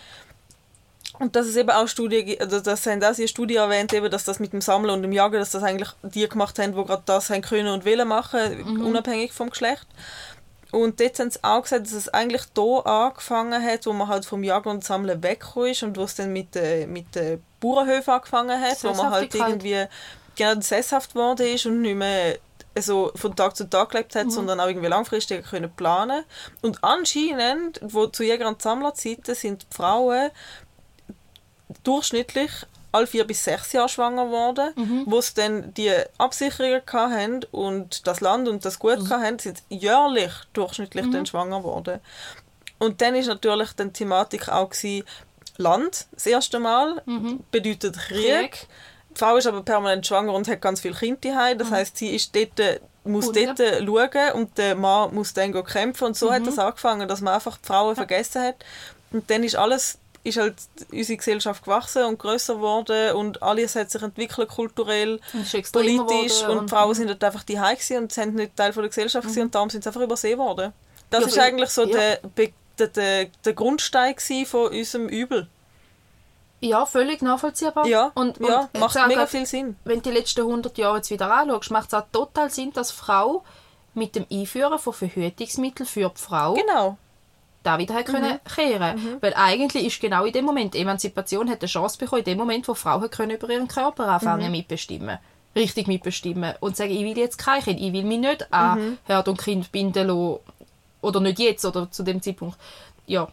Und 1.21 1.37
dass 1.37 1.47
es 1.47 1.55
eben 1.55 1.71
auch 1.71 1.87
Studien, 1.87 2.37
also 2.41 2.59
das 2.59 2.85
haben 2.87 3.05
auch 3.05 3.15
sie 3.15 3.29
Studie 3.29 3.55
erwähnt, 3.55 3.93
eben, 3.93 4.11
dass 4.11 4.25
das 4.25 4.41
mit 4.41 4.53
dem 4.53 4.61
Sammeln 4.61 4.93
und 4.93 5.03
dem 5.03 5.13
Jagen, 5.13 5.39
dass 5.39 5.53
das 5.53 5.63
eigentlich 5.63 5.91
die 6.03 6.29
gemacht 6.29 6.59
haben, 6.59 6.75
die 6.75 6.85
gerade 6.85 7.03
das 7.07 7.31
haben 7.31 7.43
können 7.43 7.69
und 7.69 7.85
wollen 7.85 8.09
machen, 8.09 8.59
mhm. 8.59 8.87
unabhängig 8.87 9.33
vom 9.33 9.51
Geschlecht. 9.51 9.87
Und 10.73 10.99
dort 10.99 11.17
haben 11.21 11.31
sie 11.31 11.45
auch 11.45 11.63
gesagt, 11.63 11.87
dass 11.87 11.93
es 11.93 12.09
eigentlich 12.09 12.43
da 12.55 12.81
angefangen 12.81 13.63
hat, 13.63 13.87
wo 13.87 13.93
man 13.93 14.09
halt 14.09 14.25
vom 14.25 14.43
Jagen 14.43 14.69
und 14.69 14.83
Sammeln 14.83 15.23
weggekommen 15.23 15.71
ist 15.71 15.85
und 15.85 15.97
wo 15.97 16.03
es 16.03 16.17
dann 16.17 16.33
mit, 16.33 16.57
äh, 16.57 16.89
mit 16.89 17.15
den 17.15 17.41
Bauernhöfen 17.61 18.15
angefangen 18.15 18.61
hat, 18.61 18.83
wo 18.83 18.95
man 18.95 19.11
halt 19.11 19.33
irgendwie 19.33 19.87
genau 20.41 20.61
sesshaft 20.61 21.13
geworden 21.13 21.47
ist 21.47 21.67
und 21.67 21.81
nicht 21.83 21.97
mehr 21.97 22.39
also 22.75 23.11
von 23.17 23.35
Tag 23.35 23.57
zu 23.57 23.69
Tag 23.69 23.91
gelebt 23.91 24.15
hat, 24.15 24.27
mhm. 24.27 24.31
sondern 24.31 24.61
auch 24.61 24.69
irgendwie 24.69 24.89
langfristig 24.89 25.45
können 25.45 25.71
planen 25.75 26.25
Und 26.63 26.83
anscheinend, 26.83 27.81
wo 27.83 28.07
zu 28.07 28.23
Jäger- 28.23 28.49
und 28.49 28.63
Sammlerzeiten 28.63 29.35
sind 29.35 29.63
die 29.63 29.77
Frauen 29.77 30.31
durchschnittlich 31.83 32.51
alle 32.93 33.07
vier 33.07 33.25
bis 33.25 33.45
sechs 33.45 33.73
Jahre 33.73 33.89
schwanger 33.89 34.27
geworden, 34.27 34.73
mhm. 34.77 35.05
wo 35.07 35.21
sie 35.21 35.35
dann 35.35 35.75
die 35.75 35.93
Absicherungen 36.19 36.83
hatten 36.93 37.45
und 37.53 38.07
das 38.07 38.21
Land 38.21 38.49
und 38.49 38.65
das 38.65 38.79
Gut 38.79 38.99
mhm. 38.99 39.11
hatten, 39.11 39.39
sind 39.39 39.63
jährlich 39.69 40.33
durchschnittlich 40.53 41.07
mhm. 41.07 41.13
dann 41.13 41.27
schwanger 41.27 41.59
geworden. 41.59 42.01
Und 42.79 43.01
dann 43.01 43.15
ist 43.15 43.27
natürlich 43.27 43.73
die 43.75 43.91
Thematik 43.91 44.49
auch 44.49 44.71
gewesen, 44.71 45.05
Land 45.57 46.07
das 46.13 46.27
erste 46.27 46.59
Mal 46.59 47.03
mhm. 47.05 47.41
bedeutet 47.51 47.97
Krieg. 47.97 48.53
Krieg. 48.53 48.69
Die 49.21 49.25
Frau 49.25 49.37
ist 49.37 49.47
aber 49.47 49.63
permanent 49.63 50.07
schwanger 50.07 50.33
und 50.33 50.49
hat 50.49 50.63
ganz 50.63 50.81
viele 50.81 50.95
Kinder 50.95 51.19
daheim. 51.21 51.59
Das 51.59 51.69
mhm. 51.69 51.75
heißt, 51.75 51.97
sie 51.99 52.15
ist 52.15 52.35
dort, 52.35 52.81
muss 53.05 53.27
Cool, 53.27 53.55
dort 53.55 53.59
ja. 53.59 53.85
schauen 53.85 54.33
und 54.33 54.57
der 54.57 54.75
Mann 54.75 55.15
muss 55.15 55.35
dann 55.35 55.53
kämpfen. 55.65 56.05
Und 56.05 56.17
so 56.17 56.29
mhm. 56.29 56.35
hat 56.35 56.47
das 56.47 56.59
angefangen, 56.59 57.07
dass 57.07 57.21
man 57.21 57.35
einfach 57.35 57.59
die 57.59 57.67
Frauen 57.67 57.91
ja. 57.91 57.95
vergessen 57.97 58.43
hat. 58.43 58.57
Und 59.13 59.29
dann 59.31 59.45
ist 59.45 59.57
alles 59.57 59.99
ist 60.23 60.39
halt 60.39 60.55
unsere 60.93 61.17
Gesellschaft 61.17 61.65
gewachsen 61.65 62.05
und 62.05 62.19
größer 62.19 62.57
geworden 62.57 63.17
und 63.17 63.43
alles 63.43 63.75
hat 63.75 63.91
sich 63.91 64.03
entwickelt 64.03 64.51
kulturell, 64.51 65.19
politisch 65.73 66.43
und, 66.43 66.59
und 66.59 66.69
Frauen 66.69 66.95
sind 66.95 67.09
halt 67.09 67.25
einfach 67.25 67.43
die 67.43 67.59
und 67.97 68.13
sind 68.13 68.35
nicht 68.35 68.55
Teil 68.55 68.75
von 68.75 68.83
der 68.83 68.91
Gesellschaft 68.91 69.35
mhm. 69.35 69.43
und 69.43 69.55
darum 69.55 69.71
sind 69.71 69.83
sie 69.83 69.89
einfach 69.89 70.03
übersehen 70.03 70.39
worden. 70.39 70.75
Das 71.09 71.23
ja, 71.23 71.27
ist 71.27 71.39
eigentlich 71.39 71.71
so 71.71 71.85
ja. 71.85 71.97
der, 71.97 72.21
der, 72.79 72.89
der, 72.89 73.25
der 73.45 73.53
Grundstein 73.55 74.15
von 74.45 74.69
unserem 74.69 75.09
Übel. 75.09 75.49
Ja, 76.61 76.85
völlig 76.85 77.23
nachvollziehbar. 77.23 77.87
Ja, 77.87 78.13
und, 78.15 78.39
ja 78.39 78.69
und 78.73 78.81
macht 78.81 78.95
mega 78.95 79.09
gerade, 79.09 79.27
viel 79.27 79.47
Sinn. 79.47 79.77
Wenn 79.85 80.03
du 80.03 80.11
die 80.11 80.17
letzten 80.17 80.43
100 80.43 80.77
Jahre 80.77 80.97
jetzt 80.97 81.11
wieder 81.11 81.33
anschaust, 81.33 81.71
macht 81.71 81.89
es 81.89 81.95
auch 81.95 82.05
total 82.13 82.51
Sinn, 82.51 82.73
dass 82.73 82.91
Frau 82.91 83.43
mit 83.95 84.15
dem 84.15 84.27
Einführen 84.31 84.79
von 84.79 84.93
Verhütungsmitteln 84.93 85.87
für 85.87 86.11
die 86.11 86.21
Frau 86.21 86.55
Genau. 86.55 86.97
da 87.63 87.79
wieder 87.79 87.95
hat 87.95 88.07
können 88.07 88.39
kehren 88.55 89.19
Weil 89.21 89.35
eigentlich 89.35 89.87
ist 89.87 90.01
genau 90.01 90.25
in 90.25 90.33
dem 90.33 90.45
Moment, 90.45 90.75
Emanzipation 90.75 91.51
hat 91.51 91.61
eine 91.61 91.69
Chance 91.69 91.99
bekommen, 91.99 92.21
in 92.21 92.25
dem 92.27 92.39
Moment, 92.39 92.69
wo 92.69 92.75
Frauen 92.75 93.11
können 93.11 93.33
über 93.33 93.49
ihren 93.49 93.69
Körper 93.69 94.07
anfangen 94.09 94.51
mitbestimmen. 94.51 95.19
Richtig 95.57 95.89
mitbestimmen. 95.89 96.55
Und 96.61 96.77
sagen, 96.77 96.93
ich 96.93 97.03
will 97.03 97.19
jetzt 97.19 97.39
kein 97.39 97.63
Kind, 97.63 97.81
ich 97.81 97.93
will 97.93 98.05
mich 98.05 98.21
nicht 98.21 98.53
an 98.53 98.99
Herd 99.05 99.29
und 99.29 99.43
Kind 99.43 99.73
binden 99.73 100.07
lassen. 100.07 100.39
Oder 101.03 101.21
nicht 101.21 101.39
jetzt, 101.39 101.65
oder 101.65 101.91
zu 101.91 102.03
dem 102.03 102.21
Zeitpunkt. 102.23 102.57
Ja. 103.07 103.29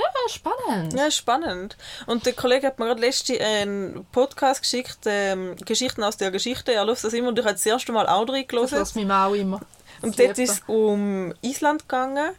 Ja, 0.00 0.28
spannend. 0.28 0.92
Ja, 0.94 1.10
spannend. 1.10 1.76
Und 2.06 2.24
der 2.26 2.32
Kollege 2.32 2.66
hat 2.66 2.78
mir 2.78 2.86
gerade 2.86 3.00
letzte 3.00 3.40
einen 3.40 4.06
Podcast 4.12 4.62
geschickt, 4.62 4.98
ähm, 5.06 5.56
Geschichten 5.64 6.02
aus 6.02 6.16
der 6.16 6.30
Geschichte. 6.30 6.72
Er 6.72 6.84
lässt 6.84 7.04
das 7.04 7.12
immer 7.12 7.28
und 7.28 7.38
ich 7.38 7.44
habe 7.44 7.54
das 7.54 7.66
erste 7.66 7.92
Mal 7.92 8.06
auch 8.06 8.24
Das 8.26 8.34
reingelassen. 8.34 8.78
lässt 8.78 8.96
mich 8.96 9.10
auch 9.10 9.34
immer. 9.34 9.60
Und 10.02 10.18
Das 10.18 10.26
dort 10.26 10.38
ist 10.38 10.50
es 10.50 10.62
um 10.66 11.34
Island 11.42 11.82
gegangen, 11.82 12.30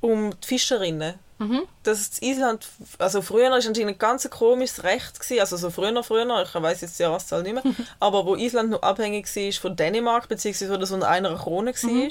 um 0.00 0.30
die 0.40 0.46
Fischerinnen. 0.46 1.14
Mhm. 1.38 1.62
Das 1.82 2.00
ist 2.00 2.22
Island, 2.22 2.66
also 2.98 3.20
früher 3.20 3.50
war 3.50 3.56
anscheinend 3.56 3.78
ein 3.80 3.98
ganz 3.98 4.28
komisches 4.30 4.84
Recht, 4.84 5.20
gewesen, 5.20 5.40
also 5.40 5.58
so 5.58 5.68
früher, 5.68 6.02
früher, 6.02 6.42
ich 6.42 6.54
weiß 6.54 6.80
jetzt 6.80 6.98
die 6.98 7.02
Jahreszahl 7.02 7.42
nicht 7.42 7.52
mehr, 7.52 7.62
aber 8.00 8.24
wo 8.24 8.36
Island 8.36 8.70
noch 8.70 8.80
abhängig 8.80 9.26
war 9.36 9.52
von 9.52 9.76
Dänemark, 9.76 10.28
beziehungsweise 10.28 10.72
wo 10.72 10.78
das 10.78 10.92
unter 10.92 11.08
einer 11.10 11.36
Krone 11.36 11.74
war, 11.74 12.10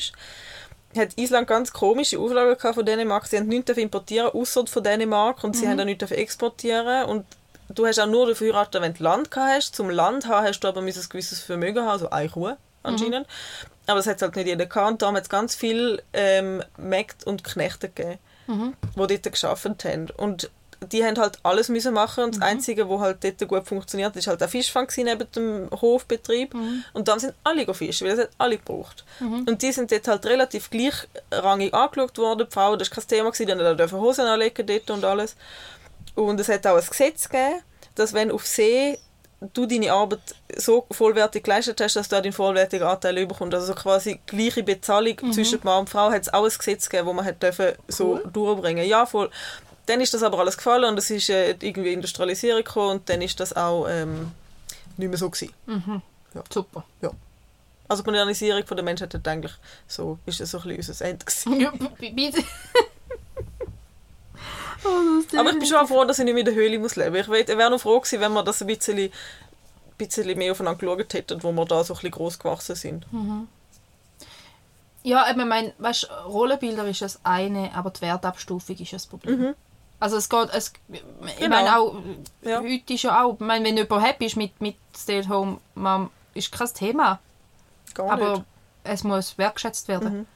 hat 0.97 1.17
Island 1.17 1.47
ganz 1.47 1.71
komische 1.71 2.19
Auflagen 2.19 2.57
gehabt 2.57 2.75
von 2.75 2.85
Dänemark. 2.85 3.27
Sie 3.27 3.37
haben 3.37 3.47
nichts 3.47 3.71
importieren 3.71 4.31
außer 4.31 4.65
von 4.67 4.83
Dänemark 4.83 5.43
und 5.43 5.55
sie 5.55 5.67
haben 5.67 5.79
auch 5.79 5.85
nichts 5.85 6.11
exportieren 6.11 7.05
und 7.05 7.25
du 7.69 7.85
hast 7.85 7.99
auch 7.99 8.07
nur 8.07 8.27
dafür 8.27 8.53
heiraten, 8.53 8.81
wenn 8.81 8.93
du 8.93 9.03
Land 9.03 9.29
hast. 9.35 9.75
Zum 9.75 9.89
Land 9.89 10.27
haben 10.27 10.45
hast 10.45 10.59
du 10.59 10.67
aber 10.67 10.81
ein 10.81 10.85
gewisses 10.85 11.39
Vermögen 11.39 11.81
haben, 11.83 11.89
also 11.89 12.09
eine 12.09 12.29
Kuh 12.29 12.55
anscheinend. 12.83 13.27
Aber 13.87 13.97
das 13.97 14.07
hat 14.07 14.21
halt 14.21 14.35
nicht 14.35 14.47
jeder 14.47 14.65
gehabt. 14.65 14.91
Und 14.91 15.01
darum 15.01 15.15
hat 15.15 15.23
es 15.23 15.29
ganz 15.29 15.55
viele 15.55 16.01
ähm, 16.13 16.63
Mägde 16.77 17.25
und 17.25 17.43
Knechte 17.43 17.89
gegeben, 17.89 18.19
die 18.95 19.21
dort 19.21 19.41
gearbeitet 19.41 19.85
haben. 19.85 20.09
Und 20.17 20.49
die 20.91 21.05
haben 21.05 21.17
halt 21.17 21.39
alles 21.43 21.69
müssen 21.69 21.93
machen 21.93 22.25
und 22.25 22.35
das 22.35 22.41
Einzige, 22.41 22.89
was 22.89 22.99
halt 22.99 23.23
dort 23.23 23.47
gut 23.47 23.67
funktioniert, 23.67 24.15
ist 24.15 24.27
halt 24.27 24.41
der 24.41 24.47
Fischfang 24.47 24.87
neben 24.97 25.31
dem 25.31 25.69
Hofbetrieb 25.71 26.55
und 26.93 27.07
dann 27.07 27.19
sind 27.19 27.33
alle 27.43 27.71
fischen, 27.73 28.07
weil 28.07 28.15
das 28.15 28.25
hat 28.25 28.33
alle 28.37 28.57
gebraucht. 28.57 29.05
Und 29.19 29.61
die 29.61 29.71
sind 29.71 29.91
dort 29.91 30.07
halt 30.07 30.25
relativ 30.25 30.69
gleichrangig 30.69 31.73
angeschaut 31.73 32.17
worden, 32.17 32.47
die 32.49 32.53
Frauen, 32.53 32.79
das 32.79 32.89
war 32.91 32.95
kein 32.95 33.07
Thema, 33.07 33.31
gewesen, 33.31 33.57
die 33.57 33.65
haben 33.65 33.77
dürfen 33.77 33.99
Hosen 33.99 34.25
anlegen 34.25 34.65
dort 34.65 34.89
und 34.89 35.05
alles. 35.05 35.35
Und 36.15 36.39
es 36.39 36.49
hat 36.49 36.65
auch 36.67 36.77
ein 36.77 36.85
Gesetz 36.85 37.29
gegeben, 37.29 37.61
dass 37.95 38.13
wenn 38.13 38.31
auf 38.31 38.45
See 38.45 38.97
du 39.53 39.65
deine 39.65 39.91
Arbeit 39.91 40.35
so 40.55 40.85
vollwertig 40.91 41.43
geleistet 41.43 41.79
hast, 41.81 41.95
dass 41.95 42.07
du 42.07 42.15
auch 42.15 42.21
deinen 42.21 42.33
vollwertigen 42.33 42.87
Anteil 42.87 43.25
bekommst. 43.25 43.53
Also 43.53 43.67
so 43.67 43.73
quasi 43.73 44.19
gleiche 44.25 44.63
Bezahlung 44.63 45.17
zwischen 45.31 45.59
Mann 45.63 45.81
und 45.81 45.89
Frau 45.89 46.09
hat 46.11 46.23
es 46.23 46.33
auch 46.33 46.43
ein 46.43 46.51
Gesetz 46.57 46.89
gegeben, 46.89 47.07
wo 47.07 47.13
man 47.13 47.25
hat 47.25 47.41
dürfen 47.41 47.73
so 47.87 48.19
durchbringen 48.31 48.85
Ja, 48.85 49.05
voll. 49.05 49.29
Dann 49.87 50.01
ist 50.01 50.13
das 50.13 50.23
aber 50.23 50.39
alles 50.39 50.57
gefallen 50.57 50.85
und 50.85 50.97
es 50.97 51.09
ist 51.11 51.29
äh, 51.29 51.51
irgendwie 51.61 51.93
Industrialisierung 51.93 52.63
gekommen 52.63 52.91
und 52.99 53.09
dann 53.09 53.21
ist 53.21 53.39
das 53.39 53.55
auch 53.55 53.87
ähm, 53.87 54.31
nicht 54.97 55.09
mehr 55.09 55.17
so 55.17 55.29
gewesen. 55.29 55.53
Super. 56.51 56.83
Ja. 57.01 57.11
Also 57.87 58.01
die 58.01 58.09
Modernisierung 58.09 58.65
von 58.65 58.77
der 58.77 58.83
Menschheit 58.83 59.13
hat 59.13 59.27
eigentlich 59.27 59.53
so, 59.87 60.17
ist 60.25 60.39
das 60.39 60.49
so 60.51 60.57
ein 60.59 60.75
bisschen 60.75 60.93
unser 60.93 61.05
Ende 61.05 61.23
gewesen. 61.25 61.59
Ja, 61.61 61.71
bitte. 61.99 62.43
oh, 64.85 65.37
Aber 65.37 65.49
ich 65.51 65.59
bin 65.59 65.65
schon 65.67 65.77
auch 65.77 65.87
froh, 65.87 66.03
dass 66.05 66.19
ich 66.19 66.25
nicht 66.25 66.33
mehr 66.33 66.41
in 66.41 66.45
der 66.45 66.55
Höhle 66.55 66.79
muss 66.79 66.95
leben 66.95 67.11
muss. 67.11 67.21
Ich 67.21 67.29
wär- 67.29 67.39
ich 67.49 67.57
wäre 67.57 67.69
noch 67.69 67.79
froh 67.79 67.99
gewesen, 67.99 68.21
wenn 68.21 68.33
wir 68.33 68.43
das 68.43 68.61
ein 68.61 68.67
bisschen, 68.67 69.11
bisschen 69.97 70.37
mehr 70.37 70.51
aufeinander 70.51 70.79
geschaut 70.79 71.13
hätten, 71.13 71.43
wo 71.43 71.51
wir 71.51 71.65
da 71.65 71.83
so 71.83 71.93
ein 71.93 71.97
bisschen 71.97 72.11
gross 72.11 72.39
gewachsen 72.39 72.75
sind. 72.75 73.05
Ja, 75.03 75.29
ich 75.29 75.35
meine, 75.35 75.73
weißt, 75.77 76.09
Rollenbilder 76.25 76.87
ist 76.87 77.01
das 77.03 77.19
eine, 77.23 77.71
aber 77.75 77.91
die 77.91 78.01
Wertabstufung 78.01 78.75
ist 78.77 78.93
das 78.93 79.05
Problem. 79.05 79.53
Also 79.99 80.17
es 80.17 80.27
geht, 80.29 80.49
es, 80.51 80.73
ich 80.89 81.35
Genau. 81.37 81.55
meine 81.55 81.79
auch, 81.79 81.95
Ja. 82.41 82.59
heute 82.61 82.93
ist 82.93 83.03
ja 83.03 83.23
auch, 83.23 83.33
ich 83.35 83.39
meine, 83.39 83.65
wenn 83.65 83.77
jemand 83.77 84.05
happy 84.05 84.25
ist 84.25 84.35
mit, 84.35 84.59
mit 84.61 84.75
Stay-at-home-Mom, 84.95 86.09
ist 86.33 86.51
kein 86.51 86.73
Thema. 86.73 87.19
Gar 87.93 88.11
aber 88.11 88.31
nicht. 88.33 88.43
es 88.83 89.03
muss 89.03 89.37
wertgeschätzt 89.37 89.87
werden. 89.87 90.27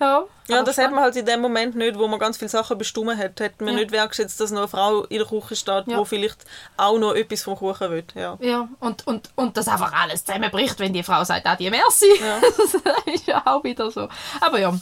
Ja, 0.00 0.24
Ja, 0.48 0.56
aber 0.56 0.64
das 0.64 0.78
hat 0.78 0.90
man 0.92 1.00
halt 1.00 1.14
in 1.16 1.26
dem 1.26 1.42
Moment 1.42 1.74
nicht, 1.76 1.98
wo 1.98 2.08
man 2.08 2.18
ganz 2.18 2.38
viele 2.38 2.48
Sachen 2.48 2.78
bestimmt 2.78 3.18
hat. 3.18 3.38
Hat 3.38 3.60
man 3.60 3.74
Ja. 3.74 3.80
nicht 3.80 3.90
wertgeschätzt, 3.92 4.40
dass 4.40 4.50
noch 4.50 4.60
eine 4.60 4.68
Frau 4.68 5.02
in 5.04 5.18
der 5.18 5.26
Küche 5.26 5.54
steht, 5.56 5.86
Ja. 5.88 5.98
wo 5.98 6.06
vielleicht 6.06 6.38
auch 6.78 6.98
noch 6.98 7.12
etwas 7.14 7.42
vom 7.42 7.54
Kuchen 7.56 7.90
will. 7.90 8.04
Ja. 8.14 8.38
Ja, 8.40 8.66
und, 8.80 9.06
und, 9.06 9.28
und 9.36 9.58
das 9.58 9.68
einfach 9.68 9.92
alles 9.92 10.24
zusammenbricht, 10.24 10.78
wenn 10.78 10.94
die 10.94 11.02
Frau 11.02 11.22
sagt, 11.24 11.44
ah, 11.46 11.54
die 11.54 11.68
Merci. 11.68 12.06
Ja. 12.18 12.40
das 12.58 13.14
ist 13.14 13.26
ja 13.26 13.42
auch 13.44 13.62
wieder 13.62 13.90
so. 13.90 14.08
Aber 14.40 14.58
ja. 14.58 14.72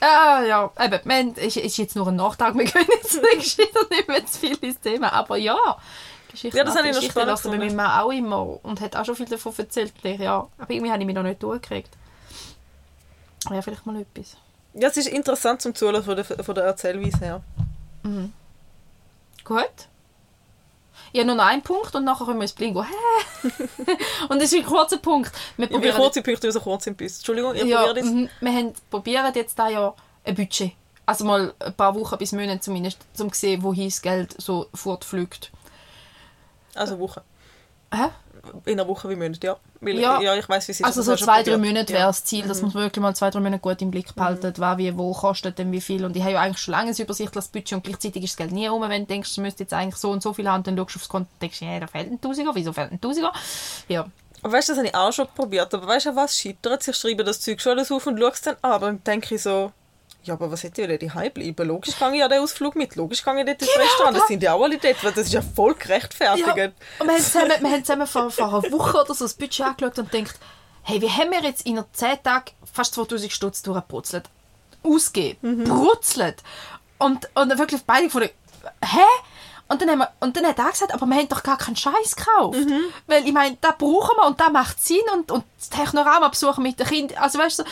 Ah, 0.00 0.42
ja, 0.42 0.70
eben, 0.80 1.00
man, 1.04 1.34
ist, 1.34 1.56
ist 1.56 1.76
jetzt 1.78 1.96
nur 1.96 2.06
ein 2.08 2.16
Nachtrag, 2.16 2.54
wir 2.54 2.64
können 2.70 2.88
jetzt 3.02 3.20
Geschichte 3.34 3.86
nicht 3.90 4.08
mehr 4.08 4.26
zu 4.26 4.38
viel 4.38 4.56
ins 4.60 4.80
Thema, 4.80 5.12
aber 5.12 5.36
ja. 5.36 5.56
Geschichte 6.30 6.58
Ja, 6.58 6.64
das 6.64 6.76
habe 6.76 6.88
ich 6.88 6.92
noch 6.92 7.00
Geschichte 7.00 7.12
spannend 7.12 7.30
lassen 7.30 7.52
wir 7.52 7.72
mir 7.72 8.02
auch 8.02 8.10
immer 8.10 8.64
und 8.64 8.80
hat 8.80 8.94
auch 8.96 9.04
schon 9.04 9.16
viel 9.16 9.26
davon 9.26 9.54
erzählt. 9.56 9.92
Ja, 10.02 10.48
aber 10.58 10.70
irgendwie 10.70 10.92
habe 10.92 11.00
ich 11.00 11.06
mich 11.06 11.14
noch 11.14 11.22
nicht 11.22 11.42
durchgekriegt. 11.42 11.90
Aber 13.46 13.54
ja, 13.54 13.62
vielleicht 13.62 13.86
mal 13.86 13.96
etwas. 14.00 14.36
ja, 14.74 14.88
es 14.88 14.96
ist 14.96 15.08
interessant 15.08 15.62
zum 15.62 15.74
Zuhören 15.74 16.02
von 16.02 16.16
der, 16.16 16.24
von 16.24 16.54
der 16.54 16.64
Erzählweise 16.64 17.18
her. 17.18 17.42
Gut. 19.44 19.88
Ich 21.12 21.20
habe 21.20 21.26
nur 21.26 21.36
noch 21.36 21.46
einen 21.46 21.62
Punkt 21.62 21.94
und 21.94 22.04
nachher 22.04 22.24
können 22.24 22.38
wir 22.38 22.42
ins 22.42 22.52
Blingo. 22.52 22.82
Hä? 22.82 23.48
und 24.28 24.42
das 24.42 24.52
ist 24.52 24.54
ein 24.54 24.64
kurzer 24.64 24.98
Punkt. 24.98 25.32
Wir 25.56 25.66
probieren 25.66 25.96
kurz, 25.96 26.16
ich 26.16 26.22
bin 26.22 26.52
so 26.52 26.60
kurz 26.60 26.86
im 26.86 26.94
Biss. 26.94 27.16
Entschuldigung, 27.16 27.54
ihr 27.54 27.66
ja, 27.66 27.84
probiert 27.84 28.04
jetzt. 28.04 28.14
mhm. 28.14 28.28
wir 28.40 28.52
haben 28.52 28.72
probieren 28.90 29.32
jetzt 29.34 29.58
da 29.58 29.68
ja 29.68 29.94
ein 30.24 30.34
Budget. 30.34 30.72
Also 31.06 31.24
mal 31.24 31.54
ein 31.60 31.74
paar 31.74 31.94
Wochen 31.94 32.18
bis 32.18 32.32
Monate 32.32 32.60
zumindest, 32.60 32.98
um 33.18 33.32
zu 33.32 33.40
sehen, 33.40 33.62
wohin 33.62 33.88
das 33.88 34.02
Geld 34.02 34.34
so 34.40 34.66
fortfliegt. 34.74 35.52
Also 36.74 36.94
eine 36.94 37.02
Woche. 37.02 37.22
Hä? 37.94 38.08
In 38.64 38.78
einer 38.78 38.88
Woche 38.88 39.08
wie 39.08 39.16
Monat, 39.16 39.42
ja. 39.44 39.56
Weil, 39.80 39.98
Ja. 39.98 40.20
ja. 40.20 40.34
ich 40.36 40.48
weiß 40.48 40.68
wie 40.68 40.72
es 40.72 40.80
ist. 40.80 40.86
Also 40.86 41.02
so 41.02 41.16
zwei, 41.16 41.42
drei. 41.42 41.56
Monate 41.56 41.92
Ja. 41.92 41.98
Mhm. 41.98 42.02
wäre 42.02 42.06
das 42.08 42.24
Ziel, 42.24 42.46
dass 42.46 42.62
man 42.62 42.72
wirklich 42.74 43.02
mal 43.02 43.14
zwei, 43.14 43.30
drei 43.30 43.40
Monate 43.40 43.60
gut 43.60 43.80
im 43.82 43.90
Blick 43.90 44.14
behalten, 44.14 44.52
was 44.56 44.78
wie 44.78 44.96
wo 44.96 45.12
kostet 45.12 45.58
denn 45.58 45.72
wie 45.72 45.80
viel. 45.80 46.04
Und 46.04 46.16
ich 46.16 46.22
habe 46.22 46.32
ja 46.32 46.40
eigentlich 46.40 46.58
schon 46.58 46.72
lange 46.72 46.90
ein 46.90 46.96
übersichtliches 46.96 47.48
Budget 47.48 47.72
und 47.74 47.84
gleichzeitig 47.84 48.22
ist 48.24 48.32
das 48.32 48.36
Geld 48.36 48.52
nie 48.52 48.66
rum, 48.66 48.82
wenn 48.82 49.02
du 49.02 49.06
denkst, 49.06 49.34
du 49.34 49.40
müsstest 49.42 49.60
jetzt 49.60 49.72
eigentlich 49.74 49.96
so 49.96 50.10
und 50.10 50.22
so 50.22 50.32
viel 50.32 50.48
haben, 50.48 50.62
dann 50.62 50.76
schaust 50.76 50.94
du 50.94 50.98
aufs 50.98 51.08
Konto 51.08 51.28
und 51.32 51.42
denkst, 51.42 51.60
ja, 51.62 51.80
da 51.80 51.86
fehlt 51.86 52.10
ein 52.10 52.20
Tausiger, 52.20 52.50
wieso 52.54 52.72
fehlt 52.72 52.92
ein 52.92 53.00
Tausiger? 53.00 53.32
Ja. 53.88 54.06
Aber 54.42 54.52
weißt 54.52 54.68
du, 54.68 54.72
das 54.72 54.78
habe 54.78 54.88
ich 54.88 54.94
auch 54.94 55.12
schon 55.12 55.26
probiert. 55.34 55.72
Aber 55.74 55.86
weißt 55.86 56.06
du, 56.06 56.16
was 56.16 56.38
scheitert? 56.38 56.82
Sie 56.82 56.92
schreiben 56.92 57.24
das 57.24 57.40
Zeug 57.40 57.60
schon 57.60 57.72
alles 57.72 57.90
auf 57.90 58.06
und 58.06 58.18
schaust 58.18 58.46
dann 58.46 58.56
an. 58.62 58.72
Aber 58.72 58.86
dann 58.86 59.02
denke 59.02 59.34
ich 59.34 59.42
so, 59.42 59.72
ja, 60.26 60.34
aber 60.34 60.50
was 60.50 60.62
hätte 60.64 60.82
ich 60.82 60.88
denn 60.88 61.08
daheim 61.08 61.32
bleiben? 61.32 61.68
Logisch 61.68 61.96
gehe 61.98 62.12
ich 62.12 62.18
ja 62.18 62.28
den 62.28 62.42
Ausflug 62.42 62.74
mit. 62.74 62.96
Logisch 62.96 63.24
gehe 63.24 63.38
ich 63.38 63.46
dort 63.46 63.62
ins 63.62 63.78
Restaurant. 63.78 64.16
Das 64.16 64.26
sind 64.26 64.42
ja 64.42 64.54
auch 64.54 64.62
alle 64.62 64.78
dort, 64.78 65.04
weil 65.04 65.12
das 65.12 65.26
ist 65.26 65.32
ja 65.32 65.42
voll 65.42 65.74
gerechtfertigt. 65.74 66.46
Ja, 66.46 66.52
und 66.98 67.06
wir 67.06 67.14
haben 67.14 67.22
zusammen, 67.22 67.52
wir 67.60 67.70
haben 67.70 67.84
zusammen 67.84 68.06
vor, 68.06 68.30
vor 68.30 68.48
einer 68.48 68.72
Woche 68.72 69.00
oder 69.02 69.14
so 69.14 69.24
das 69.24 69.34
Budget 69.34 69.66
angeschaut 69.66 69.98
und 69.98 70.10
gedacht, 70.10 70.38
hey, 70.82 71.00
wie 71.00 71.08
haben 71.08 71.30
wir 71.30 71.42
jetzt 71.42 71.64
in 71.64 71.82
10 71.92 72.22
Tagen 72.22 72.50
fast 72.72 72.94
2000 72.94 73.30
Stutz 73.30 73.62
durchgebrutzelt? 73.62 74.24
Ausgegeben. 74.82 75.64
Brutzelt. 75.64 76.42
Und, 76.98 77.28
und 77.34 77.48
dann 77.48 77.58
wirklich 77.58 77.82
beide 77.84 78.04
gefunden, 78.04 78.30
hä? 78.82 78.98
Und 79.68 79.82
dann, 79.82 79.90
haben 79.90 79.98
wir, 79.98 80.12
und 80.20 80.36
dann 80.36 80.46
hat 80.46 80.60
er 80.60 80.70
gesagt, 80.70 80.94
aber 80.94 81.06
wir 81.06 81.16
haben 81.16 81.28
doch 81.28 81.42
gar 81.42 81.58
keinen 81.58 81.74
Scheiß 81.74 82.14
gekauft. 82.14 82.58
Weil 83.08 83.26
ich 83.26 83.32
meine, 83.32 83.56
da 83.60 83.72
brauchen 83.72 84.16
wir 84.16 84.26
und 84.26 84.40
da 84.40 84.48
macht 84.48 84.80
Sinn 84.80 85.02
und, 85.12 85.32
und 85.32 85.44
das 85.58 85.70
Technorama 85.70 86.28
besuchen 86.28 86.62
mit 86.62 86.78
den 86.78 86.86
Kindern. 86.86 87.18
Also 87.18 87.38
weißt 87.40 87.58
du, 87.60 87.64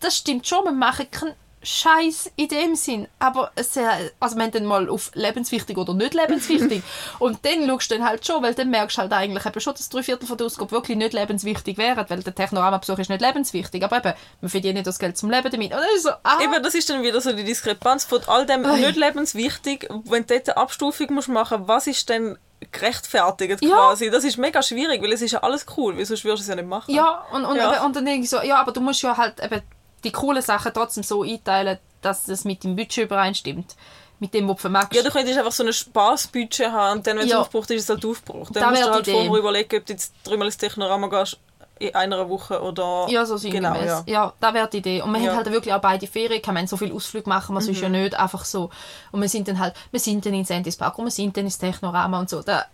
das 0.00 0.16
stimmt 0.16 0.46
schon, 0.48 0.64
wir 0.64 0.72
machen 0.72 1.08
keinen 1.10 1.34
Scheiß 1.62 2.32
in 2.36 2.48
dem 2.48 2.74
Sinn. 2.74 3.06
Aber 3.18 3.52
es, 3.54 3.76
äh, 3.76 3.82
also 4.18 4.36
wir 4.36 4.44
haben 4.44 4.50
dann 4.52 4.64
mal 4.64 4.88
auf 4.88 5.10
lebenswichtig 5.14 5.76
oder 5.76 5.92
nicht 5.92 6.14
lebenswichtig. 6.14 6.82
und 7.18 7.44
dann 7.44 7.66
schaust 7.66 7.90
du 7.90 7.96
dann 7.96 8.04
halt 8.06 8.26
schon, 8.26 8.42
weil 8.42 8.54
dann 8.54 8.70
merkst 8.70 8.96
du 8.96 9.02
halt 9.02 9.12
eigentlich 9.12 9.44
eben 9.44 9.60
schon, 9.60 9.74
dass 9.74 9.88
drei 9.88 10.02
Viertel 10.02 10.26
von 10.26 10.38
der 10.38 10.46
Ausgabe 10.46 10.70
wirklich 10.70 10.96
nicht 10.96 11.12
lebenswichtig 11.12 11.76
wären, 11.76 12.06
weil 12.08 12.22
der 12.22 12.34
Technorama-Besuch 12.34 12.98
ist 12.98 13.10
nicht 13.10 13.20
lebenswichtig. 13.20 13.84
Aber 13.84 13.98
eben, 13.98 14.14
wir 14.40 14.48
verdienen 14.48 14.84
das 14.84 14.98
Geld 14.98 15.18
zum 15.18 15.30
Leben 15.30 15.50
damit. 15.50 15.72
Und 15.72 15.80
ist 15.94 16.04
so, 16.04 16.10
ah, 16.22 16.38
Eben, 16.42 16.62
das 16.62 16.74
ist 16.74 16.88
dann 16.88 17.02
wieder 17.02 17.20
so 17.20 17.32
die 17.32 17.44
Diskrepanz 17.44 18.04
von 18.04 18.20
all 18.26 18.46
dem 18.46 18.64
Ui. 18.64 18.80
nicht 18.80 18.96
lebenswichtig. 18.96 19.88
Wenn 20.04 20.26
du 20.26 20.34
dort 20.34 20.48
eine 20.48 20.56
Abstufung 20.56 21.14
musst 21.14 21.28
machen 21.28 21.68
was 21.68 21.86
ist 21.86 22.08
denn 22.08 22.38
gerechtfertigt 22.72 23.62
Ja. 23.62 23.76
quasi? 23.76 24.10
Das 24.10 24.24
ist 24.24 24.36
mega 24.38 24.62
schwierig, 24.62 25.02
weil 25.02 25.12
es 25.12 25.22
ist 25.22 25.32
ja 25.32 25.40
alles 25.40 25.66
cool, 25.76 25.94
sonst 26.04 26.24
würdest 26.24 26.40
du 26.40 26.42
es 26.42 26.48
ja 26.48 26.54
nicht 26.56 26.68
machen. 26.68 26.94
Ja, 26.94 27.24
und, 27.32 27.44
und, 27.44 27.56
Ja. 27.56 27.74
Eben, 27.74 27.84
und 27.84 27.96
dann 27.96 28.04
denke 28.04 28.24
ich 28.24 28.30
so, 28.30 28.40
ja, 28.42 28.56
aber 28.60 28.72
du 28.72 28.80
musst 28.80 29.02
ja 29.02 29.16
halt 29.16 29.42
eben 29.42 29.62
die 30.04 30.12
coolen 30.12 30.42
Sachen 30.42 30.72
trotzdem 30.72 31.02
so 31.02 31.22
einteilen, 31.22 31.78
dass 32.02 32.24
das 32.24 32.44
mit 32.44 32.64
dem 32.64 32.76
Budget 32.76 33.04
übereinstimmt. 33.04 33.76
Mit 34.18 34.34
dem, 34.34 34.46
was 34.48 34.56
du 34.56 34.60
vermagst. 34.62 34.94
Ja, 34.94 35.02
du 35.02 35.10
könntest 35.10 35.38
einfach 35.38 35.52
so 35.52 35.64
ein 35.64 35.72
Spaßbudget 35.72 36.70
haben 36.70 36.98
und 36.98 37.06
dann, 37.06 37.16
wenn 37.16 37.24
es 37.24 37.30
Ja. 37.30 37.40
aufgebraucht 37.40 37.70
ist, 37.70 37.76
ist 37.78 37.82
es 37.84 37.88
halt 37.90 38.04
aufgebraucht. 38.04 38.54
Da 38.54 38.60
Dann 38.60 38.70
musst 38.70 38.80
wäre 38.82 38.90
du 38.90 38.94
halt 38.96 39.06
die 39.06 39.10
Idee. 39.12 39.24
vorher 39.26 39.40
überlegen, 39.40 39.76
ob 39.78 39.86
du 39.86 39.92
jetzt 39.94 40.12
dreimal 40.24 40.46
ins 40.46 40.56
Technorama 40.58 41.06
gehst. 41.08 41.38
in 41.78 41.94
einer 41.94 42.28
Woche 42.28 42.60
oder... 42.60 43.06
Ja, 43.08 43.24
so 43.24 43.38
sinngemäß. 43.38 43.72
Genau, 43.80 43.82
ja. 43.86 44.02
ja. 44.06 44.32
das 44.38 44.52
wäre 44.52 44.68
die 44.68 44.76
Idee. 44.76 45.00
Und 45.00 45.12
wir 45.12 45.20
Ja. 45.22 45.30
haben 45.30 45.36
halt 45.38 45.50
wirklich 45.50 45.72
auch 45.72 45.80
beide 45.80 46.06
Ferien, 46.06 46.42
kann 46.42 46.52
man 46.52 46.66
so 46.66 46.76
viel 46.76 46.92
Ausflug 46.92 47.26
machen, 47.26 47.54
man 47.54 47.62
sonst 47.62 47.80
ja 47.80 47.88
Mhm. 47.88 48.02
nicht 48.02 48.14
einfach 48.14 48.44
so. 48.44 48.68
Und 49.12 49.22
wir 49.22 49.30
sind 49.30 49.48
dann 49.48 49.58
halt, 49.58 49.72
wir 49.90 49.98
sind 49.98 50.26
dann 50.26 50.34
ins 50.34 50.50
Endis 50.50 50.76
Park 50.76 50.98
und 50.98 51.06
wir 51.06 51.10
sind 51.10 51.34
dann 51.38 51.46
ins 51.46 51.56
Technorama 51.56 52.20
und 52.20 52.28
so. 52.28 52.42
Da 52.42 52.66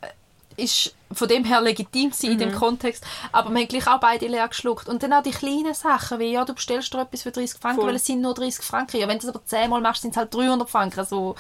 ist 0.57 0.95
von 1.13 1.29
dem 1.29 1.45
her 1.45 1.61
legitim 1.61 2.11
gewesen 2.11 2.33
in 2.33 2.39
dem 2.39 2.51
Mhm. 2.51 2.57
Kontext, 2.57 3.05
aber 3.33 3.51
wir 3.51 3.61
haben 3.61 3.69
gleich 3.69 3.87
auch 3.87 4.01
beide 4.01 4.27
leer 4.27 4.49
geschluckt. 4.49 4.89
Und 4.89 5.03
dann 5.03 5.13
auch 5.13 5.23
die 5.23 5.31
kleinen 5.31 5.75
Sachen, 5.75 6.19
wie, 6.19 6.33
ja, 6.33 6.45
du 6.45 6.55
bestellst 6.55 6.93
dir 6.93 7.01
etwas 7.03 7.23
für 7.23 7.31
30 7.31 7.61
Franken, 7.61 7.81
Voll. 7.81 7.89
weil 7.89 7.97
es 7.97 8.05
sind 8.07 8.21
nur 8.21 8.35
30 8.35 8.65
Franken. 8.65 8.99
Ja, 8.99 9.07
wenn 9.09 9.19
du 9.19 9.27
das 9.27 9.35
aber 9.35 9.45
10 9.45 9.71
Mal 9.71 9.81
machst, 9.81 10.03
sind 10.03 10.11
es 10.13 10.17
halt 10.17 10.35
300 10.35 10.69
Franken. 10.69 11.05
So, 11.05 11.37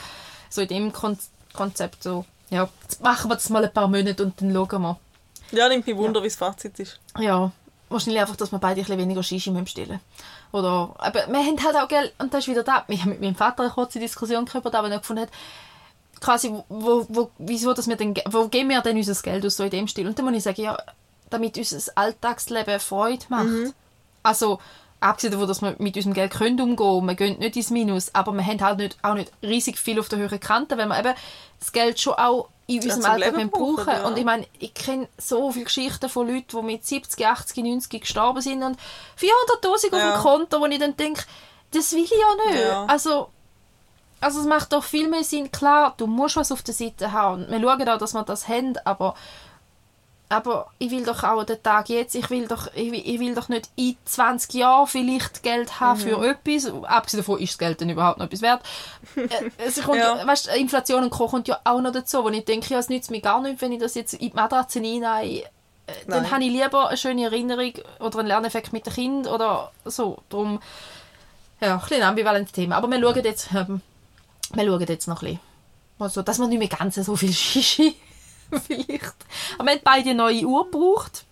so 0.51 0.61
in 0.62 0.69
dem 0.69 0.93
Kon 0.93 1.19
Konzept 1.53 2.03
so. 2.03 2.25
Ja, 2.51 2.69
jetzt 2.83 3.03
machen 3.03 3.31
wir 3.31 3.35
das 3.35 3.49
mal 3.49 3.64
ein 3.64 3.73
paar 3.73 3.89
Monate 3.89 4.23
und 4.23 4.41
dann 4.41 4.53
schauen 4.53 4.83
wir. 4.83 4.99
Ja, 5.53 5.69
nimmt 5.69 5.87
mich 5.87 5.97
Wunder, 5.97 6.23
wie 6.23 6.29
das 6.29 6.37
Fazit 6.37 6.79
ist. 6.79 7.01
Ja, 7.19 7.51
wahrscheinlich 7.89 8.21
einfach, 8.21 8.37
dass 8.37 8.53
wir 8.53 8.59
beide 8.59 8.81
ein 8.81 8.85
bisschen 8.85 8.99
weniger 8.99 9.23
Shishi 9.23 9.51
bestellen 9.51 10.01
Oder, 10.53 10.95
aber 10.99 11.27
wir 11.29 11.39
haben 11.39 11.64
halt 11.64 11.77
auch, 11.77 11.89
gell, 11.89 12.12
und 12.19 12.33
das 12.35 12.45
ist 12.45 12.49
wieder 12.49 12.62
da, 12.62 12.85
wir 12.89 13.01
haben 13.01 13.11
mit 13.11 13.21
meinem 13.21 13.35
Vater 13.37 13.62
eine 13.62 13.73
kurze 13.73 13.99
Diskussion 13.99 14.45
gehabt, 14.45 14.75
aber 14.75 14.91
er 14.91 14.99
gefunden 14.99 15.23
hat, 15.23 15.31
quasi, 16.21 16.53
wo, 16.69 17.07
wo, 17.09 17.31
wieso, 17.39 17.73
dass 17.73 17.89
wir 17.89 17.97
denn, 17.97 18.14
wo 18.27 18.49
geben 18.49 18.71
wir 18.71 18.81
denn 18.81 18.97
unser 18.97 19.14
Geld 19.23 19.45
aus, 19.45 19.57
so 19.57 19.64
in 19.64 19.71
dem 19.71 19.89
Stil? 19.89 20.07
Und 20.07 20.19
dann 20.19 20.25
muss 20.27 20.35
ich 20.37 20.43
sagen, 20.43 20.62
ja, 20.62 20.77
damit 21.31 21.57
unser 21.59 21.93
Alltagsleben 21.97 22.81
Freude 22.81 23.25
macht. 23.29 23.75
Also, 24.23 24.59
abgesehen 25.01 25.33
davon, 25.33 25.49
dass 25.49 25.62
wir 25.62 25.77
mit 25.79 25.97
unserem 25.97 26.14
Geld 26.14 26.33
können 26.33 26.61
umgehen 26.61 27.07
wir 27.07 27.14
gehen 27.14 27.39
nicht 27.39 27.57
ins 27.57 27.71
Minus, 27.71 28.14
aber 28.14 28.33
wir 28.33 28.45
haben 28.45 28.61
halt 28.61 28.79
nicht, 28.79 28.97
auch 29.03 29.14
nicht 29.14 29.31
riesig 29.43 29.79
viel 29.79 30.01
auf 30.01 30.09
der 30.09 30.19
höheren 30.19 30.41
Kante, 30.41 30.79
weil 30.79 30.89
wir 30.89 30.99
eben 30.99 31.14
das 31.61 31.73
Geld 31.73 32.01
schon 32.01 32.14
auch 32.14 32.49
in 32.67 32.77
unserem 32.77 33.03
zum 33.03 33.11
Alltag 33.11 33.37
Leben 33.37 33.51
brauchen. 33.51 33.77
brauchen, 33.77 33.93
ja. 33.93 34.07
Und 34.07 34.19
ich 34.19 34.25
meine, 34.25 34.47
ich 34.59 34.75
kenne 34.75 35.09
so 35.19 35.53
viele 35.53 35.67
Geschichten 35.67 36.09
von 36.09 36.27
Leuten, 36.27 36.57
die 36.57 36.62
mit 36.62 36.85
70, 36.87 37.25
80, 37.25 37.64
90 37.64 38.01
gestorben 38.01 38.41
sind 38.41 38.62
und 38.62 38.79
400'000 39.21 39.64
auf 39.67 39.93
Ja. 39.93 40.12
dem 40.12 40.21
Konto, 40.23 40.61
wo 40.61 40.67
ich 40.67 40.79
dann 40.79 40.97
denke, 40.97 41.23
das 41.73 41.93
will 41.93 42.03
ich 42.05 42.11
ja 42.11 42.51
nicht. 42.51 42.64
Ja. 42.64 42.85
Also, 42.87 43.29
also 44.21 44.41
es 44.41 44.47
macht 44.47 44.73
doch 44.73 44.83
viel 44.85 45.09
mehr 45.09 45.25
Sinn. 45.25 45.51
Klar, 45.53 45.95
du 45.97 46.07
musst 46.07 46.37
was 46.37 46.53
auf 46.53 46.62
der 46.62 46.75
Seite 46.75 47.12
haben. 47.12 47.47
Wir 47.49 47.61
schauen 47.61 47.89
auch, 47.89 47.99
dass 47.99 48.14
wir 48.14 48.23
das 48.23 48.49
haben, 48.49 48.75
aber, 48.85 49.14
aber 50.29 50.69
ich 50.79 50.91
will 50.91 51.05
doch 51.05 51.23
auch 51.23 51.45
den 51.45 51.62
Tag 51.62 51.89
jetzt, 51.89 52.14
ich 52.17 52.29
will 52.31 52.49
doch, 52.49 52.69
ich 52.75 52.91
will, 52.91 53.03
ich 53.05 53.21
will 53.21 53.35
doch 53.35 53.49
nicht 53.49 53.69
in 53.77 53.97
20 54.05 54.55
Jahren 54.55 54.87
vielleicht 54.87 55.43
Geld 55.43 55.79
haben 55.79 56.01
für 56.01 56.21
etwas. 56.27 56.73
Abgesehen 56.85 57.21
davon 57.23 57.39
ist 57.39 57.53
das 57.53 57.59
Geld 57.59 57.81
dann 57.81 57.91
überhaupt 57.91 58.19
noch 58.19 58.27
etwas 58.27 58.43
wert. 58.43 58.62
Äh, 59.14 59.29
es 59.59 59.81
kommt, 59.83 59.99
Ja. 59.99 60.27
weißt, 60.27 60.49
Inflation 60.57 61.05
und 61.05 61.11
Co. 61.11 61.29
kommt 61.29 61.47
ja 61.47 61.61
auch 61.64 61.81
noch 61.81 61.93
dazu, 61.93 62.25
wo 62.25 62.29
ich 62.31 62.45
denke, 62.45 62.73
ja, 62.75 62.79
es 62.81 62.89
nützt 62.89 63.11
mir 63.11 63.21
gar 63.21 63.41
nicht, 63.41 63.61
wenn 63.61 63.73
ich 63.73 63.79
das 63.81 63.95
jetzt 63.95 64.14
in 64.14 64.31
die 64.31 64.35
Matratze 64.35 64.81
hinein 64.81 65.25
äh, 65.29 65.43
dann 66.09 66.23
Nein. 66.23 66.31
habe 66.33 66.43
ich 66.45 66.51
lieber 66.51 66.89
eine 66.89 66.97
schöne 66.97 67.23
Erinnerung 67.27 67.73
oder 68.01 68.19
einen 68.19 68.27
Lerneffekt 68.27 68.73
mit 68.73 68.85
dem 68.87 68.93
Kind 68.93 69.29
oder 69.29 69.71
so. 69.85 70.19
Darum, 70.31 70.61
ja, 71.61 71.75
ein 71.75 71.81
bisschen 71.81 72.03
ambivalentes 72.03 72.51
Thema. 72.53 72.75
Aber 72.77 72.89
wir 72.91 73.01
schauen 73.01 73.23
jetzt, 73.25 73.49
ähm, 73.55 73.81
wir 74.55 74.64
schauen 74.64 74.86
jetzt 74.86 75.09
noch 75.09 75.22
ein 75.22 75.26
bisschen. 75.26 75.40
Also, 75.99 76.22
dass 76.22 76.38
wir 76.38 76.47
nicht 76.47 76.59
mehr 76.59 76.68
ganz 76.68 76.97
so 76.97 77.16
viel 77.16 77.32
Shishi 77.34 77.97
vielleicht. 78.66 79.14
Aber 79.59 79.66
wir 79.66 79.72
haben 79.72 79.80
beide 79.84 80.11
eine 80.11 80.18
neue 80.18 80.44
Uhr 80.44 80.64
gebraucht. 80.70 81.24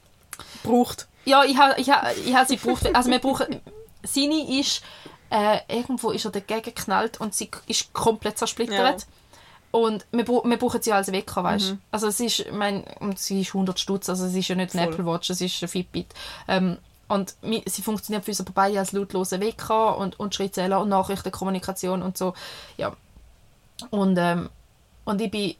Braucht. 0.63 1.07
Ja, 1.25 1.45
ich 1.45 1.57
habe 1.57 1.81
ich 1.81 1.91
ha, 1.91 2.11
ich 2.25 2.35
ha 2.35 2.45
sie 2.45 2.57
gebraucht. 2.57 2.95
Also 2.95 3.11
wir 3.11 3.19
brauchen... 3.19 3.61
Seine 4.03 4.61
ist... 4.61 4.83
Äh, 5.31 5.61
irgendwo 5.69 6.11
ist 6.11 6.25
er 6.27 6.31
dagegen 6.31 6.63
geknallt 6.63 7.21
und 7.21 7.35
sie 7.35 7.51
ist 7.67 7.93
komplett 7.93 8.39
zersplittert. 8.39 9.07
Und 9.75 10.07
wir, 10.13 10.29
wir 10.29 10.57
brauchen 10.57 10.81
sie 10.81 10.93
als 10.93 11.11
Wecker, 11.11 11.43
weißt 11.43 11.71
du? 11.71 11.79
Also 11.91 12.07
es 12.07 12.21
ist, 12.21 12.41
ich 12.41 12.53
mein, 12.53 12.85
und 13.01 13.19
sie 13.19 13.41
ist 13.41 13.49
100 13.49 13.81
Stutz, 13.81 14.09
also 14.09 14.27
es 14.27 14.35
ist 14.35 14.47
ja 14.47 14.55
nicht 14.55 14.71
Voll. 14.71 14.83
Apple 14.83 15.05
Watch, 15.05 15.31
es 15.31 15.41
ist 15.41 15.61
ein 15.63 15.69
Fitbit. 15.69 16.15
Ähm, 16.47 16.79
und 17.09 17.35
sie 17.67 17.83
funktioniert 17.83 18.25
für 18.25 18.31
uns 18.31 18.41
aber 18.41 18.53
beide 18.55 18.79
als 18.79 18.93
lautloser 18.93 19.41
Wecker 19.41 19.97
und, 19.99 20.19
und 20.19 20.35
Schrittzähler 20.35 20.81
und 20.81 20.89
Nachrichtenkommunikation 20.89 22.03
und 22.03 22.17
so. 22.17 22.35
Ja. 22.77 22.93
Und, 23.91 24.17
ähm, 24.19 24.51
und 25.05 25.21
ich 25.21 25.31
bin 25.31 25.55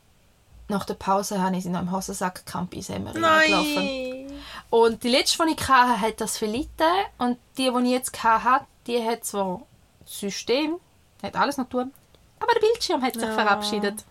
nach 0.69 0.85
der 0.85 0.95
Pause 0.95 1.43
habe 1.43 1.57
ich 1.57 1.65
sie 1.65 1.69
noch 1.69 1.83
im 1.83 1.93
Hosensack 1.93 2.47
Campi 2.47 2.81
gelaufen. 2.81 4.33
Und 4.71 5.03
die 5.03 5.09
letzte, 5.11 5.45
die 5.47 5.53
ich 5.53 5.69
hatte, 5.69 6.01
hat 6.01 6.21
das 6.21 6.39
verlitten. 6.39 6.87
Und 7.19 7.39
die, 7.59 7.71
die 7.71 7.85
ich 7.85 7.91
jetzt 7.91 8.25
hatte, 8.25 8.65
die 8.87 9.03
hat 9.05 9.25
zwar 9.25 9.63
das 10.01 10.19
System, 10.21 10.77
hat 11.23 11.37
alles 11.37 11.59
noch 11.59 11.69
tun, 11.69 11.93
aber 12.41 12.53
der 12.55 12.61
Bildschirm 12.61 13.03
hat 13.03 13.15
sich 13.15 13.23
Ja. 13.23 13.33
verabschiedet. 13.33 14.05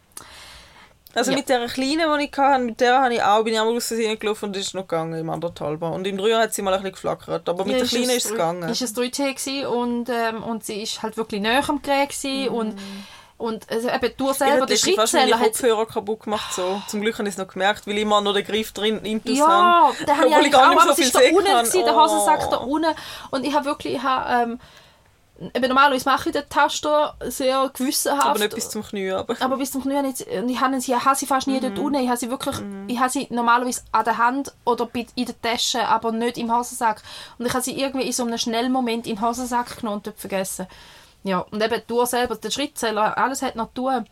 Also 1.15 1.31
Ja. 1.31 1.37
mit 1.37 1.47
der 1.49 1.67
kleinen, 1.67 2.19
die 2.19 2.25
ich 2.25 2.37
hatte, 2.37 2.63
mit 2.63 2.79
der 2.81 3.01
habe 3.01 3.13
ich 3.13 3.21
auch, 3.21 3.43
bin 3.43 3.53
ich 3.53 3.59
einmal 3.59 4.17
gelaufen 4.17 4.45
und 4.45 4.57
ist 4.57 4.73
noch 4.73 4.81
gegangen 4.87 5.19
im 5.19 5.29
anderthalben. 5.29 5.91
Und 5.93 6.07
im 6.07 6.17
Dreier 6.17 6.39
hat 6.39 6.53
sie 6.53 6.61
mal 6.63 6.73
ein 6.73 6.79
bisschen 6.79 6.93
geflackert, 6.93 7.47
aber 7.47 7.65
mit 7.65 7.73
Ja, 7.73 7.79
der 7.79 7.87
kleinen 7.87 8.09
ist 8.09 8.25
es 8.25 8.31
gegangen. 8.31 8.69
Ist 8.69 8.81
es 8.81 8.95
3T 8.95 9.33
gewesen 9.33 9.65
und, 9.67 10.09
ähm, 10.09 10.41
und 10.43 10.63
sie 10.65 10.81
ist 10.81 11.03
halt 11.03 11.15
wirklich 11.17 11.41
näher 11.41 11.63
am 11.67 11.81
Gerät 11.81 12.09
gewesen 12.09 12.49
und, 12.49 12.75
und 13.37 13.69
also 13.69 13.89
eben 13.89 14.11
du 14.17 14.31
ich 14.31 14.37
selber, 14.37 14.65
der 14.65 14.75
Schrittzähler 14.77 15.37
hat... 15.37 15.45
Kopfhörer 15.47 15.85
kaputt 15.85 16.21
gemacht. 16.21 16.53
So. 16.53 16.81
Zum 16.87 17.01
Glück 17.01 17.17
habe 17.19 17.27
ich 17.27 17.35
es 17.35 17.37
noch 17.37 17.47
gemerkt, 17.47 17.85
weil 17.85 17.95
ich 17.95 18.01
immer 18.01 18.21
noch 18.21 18.33
den 18.33 18.43
Griff 18.45 18.71
drin 18.71 18.99
intus 19.03 19.37
Ja, 19.37 19.91
da 20.05 20.17
habe 20.17 20.27
ich 20.29 20.35
eigentlich 20.35 20.51
gar 20.51 20.65
auch, 20.67 20.69
nicht 20.71 20.81
aber 20.81 20.89
so 20.89 20.95
viel 20.95 21.05
ist 21.05 21.15
da 21.15 21.19
sehen 21.19 21.35
unten, 21.35 21.47
kann. 21.49 21.65
gewesen, 21.65 21.85
der 21.85 21.95
Oh. 21.95 22.01
Hosensack 22.01 22.49
da 22.49 22.57
unten. 22.57 22.95
Und 23.31 23.45
ich 23.45 23.53
habe 23.53 23.65
wirklich, 23.65 23.95
ich 23.95 24.03
habe, 24.03 24.51
ähm, 24.51 24.59
eben 25.39 25.67
normalerweise 25.67 26.07
mache 26.07 26.29
ich 26.29 26.33
den 26.33 26.47
Taster 26.47 27.15
sehr 27.21 27.69
gewissenhaft. 27.73 28.25
Aber 28.27 28.39
nicht 28.39 28.55
bis 28.55 28.69
zum 28.69 28.83
Knie. 28.83 29.11
Aber. 29.11 29.35
aber 29.41 29.57
bis 29.57 29.71
zum 29.71 29.81
Knie 29.81 29.95
habe 29.95 30.07
ich, 30.07 30.19
jetzt- 30.19 30.31
und 30.31 30.49
ich 30.49 30.59
habe 30.61 30.79
sie, 30.79 30.93
ich 30.93 31.05
habe 31.05 31.15
sie 31.15 31.25
fast 31.25 31.47
nie 31.47 31.59
dort 31.59 31.77
Mhm. 31.77 31.83
unten. 31.85 31.99
Ich 32.01 32.07
habe 32.07 32.17
sie 32.17 32.29
wirklich, 32.29 32.55
ich 32.87 32.99
habe 32.99 33.09
sie 33.09 33.27
normalerweise 33.29 33.81
an 33.91 34.05
der 34.05 34.17
Hand 34.17 34.53
oder 34.65 34.87
in 34.93 35.25
der 35.25 35.41
Tasche, 35.41 35.87
aber 35.87 36.11
nicht 36.11 36.37
im 36.37 36.55
Hosensack. 36.55 37.01
Und 37.37 37.45
ich 37.45 37.53
habe 37.53 37.63
sie 37.63 37.77
irgendwie 37.79 38.05
in 38.05 38.13
so 38.13 38.23
einem 38.23 38.37
schnellen 38.37 38.71
Moment 38.71 39.07
in 39.07 39.15
den 39.15 39.21
Hosensack 39.25 39.77
genommen 39.77 39.97
und 39.97 40.07
dort 40.07 40.19
vergessen. 40.19 40.67
Ja, 41.23 41.39
und 41.39 41.61
eben 41.63 41.81
Uhr 41.89 42.05
selber, 42.05 42.35
der 42.35 42.51
Schrittzähler, 42.51 43.17
alles 43.17 43.41
hat 43.41 43.55
noch 43.55 43.69
zu 43.73 43.81
tun. 43.83 44.05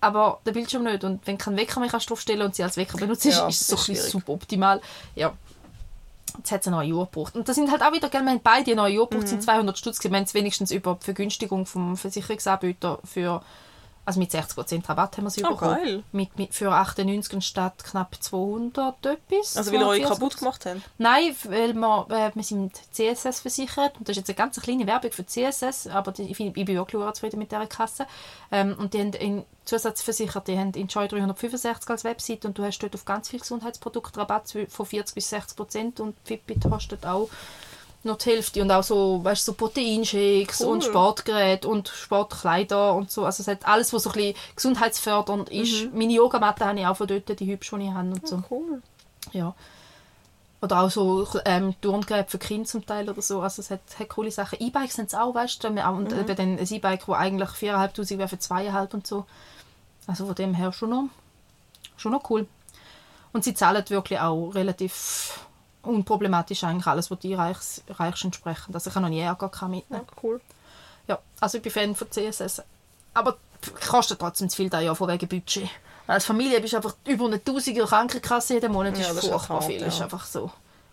Aber 0.00 0.40
der 0.44 0.52
Bildschirm 0.52 0.84
nicht. 0.84 1.04
Und 1.04 1.26
wenn 1.26 1.38
kein 1.38 1.56
Wecker 1.56 1.80
mehr 1.80 1.88
kannst 1.88 2.10
draufstellen 2.10 2.42
und 2.42 2.54
sie 2.54 2.62
als 2.62 2.76
Wecker 2.76 2.98
benutzt, 2.98 3.24
Ja, 3.24 3.48
ist 3.48 3.60
es 3.62 3.66
so 3.68 3.76
suboptimal. 3.94 4.80
Ja. 5.14 5.32
Jetzt 6.38 6.52
hat 6.52 6.60
es 6.62 6.66
eine 6.66 6.76
neue 6.76 6.92
Uhr 6.94 7.04
gebraucht. 7.06 7.34
Und 7.36 7.48
das 7.48 7.56
sind 7.56 7.70
halt 7.70 7.82
auch 7.82 7.92
wieder, 7.92 8.08
gell, 8.08 8.22
wir 8.22 8.30
haben 8.30 8.40
beide 8.42 8.70
eine 8.72 8.82
neue 8.82 9.00
Uhr 9.00 9.08
gebraucht, 9.08 9.24
Mhm. 9.26 9.30
sind 9.30 9.42
200 9.42 9.76
Stutz. 9.78 10.02
Wir 10.02 10.10
haben 10.10 10.22
es 10.24 10.34
wenigstens 10.34 10.70
über 10.70 10.96
die 11.00 11.04
Vergünstigung 11.04 11.66
vom 11.66 11.96
Versicherungsanbieter 11.96 12.98
für, 13.04 13.42
also 14.06 14.20
mit 14.20 14.30
60% 14.30 14.88
Rabatt 14.88 15.16
haben 15.16 15.24
wir 15.24 15.30
sie 15.30 15.44
Oh, 15.44 15.50
bekommen. 15.50 15.76
geil. 15.76 16.04
Mit, 16.12 16.38
mit, 16.38 16.54
für 16.54 16.70
98 16.72 17.44
statt 17.44 17.84
knapp 17.84 18.16
200 18.18 19.04
etwas. 19.04 19.56
Also 19.56 19.72
weil 19.72 19.80
ihr 19.80 19.86
euch 19.88 20.06
240. 20.06 20.08
kaputt 20.08 20.38
gemacht 20.38 20.66
habt. 20.66 20.80
Nein, 20.96 21.36
weil 21.44 21.74
wir, 21.74 22.06
äh, 22.10 22.30
wir 22.34 22.42
sind 22.42 22.72
CSS 22.92 23.40
versichert 23.40 23.98
und 23.98 24.08
das 24.08 24.16
ist 24.16 24.28
jetzt 24.28 24.30
eine 24.30 24.36
ganz 24.36 24.60
kleine 24.60 24.86
Werbung 24.86 25.10
für 25.10 25.26
CSS, 25.26 25.88
aber 25.88 26.12
die, 26.12 26.22
ich, 26.22 26.38
ich 26.38 26.52
bin 26.52 26.68
wirklich 26.68 27.12
zufrieden 27.14 27.38
mit 27.40 27.50
dieser 27.50 27.66
Kasse. 27.66 28.06
Ähm, 28.52 28.76
und 28.78 28.94
die 28.94 29.00
haben 29.00 29.12
in 29.14 29.44
Zusatzversichert, 29.64 30.46
die 30.46 30.56
haben 30.56 30.72
Enjoy 30.74 31.08
365 31.08 31.90
als 31.90 32.04
Website 32.04 32.44
und 32.44 32.56
du 32.56 32.62
hast 32.64 32.78
dort 32.78 32.94
auf 32.94 33.04
ganz 33.04 33.28
viele 33.28 33.40
Gesundheitsprodukte 33.40 34.20
Rabatt 34.20 34.54
von 34.68 34.86
40 34.86 35.14
bis 35.16 35.28
60 35.30 35.56
Prozent 35.56 36.00
und 36.00 36.14
Fitbit 36.24 36.62
kostet 36.62 37.04
auch 37.04 37.28
noch 38.06 38.18
die 38.18 38.30
Hälfte 38.30 38.62
und 38.62 38.70
auch 38.70 38.82
so, 38.82 39.22
weißt, 39.24 39.44
so 39.44 39.52
Proteinshakes 39.54 40.60
Cool. 40.60 40.68
und 40.68 40.84
Sportgeräte 40.84 41.68
und 41.68 41.88
Sportkleider 41.88 42.94
und 42.94 43.10
so. 43.10 43.24
Also 43.24 43.42
es 43.42 43.48
hat 43.48 43.66
alles, 43.66 43.92
was 43.92 44.04
so 44.04 44.10
ein 44.10 44.14
bisschen 44.14 44.36
gesundheitsfördernd 44.54 45.48
ist. 45.50 45.92
Meine 45.92 46.12
Yogamatte 46.12 46.64
habe 46.64 46.78
ich 46.80 46.86
auch 46.86 46.96
von 46.96 47.06
dort, 47.06 47.28
die 47.40 47.46
hübsch, 47.46 47.70
die 47.76 47.82
ich 47.84 47.90
habe 47.90 48.08
und 48.08 48.26
so. 48.26 48.42
Cool. 48.50 48.82
Ja. 49.32 49.54
Oder 50.62 50.80
auch 50.82 50.90
so 50.90 51.26
ähm, 51.44 51.74
Turngeräte 51.82 52.30
für 52.30 52.38
Kinder 52.38 52.66
zum 52.66 52.86
Teil 52.86 53.08
oder 53.10 53.20
so. 53.20 53.40
Also 53.42 53.60
es 53.60 53.70
hat, 53.70 53.80
hat 53.98 54.08
coole 54.08 54.30
Sachen. 54.30 54.58
E-Bikes 54.60 54.94
sind 54.96 55.08
es 55.08 55.14
auch, 55.14 55.34
weißt 55.34 55.62
du. 55.62 55.68
Und 55.68 55.74
Mhm. 56.12 56.18
eben 56.30 56.58
ein 56.58 56.58
E-Bike, 56.58 57.04
das 57.06 57.14
eigentlich 57.16 57.50
4'500 57.50 58.18
wäre 58.18 58.28
für 58.28 58.36
2'500 58.36 58.94
und 58.94 59.06
so. 59.06 59.26
Also 60.06 60.24
von 60.26 60.34
dem 60.34 60.54
her 60.54 60.72
schon 60.72 60.90
noch, 60.90 61.04
schon 61.96 62.12
noch 62.12 62.30
cool. 62.30 62.46
Und 63.32 63.44
sie 63.44 63.52
zahlen 63.54 63.84
wirklich 63.88 64.18
auch 64.18 64.50
relativ 64.54 65.40
unproblematisch 65.86 66.64
eigentlich 66.64 66.86
alles, 66.86 67.10
was 67.10 67.18
die 67.20 67.34
Reichs, 67.34 67.82
Reichs 67.88 68.24
entsprechen. 68.24 68.74
Also 68.74 68.90
ich 68.90 68.96
habe 68.96 69.04
noch 69.04 69.10
nie 69.10 69.20
Ärger 69.20 69.48
gehabt 69.48 69.70
mit 69.70 69.84
Ja, 69.90 70.02
cool. 70.22 70.40
Ja, 71.08 71.18
also 71.40 71.58
ich 71.58 71.62
bin 71.62 71.72
Fan 71.72 71.94
von 71.94 72.10
CSS. 72.10 72.62
Aber 73.14 73.36
kostet 73.88 74.18
trotzdem 74.18 74.48
zu 74.50 74.56
viel 74.56 74.68
da 74.70 74.80
ja 74.80 74.94
von 74.94 75.08
wegen 75.08 75.28
Budget. 75.28 75.68
Als 76.06 76.24
Familie 76.24 76.60
bist 76.60 76.72
du 76.72 76.76
einfach 76.78 76.94
über 77.04 77.24
eine 77.26 77.42
Tausiger 77.42 77.86
Krankenkasse 77.86 78.54
jeden 78.54 78.72
Monat. 78.72 78.92
Das 78.92 79.00
Ja, 79.00 79.06
ist 79.08 79.16
das 79.16 79.24
ist 79.24 79.30
furchtbar 79.30 79.62
viel. 79.62 79.80
ja. 79.80 79.86
ist 79.86 80.00
einfach 80.02 80.24
so. 80.24 80.50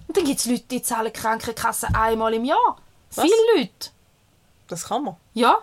Und 0.08 0.18
dann 0.18 0.26
gibt 0.26 0.40
es 0.40 0.46
Leute, 0.46 0.64
die 0.72 0.82
zahlen 0.82 1.14
Krankenkasse 1.14 1.88
einmal 1.94 2.34
im 2.34 2.46
Jahr. 2.46 2.78
Was? 3.16 3.24
Viele 3.26 3.36
Leute. 3.62 3.90
Das 4.68 4.86
kann 4.86 5.04
man. 5.04 5.16
Ja. 5.34 5.58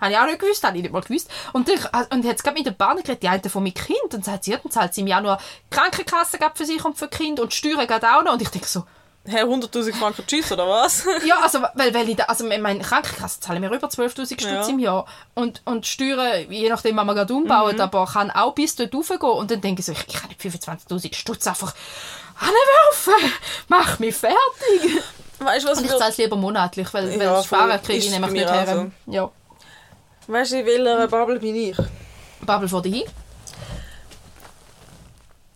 Habe 0.00 0.12
ich 0.12 0.18
auch 0.18 0.26
nicht 0.26 0.38
gewusst, 0.38 0.64
habe 0.64 0.76
ich 0.76 0.82
nicht 0.82 0.92
mal 0.92 1.02
gewusst. 1.02 1.28
Und, 1.52 1.68
dann, 1.68 2.06
und 2.10 2.24
jetzt 2.24 2.42
gerade 2.44 2.56
mit 2.56 2.66
der 2.66 2.72
Bahn 2.72 2.96
geredet, 2.96 3.22
die 3.22 3.28
eine 3.28 3.42
von 3.50 3.62
meinem 3.62 3.74
Kind, 3.74 4.14
und 4.14 4.24
sagt 4.24 4.44
sie, 4.44 4.52
ja, 4.52 4.58
dann 4.58 4.70
zahlt 4.72 4.94
sie 4.94 5.02
im 5.02 5.06
Januar 5.06 5.40
Krankenkasse 5.70 6.38
gerade 6.38 6.56
für 6.56 6.64
sich 6.66 6.84
und 6.84 6.96
für 6.98 7.08
die 7.08 7.16
Kinder 7.16 7.42
und 7.42 7.52
die 7.52 7.56
Steuern 7.56 7.86
gerade 7.86 8.06
auch 8.16 8.22
noch. 8.22 8.32
Und 8.32 8.42
ich 8.42 8.48
denke 8.48 8.66
so, 8.68 8.84
Hä, 9.26 9.42
100'000 9.42 9.94
Franken 9.94 10.26
tschüss, 10.26 10.50
oder 10.50 10.66
was? 10.66 11.04
Ja, 11.26 11.40
also, 11.42 11.60
weil, 11.74 11.92
weil 11.92 12.08
ich 12.08 12.16
da, 12.16 12.24
also 12.24 12.46
meine 12.46 12.78
Krankenkasse 12.80 13.38
zahlen 13.40 13.60
mir 13.60 13.70
über 13.70 13.86
12'000 13.88 14.24
Stutz 14.24 14.42
Ja. 14.44 14.66
im 14.66 14.78
Jahr. 14.78 15.04
Und, 15.34 15.60
und 15.66 15.84
die 15.84 15.88
Steuern, 15.90 16.50
je 16.50 16.70
nachdem, 16.70 16.96
was 16.96 17.04
man 17.04 17.14
gerade 17.14 17.34
umbaut, 17.34 17.74
Mhm. 17.74 17.80
aber 17.82 18.06
kann 18.06 18.30
auch 18.30 18.54
bis 18.54 18.76
dort 18.76 18.94
raufgehen. 18.94 19.20
Und 19.20 19.50
dann 19.50 19.60
denke 19.60 19.80
ich 19.80 19.86
so, 19.86 19.92
ich, 19.92 20.06
ich 20.08 20.14
kann 20.14 20.30
nicht 20.30 20.40
25'000 20.40 21.14
Stutz 21.14 21.46
einfach 21.46 21.74
anwerfen. 22.38 23.30
Mach 23.68 23.98
mich 23.98 24.14
fertig. 24.16 25.02
Weißt 25.38 25.64
du, 25.66 25.70
was 25.70 25.78
Und 25.78 25.84
ich 25.84 25.90
zahle 25.90 26.10
es 26.10 26.16
lieber 26.18 26.36
monatlich, 26.36 26.92
weil, 26.92 27.10
weil 27.10 27.20
Ja, 27.20 27.32
das 27.34 27.44
Sparen 27.46 27.82
kriege 27.82 27.98
ich 27.98 28.10
nämlich 28.10 28.32
nicht 28.32 28.50
her. 28.50 28.62
auch 28.62 28.72
so. 28.74 28.90
Ja. 29.12 29.30
Weißt 30.30 30.52
du, 30.52 30.60
in 30.60 30.66
welcher 30.66 31.08
Bubble 31.08 31.40
bin 31.40 31.56
ich? 31.56 31.76
Bubble 32.42 32.68
vor 32.68 32.82
dir. 32.82 33.04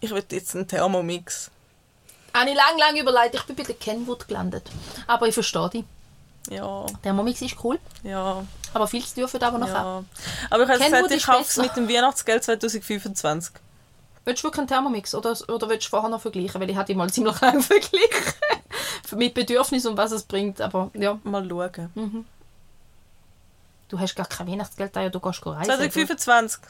Ich 0.01 0.11
will 0.11 0.25
jetzt 0.31 0.55
einen 0.55 0.67
Thermomix. 0.67 1.51
Habe 2.35 2.51
ich 2.51 2.57
lange, 2.57 2.79
lange 2.81 3.01
überlegt. 3.01 3.37
Ich 3.37 3.43
bin 3.45 3.55
bei 3.55 3.63
der 3.63 3.77
Kenwood 3.77 4.27
gelandet. 4.27 4.69
Aber 5.07 5.29
ich 5.29 5.35
verstehe 5.35 5.71
dich. 5.71 5.85
Ja, 6.51 6.85
Der 7.05 7.15
Momix 7.15 7.41
ist 7.41 7.57
cool, 7.65 7.79
ja, 8.03 8.45
aber 8.75 8.87
viel 8.87 9.03
zu 9.03 9.23
das, 9.23 9.33
was 9.33 9.41
noch 9.59 9.67
ja. 9.67 10.05
Aber 10.51 10.63
ich 10.65 10.69
habe 10.69 10.79
gesagt, 10.79 11.11
ich 11.11 11.25
kaufe 11.25 11.41
es 11.41 11.57
mit 11.57 11.75
dem 11.75 11.89
Weihnachtsgeld 11.89 12.45
2025. 12.45 13.55
Willst 14.27 14.43
du 14.43 14.47
wirklich 14.49 14.59
einen 14.59 14.69
Thermomix 14.69 15.15
oder, 15.15 15.35
oder 15.49 15.69
willst 15.71 15.87
du 15.87 15.91
vorher 15.91 16.11
noch 16.11 16.21
vergleichen? 16.21 16.61
Weil 16.61 16.69
ich 16.69 16.77
hatte 16.77 16.95
mal 16.95 17.11
ziemlich 17.11 17.41
lange 17.41 17.63
verglichen. 17.63 18.35
Mit 19.17 19.33
Bedürfnis 19.33 19.87
und 19.87 19.97
was 19.97 20.13
es 20.13 20.25
bringt. 20.25 20.61
Aber 20.61 20.91
ja, 20.93 21.19
Mal 21.25 21.49
schauen. 21.49 22.27
Du 23.95 24.01
hast 24.01 24.15
gar 24.17 24.27
kein 24.27 24.47
Weihnachtsgeld, 24.49 24.95
da 24.97 25.03
ja, 25.03 25.09
du 25.09 25.21
gehst 25.21 25.45
reisen. 25.47 25.65
2025. 25.65 26.61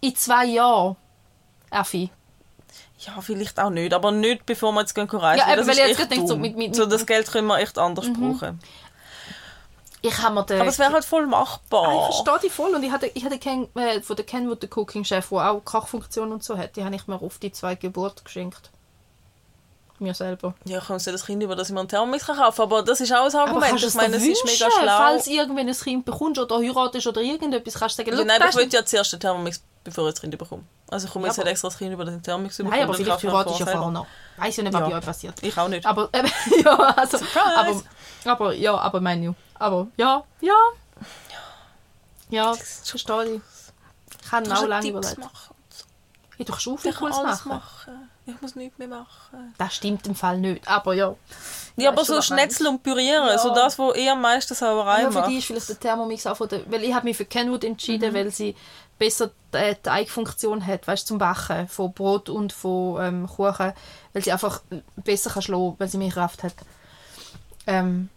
In 0.00 0.14
zwei 0.16 0.44
Jahren. 0.46 0.96
Effi. 1.70 2.10
Ja, 2.98 3.20
vielleicht 3.20 3.58
auch 3.58 3.70
nicht, 3.70 3.92
aber 3.92 4.10
nicht 4.12 4.46
bevor 4.46 4.72
wir 4.72 4.80
jetzt 4.80 4.94
gehen 4.94 5.08
reisen. 5.08 5.38
Ja, 5.40 5.46
weil 5.48 5.58
eben, 5.58 5.68
weil 5.68 5.78
ich 5.90 5.98
jetzt 5.98 6.10
denke, 6.10 6.26
so 6.26 6.36
mit- 6.36 6.56
mit- 6.56 6.74
so 6.74 6.86
das 6.86 7.06
Geld 7.06 7.30
können 7.30 7.46
wir 7.46 7.58
echt 7.58 7.78
anders 7.78 8.06
brauchen. 8.12 8.60
Ich 10.02 10.16
habe 10.22 10.34
mir 10.34 10.44
den... 10.44 10.60
Aber 10.60 10.68
es 10.68 10.78
wäre 10.78 10.92
halt 10.92 11.04
voll 11.04 11.26
machbar. 11.26 11.88
Ah, 11.88 12.08
ich 12.10 12.14
verstehe 12.16 12.38
dich 12.48 12.52
voll. 12.52 12.74
Und 12.74 12.82
ich 12.82 12.92
hatte, 12.92 13.06
ich 13.12 13.24
hatte 13.24 13.38
Ken, 13.38 13.68
äh, 13.76 14.00
von 14.02 14.14
der 14.14 14.24
Kenwood, 14.24 14.62
der 14.62 14.70
Cooking 14.76 15.04
Chef, 15.04 15.28
der 15.30 15.50
auch 15.50 15.64
Kochfunktion 15.64 16.30
und 16.32 16.44
so 16.44 16.56
hat, 16.56 16.76
die 16.76 16.84
habe 16.84 16.94
ich 16.94 17.06
mir 17.08 17.20
auf 17.20 17.38
die 17.38 17.50
zwei 17.50 17.74
Geburt 17.74 18.24
geschenkt. 18.24 18.70
Mir 19.98 20.12
selber. 20.12 20.52
Ja, 20.66 20.80
uns 20.88 21.06
ja 21.06 21.12
das 21.12 21.24
Kind 21.24 21.42
über, 21.42 21.56
dass 21.56 21.68
ich 21.68 21.74
mir 21.74 21.80
einen 21.80 21.88
Thermomix 21.88 22.26
kann 22.26 22.36
kaufen 22.36 22.60
aber 22.60 22.82
das 22.82 23.00
ist 23.00 23.10
auch 23.14 23.24
ein 23.24 23.34
Aber 23.34 23.40
Argument. 23.40 23.64
kannst 23.70 23.84
du 23.84 23.88
Ich 23.88 23.94
meine, 23.94 24.16
es 24.16 24.22
ist 24.24 24.44
mega 24.44 24.70
schlau. 24.70 24.96
falls 24.98 25.26
irgendwann 25.26 25.68
ein 25.68 25.74
Kind 25.74 26.04
bekommst 26.04 26.38
oder 26.38 26.58
heiratest 26.58 27.06
oder 27.06 27.22
irgendetwas, 27.22 27.74
kannst 27.74 27.98
du 27.98 28.02
sagen, 28.02 28.10
Ja, 28.14 28.18
«Schau, 28.18 28.24
nein, 28.26 28.36
aber 28.36 28.46
das 28.52 28.56
ich 28.56 28.60
will 28.66 28.74
ja 28.74 28.84
zuerst 28.84 29.12
den 29.14 29.20
Thermomix, 29.20 29.62
bevor 29.84 30.06
ich 30.08 30.12
das 30.14 30.20
Kind 30.20 30.36
bekomme. 30.36 30.64
Also 30.90 31.06
ich 31.06 31.12
komme 31.12 31.24
Ja, 31.24 31.30
jetzt 31.30 31.38
aber- 31.38 31.44
nicht 31.44 31.52
extra 31.52 31.68
das 31.68 31.78
Kind 31.78 31.92
über 31.94 32.04
den 32.04 32.22
Thermomix 32.22 32.58
bekommen. 32.58 32.74
Nein, 32.74 32.84
aber 32.84 32.92
vielleicht 32.94 33.22
heiratest 33.22 33.60
du 33.60 33.64
ja 33.64 33.70
vorher 33.70 33.90
noch. 33.90 34.06
Weiß 34.36 34.56
ja 34.56 34.62
nicht, 34.64 34.72
was 34.74 34.80
Ja. 34.82 34.88
bei 34.90 34.96
euch 34.98 35.04
passiert. 35.04 35.42
Ich 35.42 35.56
auch 35.58 35.68
nicht. 35.68 35.86
Aber, 35.86 36.10
eben, 36.12 36.30
ja, 36.62 36.76
also, 36.78 37.18
aber, 37.34 37.82
aber, 38.26 38.52
ja, 38.52 38.76
aber 38.76 39.00
meine 39.00 39.30
ich. 39.30 39.34
Aber, 39.58 39.86
ja, 39.96 40.22
ja. 40.42 40.52
Ja, 42.28 42.52
verstehe 42.54 43.24
ich. 43.24 43.40
Ich 43.40 43.40
Du 44.20 44.26
auch 44.26 44.30
kannst 44.30 44.66
lange 44.66 44.92
machen. 44.92 45.22
Ja, 46.38 46.44
du 46.44 46.52
kannst 46.52 46.68
auch 46.68 46.78
viel 46.78 46.90
Ich 46.90 46.96
kann 46.98 47.10
Cooles 47.12 47.16
machen. 47.22 47.48
machen. 47.48 48.05
Ich 48.28 48.40
muss 48.42 48.56
nichts 48.56 48.76
mehr 48.78 48.88
machen. 48.88 49.54
Das 49.56 49.74
stimmt 49.76 50.06
im 50.06 50.14
Fall 50.16 50.38
nicht, 50.38 50.66
aber 50.66 50.94
ja. 50.94 51.14
Ja, 51.76 51.90
aber 51.90 52.04
so 52.04 52.16
was 52.16 52.26
Schnetzel 52.26 52.66
und 52.66 52.82
Pürieren, 52.82 53.28
Ja. 53.28 53.38
so 53.38 53.54
das, 53.54 53.78
wo 53.78 53.92
eher 53.92 54.12
am 54.14 54.20
meisten 54.20 54.54
Sauerei 54.54 55.02
Ja, 55.02 55.10
für 55.12 55.20
macht. 55.20 55.30
die 55.30 55.38
ist 55.38 55.44
vielleicht 55.46 55.68
der 55.68 55.78
Thermomix 55.78 56.26
auch 56.26 56.36
von 56.36 56.48
der, 56.48 56.68
weil 56.70 56.82
ich 56.82 56.92
habe 56.92 57.04
mich 57.04 57.16
für 57.16 57.24
Kenwood 57.24 57.62
Mhm. 57.62 57.68
entschieden, 57.70 58.12
weil 58.14 58.30
sie 58.32 58.56
besser 58.98 59.30
die 59.54 59.74
Teigfunktion 59.82 60.66
hat, 60.66 60.86
weißt 60.88 61.06
zum 61.06 61.18
Backen 61.18 61.68
von 61.68 61.92
Brot 61.92 62.28
und 62.28 62.52
von 62.52 63.00
ähm, 63.00 63.26
Kuchen, 63.28 63.72
weil 64.12 64.22
sie 64.24 64.32
einfach 64.32 64.60
besser 64.96 65.30
kann 65.30 65.42
schlagen, 65.42 65.74
weil 65.78 65.88
sie 65.88 65.98
mehr 65.98 66.10
Kraft 66.10 66.42
hat. 66.42 66.54
Ähm, 67.66 68.08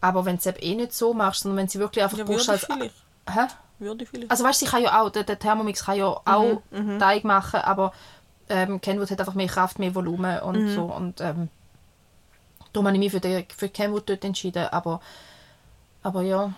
aber 0.00 0.24
wenn 0.24 0.36
du 0.36 0.40
es 0.40 0.46
eben 0.46 0.58
eh 0.60 0.74
nicht 0.74 0.94
so 0.94 1.14
machst, 1.14 1.42
sondern 1.42 1.58
wenn 1.58 1.68
sie 1.68 1.78
wirklich 1.78 2.02
einfach 2.02 2.18
Ja, 2.18 2.24
brauchst 2.24 2.48
würde 2.48 2.52
als 2.52 2.64
vielleicht. 2.64 2.94
Hä? 3.30 3.40
Würde 3.78 4.06
vielleicht. 4.06 4.30
Also 4.30 4.44
weißt 4.44 4.60
du, 4.62 4.66
sie 4.66 4.70
kann 4.70 4.82
ja 4.82 5.00
auch, 5.00 5.10
der, 5.10 5.24
der 5.24 5.38
Thermomix 5.38 5.84
kann 5.84 5.96
ja 5.96 6.06
auch 6.06 6.62
Teig 6.98 7.24
machen, 7.24 7.60
aber 7.60 7.92
ähm, 8.48 8.80
Kenwood 8.80 9.10
hat 9.10 9.20
einfach 9.20 9.34
mehr 9.34 9.48
Kraft, 9.48 9.78
mehr 9.78 9.94
Volumen 9.94 10.40
und 10.40 10.74
so 10.74 10.82
und 10.84 11.20
ähm, 11.20 11.48
darum 12.72 12.86
habe 12.86 12.96
ich 12.96 13.00
mich 13.00 13.12
für, 13.12 13.20
den, 13.20 13.46
für 13.56 13.68
Kenwood 13.68 14.08
dort 14.08 14.24
entschieden, 14.24 14.66
aber 14.68 15.00
aber 16.04 16.22
ja, 16.22 16.52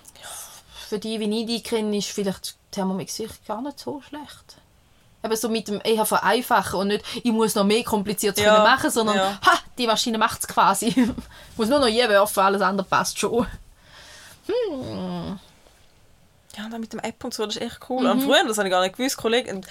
für 0.88 0.98
die, 0.98 1.18
wie 1.20 1.40
ich 1.40 1.46
die 1.46 1.62
kenne, 1.62 1.96
ist 1.96 2.08
vielleicht 2.08 2.56
Thermomix 2.72 3.22
gar 3.46 3.62
nicht 3.62 3.78
so 3.78 4.02
schlecht. 4.02 4.58
Eben 5.24 5.36
so 5.36 5.48
mit 5.48 5.68
dem 5.68 5.80
eher 5.82 6.04
vereinfachen 6.04 6.80
und 6.80 6.88
nicht, 6.88 7.04
ich 7.16 7.32
muss 7.32 7.54
noch 7.54 7.64
mehr 7.64 7.82
kompliziert 7.84 8.38
Ja, 8.38 8.62
machen, 8.62 8.90
sondern 8.90 9.16
ja. 9.16 9.38
ha, 9.44 9.58
die 9.78 9.86
Maschine 9.86 10.18
macht 10.18 10.40
es 10.40 10.48
quasi. 10.48 10.86
ich 10.96 11.56
muss 11.56 11.68
nur 11.68 11.78
noch 11.78 11.88
je 11.88 12.08
werfen, 12.08 12.40
alles 12.40 12.60
andere 12.60 12.86
passt 12.86 13.18
schon. 13.18 13.46
Ja, 16.56 16.68
dann 16.68 16.80
mit 16.80 16.92
dem 16.92 17.00
App 17.00 17.22
und 17.24 17.34
so, 17.34 17.46
das 17.46 17.56
ist 17.56 17.62
echt 17.62 17.80
cool. 17.88 18.06
Und 18.06 18.22
früher, 18.22 18.44
das 18.46 18.58
habe 18.58 18.68
ich 18.68 18.72
gar 18.72 18.82
nicht 18.82 18.96
gewusst, 18.96 19.16
Kollegen, 19.16 19.64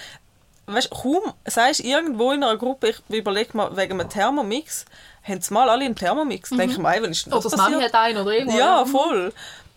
weißt 0.66 0.90
du, 0.92 0.96
kaum 0.96 1.32
sagst 1.46 1.80
du 1.80 1.84
irgendwo 1.84 2.32
in 2.32 2.42
einer 2.42 2.56
Gruppe, 2.56 2.88
ich 2.90 3.00
überlege 3.16 3.56
mal, 3.56 3.76
wegen 3.76 4.00
einem 4.00 4.08
Thermomix, 4.10 4.84
haben 5.22 5.40
sie 5.40 5.52
mal 5.54 5.68
alle 5.68 5.84
einen 5.84 5.96
Thermomix. 5.96 6.50
Mhm. 6.50 6.58
Denke 6.58 6.72
ich 6.74 6.78
mir, 6.78 6.94
ey, 6.94 7.02
wann 7.02 7.10
ist 7.10 7.26
denn 7.26 7.32
das 7.32 7.46
Oder 7.46 7.56
das 7.56 7.70
Mami 7.70 7.82
hat 7.82 7.94
einen 7.94 8.18
oder 8.18 8.30
irgendwo. 8.32 8.58
Ja, 8.58 8.84
voll. 8.84 9.32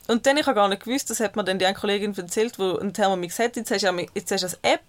Und 0.07 0.25
dann, 0.25 0.37
ich 0.37 0.45
habe 0.47 0.55
gar 0.55 0.67
nicht 0.67 0.83
gewusst, 0.83 1.11
das 1.11 1.19
hat 1.19 1.35
mir 1.35 1.43
dann 1.43 1.59
die 1.59 1.67
eine 1.67 1.75
Kollegin 1.75 2.17
erzählt, 2.17 2.57
die 2.57 2.63
einen 2.63 2.93
Thermomix 2.95 3.37
hat. 3.37 3.55
Jetzt 3.55 3.69
hast 3.69 3.83
du, 3.83 3.87
ja- 3.87 4.05
jetzt 4.15 4.31
hast 4.31 4.41
du 4.43 4.47
eine 4.63 4.73
App, 4.73 4.81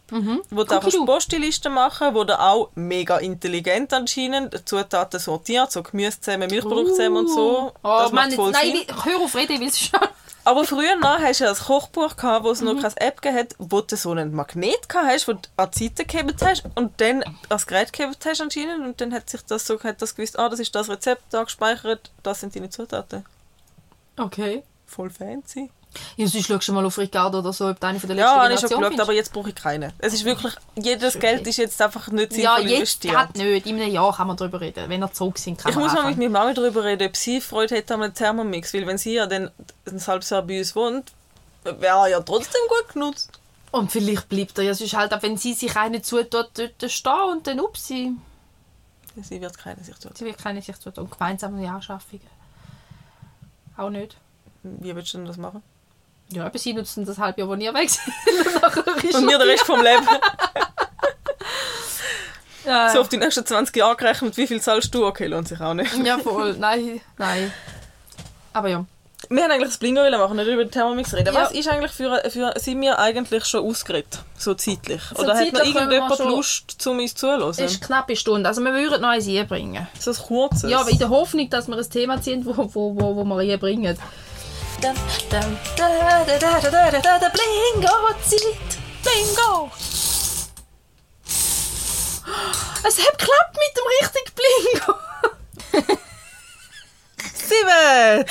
wo 0.48 0.64
du 0.64 0.74
einfach 0.74 0.88
Cookie-du. 0.88 1.04
Postliste 1.04 1.68
machen 1.68 2.14
wo 2.14 2.24
du 2.24 2.40
auch 2.40 2.70
mega 2.74 3.18
intelligent 3.18 3.92
anscheinend 3.92 4.66
Zutaten 4.66 5.20
sortiert, 5.20 5.70
so 5.72 5.82
Gemüse 5.82 6.18
zusammen, 6.22 6.48
Milchprodukte 6.50 6.94
zusammen 6.94 7.16
und 7.18 7.28
so. 7.28 7.72
Oh, 7.82 7.98
das 8.02 8.12
macht 8.12 8.32
voll 8.32 8.48
jetzt, 8.52 8.60
Sinn. 8.62 8.72
nein, 8.72 8.82
ich 8.88 9.04
hör 9.04 9.20
auf 9.20 9.34
reden, 9.36 9.52
ich 9.52 9.60
will 9.60 9.68
es 9.68 9.78
schon. 9.78 10.00
Aber 10.44 10.64
früher 10.64 10.96
noch 10.96 11.20
hast 11.20 11.40
du 11.40 11.44
ja 11.44 11.50
ein 11.50 11.56
Kochbuch 11.56 12.16
gehabt, 12.16 12.44
wo 12.44 12.50
es 12.50 12.60
noch 12.60 12.80
keine 12.80 13.00
App 13.00 13.24
hat, 13.24 13.54
wo 13.58 13.80
du 13.82 13.96
so 13.96 14.10
einen 14.10 14.34
Magnet 14.34 14.88
gehabt 14.88 15.08
hast, 15.08 15.28
wo 15.28 15.34
du 15.34 15.40
an 15.56 15.70
die 15.74 15.84
Seite 15.84 16.04
geklebt 16.04 16.42
hast 16.42 16.64
und 16.74 17.00
dann 17.00 17.22
ans 17.48 17.66
Gerät 17.66 17.92
geklebt 17.92 18.24
hast 18.24 18.40
anscheinend 18.40 18.84
und 18.84 19.00
dann 19.00 19.12
hat 19.12 19.28
sich 19.28 19.42
das 19.42 19.66
so 19.66 19.80
hat 19.82 20.00
das 20.00 20.14
gewusst, 20.14 20.38
ah, 20.38 20.48
das 20.48 20.60
ist 20.60 20.74
das 20.74 20.88
Rezept 20.88 21.22
da 21.30 21.44
gespeichert, 21.44 22.10
das 22.22 22.40
sind 22.40 22.56
deine 22.56 22.70
Zutaten. 22.70 23.24
Okay. 24.16 24.62
Voll 24.86 25.10
fancy. 25.10 25.70
Ja, 26.16 26.26
sonst 26.28 26.46
schaust 26.46 26.68
du 26.68 26.72
mal 26.72 26.84
auf 26.86 26.96
Ricardo 26.98 27.40
oder 27.40 27.52
so, 27.52 27.68
ob 27.68 27.80
du 27.80 27.86
eine 27.86 27.98
von 27.98 28.08
der 28.08 28.16
letzten 28.16 28.30
Ja, 28.30 28.42
habe 28.44 28.54
ich 28.54 28.60
schon 28.60 28.68
Generation 28.68 28.90
geschaut, 28.92 29.00
aber 29.08 29.12
jetzt 29.12 29.32
brauche 29.32 29.48
ich 29.48 29.54
keine. 29.56 29.92
Es 29.98 30.12
ist 30.14 30.24
wirklich, 30.24 30.52
jedes. 30.76 31.18
Geld 31.18 31.46
ist 31.46 31.56
jetzt 31.56 31.82
einfach 31.82 32.06
nicht 32.08 32.32
Ja, 32.36 32.56
sinnvoll 32.56 32.70
jetzt 32.70 32.74
investiert. 33.04 33.14
gerade 33.14 33.38
nicht. 33.38 33.66
In 33.66 33.80
einem 33.80 33.92
Jahr 33.92 34.14
kann 34.16 34.26
man 34.28 34.36
darüber 34.36 34.60
reden. 34.60 34.88
Wenn 34.88 35.02
er 35.02 35.12
zurück 35.12 35.38
sind, 35.38 35.58
kann 35.58 35.70
Ich 35.70 35.76
man 35.76 35.84
muss 35.84 35.92
mal 35.94 36.02
mit 36.04 36.12
anfangen. 36.14 36.32
meiner 36.32 36.44
Mama 36.44 36.54
darüber 36.54 36.84
reden, 36.84 37.08
ob 37.08 37.16
sie 37.16 37.40
Freude 37.40 37.74
hätte 37.74 37.94
an 37.94 38.02
einem 38.02 38.14
Thermomix, 38.14 38.72
weil 38.72 38.86
wenn 38.86 38.98
sie 38.98 39.14
ja 39.14 39.26
dann 39.26 39.50
ein 39.86 40.06
halbes 40.06 40.30
Jahr 40.30 40.42
bei 40.42 40.58
uns 40.60 40.76
wohnt, 40.76 41.10
wäre 41.64 41.98
er 41.98 42.08
ja 42.08 42.20
trotzdem 42.20 42.60
gut 42.68 42.94
genutzt. 42.94 43.30
Und 43.72 43.90
vielleicht 43.90 44.28
bleibt 44.28 44.58
er 44.58 44.64
ja 44.64 44.74
sonst 44.74 44.94
halt, 44.94 45.12
auch 45.12 45.22
wenn 45.22 45.36
sie 45.36 45.54
sich 45.54 45.76
eine 45.76 46.02
zutut, 46.02 46.50
dort 46.54 46.90
stehen 46.90 47.12
und 47.32 47.46
dann 47.46 47.58
upsi. 47.60 48.12
Sie 49.22 49.40
wird 49.40 49.58
keine 49.58 49.82
sich 49.82 49.96
tun. 49.96 50.12
Sie 50.14 50.24
wird 50.24 50.38
keine 50.38 50.62
sich 50.62 50.76
tun. 50.76 50.92
Und 50.96 51.10
gemeinsame 51.10 51.68
Anschaffungen. 51.68 52.26
Auch 53.76 53.90
nicht. 53.90 54.16
Wie 54.62 54.94
willst 54.94 55.14
du 55.14 55.18
denn 55.18 55.26
das 55.26 55.36
machen? 55.36 55.62
Ja, 56.32 56.46
aber 56.46 56.58
sie 56.58 56.72
nutzen 56.72 57.04
das 57.04 57.18
halbe 57.18 57.40
Jahr, 57.40 57.48
wo 57.48 57.54
ihr 57.54 57.74
weg 57.74 57.90
sind. 57.90 58.06
Und 59.14 59.26
mir 59.26 59.38
den 59.38 59.48
Rest 59.48 59.64
vom 59.64 59.82
Leben. 59.82 60.06
ja, 62.64 62.90
So 62.90 63.00
auf 63.00 63.08
die 63.08 63.16
nächsten 63.16 63.44
20 63.44 63.74
Jahre 63.74 63.96
gerechnet, 63.96 64.36
wie 64.36 64.46
viel 64.46 64.60
zahlst 64.60 64.94
du? 64.94 65.06
Okay, 65.06 65.26
lohnt 65.26 65.48
sich 65.48 65.60
auch 65.60 65.74
nicht. 65.74 65.92
ja, 66.04 66.18
voll. 66.18 66.54
Nein, 66.58 67.00
nein. 67.18 67.52
Aber 68.52 68.68
ja. 68.68 68.84
Wir 69.28 69.44
haben 69.44 69.50
eigentlich 69.50 69.68
das 69.68 69.78
Blingo 69.78 70.02
machen, 70.10 70.36
nicht 70.36 70.48
über 70.48 70.64
den 70.64 70.70
Thermomix 70.70 71.12
reden. 71.14 71.34
Ja. 71.34 71.42
Was 71.42 71.52
ist 71.52 71.68
eigentlich 71.68 71.92
für, 71.92 72.22
für... 72.30 72.52
Sind 72.56 72.80
wir 72.80 72.98
eigentlich 72.98 73.44
schon 73.44 73.64
ausgeredet? 73.64 74.20
So 74.36 74.54
zeitlich? 74.54 75.02
So 75.14 75.22
Oder 75.22 75.34
hat 75.34 75.52
noch 75.52 75.60
zeitlich 75.60 75.74
können 75.74 75.90
wir 75.90 75.98
irgendjemand 75.98 76.36
Lust, 76.36 76.86
um 76.86 76.98
uns 76.98 77.14
zuzuhören? 77.14 77.50
Es 77.50 77.58
ist 77.58 77.76
eine 77.76 77.86
knappe 77.86 78.16
Stunde. 78.16 78.48
Also 78.48 78.62
wir 78.62 78.72
würden 78.72 79.02
noch 79.02 79.10
eins 79.10 79.28
einbringen. 79.28 79.86
So 79.98 80.12
ein 80.12 80.16
kurzes? 80.16 80.70
Ja, 80.70 80.80
aber 80.80 80.90
in 80.90 80.98
der 80.98 81.10
Hoffnung, 81.10 81.50
dass 81.50 81.68
wir 81.68 81.76
ein 81.76 81.90
Thema 81.90 82.20
ziehen, 82.20 82.44
wo, 82.46 82.56
wo, 82.56 82.96
wo, 82.96 83.16
wo 83.16 83.24
wir 83.24 83.52
einbringen. 83.52 83.98
Blingo-Zeit. 87.30 88.78
Bingo! 89.04 89.70
Es 92.82 92.98
hat 92.98 93.18
geklappt 93.18 93.56
mit 93.56 93.72
dem 93.76 93.86
richtigen 94.00 94.32
Blingo. 94.34 94.94
Sieben! 97.34 98.24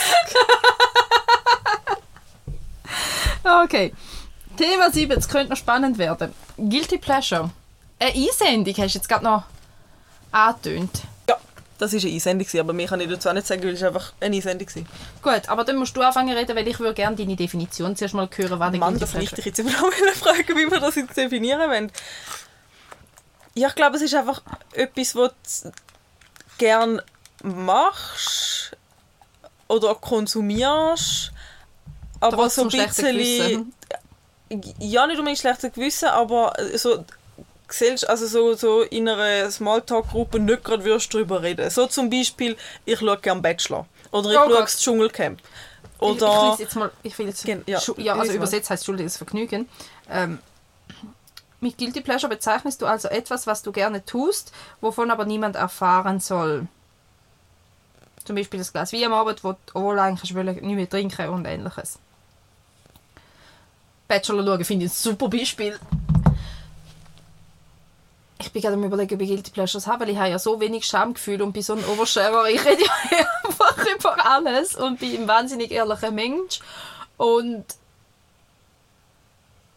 Okay. 3.44 3.94
Thema 4.58 4.92
7, 4.92 5.18
es 5.18 5.28
könnte 5.28 5.52
noch 5.52 5.58
spannend 5.58 5.98
werden. 5.98 6.34
Guilty 6.58 6.98
Pleasure. 6.98 7.52
Eine 8.00 8.12
Einsendung 8.12 8.74
hast 8.78 8.96
du 8.96 8.98
jetzt 8.98 9.08
gerade 9.08 9.24
noch 9.24 9.44
angetönt. 10.32 11.04
Das 11.80 11.94
war 11.94 12.00
eine 12.02 12.12
Einsendung, 12.12 12.48
aber 12.60 12.74
mir 12.74 12.88
kann 12.88 13.00
ich 13.00 13.10
dazu 13.10 13.30
auch 13.30 13.34
nicht 13.34 13.48
sagen, 13.48 13.64
weil 13.64 13.74
es 13.74 13.82
einfach 13.82 14.14
eine 14.20 14.36
Einsendung 14.36 14.68
war. 15.24 15.34
Gut, 15.34 15.50
aber 15.50 15.64
dann 15.64 15.78
musst 15.78 15.98
du 15.98 16.02
anfangen 16.02 16.30
zu 16.30 16.36
reden, 16.38 16.56
weil 16.56 16.68
ich 16.68 16.80
würde 16.80 16.94
gerne 16.94 17.16
deine 17.16 17.36
Definition 17.36 17.96
zuerst 17.96 18.14
mal 18.14 18.30
hören, 18.36 18.60
was 18.60 18.76
Mann, 18.76 19.00
das 19.00 19.14
möchte 19.16 19.40
ich 19.40 19.46
jetzt 19.46 19.60
immer 19.60 19.72
noch 19.72 19.92
fragen, 19.92 20.56
wie 20.58 20.70
wir 20.70 20.80
das 20.80 20.96
jetzt 20.96 21.18
definieren 21.18 21.70
wollen. 21.70 21.92
Ja, 23.56 23.70
ich 23.70 23.76
glaube, 23.76 23.96
es 23.96 24.04
ist 24.04 24.14
einfach 24.14 24.44
etwas, 24.74 25.16
wo... 25.16 25.30
z- 25.42 25.74
gern 26.58 27.02
machst 27.42 28.76
oder 29.70 29.96
konsumierst, 29.96 31.32
aber 32.20 32.36
Trotz 32.36 32.56
so 32.56 32.64
ein 32.64 32.68
bisschen... 32.70 33.74
Ja, 34.80 35.08
nicht 35.08 35.18
unbedingt 35.18 35.40
schlechtes 35.40 35.72
Gewissen, 35.72 36.10
aber 36.10 36.54
so... 36.76 37.06
Gesellschaft- 37.70 38.10
Also 38.10 38.28
so, 38.28 38.54
so 38.54 38.82
in 38.82 39.08
einer 39.08 39.50
Smalltalk-Gruppe 39.50 40.40
nicht 40.40 40.64
gerade 40.64 40.84
würdest 40.84 41.14
drüber 41.14 41.42
reden. 41.42 41.70
So 41.70 41.88
zum 41.88 42.10
Beispiel, 42.10 42.58
ich 42.86 43.00
schaue 43.00 43.18
gerne 43.18 43.42
Bachelor. 43.42 43.86
Oder 44.12 44.32
ich 44.32 44.38
Oh 44.38 44.50
schaue 44.50 44.62
das 44.62 44.80
Dschungelcamp. 44.80 45.40
Ich, 45.40 45.48
ich 45.96 46.00
Oder... 46.24 46.56
jetzt 46.60 46.76
mal, 46.76 46.92
ich 47.04 47.18
will 47.18 47.28
jetzt, 47.28 47.46
ja, 47.46 47.58
ja, 47.98 48.14
also 48.16 48.34
übersetzt 48.34 48.70
heißt 48.70 48.86
schuldiges 48.86 49.18
Vergnügen. 49.18 49.70
Ähm, 50.10 50.40
mit 51.62 51.78
Guilty 51.78 52.02
Pleasure 52.02 52.30
bezeichnest 52.30 52.82
du 52.82 52.86
also 52.86 53.10
etwas, 53.10 53.46
was 53.46 53.62
du 53.62 53.72
gerne 53.72 54.06
tust, 54.06 54.54
wovon 54.80 55.12
aber 55.12 55.26
niemand 55.26 55.58
erfahren 55.58 56.20
soll. 56.20 56.68
Zum 58.24 58.36
Beispiel 58.36 58.60
das 58.60 58.72
Glas 58.72 58.94
Wein 58.94 59.06
am 59.06 59.14
Abend, 59.14 59.44
wo 59.44 59.56
du 59.74 59.90
eigentlich 59.90 60.34
willst, 60.34 60.62
nicht 60.62 60.76
mehr 60.76 60.90
trinken 60.90 61.30
und 61.30 61.46
ähnliches. 61.46 62.00
Bachelor 64.08 64.44
schauen 64.44 64.64
finde 64.64 64.86
ich 64.86 64.92
ein 64.92 64.96
super 64.96 65.28
Beispiel. 65.28 65.78
Ich 68.42 68.52
bin 68.54 68.62
gerade 68.62 68.76
am 68.76 68.84
überlegen, 68.84 69.16
ob 69.16 69.22
ich 69.22 69.28
Guilty 69.30 69.52
Pleasures 69.52 69.86
habe, 69.86 70.02
weil 70.06 70.12
ich 70.12 70.18
habe 70.18 70.30
ja 70.30 70.40
so 70.40 70.60
wenig 70.62 70.86
Schamgefühl 70.86 71.42
und 71.42 71.52
bin 71.52 71.62
so 71.62 71.74
ein 71.74 71.84
Oversharer. 71.86 72.46
Ich 72.48 72.64
rede 72.64 72.84
ja 72.84 72.92
einfach 73.44 73.86
über 73.94 74.26
alles 74.26 74.76
und 74.76 75.00
bin 75.00 75.22
ein 75.24 75.28
wahnsinnig 75.28 75.72
ehrlicher 75.72 76.12
Mensch. 76.12 76.60
Und 77.18 77.66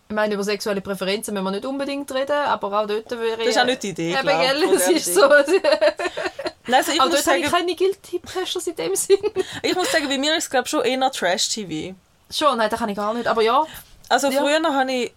ich 0.09 0.15
meine, 0.15 0.35
über 0.35 0.45
sexuelle 0.45 0.81
Präferenzen 0.81 1.35
müssen 1.35 1.45
wir 1.45 1.51
nicht 1.53 1.65
unbedingt 1.67 2.13
reden, 2.13 2.33
aber 2.37 2.69
auch 2.83 2.87
dort 2.87 3.11
wäre 3.11 3.39
Das 3.39 3.47
ist 3.49 3.59
auch 3.59 3.65
nicht 3.65 3.83
die 3.83 3.89
Idee, 3.89 4.13
Eben, 4.13 4.23
glaub, 4.23 4.41
gell, 4.43 4.61
dem 4.61 4.97
ist 4.97 5.15
so. 5.15 5.25
aber 5.25 5.45
Nein, 6.67 6.75
also 6.79 6.93
ich, 6.93 6.99
dort 6.99 7.11
muss 7.11 7.27
habe 7.27 7.39
ich 7.39 7.45
sagen, 7.49 7.57
keine 7.57 7.75
Guilty 7.75 8.19
Pleasures 8.21 8.67
in 8.69 8.77
dem 8.77 8.95
Sinn. 8.95 9.19
ich 9.63 9.75
muss 9.75 9.91
sagen, 9.91 10.09
bei 10.09 10.19
mir 10.19 10.37
ist 10.37 10.45
es 10.45 10.51
glaube 10.51 10.69
schon 10.69 10.85
eher 10.85 11.11
Trash-TV. 11.11 11.95
Schon, 12.31 12.59
nein, 12.59 12.71
das 12.71 12.79
kann 12.79 12.89
ich 12.91 12.97
gar 12.97 13.13
nicht. 13.15 13.27
Aber 13.27 13.43
ja, 13.43 13.65
Also 14.09 14.31
Ja. 14.31 14.41
früher 14.41 14.63
habe 14.63 14.93
ich 14.93 15.13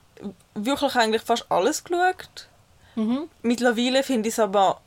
wirklich 0.55 0.95
eigentlich 0.95 1.21
fast 1.21 1.45
alles 1.49 1.83
geschaut. 1.83 2.47
Mhm. 2.95 3.29
Mittlerweile 3.41 4.03
finde 4.03 4.29
ich 4.29 4.35
es 4.35 4.39
aber 4.39 4.79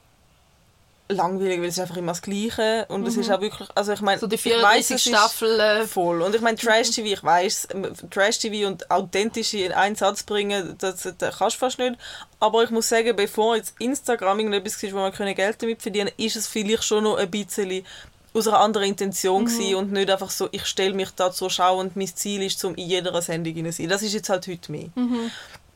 langweilig, 1.10 1.58
weil 1.60 1.68
es 1.68 1.74
ist 1.78 1.80
einfach 1.80 1.96
immer 1.96 2.12
das 2.12 2.20
Gleiche 2.20 2.84
und 2.90 3.06
es 3.06 3.16
ist 3.16 3.30
auch 3.30 3.40
wirklich, 3.40 3.66
also 3.74 3.92
ich 3.94 4.02
meine, 4.02 4.18
Mhm. 4.18 4.20
so 4.20 4.26
die 4.26 4.34
ich 4.34 4.44
weiss, 4.44 4.88
34 4.88 4.96
es 4.96 5.06
ist 5.06 5.08
Staffel. 5.08 5.58
Äh, 5.60 5.86
voll 5.86 6.20
und 6.20 6.34
ich 6.34 6.42
meine 6.42 6.58
Trash-TV, 6.58 7.06
ich 7.14 7.24
weiß 7.24 7.68
Trash-TV 8.10 8.66
und 8.68 8.90
authentische 8.90 9.56
in 9.58 9.72
einen 9.72 9.96
Satz 9.96 10.22
bringen, 10.22 10.74
das, 10.78 11.08
das 11.16 11.38
kannst 11.38 11.56
du 11.56 11.60
fast 11.60 11.78
nicht, 11.78 11.96
aber 12.40 12.62
ich 12.62 12.68
muss 12.70 12.90
sagen, 12.90 13.16
bevor 13.16 13.56
jetzt 13.56 13.74
Instagram 13.78 14.38
irgendetwas 14.40 14.82
war, 14.82 14.92
wo 14.92 14.96
man 14.98 15.12
können 15.12 15.34
Geld 15.34 15.62
damit 15.62 15.80
verdienen 15.80 16.10
ist 16.18 16.36
es 16.36 16.46
vielleicht 16.46 16.84
schon 16.84 17.04
noch 17.04 17.16
ein 17.16 17.30
bisschen 17.30 17.86
aus 18.34 18.46
einer 18.46 18.60
anderen 18.60 18.88
Intention 18.88 19.44
Mhm. 19.44 19.76
und 19.76 19.92
nicht 19.92 20.10
einfach 20.10 20.28
so, 20.30 20.50
ich 20.52 20.66
stelle 20.66 20.92
mich 20.92 21.08
da 21.16 21.32
zur 21.32 21.48
Schau 21.48 21.78
und 21.80 21.96
mein 21.96 22.14
Ziel 22.14 22.42
ist, 22.42 22.62
um 22.66 22.74
in 22.74 22.86
jeder 22.86 23.20
Sendung 23.22 23.54
hinein 23.54 23.72
zu 23.72 23.80
sein. 23.80 23.88
Das 23.88 24.02
ist 24.02 24.12
jetzt 24.12 24.28
halt 24.28 24.46
heute 24.46 24.70
mehr. 24.70 24.88
Mhm. 24.94 25.30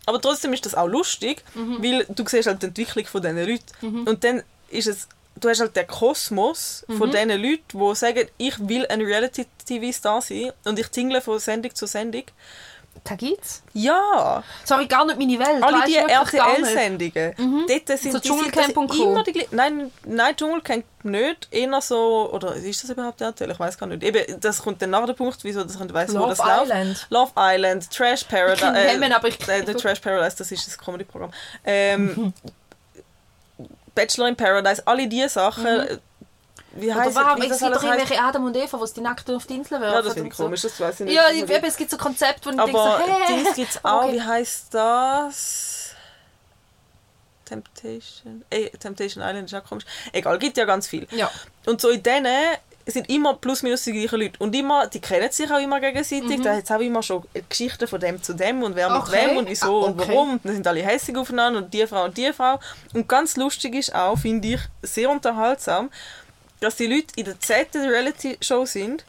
Aber 0.06 0.20
trotzdem 0.20 0.52
ist 0.52 0.66
das 0.66 0.74
auch 0.74 0.88
lustig, 0.88 1.42
weil 1.54 2.04
du 2.08 2.24
siehst 2.26 2.46
halt 2.48 2.62
die 2.62 2.66
Entwicklung 2.66 3.06
von 3.06 3.22
diesen 3.22 3.38
Leuten. 3.38 3.64
Mhm. 3.80 4.06
Und 4.06 4.24
dann 4.24 4.42
ist 4.68 4.88
es, 4.88 5.08
du 5.40 5.48
hast 5.48 5.60
halt 5.60 5.76
den 5.76 5.86
Kosmos 5.86 6.84
von 6.88 7.08
Mhm. 7.08 7.12
diesen 7.12 7.42
Leuten, 7.42 7.62
die 7.90 7.94
sagen, 7.94 8.28
ich 8.38 8.58
will 8.68 8.86
ein 8.86 9.00
Reality-TV-Star 9.00 10.20
sein 10.20 10.52
und 10.64 10.78
ich 10.78 10.88
tingle 10.88 11.20
von 11.20 11.38
Sendung 11.38 11.74
zu 11.74 11.86
Sendung. 11.86 12.24
Da 13.04 13.16
gibt's. 13.16 13.62
Ja, 13.72 14.44
Sorry, 14.64 14.86
gar 14.86 15.04
nicht 15.04 15.18
meine 15.18 15.38
Welt. 15.38 15.62
alle 15.62 15.78
weisst 15.78 15.88
die 15.88 15.94
du, 15.94 16.00
wirklich 16.08 16.32
gar 16.40 16.58
nicht. 16.58 16.76
RTL-Sendungen, 16.76 17.66
dort 17.86 17.98
sind 17.98 18.12
So 18.12 18.18
die 18.20 18.28
Dschungelcamp 18.28 18.76
und 18.76 18.88
Co. 18.88 19.02
immer 19.10 19.22
die. 19.24 19.46
Nein, 19.50 19.90
nein, 20.04 20.36
Dschungelcamp 20.36 20.84
nicht. 21.02 21.48
Eher 21.50 21.80
so, 21.80 22.30
oder 22.32 22.54
ist 22.54 22.82
das 22.84 22.90
überhaupt 22.90 23.20
RTL? 23.20 23.50
Ich 23.50 23.58
weiß 23.58 23.76
gar 23.76 23.88
nicht. 23.88 24.04
Eben, 24.04 24.40
das 24.40 24.62
kommt 24.62 24.80
dann 24.82 24.90
nach 24.90 25.04
der 25.04 25.14
Punkt, 25.14 25.36
wieso 25.42 25.64
das 25.64 25.74
ich 25.74 25.92
weiss, 25.94 26.14
wo 26.14 26.18
Love 26.18 26.28
das 26.30 26.38
läuft. 26.38 26.62
Island. 26.70 27.06
Love 27.10 27.32
Island, 27.36 27.90
Trash 27.90 28.22
Paradise. 28.24 28.60
kenn 28.72 28.74
Hemmen, 28.76 29.12
aber 29.12 29.26
ich- 29.28 29.48
äh, 29.48 29.62
der 29.64 29.76
Trash 29.76 29.98
Paradise, 29.98 30.36
das 30.36 30.52
ist 30.52 30.64
das 30.66 30.78
Comedy-Programm. 30.78 31.32
Ähm, 31.64 32.32
Bachelor 33.94 34.28
in 34.28 34.36
Paradise, 34.36 34.82
alle 34.86 35.06
diese 35.08 35.28
Sachen. 35.28 35.66
äh, 35.66 35.98
Wie 36.74 36.90
Mhm. 36.90 36.96
Oder 36.96 37.14
warum? 37.14 37.42
Es 37.42 37.48
das 37.50 37.58
gibt 37.60 37.74
doch 37.76 37.82
irgendwelche 37.82 38.20
Adam 38.22 38.44
und 38.44 38.56
Eva, 38.56 38.78
die 38.86 38.92
die 38.94 39.00
Nackten 39.02 39.34
auf 39.36 39.46
die 39.46 39.54
Insel 39.56 39.80
werfen. 39.80 39.94
Ja, 39.94 40.02
das 40.02 40.14
finde 40.14 40.28
ich 40.28 40.32
und 40.32 40.36
so. 40.36 40.44
komisch, 40.44 40.62
das 40.62 40.80
weiß 40.80 41.00
ich 41.00 41.06
nicht. 41.06 41.14
Ja, 41.14 41.28
ich, 41.30 41.42
eben, 41.42 41.64
es 41.66 41.76
gibt 41.76 41.90
so 41.90 41.96
Konzepte, 41.98 42.46
wo 42.46 42.50
ich 42.50 42.56
denke 42.56 42.78
aber 42.80 42.98
so, 42.98 43.12
hä? 43.12 43.34
Dings 43.36 43.54
gibt 43.54 43.70
es 43.70 43.84
auch, 43.84 44.04
Okay. 44.04 44.12
wie 44.14 44.22
heißt 44.22 44.74
das? 44.74 45.94
Temptation. 47.44 48.44
Ey, 48.50 48.70
Temptation 48.78 49.22
Island 49.22 49.52
ist 49.52 49.54
auch 49.54 49.64
komisch. 49.68 49.84
Egal, 50.12 50.38
gibt 50.38 50.56
ja 50.56 50.64
ganz 50.64 50.86
viel. 50.86 51.06
Ja. 51.10 51.30
Und 51.66 51.80
so 51.80 51.90
in 51.90 52.02
denen 52.02 52.56
sind 52.86 53.08
immer 53.10 53.34
plus 53.34 53.62
minus 53.62 53.82
die 53.84 53.92
gleichen 53.92 54.18
Leute. 54.20 54.38
Und 54.38 54.54
immer, 54.56 54.86
die 54.88 55.00
kennen 55.00 55.30
sich 55.30 55.50
auch 55.50 55.58
immer 55.60 55.78
gegenseitig. 55.80 56.40
Da 56.42 56.56
hat 56.56 56.64
es 56.64 56.70
auch 56.70 56.80
immer 56.80 57.02
schon 57.02 57.22
Geschichten 57.48 57.86
von 57.86 58.00
dem 58.00 58.22
zu 58.22 58.32
dem 58.32 58.62
und 58.62 58.74
wer 58.74 58.88
mit 58.90 59.02
Mhm. 59.02 59.08
Okay. 59.08 59.26
wem 59.28 59.36
und 59.36 59.48
wieso 59.48 59.82
Ah, 59.82 59.86
und 59.86 60.00
okay. 60.00 60.08
warum. 60.12 60.30
Und 60.32 60.44
dann 60.44 60.54
sind 60.54 60.66
alle 60.66 60.82
hässlich 60.82 61.16
aufeinander 61.16 61.58
und 61.60 61.72
die 61.74 61.86
Frau 61.86 62.04
und 62.04 62.16
die 62.16 62.32
Frau. 62.32 62.58
Und 62.94 63.08
ganz 63.08 63.36
lustig 63.36 63.74
ist 63.74 63.94
auch, 63.94 64.16
finde 64.18 64.48
ich, 64.48 64.60
sehr 64.82 65.10
unterhaltsam, 65.10 65.90
dass 66.62 66.76
die 66.76 66.86
Leute 66.86 67.08
in 67.16 67.24
der 67.24 67.40
zweiten 67.40 67.88
Reality-Show 67.88 68.66
sind 68.66 69.04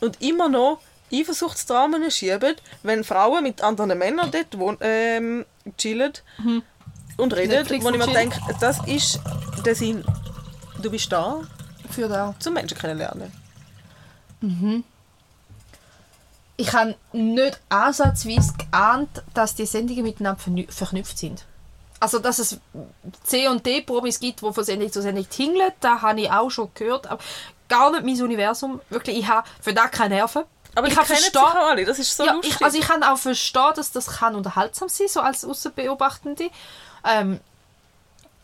und 0.00 0.20
immer 0.22 0.48
noch 0.48 0.80
Eifersuchtsdramen 1.12 2.10
schieben, 2.10 2.56
wenn 2.82 3.04
Frauen 3.04 3.42
mit 3.42 3.62
anderen 3.62 3.96
Männern 3.98 4.30
dort 4.30 4.78
ähm, 4.80 5.44
chillen 5.78 6.12
und 7.16 7.36
reden. 7.36 7.50
Netflix 7.50 7.84
wo 7.84 7.90
ich 7.90 7.98
mir 7.98 8.06
denke, 8.12 8.40
das 8.60 8.84
ist 8.86 9.20
der 9.64 9.74
Sinn. 9.74 10.04
Du 10.82 10.90
bist 10.90 11.10
da, 11.12 11.42
Für 11.90 12.08
da. 12.08 12.34
zum 12.38 12.54
Menschen 12.54 12.76
kennenlernen. 12.76 13.32
Ich 16.56 16.72
habe 16.72 16.96
nicht 17.12 17.60
ansatzweise 17.68 18.54
geahnt, 18.54 19.22
dass 19.34 19.54
die 19.54 19.66
Sendungen 19.66 20.02
miteinander 20.02 20.40
verknüpft 20.68 21.18
sind. 21.18 21.44
Also, 22.00 22.18
dass 22.18 22.38
es 22.38 22.58
C- 23.24 23.48
und 23.48 23.64
D-Promis 23.64 24.20
gibt, 24.20 24.42
die 24.42 24.52
von 24.52 24.64
Sendung 24.64 24.92
zu 24.92 25.00
Sendung 25.00 25.28
tingeln, 25.28 25.72
da 25.80 26.02
habe 26.02 26.20
ich 26.20 26.30
auch 26.30 26.50
schon 26.50 26.70
gehört. 26.74 27.06
Aber 27.06 27.22
gar 27.68 27.90
nicht 27.90 28.04
mein 28.04 28.22
Universum. 28.22 28.80
Wirklich, 28.90 29.18
ich 29.18 29.26
habe 29.28 29.48
für 29.60 29.72
das 29.72 29.90
keine 29.90 30.16
Nerven. 30.16 30.44
Aber 30.74 30.88
ich 30.88 30.94
kann 30.94 31.06
verstehen- 31.06 31.32
alle, 31.36 31.86
das 31.86 31.98
ist 31.98 32.14
so 32.14 32.24
ja, 32.26 32.32
lustig. 32.32 32.54
ich, 32.56 32.62
also 32.64 32.78
ich 32.78 32.86
kann 32.86 33.02
auch 33.02 33.16
verstehen, 33.16 33.72
dass 33.76 33.92
das 33.92 34.18
kann 34.18 34.34
unterhaltsam 34.34 34.90
sein 34.90 35.08
so 35.08 35.20
als 35.20 35.42
Außenbeobachtende. 35.44 36.50
Ähm, 37.04 37.40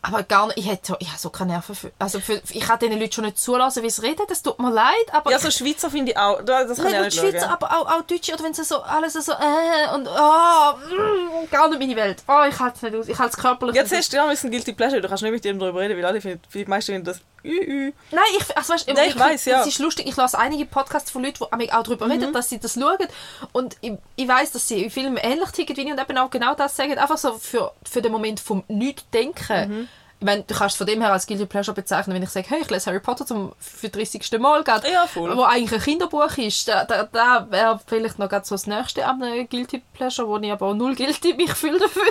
aber 0.05 0.21
gar 0.23 0.47
nicht, 0.47 0.57
ich 0.59 0.67
hätte 0.69 0.87
so, 0.87 0.95
ich 0.99 1.07
habe 1.07 1.17
so 1.17 1.29
keine 1.29 1.53
Nerven 1.53 1.73
für, 1.75 1.91
also 1.97 2.19
für, 2.19 2.41
ich 2.49 2.59
kann 2.59 2.77
diesen 2.77 2.99
Leuten 2.99 3.11
schon 3.13 3.23
nicht 3.23 3.39
zulassen, 3.39 3.81
wie 3.83 3.89
sie 3.89 4.01
reden, 4.01 4.21
das 4.27 4.43
tut 4.43 4.59
mir 4.59 4.69
leid, 4.71 4.93
aber 5.13 5.31
ja, 5.31 5.39
so 5.39 5.49
Schweizer 5.49 5.89
finde 5.89 6.11
ich 6.11 6.17
auch, 6.17 6.41
da- 6.43 6.65
das 6.65 6.77
kann 6.77 6.85
nicht 6.87 6.93
ich 6.93 6.99
auch 6.99 7.03
nicht 7.05 7.19
Schweizer, 7.19 7.39
schauen. 7.39 7.49
aber 7.49 7.71
auch, 7.71 7.87
auch 7.91 8.01
Deutsche, 8.03 8.33
oder 8.33 8.43
wenn 8.43 8.53
sie 8.53 8.63
so 8.65 8.81
alles 8.81 9.13
so 9.13 9.31
äh 9.31 9.95
und 9.95 10.07
oh, 10.07 10.73
mm, 10.77 11.49
gar 11.49 11.69
nicht 11.69 11.79
meine 11.79 11.95
Welt. 11.95 12.21
Oh, 12.27 12.43
ich 12.47 12.59
halte 12.59 12.75
es 12.75 12.81
nicht 12.83 12.95
aus, 12.95 13.07
ich 13.07 13.17
halte 13.17 13.35
es 13.35 13.41
körperlich 13.41 13.75
Jetzt 13.75 13.91
hast 13.95 14.11
du 14.11 14.17
ja 14.17 14.23
ein 14.25 14.29
bisschen 14.29 14.51
Guilty 14.51 14.73
Pleasure, 14.73 15.01
du 15.01 15.07
kannst 15.07 15.23
nicht 15.23 15.31
mit 15.31 15.43
jedem 15.45 15.59
darüber 15.59 15.79
reden, 15.79 15.97
weil 15.97 16.05
alle 16.05 16.21
finden, 16.21 16.41
die 16.53 16.65
meisten 16.65 16.91
finden 16.91 17.05
das 17.05 17.19
ü, 17.43 17.49
ü. 17.49 17.93
Nein, 18.11 18.23
ich, 18.37 18.57
also 18.57 18.73
weißt, 18.73 18.87
Nein, 18.87 19.09
ich 19.09 19.19
weiss, 19.19 19.45
ja. 19.45 19.57
Mhm. 19.57 19.61
Es 19.61 19.67
ist 19.67 19.79
lustig, 19.79 20.07
ich 20.07 20.15
lasse 20.15 20.37
einige 20.37 20.65
Podcasts 20.65 21.11
von 21.11 21.23
Leuten, 21.23 21.45
die 21.59 21.71
auch 21.71 21.83
darüber 21.83 22.09
reden, 22.09 22.33
dass 22.33 22.49
sie 22.49 22.59
das 22.59 22.73
schauen. 22.73 23.07
Und 23.51 23.77
ich, 23.81 23.93
ich 24.15 24.27
weiß, 24.27 24.51
dass 24.51 24.67
sie 24.67 24.83
in 24.83 24.89
Filmen 24.89 25.17
ähnlich 25.17 25.49
ticken 25.51 25.75
wie 25.75 25.81
ich 25.81 25.91
und 25.91 25.99
eben 25.99 26.17
auch 26.17 26.29
genau 26.29 26.55
das 26.55 26.75
sagen. 26.75 26.97
Einfach 26.97 27.17
so 27.17 27.33
für, 27.33 27.73
für 27.83 28.01
den 28.01 28.11
Moment 28.11 28.39
vom 28.39 28.63
Nicht-Denken. 28.67 29.69
Mhm. 29.69 29.87
Ich 30.23 30.25
meine, 30.25 30.43
du 30.43 30.55
kannst 30.55 30.77
von 30.77 30.87
dem 30.87 31.01
her 31.01 31.11
als 31.11 31.27
Guilty 31.27 31.45
Pleasure 31.45 31.75
bezeichnen, 31.75 32.15
wenn 32.15 32.23
ich 32.23 32.29
sage, 32.29 32.45
hey, 32.49 32.61
ich 32.61 32.69
lese 32.69 32.85
Harry 32.85 33.01
Potter 33.01 33.25
zum 33.25 33.51
30. 33.83 34.31
Mal, 34.39 34.63
grad, 34.63 34.89
Ja, 34.89 35.05
voll. 35.05 35.35
wo 35.35 35.43
eigentlich 35.43 35.73
ein 35.73 35.81
Kinderbuch 35.83 36.37
ist. 36.37 36.65
Da, 36.65 36.85
da, 36.85 37.03
da 37.11 37.45
wäre 37.49 37.77
vielleicht 37.85 38.19
noch 38.19 38.29
grad 38.29 38.45
so 38.45 38.55
das 38.55 38.65
Nächste 38.65 39.05
einem 39.05 39.49
Guilty 39.49 39.83
Pleasure, 39.93 40.25
wo 40.25 40.37
ich 40.37 40.49
aber 40.49 40.67
auch 40.67 40.73
null 40.75 40.95
guilty 40.95 41.33
mich 41.37 41.51
fühle 41.53 41.77
dafür. 41.77 42.03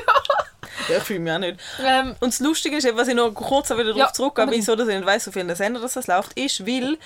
Ja, 0.91 0.99
ich 0.99 1.03
fühle 1.05 1.21
mich 1.21 1.33
auch 1.33 1.39
nicht. 1.39 1.59
ähm, 1.83 2.15
Und 2.21 2.35
das 2.35 2.41
Lustige 2.41 2.77
ist, 2.77 2.87
was 2.95 3.09
ich 3.09 3.15
noch 3.15 3.31
kurz 3.33 3.71
wieder 3.71 3.83
darauf 3.85 3.97
Ja, 3.97 4.13
zurückgehe, 4.13 4.45
unbedingt. 4.45 4.63
wieso 4.67 4.77
dass 4.77 4.89
ich 4.89 4.95
nicht 4.95 5.07
weiss, 5.07 5.27
auf 5.27 5.35
welchen 5.35 5.57
Sender 5.57 5.81
dass 5.81 5.95
das 5.95 6.07
läuft, 6.07 6.39
ist, 6.39 6.67
weil 6.67 6.99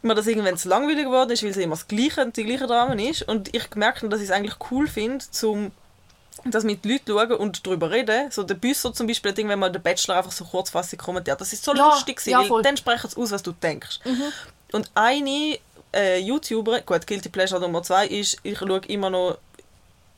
mir 0.00 0.14
das 0.14 0.26
irgendwann 0.26 0.56
zu 0.56 0.70
langweilig 0.70 1.04
geworden 1.04 1.30
ist, 1.30 1.42
weil 1.42 1.50
es 1.50 1.58
immer 1.58 1.74
das 1.74 1.86
gleiche, 1.86 2.26
die 2.34 2.44
gleiche 2.44 2.66
Dramen 2.66 2.98
ist. 2.98 3.20
Und 3.28 3.54
ich 3.54 3.68
gemerkt 3.68 3.98
habe, 3.98 4.08
dass 4.08 4.20
ich 4.20 4.28
es 4.28 4.32
eigentlich 4.34 4.54
cool 4.70 4.88
finde, 4.88 5.22
zum 5.30 5.72
das 6.44 6.64
mit 6.64 6.84
Leuten 6.84 7.10
schauen 7.12 7.32
und 7.32 7.66
darüber 7.66 7.90
reden. 7.90 8.30
So 8.30 8.42
der 8.42 8.54
Büsser 8.54 8.92
zum 8.92 9.06
Beispiel 9.06 9.30
hat 9.32 9.38
irgendwann 9.38 9.58
mal 9.58 9.70
den 9.72 9.82
Bachelor 9.82 10.16
einfach 10.16 10.32
so 10.32 10.44
kurzfassig 10.44 10.98
kommentiert. 10.98 11.40
Das 11.40 11.52
ist 11.52 11.64
so 11.64 11.74
Ja, 11.74 11.86
lustig 11.88 12.16
gewesen, 12.16 12.30
ja, 12.30 12.38
weil 12.40 12.46
voll. 12.48 12.60
Mhm. 12.60 12.64
dann 12.64 12.76
sprechen 12.76 13.10
sie 13.10 13.16
aus, 13.20 13.30
was 13.30 13.42
du 13.42 13.52
denkst. 13.52 14.00
Und 14.72 14.90
eine 14.94 15.58
äh, 15.94 16.18
YouTuber, 16.20 16.80
gut, 16.82 17.06
Guilty 17.06 17.28
Pleasure 17.28 17.60
Nummer 17.60 17.82
zwei 17.82 18.06
ist, 18.06 18.36
ich 18.42 18.58
schaue 18.58 18.80
immer 18.88 19.10
noch 19.10 19.38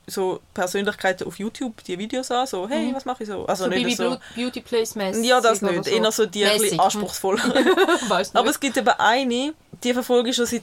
so 0.06 0.40
Persönlichkeiten 0.54 1.24
auf 1.28 1.38
YouTube 1.38 1.84
die 1.84 1.96
Videos 1.96 2.30
an, 2.32 2.44
so, 2.46 2.68
hey, 2.68 2.92
was 2.92 3.04
mache 3.04 3.22
ich 3.22 3.28
so? 3.28 3.46
Also 3.46 3.66
Mhm. 3.68 3.72
so 3.72 3.78
nicht 3.78 3.96
so... 3.96 4.16
Beauty- 4.34 4.60
Place 4.60 4.96
mäßig. 4.96 5.24
Ja, 5.24 5.40
das 5.40 5.62
nicht. 5.62 5.86
Eher 5.86 6.10
so 6.10 6.26
die 6.26 6.44
ein 6.44 6.52
bisschen 6.52 6.64
Mäßig. 6.76 6.80
anspruchsvoll. 6.80 7.36
Weiß 8.08 8.32
nicht. 8.32 8.36
Aber 8.40 8.50
es 8.50 8.58
gibt 8.58 8.76
eben 8.76 8.88
eine, 8.88 9.52
die 9.84 9.92
verfolge 9.94 10.30
ich 10.30 10.36
schon 10.36 10.46
seit 10.46 10.62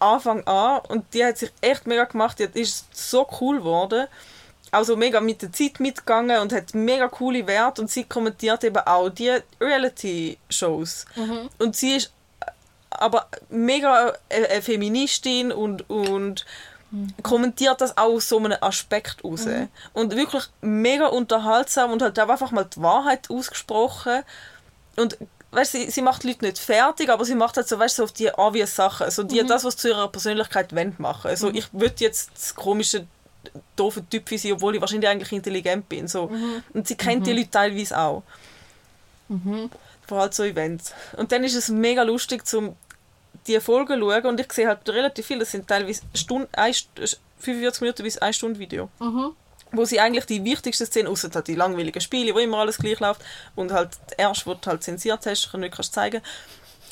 Anfang 0.00 0.42
an 0.46 0.80
und 0.88 1.04
die 1.14 1.24
hat 1.24 1.38
sich 1.38 1.52
echt 1.60 1.86
mega 1.86 2.04
gemacht. 2.04 2.38
Die 2.40 2.60
ist 2.60 2.86
so 2.92 3.28
cool 3.40 3.58
geworden. 3.58 4.08
Auch 4.72 4.84
so 4.84 4.96
mega 4.96 5.20
mit 5.20 5.42
der 5.42 5.52
Zeit 5.52 5.80
mitgegangen 5.80 6.40
und 6.40 6.52
hat 6.52 6.74
mega 6.74 7.08
coole 7.08 7.46
Werte 7.46 7.82
und 7.82 7.90
sie 7.90 8.04
kommentiert 8.04 8.64
eben 8.64 8.78
auch 8.78 9.08
die 9.08 9.36
Reality-Shows. 9.60 11.06
Und 11.58 11.76
sie 11.76 11.96
ist 11.96 12.12
aber 12.90 13.28
mega 13.48 14.14
eine 14.28 14.48
eine 14.48 14.62
Feministin 14.62 15.52
und, 15.52 15.88
und 15.88 16.44
kommentiert 17.22 17.80
das 17.80 17.96
auch 17.96 18.14
aus 18.14 18.28
so 18.28 18.38
einem 18.38 18.58
Aspekt 18.60 19.24
raus. 19.24 19.44
Und 19.92 20.16
wirklich 20.16 20.44
mega 20.60 21.06
unterhaltsam 21.06 21.92
und 21.92 22.02
hat 22.02 22.18
auch 22.18 22.28
einfach 22.28 22.50
mal 22.50 22.64
die 22.64 22.82
Wahrheit 22.82 23.30
ausgesprochen. 23.30 24.22
Und 24.96 25.16
weißt, 25.52 25.72
sie, 25.72 25.90
sie 25.90 26.02
macht 26.02 26.24
die 26.24 26.28
Leute 26.28 26.44
nicht 26.44 26.58
fertig, 26.58 27.08
aber 27.10 27.24
sie 27.24 27.34
macht 27.34 27.56
halt 27.56 27.68
so, 27.68 27.78
weißt, 27.78 27.96
so 27.96 28.04
auf 28.04 28.12
die 28.12 28.30
obvious 28.32 28.74
Sachen. 28.74 29.04
Also 29.04 29.22
die, 29.22 29.44
das, 29.44 29.64
was 29.64 29.76
zu 29.76 29.88
ihrer 29.88 30.08
Persönlichkeit 30.08 30.74
wollen 30.74 30.94
machen. 30.98 31.28
Also 31.28 31.50
ich 31.50 31.72
würde 31.72 31.94
jetzt 31.98 32.30
das 32.34 32.54
komische 32.54 33.06
doofe 33.76 34.04
Typ 34.08 34.30
wie 34.30 34.38
sie, 34.38 34.52
obwohl 34.52 34.74
ich 34.74 34.80
wahrscheinlich 34.80 35.08
eigentlich 35.08 35.32
intelligent 35.32 35.88
bin. 35.88 36.06
So. 36.08 36.30
Und 36.74 36.86
sie 36.86 36.96
kennt 36.96 37.26
die 37.26 37.32
Leute 37.32 37.50
teilweise 37.50 37.98
auch. 37.98 38.22
Vor 40.06 40.20
allem 40.20 40.32
so 40.32 40.42
Events. 40.44 40.92
Und 41.16 41.30
dann 41.32 41.44
ist 41.44 41.54
es 41.54 41.68
mega 41.68 42.02
lustig, 42.02 42.46
zum 42.46 42.76
die 43.46 43.58
Folgen 43.60 44.00
zu 44.00 44.10
schauen 44.10 44.26
und 44.26 44.40
ich 44.40 44.52
sehe 44.52 44.66
halt 44.68 44.86
relativ 44.88 45.26
viel, 45.26 45.38
das 45.38 45.50
sind 45.52 45.66
teilweise 45.66 46.02
Stunden, 46.14 46.48
ein, 46.52 46.72
St- 46.72 47.16
45 47.38 47.80
Minuten 47.80 48.02
bis 48.02 48.18
1 48.18 48.36
Stunde 48.36 48.58
Video. 48.58 48.90
Wo 49.72 49.84
sie 49.84 50.00
eigentlich 50.00 50.26
die 50.26 50.44
wichtigsten 50.44 50.84
Szenen, 50.84 51.06
außer 51.08 51.30
halt 51.32 51.46
die 51.46 51.54
langweiligen 51.54 52.00
Spiele, 52.00 52.34
wo 52.34 52.38
immer 52.40 52.58
alles 52.58 52.76
gleich 52.76 52.98
läuft 52.98 53.22
und 53.54 53.70
halt 53.72 53.90
erst, 54.18 54.46
wo 54.46 54.54
du 54.54 54.66
halt 54.66 54.82
zensiert 54.82 55.24
hast, 55.26 55.54
nicht 55.54 55.74
kannst 55.74 55.94
zeigen 55.94 56.20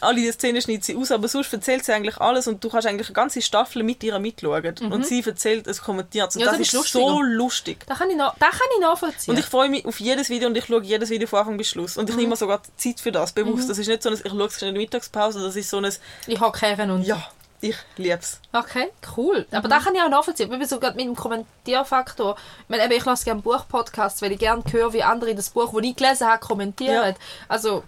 alle 0.00 0.16
diese 0.16 0.32
Szenen 0.32 0.60
schneidet 0.62 0.84
sie 0.84 0.96
aus, 0.96 1.10
aber 1.10 1.28
sonst 1.28 1.52
erzählt 1.52 1.84
sie 1.84 1.92
eigentlich 1.92 2.18
alles 2.18 2.46
und 2.46 2.62
du 2.62 2.68
kannst 2.68 2.86
eigentlich 2.86 3.08
eine 3.08 3.14
ganze 3.14 3.42
Staffel 3.42 3.82
mit 3.82 4.02
ihr 4.04 4.18
mitschauen. 4.18 4.74
Und 4.90 5.06
sie 5.06 5.22
erzählt, 5.24 5.66
es 5.66 5.80
kommentiert. 5.82 6.34
Und 6.34 6.40
Ja, 6.40 6.46
das, 6.48 6.58
das 6.58 6.68
ist 6.68 6.74
ist 6.74 6.92
so 6.92 7.20
lustig. 7.22 7.84
Da 7.86 7.94
kann 7.94 8.10
ich, 8.10 8.16
noch, 8.16 8.34
da 8.38 8.46
kann 8.48 8.68
ich 8.76 8.80
nachvollziehen. 8.80 9.32
Und 9.34 9.38
ich 9.40 9.46
freue 9.46 9.68
mich 9.68 9.84
auf 9.86 10.00
jedes 10.00 10.28
Video 10.30 10.48
und 10.48 10.56
ich 10.56 10.66
schaue 10.66 10.82
jedes 10.82 11.10
Video 11.10 11.26
von 11.28 11.40
Anfang 11.40 11.56
bis 11.56 11.68
Schluss. 11.68 11.96
Und 11.96 12.08
ich 12.10 12.16
nehme 12.16 12.28
mir 12.30 12.36
sogar 12.36 12.62
Zeit 12.76 13.00
für 13.00 13.12
das, 13.12 13.32
bewusst. 13.32 13.68
Das 13.68 13.78
ist 13.78 13.88
nicht 13.88 14.02
so 14.02 14.08
ein, 14.10 14.14
ich 14.14 14.30
schaue 14.30 14.46
es 14.46 14.62
in 14.62 14.72
der 14.74 14.80
Mittagspause, 14.80 15.40
das 15.42 15.56
ist 15.56 15.70
so 15.70 15.78
ein, 15.78 15.92
ich 16.26 16.40
hocke 16.40 16.66
her 16.66 16.78
und... 16.92 17.02
ja, 17.04 17.20
ich 17.60 17.76
liebe 17.96 18.18
es. 18.20 18.38
Okay, 18.52 18.88
cool. 19.16 19.44
Aber 19.50 19.66
Mhm. 19.66 19.70
da 19.70 19.78
kann 19.80 19.94
ich 19.94 20.00
auch 20.00 20.08
nachvollziehen. 20.08 20.52
Ich 20.52 20.58
bin 20.58 20.68
so 20.68 20.78
gerade 20.78 20.96
mit 20.96 21.06
dem 21.06 21.16
Kommentierfaktor. 21.16 22.36
Ich, 22.62 22.68
meine, 22.68 22.94
ich 22.94 23.04
lasse 23.04 23.24
gerne 23.24 23.42
Buchpodcasts, 23.42 24.22
weil 24.22 24.32
ich 24.32 24.38
gerne 24.38 24.62
höre, 24.70 24.92
wie 24.92 25.02
andere 25.02 25.34
das 25.34 25.50
Buch, 25.50 25.72
das 25.74 25.82
ich 25.84 25.96
gelesen 25.96 26.26
habe, 26.28 26.38
kommentieren. 26.40 27.16
Also, 27.48 27.82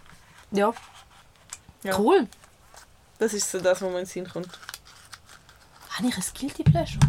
ja. 0.50 0.72
Ja. 1.82 1.98
Cool. 1.98 2.26
Das 3.18 3.34
ist 3.34 3.50
so 3.50 3.58
das, 3.58 3.80
was 3.80 3.88
mir 3.88 3.88
in 3.88 4.04
den 4.04 4.06
Sinn 4.06 4.28
kommt. 4.28 4.48
Habe 5.90 6.08
ich 6.08 6.16
ein 6.16 6.24
Guilty 6.38 6.62
Pleasure? 6.62 7.00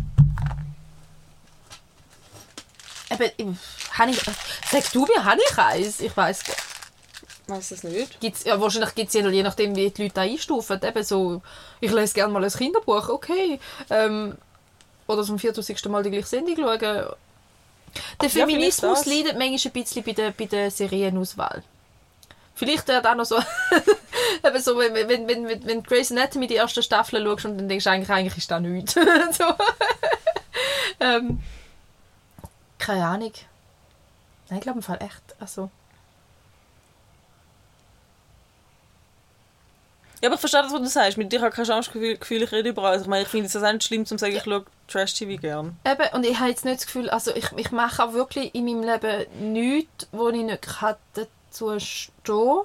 Eben, 3.10 3.60
habe 3.94 4.12
ich, 4.12 4.22
sagst 4.70 4.96
du 4.96 5.06
mir, 5.06 5.24
habe 5.24 5.42
ich 5.50 5.58
eins? 5.58 6.00
Ich 6.00 6.16
weiß 6.16 6.44
Weiß 7.48 7.72
es 7.72 7.84
nicht. 7.84 8.20
gibt's, 8.22 8.46
ja, 8.46 8.60
Wahrscheinlich 8.60 8.96
gibt 8.96 9.10
es 9.10 9.14
je, 9.14 9.28
je 9.30 9.44
nachdem, 9.44 9.76
wie 9.76 9.90
die 9.90 10.04
Leute 10.04 10.16
da 10.16 10.22
einstufen. 10.22 10.80
Eben 10.82 11.04
so, 11.04 11.42
ich 11.82 11.92
lese 11.92 12.14
gerne 12.14 12.32
mal 12.32 12.44
ein 12.44 12.52
Kinderbuch, 12.52 13.10
okay. 13.10 13.60
Ähm, 13.90 14.38
oder 15.08 15.24
zum 15.24 15.38
4000. 15.38 15.86
Mal 15.88 16.04
die 16.04 16.12
gleiche 16.12 16.28
Sendung 16.28 16.56
schauen. 16.56 16.80
Der 18.22 18.30
Feminismus 18.30 19.00
das. 19.00 19.06
leidet 19.06 19.38
manchmal 19.38 19.72
ein 19.74 19.84
bisschen 19.84 20.04
bei 20.04 20.14
der, 20.14 20.32
bei 20.32 20.46
der 20.46 20.72
Serienauswahl. 20.72 21.64
Vielleicht 22.56 22.88
wird 22.88 23.08
auch 23.08 23.16
noch 23.16 23.26
so, 23.26 23.38
eben 24.46 24.62
so 24.62 24.78
wenn, 24.78 24.94
wenn, 24.94 25.28
wenn, 25.28 25.66
wenn, 25.66 25.84
Grey's 25.84 26.12
Anatomy 26.12 26.48
die 26.48 26.56
erste 26.56 26.84
Staffel 26.84 27.24
schaust 27.24 27.46
und 27.46 27.58
dann 27.58 27.70
denkst 27.70 27.86
du 27.86 27.90
eigentlich, 27.90 28.10
eigentlich 28.10 28.38
ist 28.38 28.52
da 28.52 28.60
nichts. 28.60 28.94
so. 29.32 29.46
ähm, 31.00 31.42
keine 32.78 33.06
Ahnung. 33.06 33.34
Nein, 34.50 34.58
ich 34.58 34.62
glaube 34.62 34.80
im 34.80 34.84
Fall 34.84 35.00
echt. 35.02 35.36
Also, 35.40 35.72
Ja, 40.22 40.30
aber 40.30 40.36
ich 40.36 40.40
verstehe 40.40 40.62
das, 40.62 40.72
was 40.72 40.82
du 40.82 40.88
sagst. 40.88 41.18
Mit 41.18 41.32
dir 41.32 41.40
habe 41.40 41.50
ich 41.50 41.56
kein 41.56 41.66
Schamgefühl, 41.66 42.18
Gefühl, 42.18 42.44
ich 42.44 42.52
rede 42.52 42.70
über 42.70 42.84
alles. 42.84 43.02
Ich 43.02 43.08
meine, 43.08 43.24
ich 43.24 43.28
finde 43.28 43.48
es 43.48 43.56
auch 43.56 43.72
nicht 43.72 43.84
schlimm, 43.84 44.06
zu 44.06 44.18
sagen, 44.20 44.36
ich 44.36 44.44
schaue 44.44 44.66
Trash-TV 44.88 45.42
gern. 45.42 45.80
Eben, 45.84 46.14
und 46.14 46.26
ich 46.26 46.40
habe 46.40 46.50
jetzt 46.50 46.64
nicht 46.64 46.78
das 46.78 46.86
Gefühl, 46.86 47.10
also 47.10 47.36
ich, 47.36 47.52
ich 47.58 47.72
mache 47.72 48.04
auch 48.04 48.14
wirklich 48.14 48.54
in 48.54 48.66
meinem 48.66 48.84
Leben 48.84 49.54
nichts, 49.54 50.08
wo 50.12 50.30
ich 50.30 50.44
nicht 50.44 50.62
kann 50.62 50.96
dazu 51.52 51.80
stehen 51.80 52.62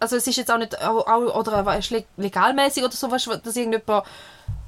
Also 0.00 0.16
es 0.16 0.26
ist 0.26 0.36
jetzt 0.36 0.50
auch 0.50 0.58
nicht, 0.58 0.80
auch, 0.82 1.06
oder 1.38 1.66
weißt, 1.66 1.90
leg- 1.90 2.06
legalmäßig 2.16 2.84
oder 2.84 2.92
so, 2.92 3.10
weißt, 3.10 3.28
dass 3.44 3.56
irgendjemand 3.56 4.06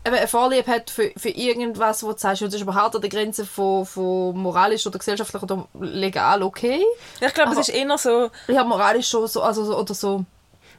eben 0.05 0.17
eine 0.17 0.27
Vorliebe 0.27 0.71
hat 0.71 0.91
für, 0.91 1.13
für 1.17 1.29
irgendwas, 1.29 2.03
wo 2.03 2.13
du 2.13 2.19
sagst, 2.19 2.43
das 2.43 2.55
ist 2.55 2.63
aber 2.63 2.75
hart 2.75 2.95
an 2.97 3.03
der 3.03 3.11
Grenze 3.11 3.45
von, 3.45 3.85
von 3.85 4.37
moralisch 4.37 4.87
oder 4.87 4.99
gesellschaftlich 4.99 5.43
oder 5.43 5.69
legal 5.79 6.43
okay. 6.43 6.83
Ja, 7.21 7.29
ich 7.29 7.35
glaube, 7.35 7.53
es 7.53 7.59
ist 7.59 7.69
eher 7.69 7.99
so... 7.99 8.31
Habe 8.49 8.69
moralisch 8.69 9.09
schon 9.09 9.27
so, 9.29 9.43
also 9.43 9.65
so, 9.65 9.79
oder 9.79 9.95
so, 9.95 10.25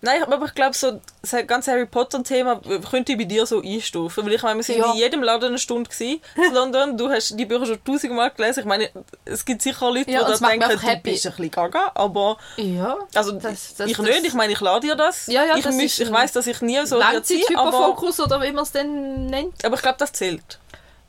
Nein, 0.03 0.23
aber 0.23 0.45
ich 0.47 0.55
glaube, 0.55 0.75
so 0.75 0.99
das 1.21 1.35
ganze 1.45 1.71
Harry 1.71 1.85
Potter-Thema 1.85 2.59
könnte 2.89 3.11
ich 3.11 3.17
bei 3.19 3.25
dir 3.25 3.45
so 3.45 3.61
einstufen. 3.61 4.25
Weil 4.25 4.33
ich 4.33 4.41
meine, 4.41 4.55
wir 4.57 4.63
sind 4.63 4.79
Ja. 4.79 4.91
in 4.91 4.97
jedem 4.97 5.21
Laden 5.21 5.49
eine 5.49 5.59
Stunde 5.59 5.89
gewesen, 5.89 6.19
in 6.35 6.53
London. 6.55 6.97
Du 6.97 7.07
hast 7.09 7.37
die 7.39 7.45
Bücher 7.45 7.67
schon 7.67 7.83
tausendmal 7.83 8.31
gelesen. 8.31 8.61
Ich 8.61 8.65
meine, 8.65 8.89
es 9.25 9.45
gibt 9.45 9.61
sicher 9.61 9.91
Leute, 9.91 10.09
Ja, 10.09 10.23
die 10.23 10.39
da 10.39 10.47
denken, 10.47 10.69
du 10.71 10.79
happy. 10.81 11.11
bist 11.11 11.27
ein 11.27 11.33
bisschen 11.33 11.51
gaga. 11.51 11.91
Aber 11.93 12.37
ja. 12.57 12.97
also, 13.13 13.33
Das- 13.33 13.75
das- 13.75 13.87
ich 13.87 13.95
das- 13.97 14.05
nicht. 14.05 14.25
Ich 14.25 14.33
meine, 14.33 14.53
ich 14.53 14.59
lade 14.59 14.87
dir 14.87 14.95
das. 14.95 15.27
Ja, 15.27 15.43
ja, 15.45 15.55
ich 15.55 15.63
das 15.63 15.75
ist 15.75 15.99
ich 15.99 16.11
weiß, 16.11 16.31
dass 16.31 16.47
ich 16.47 16.59
nie 16.61 16.83
so 16.87 16.99
dir 16.99 17.21
ziehe, 17.21 17.45
aber, 17.55 17.65
Langzeithyperfokus 17.71 18.19
oder 18.21 18.41
wie 18.41 18.51
man 18.51 18.63
es 18.63 18.71
dann 18.71 19.27
nennt. 19.27 19.63
aber 19.63 19.75
ich 19.75 19.81
glaube, 19.83 19.97
das 19.99 20.13
zählt. 20.13 20.57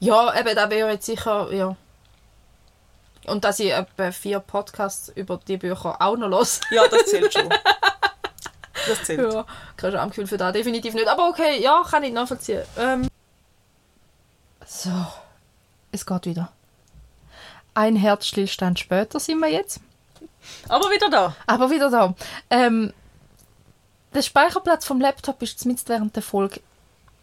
Ja, 0.01 0.39
eben, 0.39 0.55
da 0.55 0.69
wäre 0.69 0.91
jetzt 0.91 1.07
sicher, 1.07 1.51
ja. 1.53 1.77
Und 3.27 3.45
dass 3.45 3.59
ich 3.61 3.71
etwa 3.73 4.11
vier 4.13 4.41
Podcasts 4.41 5.11
über 5.15 5.39
die 5.49 5.57
Bücher 5.57 5.97
auch 6.01 6.17
noch 6.17 6.29
los. 6.29 6.61
Ja, 6.73 6.87
das 6.89 7.07
zählt 7.07 7.33
schon. 7.33 7.49
Das 8.89 9.05
zählt. 9.05 9.33
ja, 9.33 9.45
kein 9.77 9.93
Schamgefühl 9.93 10.27
für 10.27 10.37
das, 10.37 10.53
definitiv 10.53 10.95
nicht. 10.95 11.09
Aber 11.09 11.29
okay, 11.29 11.63
ja, 11.63 11.83
kann 11.89 12.03
ich 12.03 12.13
nachvollziehen. 12.13 12.63
Ähm. 12.79 13.09
So, 14.67 14.91
es 15.91 16.07
geht 16.07 16.27
wieder. 16.27 16.51
Ein 17.75 17.97
Herzstillstand 17.97 18.79
später 18.79 19.19
sind 19.19 19.39
wir 19.39 19.49
jetzt. 19.49 19.81
Aber 20.69 20.91
wieder 20.91 21.09
da. 21.09 21.37
Aber 21.47 21.71
wieder 21.71 21.91
da. 21.91 22.15
Ähm, 22.51 22.93
der 24.15 24.23
Speicherplatz 24.23 24.85
vom 24.85 25.01
Laptop 25.01 25.41
ist 25.43 25.61
zumindest 25.61 25.89
während 25.89 26.15
der 26.17 26.23
Folge 26.23 26.61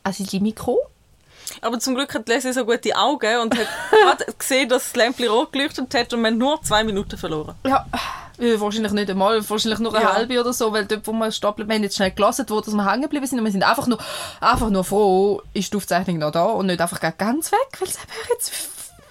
also 0.03 0.23
die 0.23 0.39
Mikro. 0.39 0.79
Aber 1.61 1.79
zum 1.79 1.95
Glück 1.95 2.13
hat 2.13 2.27
Leslie 2.27 2.53
so 2.53 2.65
gute 2.65 2.95
Augen 2.95 3.39
und 3.41 3.57
hat 3.57 3.67
gerade 3.91 4.25
gesehen, 4.37 4.69
dass 4.69 4.83
das 4.83 4.95
Lämpchen 4.95 5.27
rot 5.27 5.51
geleuchtet 5.51 5.93
hat 5.93 6.13
und 6.13 6.21
wir 6.21 6.27
haben 6.27 6.37
nur 6.37 6.61
zwei 6.61 6.83
Minuten 6.83 7.17
verloren. 7.17 7.55
Ja, 7.65 7.85
äh, 8.39 8.59
wahrscheinlich 8.59 8.91
nicht 8.93 9.09
einmal, 9.09 9.47
wahrscheinlich 9.49 9.79
nur 9.79 9.93
eine 9.93 10.03
Ja. 10.05 10.13
halbe 10.13 10.39
oder 10.39 10.53
so, 10.53 10.71
weil 10.73 10.85
dort, 10.85 11.05
wo 11.07 11.11
wir 11.13 11.29
bleiben, 11.29 11.67
wir 11.69 11.75
haben 11.75 11.83
jetzt 11.83 11.95
schnell 11.95 12.11
gelassen, 12.11 12.45
wo 12.49 12.61
dass 12.61 12.73
wir 12.73 12.89
hängen 12.91 13.03
geblieben 13.03 13.25
sind 13.27 13.39
und 13.39 13.45
wir 13.45 13.51
sind 13.51 13.63
einfach 13.63 13.87
nur, 13.87 13.99
einfach 14.41 14.69
nur 14.69 14.83
froh, 14.83 15.41
ist 15.53 15.71
die 15.73 15.77
Aufzeichnung 15.77 16.17
noch 16.19 16.31
da 16.31 16.45
und 16.45 16.67
nicht 16.67 16.81
einfach 16.81 16.99
ganz 17.17 17.51
weg, 17.51 17.59
weil 17.79 17.87
es 17.87 17.95
wäre 17.97 18.29
jetzt 18.31 18.51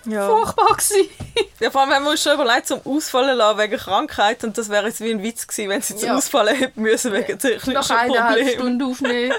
Ja. 0.07 0.29
furchtbar 0.29 0.69
gewesen. 0.69 1.09
Ja, 1.61 1.73
vor 1.73 1.81
allem 1.81 1.91
haben 1.93 2.05
wir 2.05 2.13
uns 2.13 2.23
schon 2.23 2.35
überlegt, 2.35 2.69
zum 2.69 2.81
Ausfallen 2.85 3.37
lassen 3.37 3.59
wegen 3.59 3.77
Krankheit 3.79 4.45
und 4.45 4.57
das 4.57 4.69
wäre 4.69 4.87
jetzt 4.87 5.01
wie 5.01 5.11
ein 5.11 5.25
Witz 5.25 5.45
gewesen, 5.49 5.69
wenn 5.71 5.83
sie 5.83 5.97
zum 5.97 6.09
Ja. 6.09 6.17
Ausfallen 6.17 6.55
hätten 6.55 6.83
müssen 6.83 7.13
wegen 7.13 7.37
technischen 7.37 7.73
Noch 7.73 7.91
eineinhalb 7.91 8.29
Problemen. 8.39 8.53
Stunden 8.55 8.83
aufnehmen. 8.85 9.35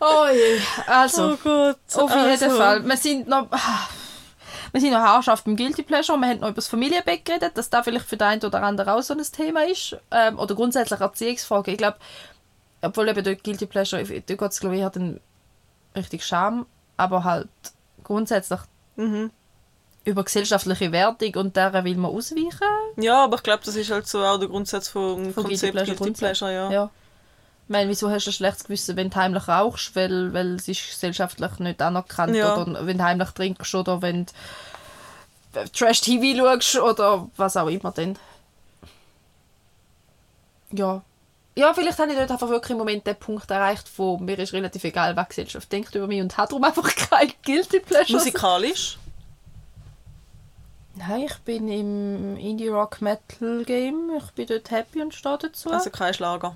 Oh 0.00 0.24
je, 0.32 0.60
also, 0.86 1.32
Oh 1.32 1.36
Gott. 1.44 1.76
auf 1.94 2.10
jeden 2.10 2.30
also. 2.42 2.50
Fall. 2.56 2.82
Wir 2.88 2.96
sind 2.96 3.28
noch... 3.28 3.48
Wir 4.76 4.82
sind 4.82 4.90
noch 4.90 4.98
haarscharf 5.00 5.42
beim 5.42 5.56
Guilty 5.56 5.82
Pleasure. 5.84 6.18
Wir 6.18 6.28
haben 6.28 6.40
noch 6.40 6.48
über 6.48 6.56
das 6.56 6.68
Familienbett 6.68 7.24
geredet, 7.24 7.56
dass 7.56 7.70
da 7.70 7.82
vielleicht 7.82 8.04
für 8.04 8.18
den 8.18 8.26
einen 8.28 8.44
oder 8.44 8.62
anderen 8.62 8.90
auch 8.90 9.00
so 9.00 9.14
ein 9.14 9.22
Thema 9.22 9.64
ist. 9.64 9.96
Ähm, 10.10 10.38
oder 10.38 10.54
grundsätzlich 10.54 11.00
Erziehungsfrage. 11.00 11.70
Ich 11.70 11.78
glaube, 11.78 11.96
obwohl 12.82 13.08
eben 13.08 13.24
dort 13.24 13.42
Guilty 13.42 13.64
Pleasure, 13.64 14.04
dort 14.04 14.26
geht 14.26 14.42
es 14.42 14.60
glaube 14.60 14.76
ich 14.76 14.86
dann 14.86 15.18
richtig 15.94 16.26
Scham, 16.26 16.66
aber 16.98 17.24
halt 17.24 17.48
grundsätzlich 18.04 18.60
Mhm. 18.96 19.30
über 20.04 20.24
gesellschaftliche 20.24 20.92
Wertung 20.92 21.34
und 21.36 21.56
deren 21.56 21.82
will 21.86 21.96
man 21.96 22.10
ausweichen. 22.10 22.60
Ja, 22.98 23.24
aber 23.24 23.36
ich 23.36 23.42
glaube, 23.44 23.62
das 23.64 23.76
ist 23.76 23.90
halt 23.90 24.06
so 24.06 24.22
auch 24.22 24.38
der 24.38 24.48
Grundsatz 24.48 24.88
vom 24.88 25.32
Von 25.32 25.44
Konzept 25.44 25.72
Guilty 25.72 25.94
Grundsatz. 25.94 26.18
Pleasure, 26.38 26.52
ja. 26.52 26.70
Ja. 26.70 26.90
Ich 27.66 27.70
meine, 27.70 27.90
wieso 27.90 28.08
hast 28.08 28.26
du 28.26 28.30
ein 28.30 28.34
schlechtes 28.34 28.62
Gewissen, 28.64 28.96
wenn 28.96 29.10
du 29.10 29.16
heimlich 29.16 29.48
rauchst, 29.48 29.96
weil, 29.96 30.32
weil 30.32 30.54
es 30.54 30.68
ist 30.68 30.88
gesellschaftlich 30.88 31.58
nicht 31.58 31.82
anerkannt 31.82 32.36
Ja. 32.36 32.56
oder 32.56 32.86
wenn 32.86 32.98
du 32.98 33.02
heimlich 33.04 33.30
trinkst 33.30 33.74
oder 33.74 34.00
wenn 34.02 34.26
du 34.26 34.32
Trash-TV 35.72 36.36
schaust 36.38 36.76
oder 36.78 37.28
was 37.36 37.56
auch 37.56 37.66
immer 37.66 37.90
dann. 37.90 38.16
Ja. 40.70 41.02
Ja, 41.56 41.72
vielleicht 41.74 41.98
habe 41.98 42.12
ich 42.12 42.18
dort 42.18 42.30
einfach 42.30 42.50
wirklich 42.50 42.70
im 42.72 42.78
Moment 42.78 43.06
den 43.06 43.16
Punkt 43.16 43.50
erreicht, 43.50 43.90
wo 43.96 44.18
mir 44.18 44.38
ist 44.38 44.52
relativ 44.52 44.84
egal, 44.84 45.16
was 45.16 45.24
die 45.24 45.28
Gesellschaft 45.30 45.72
denkt 45.72 45.94
über 45.94 46.06
mich 46.06 46.20
und 46.20 46.36
hat 46.36 46.50
darum 46.52 46.62
einfach 46.62 46.88
kein 47.10 47.32
Guilty 47.44 47.80
Pleasure. 47.80 48.18
Musikalisch. 48.18 48.98
Nein, 50.94 51.22
ich 51.22 51.36
bin 51.38 51.68
im 51.68 52.36
Indie-Rock-Metal-Game. 52.36 54.12
Ich 54.18 54.30
bin 54.32 54.46
dort 54.46 54.70
happy 54.70 55.02
und 55.02 55.14
stehe 55.14 55.36
dazu. 55.38 55.70
Also 55.70 55.90
kein 55.90 56.14
Schlager. 56.14 56.54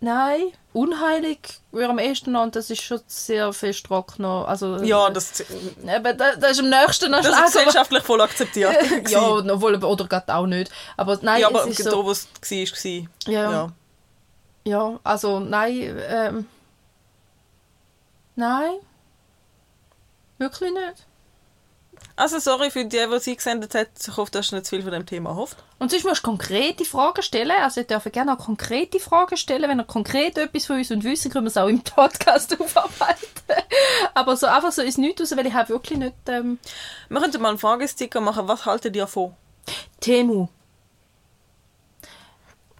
Nein, 0.00 0.52
unheilig 0.74 1.38
würde 1.72 1.90
am 1.90 1.98
ehesten 1.98 2.32
noch, 2.32 2.42
und 2.42 2.56
das 2.56 2.68
ist 2.68 2.82
schon 2.82 3.00
sehr 3.06 3.52
fest 3.52 3.86
trocken. 3.86 4.24
Also, 4.24 4.76
Ja, 4.82 5.08
das, 5.08 5.40
Eben, 5.40 6.18
da, 6.18 6.36
das 6.36 6.52
ist 6.52 6.60
am 6.60 6.68
nächsten 6.68 7.10
noch 7.10 7.22
das 7.22 7.34
ist 7.34 7.54
gesellschaftlich 7.54 8.02
voll 8.02 8.20
akzeptiert. 8.20 8.74
ja, 9.08 9.22
obwohl, 9.22 9.82
oder 9.82 10.06
gerade 10.06 10.34
auch 10.34 10.46
nicht. 10.46 10.70
Aber 10.96 11.18
nein, 11.22 11.40
ja, 11.40 11.48
aber 11.48 11.62
es 11.66 11.78
ist 11.78 11.86
da, 11.86 11.90
so, 11.90 12.04
wo 12.04 12.10
es 12.10 12.26
war, 12.26 12.58
war. 12.58 13.32
Ja. 13.32 13.50
ja. 13.50 13.72
ja, 14.64 15.00
also 15.04 15.40
nein, 15.40 16.04
ähm, 16.08 16.46
nein, 18.36 18.72
wirklich 20.38 20.72
nicht. 20.72 21.06
Also 22.16 22.38
sorry 22.38 22.70
für 22.70 22.84
die, 22.84 22.96
die 22.96 23.18
sie 23.18 23.34
gesendet 23.34 23.74
hat. 23.74 23.88
Ich 24.00 24.16
hoffe, 24.16 24.30
dass 24.30 24.48
du 24.48 24.54
nicht 24.56 24.66
zu 24.66 24.76
viel 24.76 24.82
von 24.82 24.92
dem 24.92 25.04
Thema 25.04 25.34
hofft. 25.34 25.56
Und 25.80 25.90
sonst 25.90 26.04
musst 26.04 26.24
du 26.24 26.30
konkrete 26.30 26.84
Fragen 26.84 27.22
stellen. 27.22 27.56
Also 27.60 27.80
ihr 27.80 27.86
dürft 27.86 28.12
gerne 28.12 28.34
auch 28.34 28.44
konkrete 28.44 29.00
Fragen 29.00 29.36
stellen. 29.36 29.68
Wenn 29.68 29.80
ihr 29.80 29.84
konkret 29.84 30.38
etwas 30.38 30.66
von 30.66 30.76
uns 30.76 30.92
und 30.92 31.02
wissen, 31.02 31.32
können 31.32 31.46
wir 31.46 31.50
es 31.50 31.56
auch 31.56 31.66
im 31.66 31.82
Podcast 31.82 32.58
aufarbeiten. 32.60 33.18
Aber 34.14 34.36
so 34.36 34.46
einfach 34.46 34.70
so 34.70 34.82
ist 34.82 34.98
nichts 34.98 35.20
raus, 35.20 35.36
weil 35.36 35.46
ich 35.46 35.54
habe 35.54 35.70
wirklich 35.70 35.98
nicht 35.98 36.14
ähm, 36.28 36.58
Wir 37.08 37.20
könnten 37.20 37.42
mal 37.42 37.48
einen 37.48 37.58
Fragesticker 37.58 38.20
machen. 38.20 38.46
Was 38.46 38.64
haltet 38.64 38.94
ihr 38.94 39.02
davon? 39.02 39.34
Temu. 40.00 40.48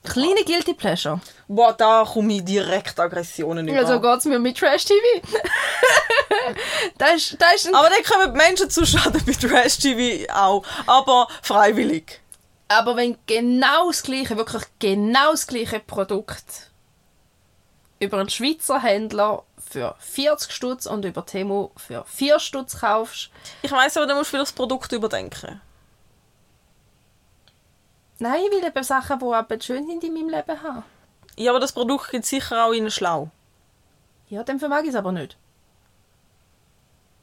Kleine 0.04 0.44
Guilty 0.44 0.74
Pleasure. 0.74 1.20
Boah, 1.48 1.72
da 1.72 2.04
komme 2.04 2.34
ich 2.34 2.44
direkt 2.44 3.00
Aggressionen 3.00 3.66
über. 3.66 3.78
Also 3.78 4.00
geht 4.00 4.18
es 4.18 4.24
mir 4.26 4.38
mit 4.38 4.56
Trash 4.56 4.84
TV. 4.84 5.00
das 6.98 7.14
ist, 7.14 7.40
das 7.40 7.54
ist 7.54 7.68
ein 7.68 7.74
aber 7.74 7.88
dann 7.88 8.04
kommen 8.04 8.32
die 8.32 8.38
Menschen 8.38 8.70
zu 8.70 8.84
Schaden 8.84 9.22
bei 9.24 9.32
Trash 9.32 9.78
TV 9.78 10.30
auch. 10.32 10.62
Aber 10.86 11.26
freiwillig. 11.42 12.20
Aber 12.68 12.96
wenn 12.96 13.16
genau 13.26 13.88
das 13.88 14.02
gleiche, 14.02 14.36
wirklich 14.36 14.62
genau 14.78 15.32
das 15.32 15.46
gleiche 15.46 15.80
Produkt 15.80 16.70
über 17.98 18.18
einen 18.18 18.28
Schweizer 18.28 18.80
Händler 18.80 19.42
für 19.70 19.94
40 19.98 20.52
Stutz 20.52 20.86
und 20.86 21.04
über 21.04 21.24
Temu 21.24 21.70
für 21.76 22.04
4 22.06 22.38
Stutz 22.38 22.80
kaufst, 22.80 23.30
Ich 23.62 23.72
weiss 23.72 23.96
aber, 23.96 24.06
du 24.06 24.14
musst 24.14 24.30
vielleicht 24.30 24.48
das 24.48 24.52
Produkt 24.52 24.92
überdenken. 24.92 25.60
Nein, 28.24 28.42
ich 28.44 28.50
will 28.50 28.64
eben 28.64 28.82
Sachen, 28.82 29.18
die 29.18 29.24
eben 29.24 29.60
schön 29.60 29.86
sind 29.86 30.02
in 30.02 30.14
meinem 30.14 30.30
Leben 30.30 30.62
haben. 30.62 30.82
Ja, 31.36 31.50
aber 31.50 31.60
das 31.60 31.72
Produkt 31.72 32.10
gibt 32.10 32.24
sicher 32.24 32.64
auch 32.64 32.72
in 32.72 32.90
schlau. 32.90 33.30
Ja, 34.28 34.42
dann 34.42 34.58
vermag 34.58 34.82
ich 34.82 34.88
es 34.88 34.94
aber 34.94 35.12
nicht. 35.12 35.36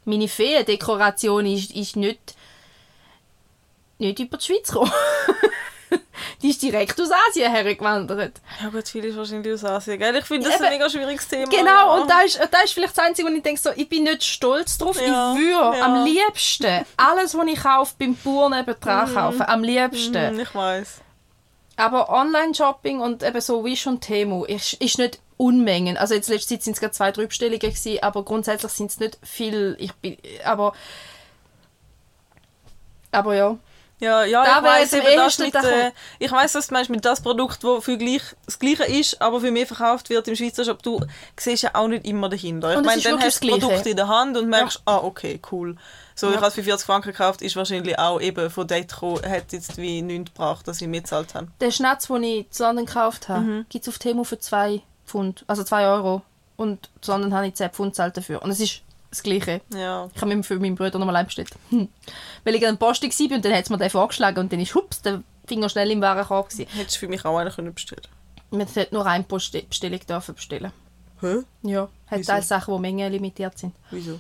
Meine 0.05 0.27
Feendekoration 0.27 1.45
ist, 1.45 1.71
ist 1.75 1.95
nicht, 1.95 2.35
nicht 3.97 4.19
über 4.19 4.37
die 4.37 4.45
Schweiz 4.45 4.67
gekommen. 4.67 4.91
die 6.41 6.49
ist 6.49 6.61
direkt 6.61 6.99
aus 6.99 7.09
Asien 7.30 7.51
hergewandert. 7.51 8.41
Ja 8.61 8.69
gut, 8.69 8.88
viel 8.88 9.05
ist 9.05 9.18
wahrscheinlich 9.18 9.53
aus 9.53 9.63
Asien, 9.63 9.99
gell? 9.99 10.15
Ich 10.15 10.26
finde 10.26 10.47
das 10.47 10.55
Eben, 10.55 10.65
ein 10.65 10.73
mega 10.73 10.89
schwieriges 10.89 11.27
Thema. 11.27 11.49
Genau, 11.49 12.01
und 12.01 12.09
da 12.09 12.22
ist, 12.22 12.39
da 12.51 12.59
ist 12.61 12.73
vielleicht 12.73 12.97
das 12.97 13.05
Einzige, 13.05 13.27
wo 13.27 13.34
ich 13.34 13.43
denke, 13.43 13.61
so, 13.61 13.69
ich 13.76 13.88
bin 13.88 14.03
nicht 14.03 14.23
stolz 14.23 14.77
drauf. 14.77 14.99
Ja, 14.99 15.34
ich 15.34 15.39
würde 15.39 15.77
ja. 15.77 15.85
am 15.85 16.05
liebsten 16.05 16.85
alles, 16.97 17.35
was 17.35 17.47
ich 17.47 17.61
kaufe, 17.61 17.95
beim 17.99 18.15
Bauer 18.15 18.49
nebendran 18.49 19.13
kaufen. 19.13 19.41
Am 19.41 19.63
liebsten. 19.63 20.30
Hm, 20.31 20.39
ich 20.39 20.53
weiß. 20.53 21.01
Aber 21.77 22.09
Online-Shopping 22.09 22.99
und 22.99 23.23
eben 23.23 23.41
so 23.41 23.63
Wish 23.63 23.88
und 23.88 24.01
Temu 24.01 24.43
ist, 24.45 24.73
ist 24.73 24.97
nicht 24.97 25.19
Unmengen. 25.38 25.97
Also 25.97 26.13
jetzt 26.13 26.30
letzte 26.30 26.49
Zeit 26.49 26.63
sind 26.63 26.73
es 26.73 26.80
gerade 26.80 26.93
zwei, 26.93 27.11
drei 27.11 27.26
Bestellungen 27.26 27.59
gewesen, 27.59 27.97
aber 28.03 28.23
grundsätzlich 28.23 28.72
sind 28.72 28.91
es 28.91 28.99
nicht 28.99 29.18
viel. 29.23 29.76
Ich 29.80 29.91
bin, 29.93 30.18
aber, 30.45 30.73
aber 33.11 33.35
ja. 33.35 33.57
Ja, 34.01 34.23
ja, 34.25 34.43
Da 34.43 34.49
ich 34.81 34.91
am 34.93 34.99
eben 34.99 35.15
das 35.15 35.37
mit, 35.37 35.53
der- 35.53 35.87
äh, 35.87 35.91
ich 36.17 36.31
weiss, 36.31 36.55
was 36.55 36.67
du 36.67 36.73
meinst 36.73 36.89
mit 36.89 37.05
das 37.05 37.21
Produkt, 37.21 37.63
das 37.63 37.83
für 37.83 37.97
gleich, 37.97 38.23
das 38.45 38.57
Gleiche 38.57 38.83
ist, 38.85 39.21
aber 39.21 39.39
für 39.39 39.51
mehr 39.51 39.67
verkauft 39.67 40.09
wird 40.09 40.27
im 40.27 40.35
Schweizer 40.35 40.65
Shop. 40.65 40.81
Du 40.81 40.99
siehst 41.39 41.61
ja 41.63 41.69
auch 41.75 41.87
nicht 41.87 42.03
immer 42.05 42.27
dahinter. 42.27 42.73
Ich 42.79 42.83
meine, 42.85 42.99
dann 43.01 43.21
hast 43.21 43.43
du 43.43 43.47
das. 43.49 43.59
Produkt 43.59 43.85
in 43.85 43.95
der 43.95 44.07
Hand 44.07 44.35
und 44.37 44.49
merkst, 44.49 44.81
ah, 44.85 44.97
okay, 44.97 45.39
cool. 45.51 45.75
So, 46.15 46.27
ich 46.27 46.33
Ja. 46.33 46.37
habe 46.39 46.47
es 46.47 46.55
für 46.55 46.63
40 46.63 46.85
Franken 46.85 47.11
gekauft, 47.11 47.41
ist 47.43 47.55
wahrscheinlich 47.55 47.97
auch 47.99 48.19
eben 48.19 48.49
von 48.49 48.65
dort 48.67 48.87
gekommen, 48.87 49.21
hat 49.23 49.53
jetzt 49.53 49.77
wie 49.77 50.01
nichts 50.01 50.33
gebracht, 50.33 50.67
dass 50.67 50.81
ich 50.81 50.87
mitgezahlt 50.87 51.35
habe. 51.35 51.47
Den 51.61 51.71
Schnatz, 51.71 52.07
den 52.07 52.23
ich 52.23 52.49
zu 52.49 52.63
London 52.63 52.87
gekauft 52.87 53.29
habe, 53.29 53.41
Mhm. 53.41 53.65
gibt 53.69 53.85
es 53.85 53.89
auf 53.93 53.99
Temu 53.99 54.23
für 54.23 54.39
2 54.39 54.81
Pfund, 55.05 55.43
also 55.47 55.63
2 55.63 55.85
Euro. 55.85 56.23
Und 56.57 56.89
zu 57.01 57.11
London 57.11 57.33
habe 57.35 57.47
ich 57.47 57.53
10 57.55 57.69
Pfund 57.69 57.91
gezahlt 57.93 58.17
dafür. 58.17 58.41
Und 58.41 58.49
es 58.51 58.59
ist 58.59 58.81
das 59.11 59.21
Gleiche. 59.23 59.61
Ja. 59.73 60.09
Ich 60.15 60.21
habe 60.21 60.33
mir 60.35 60.43
für 60.43 60.57
meinen 60.59 60.75
Bruder 60.75 60.97
nochmal 60.97 61.23
bestellt. 61.25 61.49
Hm. 61.69 61.88
Weil 62.43 62.55
ich 62.55 62.65
an 62.67 62.77
Post 62.77 63.03
war 63.03 63.35
und 63.35 63.45
dann 63.45 63.53
hat 63.53 63.63
es 63.65 63.69
mir 63.69 63.77
den 63.77 63.89
vorgeschlagen 63.89 64.39
und 64.39 64.51
dann 64.51 64.59
ist 64.59 64.73
hups, 64.73 65.01
der 65.01 65.21
Finger 65.45 65.69
schnell 65.69 65.91
im 65.91 66.01
Warenkorb. 66.01 66.49
gewesen. 66.49 66.67
Hättest 66.73 66.95
du 66.95 66.99
für 67.01 67.07
mich 67.09 67.23
auch 67.25 67.38
einen 67.38 67.51
können 67.51 67.73
bestellen 67.73 68.01
Man 68.49 68.67
hat 68.67 68.91
nur 68.91 69.05
eine 69.05 69.23
Post- 69.23 69.69
Bestellung 69.69 69.99
dürfen 70.07 70.35
bestellen. 70.35 70.71
Hä? 71.19 71.43
Ja. 71.61 71.88
Hat 72.07 72.25
teils 72.25 72.47
Sachen, 72.47 72.73
die 72.73 72.79
Mengen 72.81 73.11
limitiert 73.11 73.57
sind. 73.57 73.75
Wieso? 73.91 74.19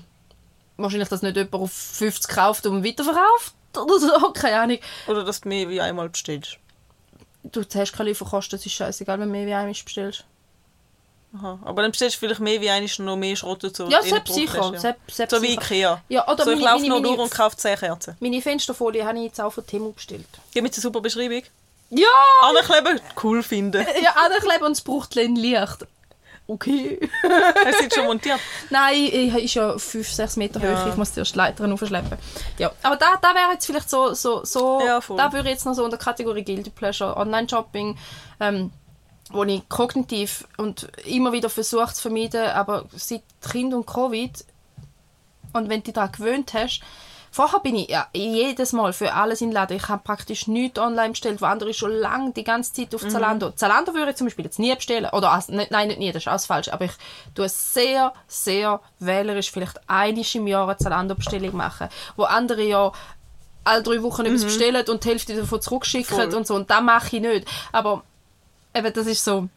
Wahrscheinlich, 0.77 1.09
dass 1.09 1.21
nicht 1.21 1.35
jemand 1.35 1.55
auf 1.55 1.71
50 1.71 2.29
kauft 2.35 2.65
und 2.65 2.83
weiterverkauft 2.85 3.53
oder 3.77 3.99
so, 3.99 4.31
keine 4.33 4.59
Ahnung. 4.59 4.77
Oder 5.07 5.23
dass 5.23 5.41
du 5.41 5.49
mehr 5.49 5.69
wie 5.69 5.81
einmal 5.81 6.09
bestellst. 6.09 6.57
Du 7.43 7.63
hast 7.73 7.93
keine 7.93 8.09
Lieferkosten, 8.09 8.59
es 8.59 8.65
ist 8.65 8.73
scheißegal, 8.73 9.19
wenn 9.19 9.27
du 9.29 9.31
mehr 9.31 9.47
wie 9.47 9.53
einmal 9.53 9.71
bestellst. 9.73 10.25
Aha. 11.33 11.59
Aber 11.63 11.81
dann 11.81 11.91
bestellst 11.91 12.17
du 12.17 12.19
vielleicht 12.19 12.41
mehr 12.41 12.59
wie 12.59 12.69
eigentlich 12.69 12.99
noch 12.99 13.15
mehr 13.15 13.35
Schrott 13.35 13.63
dazu. 13.63 13.87
Ja, 13.89 14.01
selbst 14.01 14.33
sicher. 14.33 14.71
ja. 14.73 14.79
Selbst, 14.79 15.15
selbst 15.15 15.35
So 15.35 15.41
wie. 15.41 15.53
Ikea. 15.53 16.01
Ja, 16.09 16.27
oder 16.27 16.43
so, 16.43 16.51
ich 16.51 16.59
laufe 16.59 16.85
meine- 16.87 17.01
durch 17.01 17.17
und 17.19 17.31
kaufe 17.31 17.55
10 17.55 17.77
Kerzen. 17.77 18.17
Meine 18.19 18.41
Fensterfolie 18.41 19.05
habe 19.05 19.17
ich 19.19 19.25
jetzt 19.25 19.39
auch 19.39 19.51
von 19.53 19.65
Temu 19.65 19.91
bestellt. 19.93 20.25
Gib 20.53 20.63
mir 20.63 20.69
eine 20.69 20.75
super 20.81 20.99
Beschreibung. 20.99 21.43
Ja! 21.89 22.07
Ankleben, 22.41 22.99
cool 23.23 23.43
finden. 23.43 23.85
Ja, 24.03 24.15
Aderkleben 24.25 24.65
und 24.65 24.71
es 24.73 24.81
braucht 24.81 25.17
ein 25.17 25.35
Licht. 25.35 25.85
Okay. 26.47 26.99
Hast 27.23 27.79
du 27.79 27.83
jetzt 27.83 27.95
schon 27.95 28.05
montiert? 28.05 28.39
Nein, 28.69 28.93
ich 28.95 29.33
ist 29.45 29.53
ja 29.53 29.77
5, 29.77 30.09
6 30.11 30.35
Meter 30.35 30.59
Ja. 30.61 30.83
hoch. 30.83 30.89
Ich 30.89 30.97
muss 30.97 31.13
zuerst 31.13 31.33
die 31.33 31.37
Leitern 31.37 31.71
aufschleppen. 31.71 32.17
Ja, 32.57 32.71
aber 32.83 32.97
da, 32.97 33.15
da 33.21 33.33
wäre 33.33 33.53
jetzt 33.53 33.65
vielleicht 33.65 33.89
so, 33.89 34.13
so, 34.13 34.43
so 34.43 34.81
Ja, 34.85 34.99
da 35.15 35.31
würde 35.31 35.47
ich 35.49 35.55
jetzt 35.55 35.65
noch 35.65 35.75
so 35.75 35.85
in 35.85 35.91
der 35.91 35.99
Kategorie 35.99 36.43
Guilty 36.43 36.69
Pleasure 36.71 37.15
Online-Shopping, 37.15 37.97
ähm, 38.41 38.71
wo 39.33 39.43
ich 39.43 39.67
kognitiv 39.69 40.47
und 40.57 40.89
immer 41.05 41.31
wieder 41.31 41.49
versuche 41.49 41.93
zu 41.93 42.01
vermeiden, 42.01 42.45
aber 42.49 42.85
seit 42.95 43.23
Kind 43.41 43.73
und 43.73 43.85
Covid 43.85 44.45
und 45.53 45.69
wenn 45.69 45.79
du 45.81 45.85
dich 45.85 45.93
daran 45.93 46.11
gewöhnt 46.11 46.53
hast, 46.53 46.81
Vorher 47.33 47.61
bin 47.61 47.77
ich 47.77 47.87
ja 47.89 48.07
jedes 48.13 48.73
Mal 48.73 48.91
für 48.91 49.13
alles 49.13 49.39
in 49.39 49.47
den 49.47 49.53
Laden. 49.53 49.77
Ich 49.77 49.87
habe 49.87 50.01
praktisch 50.03 50.47
nichts 50.47 50.77
online 50.77 51.11
bestellt, 51.11 51.41
wo 51.41 51.45
andere 51.45 51.73
schon 51.73 51.93
lange 51.93 52.33
die 52.33 52.43
ganze 52.43 52.73
Zeit 52.73 52.91
Mhm. 52.91 52.95
auf 52.97 53.07
Zalando. 53.07 53.51
Zalando 53.51 53.93
würde 53.93 54.11
ich 54.11 54.17
zum 54.17 54.27
Beispiel 54.27 54.43
jetzt 54.43 54.59
nie 54.59 54.75
bestellen. 54.75 55.09
Oder 55.13 55.31
also, 55.31 55.53
nicht, 55.53 55.71
nein, 55.71 55.87
nicht 55.87 55.99
nie, 56.01 56.11
das 56.11 56.23
ist 56.23 56.27
alles 56.27 56.45
falsch. 56.45 56.67
Aber 56.73 56.83
ich 56.83 56.91
tue 57.33 57.47
sehr, 57.47 58.11
sehr 58.27 58.81
wählerisch 58.99 59.49
vielleicht 59.49 59.79
einmal 59.87 60.25
im 60.33 60.47
Jahr 60.47 60.67
eine 60.67 60.77
Zalando-Bestellung 60.77 61.55
machen. 61.55 61.87
Wo 62.17 62.23
andere 62.23 62.63
ja 62.63 62.91
alle 63.63 63.81
drei 63.81 64.03
Wochen 64.03 64.25
etwas 64.25 64.43
bestellen 64.43 64.85
und 64.89 65.01
die 65.05 65.07
Hälfte 65.07 65.33
davon 65.33 65.61
zurückschicken 65.61 66.17
Mhm. 66.17 66.21
Voll. 66.31 66.35
und 66.35 66.47
so. 66.47 66.55
Und 66.55 66.69
das 66.69 66.81
mache 66.81 67.15
ich 67.15 67.21
nicht. 67.21 67.47
Aber 67.71 68.03
eben, 68.73 68.93
das 68.93 69.07
ist 69.07 69.23
so... 69.23 69.47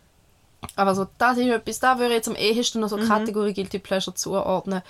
Aber 0.77 0.95
so, 0.95 1.07
das 1.19 1.37
ist 1.37 1.47
etwas, 1.47 1.79
da 1.79 1.99
würde 1.99 2.15
ich 2.15 2.19
jetzt 2.19 2.29
am 2.29 2.37
ehesten 2.37 2.81
noch 2.81 2.89
so 2.89 2.97
Mhm. 2.97 3.07
Kategorie 3.07 3.53
Guilty 3.53 3.79
Pleasure 3.79 4.15
zuordnen. 4.15 4.83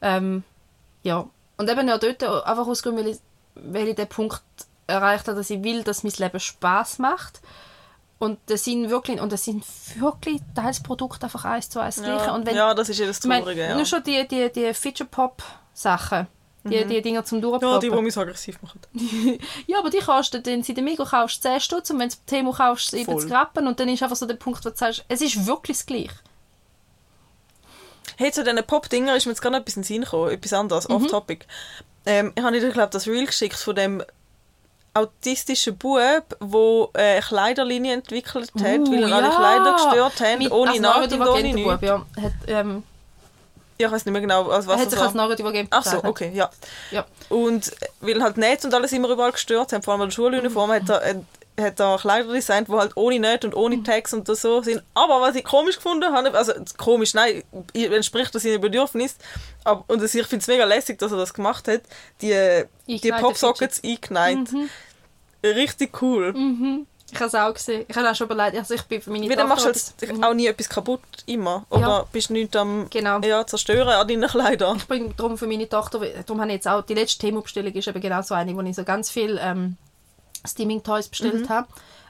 Ähm, 0.00 0.44
ja. 1.02 1.26
Und 1.56 1.68
eben 1.68 1.88
ja 1.88 1.98
dort 1.98 2.22
einfach 2.22 2.66
aus 2.66 2.82
Grund, 2.82 2.98
weil 2.98 3.08
ich, 3.08 3.18
weil 3.54 3.88
ich 3.88 3.96
den 3.96 4.08
Punkt 4.08 4.42
erreicht 4.86 5.26
habe, 5.26 5.36
dass 5.36 5.50
ich 5.50 5.64
will, 5.64 5.82
dass 5.82 6.04
mein 6.04 6.12
Leben 6.16 6.38
Spaß 6.38 7.00
macht. 7.00 7.40
Und 8.18 8.38
das 8.46 8.64
sind 8.64 8.88
wirklich, 8.88 9.20
und 9.20 9.32
das 9.32 9.44
sind 9.44 9.64
wirklich 10.00 10.40
teils 10.54 10.82
Produkte 10.82 11.26
einfach 11.26 11.44
eins 11.44 11.68
zu 11.68 11.80
eins 11.80 11.96
gleiche. 11.96 12.26
Ja, 12.26 12.34
Und 12.34 12.46
wenn, 12.46 12.54
ja, 12.56 12.72
das 12.72 12.88
ist 12.88 12.98
ja 12.98 13.06
das 13.06 13.20
Traurige. 13.20 13.60
Ja. 13.62 13.74
nur 13.74 13.84
schon 13.84 14.02
die, 14.04 14.26
die, 14.28 14.50
die 14.52 14.72
Feature 14.72 15.08
Pop 16.66 16.74
Sachen, 16.78 16.88
die, 16.88 16.94
die 16.94 17.02
Dinger 17.02 17.24
zum 17.24 17.42
ja, 17.42 17.78
die, 17.78 17.90
die 17.90 18.02
mich 18.02 18.16
aggressiv 18.16 18.58
machen. 18.62 18.80
Ja, 19.66 19.78
aber 19.78 19.90
die 19.90 19.98
kosten, 19.98 20.44
wenn 20.44 20.62
du 20.62 20.68
in 20.68 20.74
der 20.74 20.84
Migros 20.84 21.10
kaufst, 21.10 21.42
10 21.42 21.60
Stutz 21.60 21.90
und 21.90 21.98
wenn 21.98 22.08
du 22.08 22.16
Temu 22.26 22.52
kaufst, 22.52 22.90
70 22.90 23.06
Voll. 23.06 23.32
Rappen. 23.32 23.66
Und 23.66 23.78
dann 23.80 23.88
ist 23.88 24.02
einfach 24.02 24.16
so 24.16 24.26
der 24.26 24.34
Punkt, 24.34 24.64
wo 24.64 24.70
du 24.70 24.76
sagst, 24.76 25.04
es 25.08 25.20
ist 25.20 25.46
wirklich 25.46 25.76
das 25.78 25.86
Gleiche. 25.86 26.10
Hey, 28.18 28.32
zu 28.32 28.42
diesen 28.44 28.64
Pop-Dinger 28.64 29.14
ist 29.16 29.26
mir 29.26 29.32
jetzt 29.32 29.42
gerade 29.42 29.56
etwas 29.56 29.76
in 29.76 29.82
den 29.82 29.86
Sinn 29.86 30.02
gekommen, 30.02 30.30
etwas 30.30 30.52
anderes, 30.52 30.88
Mhm. 30.88 30.94
off-topic. 30.96 31.44
Ähm, 32.06 32.32
ich 32.34 32.42
habe 32.42 32.58
dir, 32.58 32.70
glaube 32.70 32.90
das 32.92 33.06
Reel 33.06 33.26
geschickt 33.26 33.56
von 33.56 33.74
dem 33.74 34.02
autistischen 34.94 35.76
Bub, 35.76 36.00
der 36.40 36.88
äh, 36.94 37.12
eine 37.12 37.20
Kleiderlinie 37.20 37.92
entwickelt 37.92 38.50
hat, 38.54 38.62
weil 38.62 39.02
er 39.02 39.12
alle 39.14 39.26
Uh, 39.28 39.30
ja. 39.30 39.36
Kleider 39.36 39.72
gestört 39.74 40.20
hat, 40.20 40.50
ohne 40.50 40.70
als 40.70 40.80
Naht 40.80 41.12
und 41.12 41.20
ohne 41.28 41.42
nichts. 41.42 41.62
Bub, 41.70 41.82
ja. 41.82 42.06
Hat, 42.22 42.32
ähm, 42.46 42.82
ich 43.78 43.90
weiß 43.90 44.04
nicht 44.04 44.12
mehr 44.12 44.20
genau, 44.20 44.48
also 44.48 44.68
was 44.68 44.78
hat 44.78 44.86
das 44.86 44.92
sich 44.94 45.02
als 45.02 45.14
Neurodivergent 45.14 45.68
Ach 45.70 45.84
so, 45.84 46.02
okay, 46.04 46.30
ja. 46.34 46.50
Ja. 46.90 47.04
Und 47.28 47.72
weil 48.00 48.22
halt 48.22 48.36
Nähte 48.36 48.66
und 48.66 48.74
alles 48.74 48.92
immer 48.92 49.08
überall 49.08 49.32
gestört 49.32 49.72
haben, 49.72 49.82
vor 49.82 49.94
allem 49.94 50.02
an 50.02 50.08
der 50.08 50.14
Schuluniform, 50.14 50.70
hat 50.70 50.88
er, 50.88 51.22
hat 51.60 51.80
er 51.80 51.98
Kleider 51.98 52.32
designt, 52.32 52.68
die 52.68 52.72
halt 52.72 52.96
ohne 52.96 53.18
Nähte 53.18 53.46
und 53.46 53.54
ohne 53.54 53.82
Tags 53.82 54.12
und 54.14 54.26
so 54.26 54.62
sind. 54.62 54.82
Aber 54.94 55.20
was 55.20 55.34
ich 55.34 55.44
komisch 55.44 55.76
gefunden 55.76 56.12
habe, 56.12 56.32
also 56.36 56.52
komisch, 56.76 57.14
nein, 57.14 57.42
entspricht 57.74 58.34
das 58.34 58.42
seinen 58.42 58.60
Bedürfnissen, 58.60 59.18
aber, 59.64 59.84
und 59.88 60.02
ich 60.02 60.10
finde 60.10 60.36
es 60.36 60.46
mega 60.46 60.64
lässig, 60.64 60.98
dass 60.98 61.12
er 61.12 61.18
das 61.18 61.34
gemacht 61.34 61.68
hat, 61.68 61.82
die, 62.22 62.64
die 62.86 63.12
Popsockets 63.12 63.82
eingeneigt. 63.84 64.48
Richtig 65.44 66.02
cool. 66.02 66.86
Ich 67.12 67.16
habe 67.20 67.26
es 67.26 67.34
auch 67.36 67.54
gesehen. 67.54 67.84
Ich 67.86 67.96
habe 67.96 68.10
auch 68.10 68.14
schon 68.16 68.26
überlegt, 68.28 68.56
also 68.58 68.74
ich 68.74 68.82
bin 68.82 69.00
für 69.00 69.10
meine 69.10 69.28
Wie, 69.28 69.36
dann 69.36 69.48
machst 69.48 69.64
du 69.64 69.72
Tochter- 69.72 70.06
jetzt 70.06 70.24
auch 70.24 70.34
nie 70.34 70.46
etwas 70.48 70.68
kaputt, 70.68 71.00
immer? 71.26 71.64
Oder 71.70 71.80
Ja. 71.80 72.04
bist 72.10 72.30
du 72.30 72.32
nichts 72.32 72.56
am 72.56 72.88
Genau. 72.90 73.20
ja, 73.20 73.46
zerstören 73.46 73.88
an 73.88 74.08
deinen 74.08 74.28
Kleidern? 74.28 74.76
Ich 74.78 74.88
bringe 74.88 75.14
darum 75.16 75.38
für 75.38 75.46
meine 75.46 75.68
Tochter, 75.68 76.00
darum 76.00 76.40
habe 76.40 76.50
ich 76.50 76.54
jetzt 76.56 76.66
auch, 76.68 76.82
die 76.82 76.94
letzte 76.94 77.20
Themenbestellung 77.20 77.72
ist 77.72 77.86
eben 77.86 78.00
genau 78.00 78.22
so 78.22 78.34
eine, 78.34 78.56
wo 78.56 78.60
ich 78.62 78.74
so 78.74 78.82
ganz 78.82 79.08
viel 79.10 79.38
ähm, 79.40 79.76
Steaming-Toys 80.46 81.08
bestellt 81.08 81.48
habe. 81.48 81.68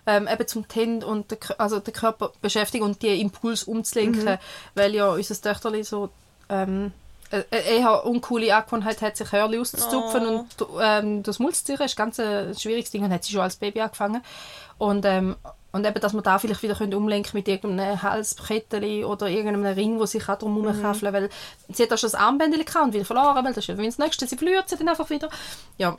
Ähm, 0.08 0.28
eben 0.32 0.46
zum 0.46 0.68
Kind 0.68 1.02
und 1.02 1.30
den, 1.32 1.38
also 1.58 1.80
den 1.80 1.92
Körper 1.92 2.30
beschäftigen 2.40 2.84
und 2.84 3.02
die 3.02 3.20
Impuls 3.20 3.64
umzulenken, 3.64 4.38
weil 4.76 4.94
ja 4.94 5.10
unser 5.10 5.40
Töchterli 5.40 5.82
so 5.82 6.10
ähm, 6.48 6.92
äh, 7.30 7.42
äh, 7.50 7.78
eher 7.78 8.04
uncoole 8.06 8.54
Angewohnheit 8.54 9.00
hat, 9.02 9.16
sich 9.16 9.32
Hörli 9.32 9.58
auszuzupfen 9.58 10.26
Oh. 10.26 10.38
und 10.38 10.46
ähm, 10.80 11.22
das 11.22 11.38
ziehen, 11.64 11.80
ist 11.80 11.96
ganz 11.96 12.20
ein 12.20 12.54
schwieriges 12.56 12.90
Ding 12.90 13.04
und 13.04 13.12
hat 13.12 13.24
sie 13.24 13.32
schon 13.32 13.42
als 13.42 13.56
Baby 13.56 13.80
angefangen. 13.80 14.22
Und, 14.78 15.04
ähm, 15.04 15.36
und 15.72 15.86
eben, 15.86 16.00
dass 16.00 16.12
man 16.12 16.22
da 16.22 16.38
vielleicht 16.38 16.62
wieder 16.62 16.74
können 16.74 16.94
umlenken 16.94 17.32
mit 17.34 17.48
irgendeinem 17.48 18.00
Halskettchen 18.02 19.04
oder 19.04 19.28
irgendeinem 19.28 19.74
Ring, 19.74 19.98
wo 19.98 20.06
sich 20.06 20.28
auch 20.28 20.38
drum 20.38 20.54
Mhm. 20.60 21.02
weil 21.12 21.30
sie 21.68 21.82
hat 21.82 21.92
auch 21.92 21.98
schon 21.98 22.10
das 22.10 22.20
Armbändchen 22.20 22.64
gehabt 22.64 22.84
und 22.86 22.92
wieder 22.94 23.04
verloren, 23.04 23.44
weil 23.44 23.52
das 23.54 23.68
ist 23.68 23.78
das 23.78 23.98
Nächste, 23.98 24.26
sie 24.26 24.36
verliert 24.36 24.68
sie 24.68 24.76
dann 24.76 24.88
einfach 24.88 25.10
wieder. 25.10 25.28
Ja, 25.78 25.98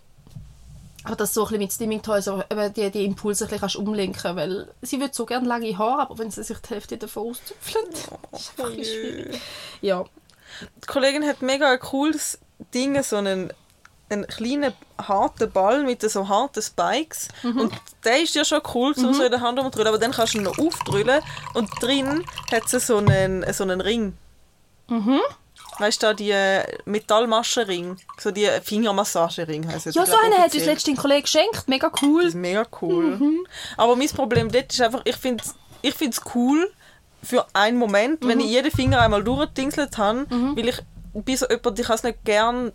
aber 1.03 1.15
das 1.15 1.33
so 1.33 1.41
ein 1.41 1.45
bisschen 1.47 1.59
mit 1.59 1.71
Stimming 1.73 2.01
Toys, 2.01 2.27
eben 2.27 2.73
die, 2.73 2.91
die 2.91 3.05
Impulse 3.05 3.45
ein 3.45 3.47
bisschen 3.47 3.59
kannst 3.61 3.75
umlenken, 3.77 4.35
weil 4.35 4.67
sie 4.81 4.99
würde 4.99 5.13
so 5.13 5.25
gerne 5.25 5.47
lange 5.47 5.77
Haare, 5.77 6.01
aber 6.01 6.17
wenn 6.17 6.31
sie 6.31 6.43
sich 6.43 6.57
die 6.57 6.69
Hälfte 6.69 6.97
davon 6.97 7.31
auszupfelt, 7.31 7.87
ist 8.33 8.51
einfach 8.51 8.69
ein 8.71 8.75
bisschen 8.77 8.83
schwierig. 8.83 9.41
Ja, 9.81 10.03
Die 10.61 10.87
Kollegin 10.87 11.25
hat 11.25 11.41
mega 11.41 11.71
ein 11.71 11.79
cooles 11.79 12.39
Ding, 12.73 13.01
so 13.03 13.17
einen, 13.17 13.51
einen 14.09 14.27
kleinen 14.27 14.73
harten 14.97 15.51
Ball 15.51 15.83
mit 15.83 16.01
so 16.09 16.27
harten 16.27 16.61
Spikes. 16.61 17.27
Mhm. 17.43 17.59
Und 17.61 17.73
der 18.03 18.21
ist 18.21 18.35
ja 18.35 18.43
schon 18.43 18.61
cool, 18.73 18.95
so, 18.95 19.13
so 19.13 19.23
in 19.23 19.31
der 19.31 19.41
Hand 19.41 19.59
rumdrüllen, 19.59 19.87
aber 19.87 19.97
dann 19.99 20.11
kannst 20.11 20.33
du 20.33 20.39
ihn 20.39 20.43
noch 20.43 20.57
aufdrüllen 20.57 21.21
und 21.53 21.69
drin 21.81 22.25
hat 22.51 22.67
sie 22.69 22.79
so 22.79 22.97
einen, 22.97 23.51
so 23.53 23.63
einen 23.63 23.81
Ring. 23.81 24.17
Mhm. 24.87 25.19
Weißt 25.79 26.01
du, 26.01 26.15
die 26.15 26.31
äh, 26.31 26.63
Metallmaschenring, 26.85 27.97
so 28.17 28.31
die 28.31 28.49
Fingermassagering 28.63 29.67
heisst 29.67 29.85
ja 29.85 29.91
so 29.91 30.17
eine 30.17 30.37
hat 30.37 30.53
uns 30.53 30.65
letztens 30.65 30.97
ein 30.97 31.01
Kollege 31.01 31.21
geschenkt, 31.23 31.67
mega 31.67 31.89
Das 31.89 32.01
cool. 32.01 32.23
ist 32.23 32.33
mega 32.33 32.65
cool. 32.81 33.17
Mhm. 33.17 33.47
Aber 33.75 33.95
mein 33.95 34.09
Problem 34.09 34.51
dort 34.51 34.71
ist 34.73 34.81
einfach, 34.81 35.01
ich 35.03 35.15
finde 35.15 35.43
es 35.43 35.55
ich 35.83 35.93
find's 35.93 36.21
cool 36.33 36.71
für 37.23 37.45
einen 37.53 37.77
Moment, 37.77 38.23
Mhm. 38.23 38.27
wenn 38.29 38.39
ich 38.39 38.47
jeden 38.47 38.71
Finger 38.71 39.01
einmal 39.01 39.23
durchgedingselt 39.23 39.97
habe, 39.97 40.25
weil 40.29 40.69
ich 40.69 40.79
bin 41.13 41.35
so 41.37 41.47
jemand, 41.49 41.79
ich 41.79 41.85
kann 41.87 41.95
es 41.95 42.03
nicht 42.03 42.23
gern 42.25 42.71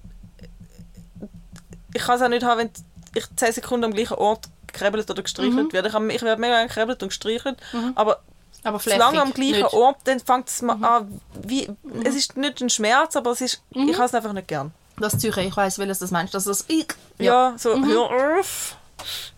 ich 1.94 2.02
kann 2.02 2.16
es 2.16 2.22
auch 2.22 2.28
nicht 2.28 2.42
haben, 2.44 2.58
wenn 2.58 2.70
ich 3.14 3.24
10 3.36 3.52
Sekunden 3.52 3.84
am 3.84 3.92
gleichen 3.92 4.14
Ort 4.14 4.48
gekrebelt 4.66 5.10
oder 5.10 5.22
gestrichelt 5.22 5.68
Mhm. 5.68 5.72
werde. 5.74 5.88
Ich, 5.88 5.94
ich 6.16 6.22
werde 6.22 6.40
mega 6.40 6.54
gerne 6.54 6.68
gekrebelt 6.68 7.02
und 7.02 7.10
gestrichelt, 7.10 7.58
aber 7.94 8.20
Aber 8.64 8.78
zu 8.78 8.90
lange 8.96 9.20
am 9.20 9.32
gleichen 9.34 9.62
nicht. 9.62 9.72
Ort, 9.74 9.96
dann 10.04 10.18
fängt 10.20 10.48
es 10.48 10.62
mal 10.62 10.82
an, 10.82 11.20
wie, 11.42 11.68
es 12.04 12.14
ist 12.14 12.36
nicht 12.38 12.60
ein 12.62 12.70
Schmerz, 12.70 13.16
aber 13.16 13.32
es 13.32 13.40
ist, 13.42 13.62
Mhm. 13.74 13.88
ich 13.90 13.96
habe 13.96 14.06
es 14.06 14.14
einfach 14.14 14.32
nicht 14.32 14.48
gern. 14.48 14.72
Das 14.98 15.18
Zürich, 15.18 15.46
ich 15.48 15.56
weiss, 15.56 15.78
welches 15.78 15.98
das 15.98 16.10
meinst. 16.10 16.32
Das 16.34 16.46
ist 16.46 16.60
das 16.60 16.64
Ich. 16.70 16.86
Ja, 17.18 17.54
so, 17.58 17.74
hör 17.84 18.38
auf. 18.40 18.76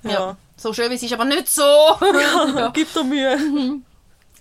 Ja. 0.02 0.10
Ja, 0.10 0.36
So 0.56 0.72
schön 0.72 0.90
wie 0.90 0.94
es 0.94 1.02
ist, 1.02 1.12
aber 1.12 1.24
nicht 1.24 1.48
so. 1.48 1.62
ja. 2.00 2.70
gib 2.72 2.92
dir 2.92 3.02
Mühe. 3.04 3.80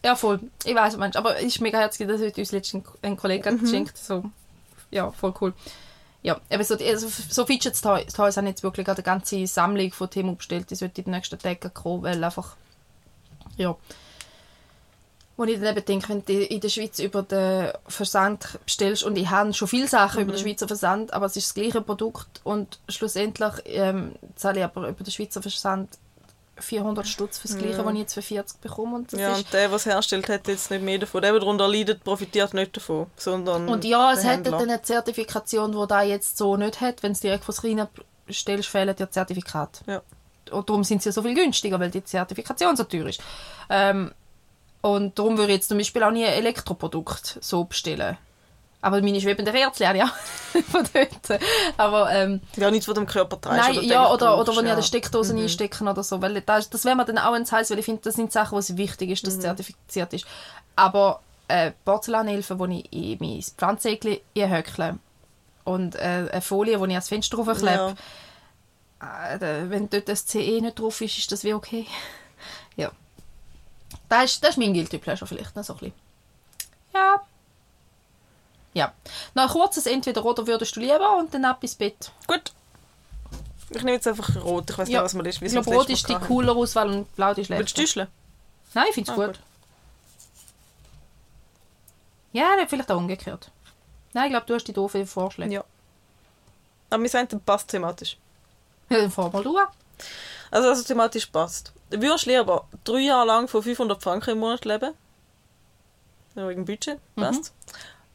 Ja, 0.06 0.16
voll. 0.16 0.40
Ich 0.66 0.76
weiß, 0.76 0.98
Mensch, 0.98 1.16
aber 1.16 1.38
es 1.38 1.44
ist 1.44 1.62
mega 1.62 1.80
herzlich, 1.80 2.08
dass 2.08 2.22
heute 2.22 2.42
uns 2.42 2.52
letztens 2.52 2.86
ein 3.02 3.16
Kollege 3.18 3.52
Mhm. 3.52 3.60
geschenkt 3.62 3.98
So, 3.98 4.24
ja, 4.92 5.12
voll 5.12 5.34
cool. 5.40 5.54
Ja, 6.24 6.40
eben 6.50 6.64
so, 6.64 6.76
also 6.76 7.08
so 7.08 7.46
Fidget 7.46 7.82
Toys 7.82 8.14
Toys 8.14 8.38
haben 8.38 8.48
jetzt 8.48 8.64
wirklich 8.64 8.88
eine 8.88 9.02
ganze 9.04 9.46
Sammlung 9.48 9.92
von 9.92 10.10
Themen 10.10 10.38
bestellt. 10.38 10.70
Die 10.72 10.76
sollte 10.76 11.02
in 11.02 11.06
den 11.06 11.12
nächsten 11.16 11.38
Tagen 11.40 11.74
kommen, 11.74 12.04
weil 12.04 12.24
einfach, 12.24 12.56
ja. 13.58 13.76
Wo 15.36 15.46
ich 15.46 15.60
dann 15.60 15.76
eben 15.76 15.86
denke, 15.86 16.10
wenn 16.10 16.24
du 16.24 16.34
in 16.44 16.62
der 16.62 16.70
Schweiz 16.70 17.00
über 17.00 17.24
den 17.24 17.72
Versand 17.88 18.60
bestellst 18.66 19.04
und 19.04 19.18
ich 19.18 19.30
habe 19.30 19.52
schon 19.54 19.68
viele 19.68 19.88
Sachen 19.88 20.22
über 20.22 20.32
den 20.32 20.40
Mhm. 20.40 20.44
Schweizer 20.48 20.68
Versand, 20.68 21.12
aber 21.12 21.26
es 21.26 21.36
ist 21.36 21.48
das 21.48 21.54
gleiche 21.56 21.82
Produkt 21.82 22.40
und 22.44 22.78
schlussendlich 22.88 23.52
ähm, 23.66 24.14
zahle 24.36 24.60
ich 24.60 24.64
aber 24.66 24.88
über 24.88 25.04
den 25.04 25.12
Schweizer 25.12 25.42
Versand 25.42 25.90
400 26.58 27.08
Stutz 27.08 27.40
für 27.40 27.48
das 27.48 27.58
gleiche, 27.58 27.84
was 27.84 27.94
ich 27.94 28.00
jetzt 28.00 28.14
für 28.14 28.22
40 28.22 28.62
bekomme 28.62 28.96
und 28.96 29.12
das 29.12 29.20
Ja, 29.20 29.36
und 29.36 29.54
der, 29.54 29.68
der 29.68 29.76
es 29.76 29.86
herstellt, 29.86 30.30
hat 30.30 30.48
jetzt 30.48 30.70
nicht 30.70 30.84
mehr 30.84 31.00
davon. 31.00 31.22
Der, 31.22 31.32
der 31.32 31.40
darunter 31.40 31.68
leidet, 31.68 32.04
profitiert 32.04 32.54
nicht 32.54 32.76
davon, 32.76 33.08
sondern 33.16 33.68
Und 33.68 33.84
ja, 33.86 34.14
es 34.14 34.24
Händler. 34.24 34.52
dann 34.52 34.70
eine 34.70 34.82
Zertifikation, 34.82 35.72
die 35.72 35.88
da 35.88 36.04
jetzt 36.04 36.38
so 36.38 36.56
nicht 36.56 36.80
hat. 36.82 37.02
Wenn 37.02 37.14
es 37.14 37.22
direkt 37.22 37.44
von 37.44 37.56
China 37.56 37.90
bestellst, 38.26 38.70
fehlen 38.70 38.96
dir 38.96 39.10
Zertifikat. 39.10 39.82
Ja. 39.88 40.02
Und 40.52 40.70
darum 40.70 40.84
sind 40.84 41.02
sie 41.02 41.10
ja 41.10 41.14
so 41.14 41.24
viel 41.24 41.34
günstiger, 41.34 41.80
weil 41.80 41.90
die 41.90 42.04
Zertifikation 42.04 42.76
so 42.76 42.84
teuer 42.84 43.08
ist. 43.08 43.22
Ähm, 43.70 44.12
und 44.82 45.18
darum 45.18 45.38
würde 45.38 45.54
ich 45.54 45.58
jetzt 45.58 45.70
zum 45.70 45.78
Beispiel 45.78 46.04
auch 46.04 46.12
nie 46.12 46.26
ein 46.26 46.34
Elektroprodukt 46.34 47.40
so 47.42 47.64
bestellen. 47.64 48.18
Aber 48.84 49.02
meine 49.02 49.22
schwebenden 49.22 49.56
Rätsel 49.56 49.88
habe 49.88 49.98
ich 50.00 50.04
auch 50.04 50.14
von 50.72 50.86
dort. 50.94 51.42
Aber 51.78 52.12
ähm, 52.12 52.42
Ja, 52.58 52.70
nichts, 52.70 52.86
du 52.86 52.94
dem 52.94 53.06
Körper 53.08 53.40
trägst. 53.40 53.58
Nein, 53.58 53.78
oder 53.78 53.86
ja, 53.88 54.12
oder, 54.12 54.38
oder 54.38 54.52
wenn 54.58 54.66
ich 54.66 54.66
ja. 54.66 54.72
an 54.72 54.76
der 54.78 54.84
Steckdose 54.84 55.34
einstecken 55.36 55.88
oder 55.88 56.04
so. 56.04 56.22
Weil 56.22 56.42
das, 56.42 56.70
das 56.70 56.84
wäre 56.84 56.96
mir 56.98 57.06
dann 57.06 57.18
auch 57.18 57.32
ein 57.32 57.50
Heiß, 57.50 57.72
weil 57.72 57.80
ich 57.80 57.86
finde, 57.86 58.02
das 58.04 58.16
sind 58.16 58.34
Sachen, 58.34 58.52
wo 58.56 58.60
es 58.60 58.76
wichtig 58.76 59.10
ist, 59.10 59.26
dass 59.26 59.36
es 59.36 59.40
zertifiziert 59.40 60.12
ist. 60.12 60.26
Aber 60.76 61.22
äh, 61.48 61.72
Porzellanhilfe, 61.86 62.60
wo 62.60 62.66
ich 62.66 62.92
in 62.92 63.18
mein 63.22 63.42
Pflanzegel 63.42 64.20
einhöckle 64.38 65.00
und 65.64 65.96
äh, 65.96 66.28
eine 66.30 66.42
Folie, 66.42 66.78
die 66.78 66.84
ich 66.84 66.90
ans 66.92 67.08
Fenster 67.08 67.38
draufklebe, 67.38 67.96
Ja. 69.02 69.34
äh, 69.36 69.70
wenn 69.70 69.90
dort 69.90 70.10
das 70.10 70.26
CE 70.26 70.60
nicht 70.60 70.78
drauf 70.78 71.00
ist, 71.00 71.18
ist 71.18 71.32
das 71.32 71.46
wie 71.46 71.54
okay. 71.54 71.88
ja. 72.76 72.92
Das 74.10 74.26
ist, 74.26 74.44
das 74.44 74.52
ist 74.52 74.58
mein 74.58 74.74
Guilty 74.74 74.98
Pleasure 74.98 75.26
vielleicht 75.28 75.56
noch 75.56 75.64
so 75.64 75.72
ein 75.74 75.80
bisschen. 75.80 75.94
Ja. 76.94 77.22
Ja. 78.74 78.94
Noch 79.36 79.44
ein 79.44 79.50
kurzes 79.50 79.86
Entweder-Oder 79.86 80.48
würdest 80.48 80.76
du 80.76 80.80
lieber 80.80 81.18
und 81.18 81.34
dann 81.34 81.46
ab 81.46 81.62
ins 81.64 81.76
Bett. 81.76 82.12
Gut. 82.28 82.52
Ich 83.70 83.78
nehme 83.82 83.94
jetzt 83.94 84.08
einfach 84.08 84.36
rot. 84.44 84.70
Ich 84.70 84.78
weiß 84.78 84.90
Ja. 84.90 85.00
nicht, 85.00 85.06
was 85.06 85.14
man 85.14 85.26
ist. 85.26 85.42
Ich 85.42 85.52
glaube, 85.52 85.70
Rot 85.74 85.90
ist 85.90 86.08
die 86.10 86.16
coolere 86.16 86.56
Auswahl 86.58 86.90
und 86.90 87.16
Blau 87.16 87.34
die 87.34 87.38
Willst 87.38 87.48
schlechte. 87.48 87.74
du 87.76 87.82
düscheln? 87.82 88.08
Nein, 88.74 88.86
ich 88.90 88.96
finde 88.96 89.12
es 89.12 89.18
Ah, 89.18 89.26
gut. 89.26 89.36
gut. 89.36 89.40
Ja, 92.34 92.56
dann 92.58 92.68
vielleicht 92.68 92.92
auch 92.92 92.98
umgekehrt. 92.98 93.52
Nein, 94.14 94.26
ich 94.26 94.32
glaube, 94.32 94.46
du 94.48 94.56
hast 94.56 94.66
die 94.68 94.74
doofen 94.74 95.06
Vorschläge. 95.08 95.54
Ja. 95.54 95.64
Aber 96.90 97.02
wir 97.02 97.10
sagen, 97.10 97.40
passt 97.42 97.70
thematisch. 97.70 98.18
Ja, 98.90 98.98
dann 99.00 99.12
fahr 99.12 99.32
mal 99.32 99.44
du 99.44 99.58
an. 99.58 99.68
Also, 100.52 100.70
also 100.70 100.84
thematisch 100.84 101.28
passt. 101.28 101.74
Würdest 101.90 102.26
du 102.26 102.32
lieber 102.32 102.68
drei 102.84 103.00
Jahre 103.00 103.26
lang 103.28 103.48
von 103.48 103.62
500 103.64 104.02
Franken 104.02 104.32
im 104.32 104.40
Monat 104.40 104.66
leben? 104.66 104.94
Wegen 106.36 106.66
Budget, 106.66 107.00
passt. 107.16 107.54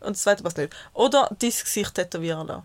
Und 0.01 0.11
das 0.16 0.23
zweite 0.23 0.43
passt 0.43 0.57
nicht. 0.59 0.75
Oder 0.95 1.29
dein 1.39 1.51
Gesicht 1.51 1.95
tätowieren 1.95 2.47
lassen. 2.47 2.62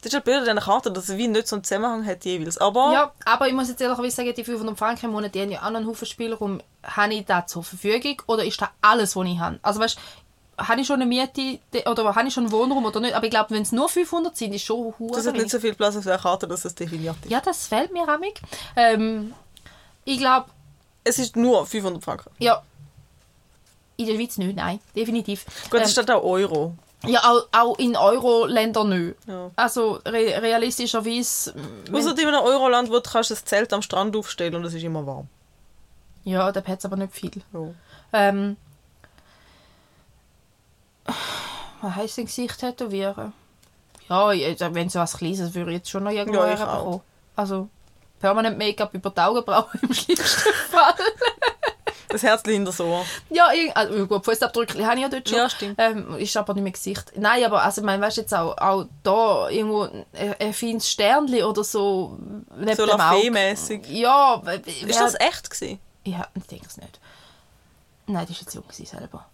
Das 0.00 0.06
ist 0.06 0.14
halt 0.14 0.24
blöd 0.24 0.36
an 0.36 0.44
dieser 0.44 0.60
Karte, 0.60 0.92
dass 0.92 1.08
es 1.08 1.16
wie 1.16 1.26
nicht 1.26 1.48
so 1.48 1.56
einen 1.56 1.64
Zusammenhang 1.64 2.06
hat 2.06 2.24
jeweils. 2.24 2.56
Aber 2.58 2.92
Ja, 2.92 3.12
aber 3.24 3.48
ich 3.48 3.52
muss 3.52 3.68
jetzt 3.68 3.80
ehrlich 3.80 4.14
sagen, 4.14 4.32
die 4.32 4.44
500 4.44 4.78
Franken 4.78 5.06
im 5.06 5.12
Monat, 5.12 5.34
die 5.34 5.40
haben 5.42 5.50
ja 5.50 5.58
auch 5.64 5.70
noch 5.70 5.78
einen 5.78 5.88
Haufen 5.88 6.06
Spielraum. 6.06 6.60
Habe 6.84 7.14
ich 7.14 7.24
das 7.26 7.46
zur 7.48 7.64
Verfügung 7.64 8.22
oder 8.28 8.44
ist 8.44 8.60
das 8.60 8.68
alles, 8.80 9.16
was 9.16 9.26
ich 9.26 9.38
habe? 9.40 9.58
Also 9.60 9.80
weißt 9.80 9.98
du, 10.56 10.64
habe 10.64 10.80
ich 10.80 10.86
schon 10.86 10.96
eine 11.02 11.06
Miete 11.06 11.58
de- 11.74 11.86
oder 11.88 12.14
habe 12.14 12.28
ich 12.28 12.32
schon 12.34 12.44
einen 12.44 12.52
Wohnraum 12.52 12.84
oder 12.84 13.00
nicht? 13.00 13.14
Aber 13.14 13.24
ich 13.24 13.30
glaube, 13.30 13.50
wenn 13.50 13.62
es 13.62 13.72
nur 13.72 13.88
500 13.88 14.36
sind, 14.36 14.52
ist 14.54 14.62
schon 14.62 14.94
hure 15.00 15.16
das 15.16 15.26
hat 15.26 15.34
nicht 15.34 15.50
so 15.50 15.58
viel 15.58 15.74
Platz 15.74 15.96
auf 15.96 16.04
der 16.04 16.18
Karte, 16.18 16.46
dass 16.46 16.64
es 16.64 16.74
definiert 16.76 17.16
ist. 17.24 17.30
Ja, 17.30 17.40
das 17.40 17.66
fällt 17.66 17.92
mir 17.92 18.08
amig. 18.08 18.40
Ähm, 18.76 19.34
ich 20.04 20.18
glaube, 20.18 20.46
Es 21.02 21.18
ist 21.18 21.34
nur 21.34 21.66
500 21.66 22.04
Franken. 22.04 22.30
ja, 22.38 22.62
in 23.98 24.06
der 24.06 24.14
Schweiz 24.14 24.38
nicht, 24.38 24.56
nein, 24.56 24.80
definitiv. 24.96 25.44
Gut, 25.70 25.80
Ähm, 25.80 25.84
es 25.84 25.92
steht 25.92 26.10
auch 26.10 26.22
Euro. 26.24 26.74
Ja, 27.06 27.20
auch, 27.30 27.46
auch 27.52 27.78
in 27.78 27.94
Euro-Ländern 27.96 28.88
nicht. 28.88 29.16
Ja. 29.26 29.50
Also 29.54 30.00
re 30.06 30.40
realistischerweise. 30.42 31.54
Außer 31.92 32.18
in 32.18 32.26
einem 32.28 32.40
Euroland, 32.42 32.88
wo 32.90 32.94
du 32.94 33.02
kannst 33.02 33.30
das 33.30 33.44
Zelt 33.44 33.72
am 33.72 33.82
Strand 33.82 34.16
aufstellen 34.16 34.54
und 34.56 34.64
es 34.64 34.74
ist 34.74 34.82
immer 34.82 35.06
warm. 35.06 35.28
Ja, 36.24 36.50
da 36.50 36.64
hat 36.64 36.78
es 36.78 36.84
aber 36.84 36.96
nicht 36.96 37.12
viel. 37.12 37.30
Ja. 37.52 37.68
Ähm, 38.12 38.56
was 41.80 41.94
heisst 41.94 42.16
denn 42.18 42.26
Gesicht 42.26 42.58
tätowieren? 42.58 43.32
Ja, 44.08 44.30
wenn 44.74 44.88
so 44.88 44.98
was 44.98 45.16
Kleines 45.18 45.54
würde 45.54 45.70
ich 45.70 45.78
jetzt 45.78 45.90
schon 45.90 46.04
noch 46.04 46.10
irgendwo 46.10 46.40
Ja, 46.40 46.52
ich 46.52 46.58
herbekommen. 46.58 47.00
Also 47.36 47.68
permanent 48.20 48.58
Make-up 48.58 48.92
über 48.94 49.10
die 49.10 49.20
Augenbrauen 49.20 49.66
im 49.82 49.92
schlimmsten 49.94 50.52
Fall. 50.70 50.94
Das 52.08 52.22
Herzchen 52.22 52.52
hinter 52.54 52.72
so. 52.72 53.04
ja, 53.30 53.48
irg- 53.50 53.72
also, 53.74 54.06
gut, 54.06 54.24
Fußabdrücke 54.24 54.84
habe 54.86 54.96
ich 54.96 55.02
ja 55.02 55.08
dort 55.08 55.28
schon. 55.28 55.38
Ja, 55.38 55.50
stimmt. 55.50 55.74
Ähm, 55.78 56.16
ist 56.16 56.36
aber 56.36 56.54
nicht 56.54 56.62
mehr 56.62 56.72
Gesicht. 56.72 57.12
Nein, 57.16 57.44
aber 57.44 57.62
also, 57.62 57.80
ich 57.82 57.84
meine, 57.84 58.02
weißt 58.02 58.16
du 58.16 58.20
jetzt 58.22 58.34
auch, 58.34 58.56
auch 58.56 58.86
da 59.02 59.48
irgendwo 59.50 59.82
ein, 59.82 60.04
ein 60.38 60.54
feines 60.54 60.90
Sternchen 60.90 61.42
oder 61.44 61.62
so 61.64 62.18
So. 62.76 62.84
Lafayette-mässig. 62.86 63.86
Ja, 63.90 64.42
Ist 64.86 64.98
das 65.00 65.14
echt 65.20 65.50
gewesen? 65.50 65.78
Ja, 66.04 66.26
ich 66.34 66.44
denke 66.46 66.66
es 66.66 66.76
nicht. 66.78 66.98
Nein, 68.06 68.24
die 68.26 68.32
war 68.32 68.40
jetzt 68.40 68.54
jung 68.54 68.64
selber. 68.70 69.26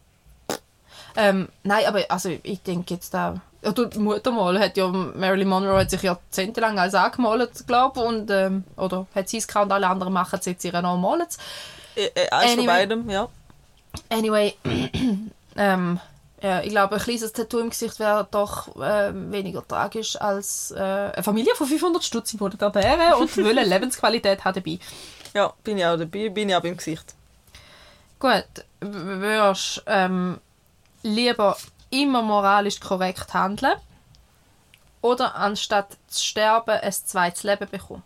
Ähm, 1.17 1.49
nein, 1.63 1.87
aber 1.87 2.01
also 2.09 2.29
ich 2.43 2.61
denke 2.63 2.95
jetzt 2.95 3.15
da... 3.15 3.41
Ja, 3.63 3.71
du, 3.71 3.85
die 3.87 4.01
Mutter 4.01 4.33
mal 4.33 4.59
hat 4.59 4.77
ja... 4.77 4.89
Marilyn 4.89 5.47
Monroe 5.49 5.79
hat 5.79 5.91
sich 5.91 6.03
jahrzehntelang 6.03 6.77
als 6.81 6.95
angemalt, 6.95 7.69
glaube 7.69 8.01
ich, 8.01 8.07
und... 8.07 8.31
Ähm, 8.33 8.65
oder 8.77 9.07
hat 9.15 9.29
sie 9.29 9.39
es 9.39 9.47
gehabt 9.47 9.67
und 9.67 9.73
alle 9.73 9.87
anderen 9.87 10.13
machen 10.13 10.41
es 10.41 10.47
jetzt 10.47 10.65
ihre 10.65 10.83
normalen. 10.83 11.21
Äh, 11.23 11.27
äh, 11.97 12.29
eins 12.31 12.53
von 12.53 12.61
Anyway. 12.61 12.67
beidem, 12.67 13.11
ja. 13.11 13.29
Anyway, 14.11 14.55
ähm, 15.57 16.01
ja, 16.43 16.61
ich 16.61 16.71
glaube, 16.71 16.97
ein 16.97 17.01
kleines 17.01 17.33
Tattoo 17.33 17.59
im 17.61 17.71
Gesicht 17.71 17.99
wäre 17.99 18.27
doch 18.31 18.77
äh, 18.77 19.13
weniger 19.33 19.67
tragisch 19.67 20.21
als 20.21 20.73
äh, 20.73 20.81
eine 20.81 21.23
Familie 21.23 21.55
von 21.55 21.67
500 21.67 22.05
Stutz 22.05 22.35
im 22.35 22.41
Monat 22.41 22.61
ernähren 22.61 23.15
und 23.15 23.37
wollen 23.45 23.69
Lebensqualität 23.69 24.45
haben 24.45 24.55
dabei. 24.55 24.79
Ja, 25.33 25.53
bin 25.63 25.79
ich 25.79 25.87
auch 25.87 25.97
dabei, 25.97 26.29
bin 26.29 26.49
ich 26.49 26.55
auch 26.55 26.61
beim 26.61 26.77
Gesicht. 26.77 27.15
Gut, 28.19 28.45
würdest 28.81 29.83
ähm, 29.87 30.39
lieber 31.03 31.57
immer 31.91 32.23
moralisch 32.23 32.81
korrekt 32.81 33.33
handeln 33.35 33.75
oder 35.01 35.35
anstatt 35.35 35.97
zu 36.09 36.25
sterben 36.25 36.79
ein 36.81 36.93
zweites 36.93 37.43
Leben 37.43 37.69
bekommen? 37.71 38.03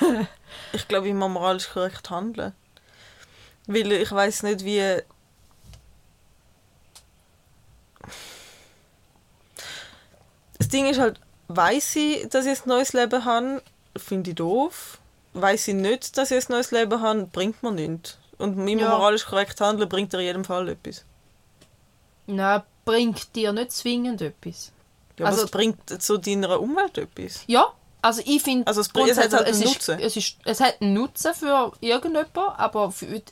Ich 0.72 0.88
glaube, 0.88 1.08
ich 1.08 1.14
muss 1.14 1.30
moralisch 1.30 1.68
korrekt 1.68 2.10
handeln. 2.10 2.52
Weil 3.66 3.92
ich 3.92 4.10
weiß 4.10 4.42
nicht, 4.44 4.64
wie. 4.64 5.00
Das 10.58 10.68
Ding 10.68 10.86
ist 10.86 10.98
halt, 11.00 11.20
weiß 11.48 11.96
ich, 11.96 12.28
dass 12.28 12.46
ich 12.46 12.64
ein 12.64 12.68
neues 12.68 12.92
Leben 12.92 13.24
habe, 13.24 13.62
finde 13.96 14.30
ich 14.30 14.36
doof. 14.36 14.98
Weiß 15.32 15.68
ich 15.68 15.74
nicht, 15.74 16.16
dass 16.16 16.30
ich 16.30 16.48
ein 16.48 16.52
neues 16.52 16.70
Leben 16.70 17.00
habe, 17.00 17.24
bringt 17.32 17.62
mir 17.62 17.72
nichts. 17.72 18.18
Und 18.38 18.66
immer 18.68 18.82
Ja. 18.82 18.88
moralisch 18.88 19.26
korrekt 19.26 19.60
handeln 19.60 19.88
bringt 19.88 20.12
dir 20.12 20.18
in 20.18 20.24
jedem 20.26 20.44
Fall 20.44 20.68
etwas. 20.68 21.04
Nein, 22.26 22.62
bringt 22.84 23.34
dir 23.34 23.52
nicht 23.52 23.72
zwingend 23.72 24.22
etwas. 24.22 24.72
Ja, 25.18 25.26
also, 25.26 25.44
es 25.44 25.50
bringt 25.50 26.02
zu 26.02 26.18
deiner 26.18 26.60
Umwelt 26.60 26.98
etwas. 26.98 27.44
Ja, 27.46 27.72
also 28.04 28.20
ich 28.26 28.42
finde... 28.42 28.66
Also 28.66 28.82
es 28.82 29.16
hat 29.16 29.32
halt 29.32 29.46
einen 29.46 29.54
es 29.54 29.64
Nutzen. 29.64 29.98
Ist, 29.98 30.16
es, 30.16 30.16
ist, 30.16 30.36
es 30.44 30.60
hat 30.60 30.82
einen 30.82 30.92
Nutzen 30.92 31.32
für 31.32 31.72
irgendjemanden, 31.80 32.42
aber 32.56 32.92
für, 32.92 33.22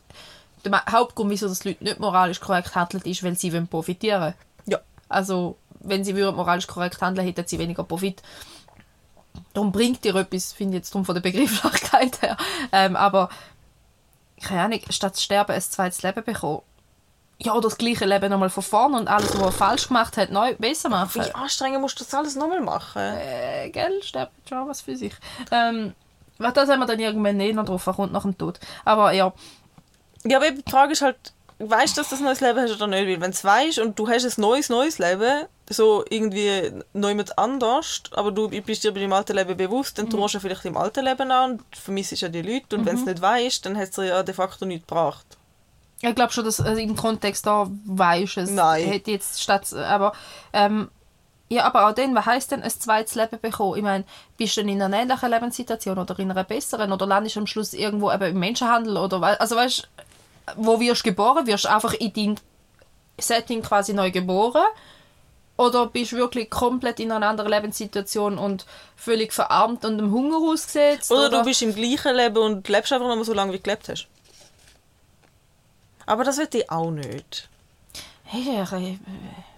der 0.64 0.84
Hauptgrund, 0.90 1.30
wieso 1.30 1.46
das 1.46 1.64
Leute 1.64 1.84
nicht 1.84 2.00
moralisch 2.00 2.40
korrekt 2.40 2.74
handeln, 2.74 3.02
ist, 3.04 3.22
weil 3.22 3.36
sie 3.36 3.52
wollen 3.52 3.68
profitieren 3.68 4.32
Ja. 4.64 4.80
Also, 5.10 5.58
wenn 5.80 6.04
sie 6.04 6.16
würden 6.16 6.36
moralisch 6.36 6.66
korrekt 6.66 7.02
handeln, 7.02 7.26
hätten 7.26 7.46
sie 7.46 7.58
weniger 7.58 7.84
Profit. 7.84 8.22
Darum 9.52 9.72
bringt 9.72 10.04
dir 10.04 10.14
etwas, 10.14 10.54
finde 10.54 10.76
ich 10.76 10.80
jetzt 10.80 10.94
drum 10.94 11.04
von 11.04 11.14
der 11.14 11.22
Begrifflichkeit 11.22 12.22
her. 12.22 12.38
Ähm, 12.72 12.96
aber, 12.96 13.28
keine 14.40 14.62
Ahnung, 14.62 14.80
statt 14.88 15.16
zu 15.16 15.22
sterben 15.22 15.52
ein 15.52 15.60
zweites 15.60 16.02
Leben 16.02 16.24
bekommen. 16.24 16.62
Ja, 17.44 17.52
oder 17.52 17.68
das 17.68 17.78
gleiche 17.78 18.04
Leben 18.04 18.30
nochmal 18.30 18.50
von 18.50 18.62
vorne 18.62 18.96
und 18.98 19.08
alles, 19.08 19.34
was 19.34 19.42
er 19.42 19.52
falsch 19.52 19.88
gemacht 19.88 20.16
hat, 20.16 20.30
neu 20.30 20.54
besser 20.56 20.88
machen. 20.88 21.22
Wie 21.24 21.34
anstrengend 21.34 21.80
musst 21.80 21.98
du 22.00 22.04
das 22.04 22.14
alles 22.14 22.36
nochmal 22.36 22.60
machen? 22.60 23.02
Äh, 23.02 23.70
gell, 23.70 24.02
sterben 24.02 24.32
schon 24.48 24.68
was 24.68 24.80
für 24.80 24.96
sich. 24.96 25.12
Ähm, 25.50 25.94
was 26.38 26.54
das 26.54 26.68
haben 26.68 26.80
wir 26.80 26.86
dann 26.86 27.00
irgendwann 27.00 27.40
eh 27.40 27.52
noch 27.52 27.64
drauf, 27.64 27.84
kommt 27.84 28.12
nach 28.12 28.22
dem 28.22 28.36
Tod. 28.38 28.60
Aber 28.84 29.12
ja, 29.12 29.32
Ja, 30.24 30.38
aber 30.38 30.50
die 30.52 30.70
Frage 30.70 30.92
ist 30.92 31.02
halt, 31.02 31.16
weißt 31.58 31.96
du, 31.96 32.00
dass 32.00 32.10
du 32.10 32.16
ein 32.16 32.24
neues 32.24 32.40
Leben 32.40 32.60
hast 32.60 32.74
oder 32.74 32.86
nicht? 32.86 33.06
Weil 33.06 33.20
wenn 33.20 33.30
du 33.30 33.36
es 33.36 33.44
weißt 33.44 33.78
und 33.80 33.98
du 33.98 34.08
hast 34.08 34.24
ein 34.24 34.40
neues, 34.40 34.68
neues 34.68 34.98
Leben, 34.98 35.46
so 35.68 36.04
irgendwie 36.10 36.72
neu 36.92 37.14
mit 37.14 37.36
anders, 37.38 38.02
aber 38.12 38.30
du 38.30 38.48
bist 38.48 38.84
dir 38.84 38.92
bei 38.92 39.00
deinem 39.00 39.12
alten 39.12 39.36
Leben 39.36 39.56
bewusst, 39.56 39.98
dann 39.98 40.10
tust 40.10 40.34
du 40.34 40.40
vielleicht 40.40 40.64
im 40.64 40.76
alten 40.76 41.04
Leben 41.04 41.30
an 41.30 41.52
und 41.52 41.76
vermisst 41.76 42.12
ja 42.20 42.28
die 42.28 42.42
Leute. 42.42 42.76
Und 42.76 42.86
wenn 42.86 42.96
du 42.96 43.02
es 43.02 43.06
nicht 43.06 43.22
weißt, 43.22 43.66
dann 43.66 43.76
hat 43.76 43.88
es 43.90 43.96
ja 43.96 44.22
de 44.22 44.34
facto 44.34 44.64
nichts 44.64 44.86
gebracht. 44.86 45.26
Ich 46.10 46.14
glaube 46.14 46.32
schon, 46.32 46.44
dass 46.44 46.60
also 46.60 46.80
im 46.80 46.96
Kontext 46.96 47.46
da 47.46 47.68
weisst 47.86 48.36
es. 48.36 48.50
Nein. 48.50 48.84
Hätte 48.84 49.10
jetzt 49.12 49.40
statt, 49.42 49.72
aber 49.72 50.12
ähm, 50.52 50.88
ja, 51.48 51.64
aber 51.64 51.86
auch 51.88 51.92
dann, 51.94 52.14
was 52.14 52.24
heisst 52.26 52.50
denn 52.50 52.62
ein 52.62 52.70
zweites 52.70 53.14
Leben 53.14 53.38
bekommen? 53.40 53.76
Ich 53.76 53.82
meine, 53.82 54.04
bist 54.38 54.56
du 54.56 54.62
denn 54.62 54.70
in 54.70 54.82
einer 54.82 54.98
ähnlichen 54.98 55.30
Lebenssituation 55.30 55.98
oder 55.98 56.18
in 56.18 56.30
einer 56.30 56.44
besseren 56.44 56.92
oder 56.92 57.06
landest 57.06 57.36
du 57.36 57.40
am 57.40 57.46
Schluss 57.46 57.74
irgendwo 57.74 58.10
eben 58.10 58.24
im 58.24 58.38
Menschenhandel 58.38 58.96
oder 58.96 59.20
wei- 59.20 59.38
also 59.38 59.54
weißt 59.56 59.88
wo 60.56 60.80
wirst 60.80 61.04
du 61.04 61.10
geboren? 61.10 61.46
Wirst 61.46 61.64
du 61.66 61.70
einfach 61.70 61.94
in 61.94 62.12
dein 62.12 62.40
Setting 63.18 63.62
quasi 63.62 63.92
neu 63.92 64.10
geboren? 64.10 64.64
Oder 65.56 65.86
bist 65.86 66.12
du 66.12 66.16
wirklich 66.16 66.50
komplett 66.50 66.98
in 66.98 67.12
einer 67.12 67.28
anderen 67.28 67.50
Lebenssituation 67.50 68.38
und 68.38 68.66
völlig 68.96 69.32
verarmt 69.32 69.84
und 69.84 69.98
im 69.98 70.10
Hunger 70.10 70.38
ausgesetzt? 70.38 71.12
Oder, 71.12 71.28
du 71.28 71.44
bist 71.44 71.62
im 71.62 71.74
gleichen 71.74 72.16
Leben 72.16 72.38
und 72.38 72.68
lebst 72.68 72.92
einfach 72.92 73.14
nur 73.14 73.24
so 73.24 73.34
lange, 73.34 73.52
wie 73.52 73.58
du 73.58 73.62
gelebt 73.62 73.88
hast. 73.88 74.08
Aber 76.06 76.24
das 76.24 76.38
will 76.38 76.48
ich 76.52 76.70
auch 76.70 76.90
nicht. 76.90 77.48
Hey, 78.24 78.60
äh, 78.60 78.98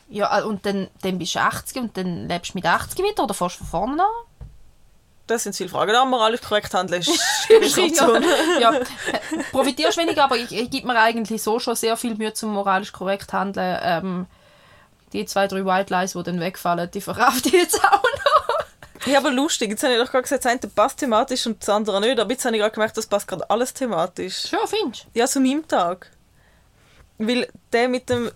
Ja, 0.08 0.38
äh, 0.40 0.42
und 0.42 0.66
dann, 0.66 0.88
dann 1.02 1.18
bist 1.18 1.34
du 1.34 1.40
80 1.40 1.76
und 1.80 1.96
dann 1.96 2.28
lebst 2.28 2.54
du 2.54 2.58
mit 2.58 2.66
80 2.66 2.98
wieder 2.98 3.22
oder 3.22 3.34
fährst 3.34 3.60
du 3.60 3.64
von 3.64 3.88
vorne 3.88 4.02
an? 4.02 4.08
Das 5.26 5.44
sind 5.44 5.56
viele 5.56 5.70
Fragen. 5.70 5.92
Da 5.92 6.04
moralisch 6.04 6.42
korrekt 6.42 6.74
handeln 6.74 7.00
ist 7.48 7.78
Option. 7.78 8.24
ja, 8.60 8.74
äh, 8.74 8.84
profitierst 9.52 9.96
weniger, 9.96 10.24
aber 10.24 10.36
ich, 10.36 10.52
ich 10.52 10.70
gebe 10.70 10.86
mir 10.86 10.98
eigentlich 10.98 11.42
so 11.42 11.58
schon 11.58 11.76
sehr 11.76 11.96
viel 11.96 12.14
Mühe 12.14 12.34
zum 12.34 12.52
moralisch 12.52 12.92
korrekt 12.92 13.32
handeln. 13.32 13.78
Ähm, 13.82 14.26
die 15.12 15.24
zwei, 15.24 15.46
drei 15.46 15.64
White 15.64 15.94
Lies, 15.94 16.12
die 16.12 16.22
dann 16.22 16.40
wegfallen, 16.40 16.90
die 16.90 17.00
verkauft 17.00 17.46
ich 17.46 17.52
jetzt 17.52 17.82
auch 17.82 18.02
noch. 18.02 19.06
Ja, 19.06 19.18
aber 19.18 19.30
lustig. 19.30 19.70
Jetzt 19.70 19.82
habe 19.82 19.94
ich 19.94 20.00
doch 20.00 20.10
gerade 20.10 20.22
gesagt, 20.22 20.44
das 20.44 20.52
eine 20.52 20.60
passt 20.60 20.98
thematisch 20.98 21.46
und 21.46 21.60
das 21.60 21.68
andere 21.68 22.00
nicht. 22.00 22.18
Aber 22.18 22.30
jetzt 22.30 22.44
habe 22.44 22.56
ich 22.56 22.60
gerade 22.60 22.74
gemerkt, 22.74 22.96
das 22.96 23.06
passt 23.06 23.28
gerade 23.28 23.48
alles 23.48 23.72
thematisch. 23.72 24.48
Schon, 24.48 24.66
findest 24.66 25.06
Ja, 25.14 25.26
zu 25.26 25.40
meinem 25.40 25.66
Tag. 25.68 26.10
Weil 27.18 27.48
der 27.72 27.88
mit 27.88 28.08
dem 28.08 28.30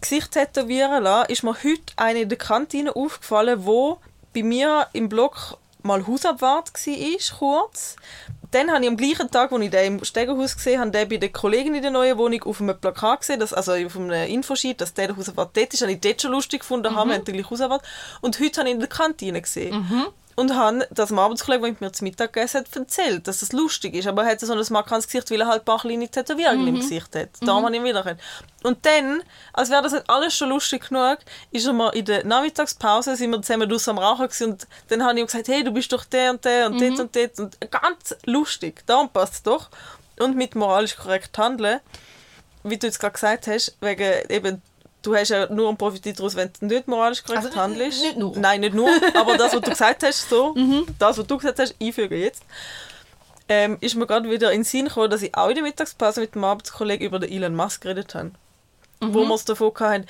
Gesicht 0.00 0.32
tätowieren 0.32 1.04
lassen, 1.04 1.30
ist 1.30 1.42
mir 1.44 1.54
heute 1.62 1.92
eine 1.96 2.22
in 2.22 2.28
der 2.28 2.38
Kantine 2.38 2.94
aufgefallen, 2.94 3.64
wo 3.64 3.98
bei 4.34 4.42
mir 4.42 4.88
im 4.92 5.08
Block 5.08 5.58
mal 5.82 6.06
Hausabwart 6.06 6.72
war, 6.74 7.38
kurz. 7.38 7.96
Dann 8.50 8.70
habe 8.70 8.84
ich 8.84 8.90
am 8.90 8.98
gleichen 8.98 9.30
Tag, 9.30 9.50
wo 9.50 9.58
ich 9.58 9.70
den 9.70 9.98
im 9.98 10.04
Stegenhaus 10.04 10.54
gesehen 10.56 10.80
habe, 10.80 10.90
den 10.90 11.08
bei 11.08 11.16
der 11.16 11.30
Kollegin 11.30 11.74
in 11.74 11.80
der 11.82 11.90
neuen 11.90 12.18
Wohnung 12.18 12.42
auf 12.42 12.60
einem 12.60 12.78
Plakat 12.78 13.20
gesehen, 13.20 13.40
dass, 13.40 13.54
also 13.54 13.72
auf 13.72 13.96
einem 13.96 14.28
Infosheet, 14.28 14.80
dass 14.80 14.92
der 14.92 15.16
Hausabwart 15.16 15.56
dort 15.56 15.72
ist. 15.72 15.80
Habe 15.80 15.92
ich 15.92 16.00
dort 16.00 16.20
schon 16.20 16.32
lustig 16.32 16.60
gefunden, 16.60 16.94
haben 16.94 17.08
wir 17.10 17.16
natürlich 17.16 17.48
Hausabwart. 17.48 17.82
Und 18.20 18.38
heute 18.40 18.60
habe 18.60 18.68
ich 18.68 18.74
ihn 18.74 18.80
in 18.80 18.80
der 18.80 18.88
Kantine 18.90 19.40
gesehen. 19.40 19.74
Und 20.34 20.54
habe 20.54 20.86
das 20.90 21.08
dem 21.08 21.18
Arbeitskollegen, 21.18 21.62
der 21.62 21.70
mit 21.72 21.80
mir 21.80 21.92
zu 21.92 22.04
Mittag 22.04 22.32
gegessen 22.32 22.60
hat, 22.60 22.74
erzählt, 22.74 23.28
dass 23.28 23.40
das 23.40 23.52
lustig 23.52 23.94
ist. 23.94 24.06
Aber 24.06 24.22
er 24.22 24.30
hat 24.30 24.40
so 24.40 24.52
ein 24.52 24.64
markantes 24.70 25.06
Gesicht, 25.06 25.30
weil 25.30 25.40
er 25.40 25.46
halt 25.46 25.62
ein 25.62 25.64
paar 25.64 25.80
kleine 25.80 26.08
Tätowierungen 26.08 26.68
im 26.68 26.76
Gesicht 26.76 27.14
hat. 27.14 27.30
Darum 27.40 27.64
habe 27.64 27.74
ich 27.74 27.80
ihn 27.80 27.86
wiedererkannt. 27.86 28.20
Und 28.62 28.84
dann, 28.86 29.22
als 29.52 29.70
wäre 29.70 29.82
das 29.82 29.92
nicht 29.92 30.08
alles 30.08 30.34
schon 30.34 30.48
lustig 30.48 30.88
genug, 30.88 31.18
ist 31.50 31.66
er 31.66 31.72
mal 31.72 31.90
in 31.90 32.04
der 32.04 32.24
Nachmittagspause, 32.24 33.16
sind 33.16 33.30
wir 33.30 33.42
zusammen 33.42 33.68
draussen 33.68 33.90
am 33.90 33.98
Rauchen 33.98 34.26
gewesen, 34.26 34.52
und 34.52 34.66
dann 34.88 35.02
habe 35.02 35.14
ich 35.14 35.20
ihm 35.20 35.26
gesagt, 35.26 35.48
hey, 35.48 35.64
du 35.64 35.72
bist 35.72 35.92
doch 35.92 36.04
der 36.04 36.30
und 36.30 36.44
der 36.44 36.66
und 36.66 36.80
dort 36.80 37.00
und 37.00 37.16
dort. 37.16 37.38
Und 37.38 37.70
ganz 37.70 38.16
lustig. 38.24 38.82
Darum 38.86 39.08
passt 39.10 39.34
es 39.34 39.42
doch. 39.42 39.68
Und 40.18 40.36
mit 40.36 40.54
moralisch 40.54 40.96
korrekt 40.96 41.36
handeln, 41.36 41.80
wie 42.62 42.78
du 42.78 42.86
jetzt 42.86 43.00
gerade 43.00 43.14
gesagt 43.14 43.46
hast, 43.48 43.76
wegen 43.80 44.30
eben 44.30 44.62
du 45.02 45.14
hast 45.16 45.28
ja 45.30 45.52
nur 45.52 45.68
einen 45.68 45.76
Profit 45.76 46.18
daraus, 46.18 46.34
wenn 46.36 46.50
du 46.60 46.66
nicht 46.66 46.88
moralisch 46.88 47.22
korrekt 47.22 47.44
Also, 47.46 47.56
handelst. 47.56 48.02
nicht 48.02 48.16
nur. 48.16 48.36
Nein, 48.38 48.60
nicht 48.60 48.74
nur, 48.74 48.88
aber 49.14 49.36
das, 49.36 49.52
was 49.54 49.60
du 49.60 49.70
gesagt 49.70 50.02
hast, 50.04 50.28
so, 50.28 50.54
das, 50.98 51.18
was 51.18 51.26
du 51.26 51.36
gesagt 51.36 51.58
hast, 51.58 51.74
einfügen 51.80 52.18
jetzt, 52.18 52.42
ähm, 53.48 53.76
ist 53.80 53.94
mir 53.96 54.06
gerade 54.06 54.30
wieder 54.30 54.52
in 54.52 54.60
den 54.60 54.64
Sinn 54.64 54.86
gekommen, 54.86 55.10
dass 55.10 55.22
ich 55.22 55.34
auch 55.36 55.48
in 55.48 55.54
der 55.56 55.64
Mittagspause 55.64 56.20
mit 56.20 56.34
dem 56.34 56.44
Arbeitskollegen 56.44 57.06
über 57.06 57.18
den 57.18 57.30
Elon 57.30 57.54
Musk 57.54 57.82
geredet 57.82 58.14
habe. 58.14 58.30
Wo 59.00 59.24
wir 59.24 59.34
es 59.34 59.44
davon 59.44 59.72
hatten, 59.80 60.06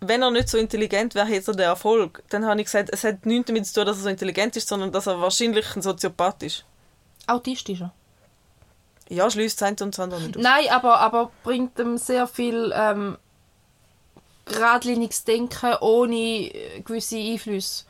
wenn 0.00 0.22
er 0.22 0.30
nicht 0.30 0.48
so 0.48 0.56
intelligent 0.56 1.14
wäre, 1.16 1.26
hätte 1.26 1.50
er 1.50 1.54
den 1.54 1.66
Erfolg. 1.66 2.22
Dann 2.28 2.46
habe 2.46 2.60
ich 2.60 2.66
gesagt, 2.66 2.90
es 2.92 3.02
hat 3.02 3.26
nichts 3.26 3.46
damit 3.48 3.66
zu 3.66 3.74
tun, 3.74 3.86
dass 3.86 3.96
er 3.98 4.02
so 4.04 4.08
intelligent 4.08 4.56
ist, 4.56 4.68
sondern 4.68 4.92
dass 4.92 5.06
er 5.08 5.20
wahrscheinlich 5.20 5.74
ein 5.74 5.82
Soziopath 5.82 6.42
ist. 6.44 6.64
Autistischer. 7.26 7.92
Ja, 9.08 9.30
schließt 9.30 9.60
das 9.60 9.70
und 9.82 9.94
das 9.94 10.00
andere 10.00 10.20
nicht 10.20 10.36
aus. 10.36 10.42
Nein, 10.42 10.66
aber, 10.70 11.00
aber 11.00 11.30
bringt 11.42 11.78
ihm 11.78 11.96
sehr 11.98 12.26
viel 12.26 12.72
ähm, 12.74 13.18
geradliniges 14.46 15.24
Denken 15.24 15.74
ohne 15.80 16.16
äh, 16.16 16.80
gewisse 16.80 17.16
Einflüsse. 17.16 17.84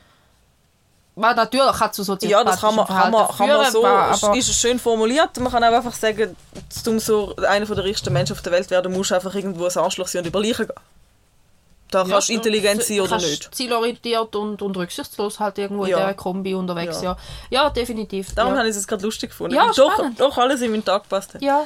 Weil 1.15 1.33
natürlich 1.33 1.79
hat 1.79 1.95
zu 1.95 2.03
soziopathischem 2.03 2.29
Ja, 2.29 2.43
das 2.43 2.61
kann 2.61 2.75
man, 2.75 2.85
kann 2.85 3.11
man, 3.11 3.27
kann 3.27 3.47
man 3.47 3.71
so, 3.71 3.83
aber 3.83 4.35
ist 4.37 4.53
schön 4.53 4.77
formuliert. 4.77 5.35
Man 5.39 5.51
kann 5.51 5.63
auch 5.63 5.71
einfach 5.71 5.93
sagen, 5.95 6.35
um 6.85 6.99
so 6.99 7.35
einer 7.37 7.65
der 7.65 7.83
reichsten 7.83 8.13
Menschen 8.13 8.33
auf 8.33 8.43
der 8.43 8.51
Welt 8.51 8.69
werden, 8.69 8.93
musst 8.93 9.09
du 9.09 9.15
einfach 9.15 9.33
irgendwo 9.33 9.65
ein 9.65 9.77
Arschloch 9.77 10.07
sein 10.07 10.21
und 10.21 10.27
über 10.27 10.39
Leichen 10.41 10.67
gehen. 10.67 10.75
Da 11.89 12.03
Ja, 12.03 12.09
kannst 12.09 12.29
du 12.29 12.33
intelligent 12.33 12.83
sein 12.83 12.99
oder 12.99 13.17
nicht. 13.17 13.49
zielorientiert 13.55 14.35
und, 14.35 14.61
und 14.61 14.77
rücksichtslos 14.77 15.39
halt 15.39 15.57
irgendwo 15.57 15.85
Ja. 15.85 15.97
in 15.97 16.03
dieser 16.03 16.13
Kombi 16.13 16.53
unterwegs, 16.53 17.01
Ja. 17.01 17.17
ja. 17.49 17.63
Ja, 17.63 17.69
definitiv. 17.71 18.35
Darum 18.35 18.53
ja. 18.53 18.59
habe 18.59 18.69
ich 18.69 18.75
es 18.75 18.85
gerade 18.85 19.03
lustig 19.03 19.29
gefunden. 19.31 19.55
Ja, 19.55 19.71
doch, 19.75 19.99
doch 20.17 20.37
alles 20.37 20.61
in 20.61 20.69
meinen 20.69 20.85
Tag 20.85 21.03
gepasst 21.03 21.33
hat. 21.33 21.41
ja. 21.41 21.65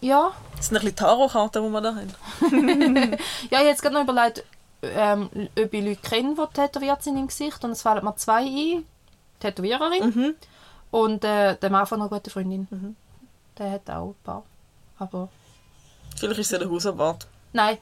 Ja. 0.00 0.32
Das 0.56 0.66
sind 0.66 0.76
ein 0.76 0.80
bisschen 0.80 0.96
Tarotkarten, 0.96 1.62
die 1.64 1.70
wir 1.70 1.80
da 1.80 1.94
haben. 1.94 2.14
Ja, 3.12 3.18
ich 3.50 3.56
habe 3.58 3.66
jetzt 3.66 3.82
gerade 3.82 3.94
noch 3.94 4.02
überlegt, 4.02 4.44
ähm, 4.82 5.28
ob 5.58 5.74
ich 5.74 5.84
Leute 5.84 5.96
kenne, 6.02 6.34
die 6.34 6.54
tätowiert 6.54 7.02
sind 7.02 7.16
im 7.16 7.26
Gesicht. 7.26 7.62
Und 7.64 7.72
es 7.72 7.82
fallen 7.82 8.04
mir 8.04 8.16
zwei 8.16 8.42
ein. 8.42 8.84
Tätowiererin 9.40 10.04
Mhm. 10.14 10.34
Und 10.90 11.24
äh, 11.24 11.56
der 11.56 11.70
Mann 11.70 11.86
von 11.86 12.00
einer 12.00 12.08
guten 12.08 12.30
Freundin. 12.30 12.96
Der 13.58 13.72
hat 13.72 13.90
auch 13.90 14.08
ein 14.08 14.14
paar. 14.24 14.42
Aber 14.98 15.28
Vielleicht 16.16 16.40
ist 16.40 16.46
es 16.46 16.52
ja 16.52 16.58
der 16.58 16.70
Hausabwart. 16.70 17.26
nein. 17.52 17.78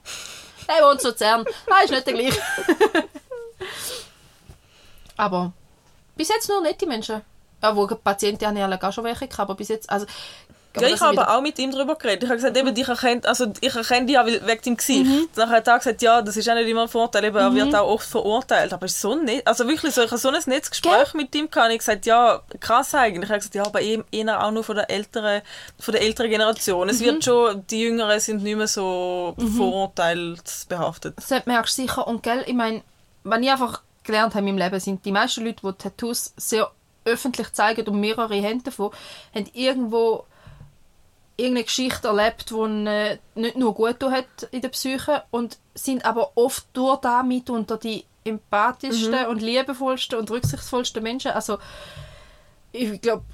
Der 0.68 0.84
wohnt 0.84 1.00
in 1.02 1.10
Luzern. 1.10 1.44
Nein, 1.68 1.84
ist 1.84 1.90
nicht 1.92 2.06
der 2.06 2.14
gleiche. 2.14 2.40
Aber 5.16 5.52
bis 6.16 6.28
jetzt 6.28 6.48
nur 6.48 6.60
nette 6.60 6.86
Menschen. 6.86 7.22
Ja, 7.62 7.74
wo 7.74 7.86
Patienten 7.86 8.46
haben 8.46 8.56
ja 8.56 8.64
alle 8.64 8.82
auch 8.82 8.92
schon 8.92 9.04
welche 9.04 9.26
gehabt, 9.28 9.40
aber 9.40 9.54
bis 9.54 9.68
jetzt, 9.68 9.88
also... 9.88 10.06
Ja, 10.80 10.88
ich 10.88 11.00
habe 11.00 11.28
auch 11.28 11.40
mit 11.40 11.58
ihm 11.58 11.70
darüber 11.70 11.96
geredet. 11.96 12.24
Ich 12.24 12.28
habe 12.28 12.36
gesagt, 12.36 12.56
eben, 12.56 12.76
ich 12.76 12.88
erkenne, 12.88 13.22
also 13.24 13.46
ich 13.60 13.74
erkenne 13.74 14.06
dich 14.06 14.14
ja 14.14 14.26
wegen 14.26 14.44
deinem 14.44 14.76
Gesicht. 14.76 15.06
Dann 15.34 15.50
hat 15.50 15.66
er 15.66 15.78
gesagt, 15.78 16.02
ja, 16.02 16.22
das 16.22 16.36
ist 16.36 16.48
auch 16.48 16.54
nicht 16.54 16.68
immer 16.68 16.82
ein 16.82 16.88
Vorteil, 16.88 17.24
eben, 17.24 17.36
er 17.36 17.54
wird 17.54 17.74
auch 17.74 17.88
oft 17.88 18.08
verurteilt. 18.08 18.72
Aber 18.72 18.88
so 18.88 19.14
nett, 19.14 19.46
also 19.46 19.66
wirklich 19.66 19.94
so, 19.94 20.02
ich 20.02 20.10
habe 20.10 20.18
so 20.18 20.28
ein 20.28 20.42
nettes 20.46 20.70
Gespräch 20.70 21.14
mit 21.14 21.34
ihm 21.34 21.50
gehabt. 21.50 21.68
Ich 21.70 21.72
habe 21.72 21.78
gesagt, 21.78 22.06
ja, 22.06 22.40
krass 22.60 22.94
eigentlich. 22.94 23.24
Ich 23.24 23.30
habe 23.30 23.38
gesagt, 23.38 23.54
ja, 23.54 23.64
aber 23.64 23.80
eben 23.80 24.04
eher 24.10 24.44
auch 24.44 24.50
nur 24.50 24.64
von 24.64 24.76
der 24.76 24.90
älteren, 24.90 25.42
von 25.78 25.92
der 25.92 26.02
älteren 26.02 26.30
Generation. 26.30 26.88
Es 26.88 27.00
wird 27.00 27.24
schon, 27.24 27.66
die 27.68 27.82
Jüngeren 27.82 28.20
sind 28.20 28.42
nicht 28.42 28.56
mehr 28.56 28.68
so 28.68 29.34
vorurteilsbehaftet. 29.56 31.16
Das 31.16 31.46
merkst 31.46 31.78
du 31.78 31.82
sicher. 31.82 32.06
Und 32.06 32.22
gell, 32.22 32.44
ich 32.46 32.54
meine, 32.54 32.82
was 33.24 33.40
ich 33.40 33.50
einfach 33.50 33.82
gelernt 34.04 34.34
habe 34.34 34.46
in 34.46 34.54
meinem 34.54 34.64
Leben, 34.64 34.80
sind 34.80 35.04
die 35.04 35.12
meisten 35.12 35.44
Leute, 35.44 35.60
die 35.62 35.72
Tattoos 35.72 36.32
sehr 36.36 36.70
öffentlich 37.04 37.52
zeigen 37.52 37.86
und 37.88 38.00
mehrere 38.00 38.34
Hände 38.34 38.64
davon, 38.64 38.90
haben 39.34 39.46
irgendwo 39.52 40.24
irgendeine 41.36 41.64
Geschichte 41.64 42.08
erlebt, 42.08 42.50
die 42.50 42.54
ihnen 42.54 43.18
nicht 43.34 43.56
nur 43.56 43.74
gut 43.74 44.02
hat 44.02 44.48
in 44.50 44.62
der 44.62 44.70
Psyche 44.70 45.24
und 45.30 45.58
sind 45.74 46.04
aber 46.04 46.32
oft 46.34 46.66
durch 46.72 47.00
damit 47.00 47.50
unter 47.50 47.76
die 47.76 48.04
empathischsten 48.24 49.26
und 49.26 49.42
liebevollsten 49.42 50.18
und 50.18 50.30
rücksichtsvollsten 50.30 51.02
Menschen. 51.02 51.32
Also 51.32 51.58
ich 52.72 53.00
glaube, 53.00 53.24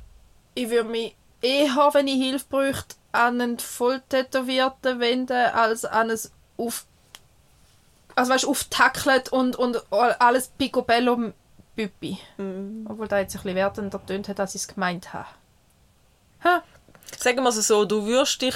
ich 0.54 0.68
würde 0.68 0.88
mich 0.88 1.16
eher, 1.40 1.90
wenn 1.92 2.08
ich 2.08 2.22
Hilfe 2.22 2.46
bräuchte, 2.48 2.96
an 3.12 3.40
einen 3.40 3.58
Volltätowierten 3.58 5.00
wenden, 5.00 5.50
als 5.52 5.84
an 5.84 6.10
ein 6.10 6.18
auf 6.58 6.86
also 8.14 8.32
weißt, 8.32 8.46
auftackelt 8.46 9.30
und, 9.30 9.56
und 9.56 9.78
alles 9.90 10.48
picobello 10.48 11.32
Büppi. 11.74 12.18
Obwohl 12.84 13.08
da 13.08 13.18
jetzt 13.18 13.34
ein 13.34 13.42
bisschen 13.42 13.56
wertender 13.56 14.04
tönt 14.04 14.28
hat, 14.28 14.38
als 14.38 14.54
ich 14.54 14.62
es 14.62 14.68
gemeint 14.68 15.14
habe. 15.14 15.28
Ha? 16.44 16.62
Sagen 17.18 17.42
wir 17.42 17.48
es 17.50 17.66
so, 17.66 17.84
du 17.84 18.06
wirst 18.06 18.42
dich 18.42 18.54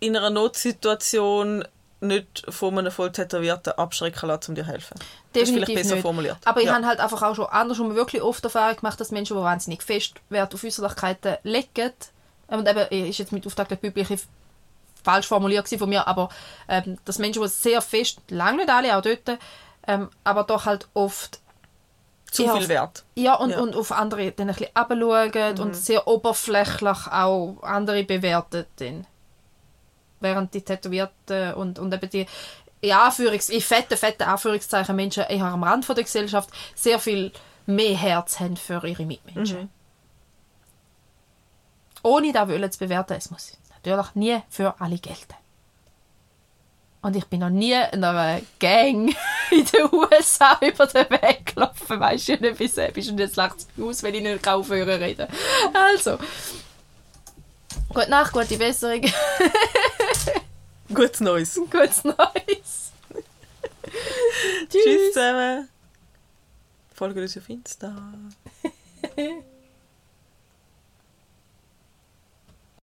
in 0.00 0.16
einer 0.16 0.30
Notsituation 0.30 1.64
nicht 2.00 2.42
von 2.48 2.76
einem 2.78 2.90
Volltätowierten 2.90 3.74
abschrecken 3.74 4.26
lassen, 4.28 4.50
um 4.50 4.54
dir 4.56 4.64
zu 4.64 4.70
helfen. 4.70 4.94
das 5.32 5.42
ist 5.44 5.48
vielleicht 5.50 5.68
Definitiv 5.68 5.74
besser 5.74 5.94
nicht. 5.94 6.02
formuliert. 6.02 6.36
Aber 6.44 6.60
ich 6.60 6.66
Ja. 6.66 6.74
habe 6.74 6.86
halt 6.86 6.98
einfach 7.00 7.22
auch 7.22 7.36
schon 7.36 7.46
andersrum 7.46 7.94
wirklich 7.94 8.20
oft 8.22 8.42
Erfahrung 8.42 8.76
gemacht, 8.76 9.00
dass 9.00 9.12
Menschen, 9.12 9.36
die 9.36 9.42
wahnsinnig 9.42 9.82
fest 9.82 10.14
Wert 10.28 10.52
auf 10.52 10.64
Äußerlichkeiten 10.64 11.36
legen, 11.44 11.92
und 12.48 12.68
eben, 12.68 13.08
ist 13.08 13.18
jetzt 13.18 13.32
mit 13.32 13.46
Auftrag 13.46 13.68
der 13.68 13.76
Bibel 13.76 14.04
falsch 15.04 15.26
formuliert 15.26 15.68
von 15.68 15.88
mir, 15.88 16.06
aber 16.06 16.28
ähm, 16.68 16.98
dass 17.04 17.18
Menschen, 17.18 17.42
die 17.42 17.48
sehr 17.48 17.80
fest, 17.80 18.18
lange 18.28 18.58
nicht 18.58 18.68
alle, 18.70 18.96
auch 18.96 19.02
dort, 19.02 19.38
ähm, 19.86 20.10
aber 20.24 20.44
doch 20.44 20.66
halt 20.66 20.86
oft 20.94 21.40
Zu 22.32 22.44
Ja. 22.44 22.56
viel 22.56 22.68
Wert. 22.68 23.04
ja, 23.14 23.34
und, 23.34 23.50
Ja. 23.50 23.58
Mhm. 23.58 23.62
und 23.62 23.76
auf 23.76 23.92
andere 23.92 24.32
dann 24.32 24.48
ein 24.48 24.54
bisschen 24.56 24.72
herabschauen 24.74 25.58
und 25.60 25.76
sehr 25.76 26.08
oberflächlich 26.08 27.06
auch 27.08 27.58
andere 27.62 28.04
bewerten. 28.04 28.64
Dann. 28.76 29.06
Während 30.20 30.54
die 30.54 30.62
Tätowierten 30.62 31.54
und, 31.54 31.78
und 31.78 31.92
eben 31.92 32.08
die 32.10 32.26
in, 32.80 32.90
Anführungs-, 32.92 33.50
in 33.50 33.60
fetten, 33.60 33.98
fetten 33.98 34.22
Anführungszeichen 34.22 34.96
Menschen 34.96 35.24
eher 35.24 35.44
am 35.44 35.62
Rand 35.62 35.84
von 35.84 35.94
der 35.94 36.04
Gesellschaft 36.04 36.48
sehr 36.74 36.98
viel 36.98 37.32
mehr 37.66 37.96
Herz 37.96 38.40
haben 38.40 38.56
für 38.56 38.82
ihre 38.86 39.04
Mitmenschen. 39.04 39.62
Mhm. 39.62 39.68
Ohne 42.02 42.32
das 42.32 42.48
wollen 42.48 42.72
zu 42.72 42.78
bewerten, 42.78 43.12
es 43.12 43.30
muss 43.30 43.58
natürlich 43.74 44.14
nie 44.14 44.40
für 44.48 44.74
alle 44.80 44.98
gelten. 44.98 45.34
Und 47.02 47.16
ich 47.16 47.24
bin 47.26 47.40
noch 47.40 47.50
nie 47.50 47.72
in 47.72 48.04
einer 48.04 48.40
Gang 48.60 49.14
in 49.50 49.64
den 49.64 49.92
USA 49.92 50.58
über 50.66 50.86
den 50.86 51.10
Weg 51.10 51.52
gelaufen. 51.54 51.98
Weißt 52.00 52.28
du 52.28 52.36
nicht, 52.36 52.58
wieso 52.58 52.86
bist 52.92 53.10
und 53.10 53.18
jetzt 53.18 53.36
lacht 53.36 53.66
aus, 53.80 54.02
wenn 54.02 54.14
ich 54.14 54.22
nicht 54.22 54.46
aufhören 54.48 55.02
reden 55.02 55.26
Also. 55.74 56.18
Gute 57.88 58.08
Nacht, 58.08 58.32
gute 58.32 58.56
Besserung, 58.56 59.02
Gutes 60.94 61.20
Neues. 61.20 61.54
gutes 61.70 62.04
Neues. 62.04 62.92
Tschüss 64.70 65.12
zusammen. 65.12 65.68
Folgt 66.94 67.18
uns 67.18 67.36
auf 67.36 67.48
Insta. 67.48 67.94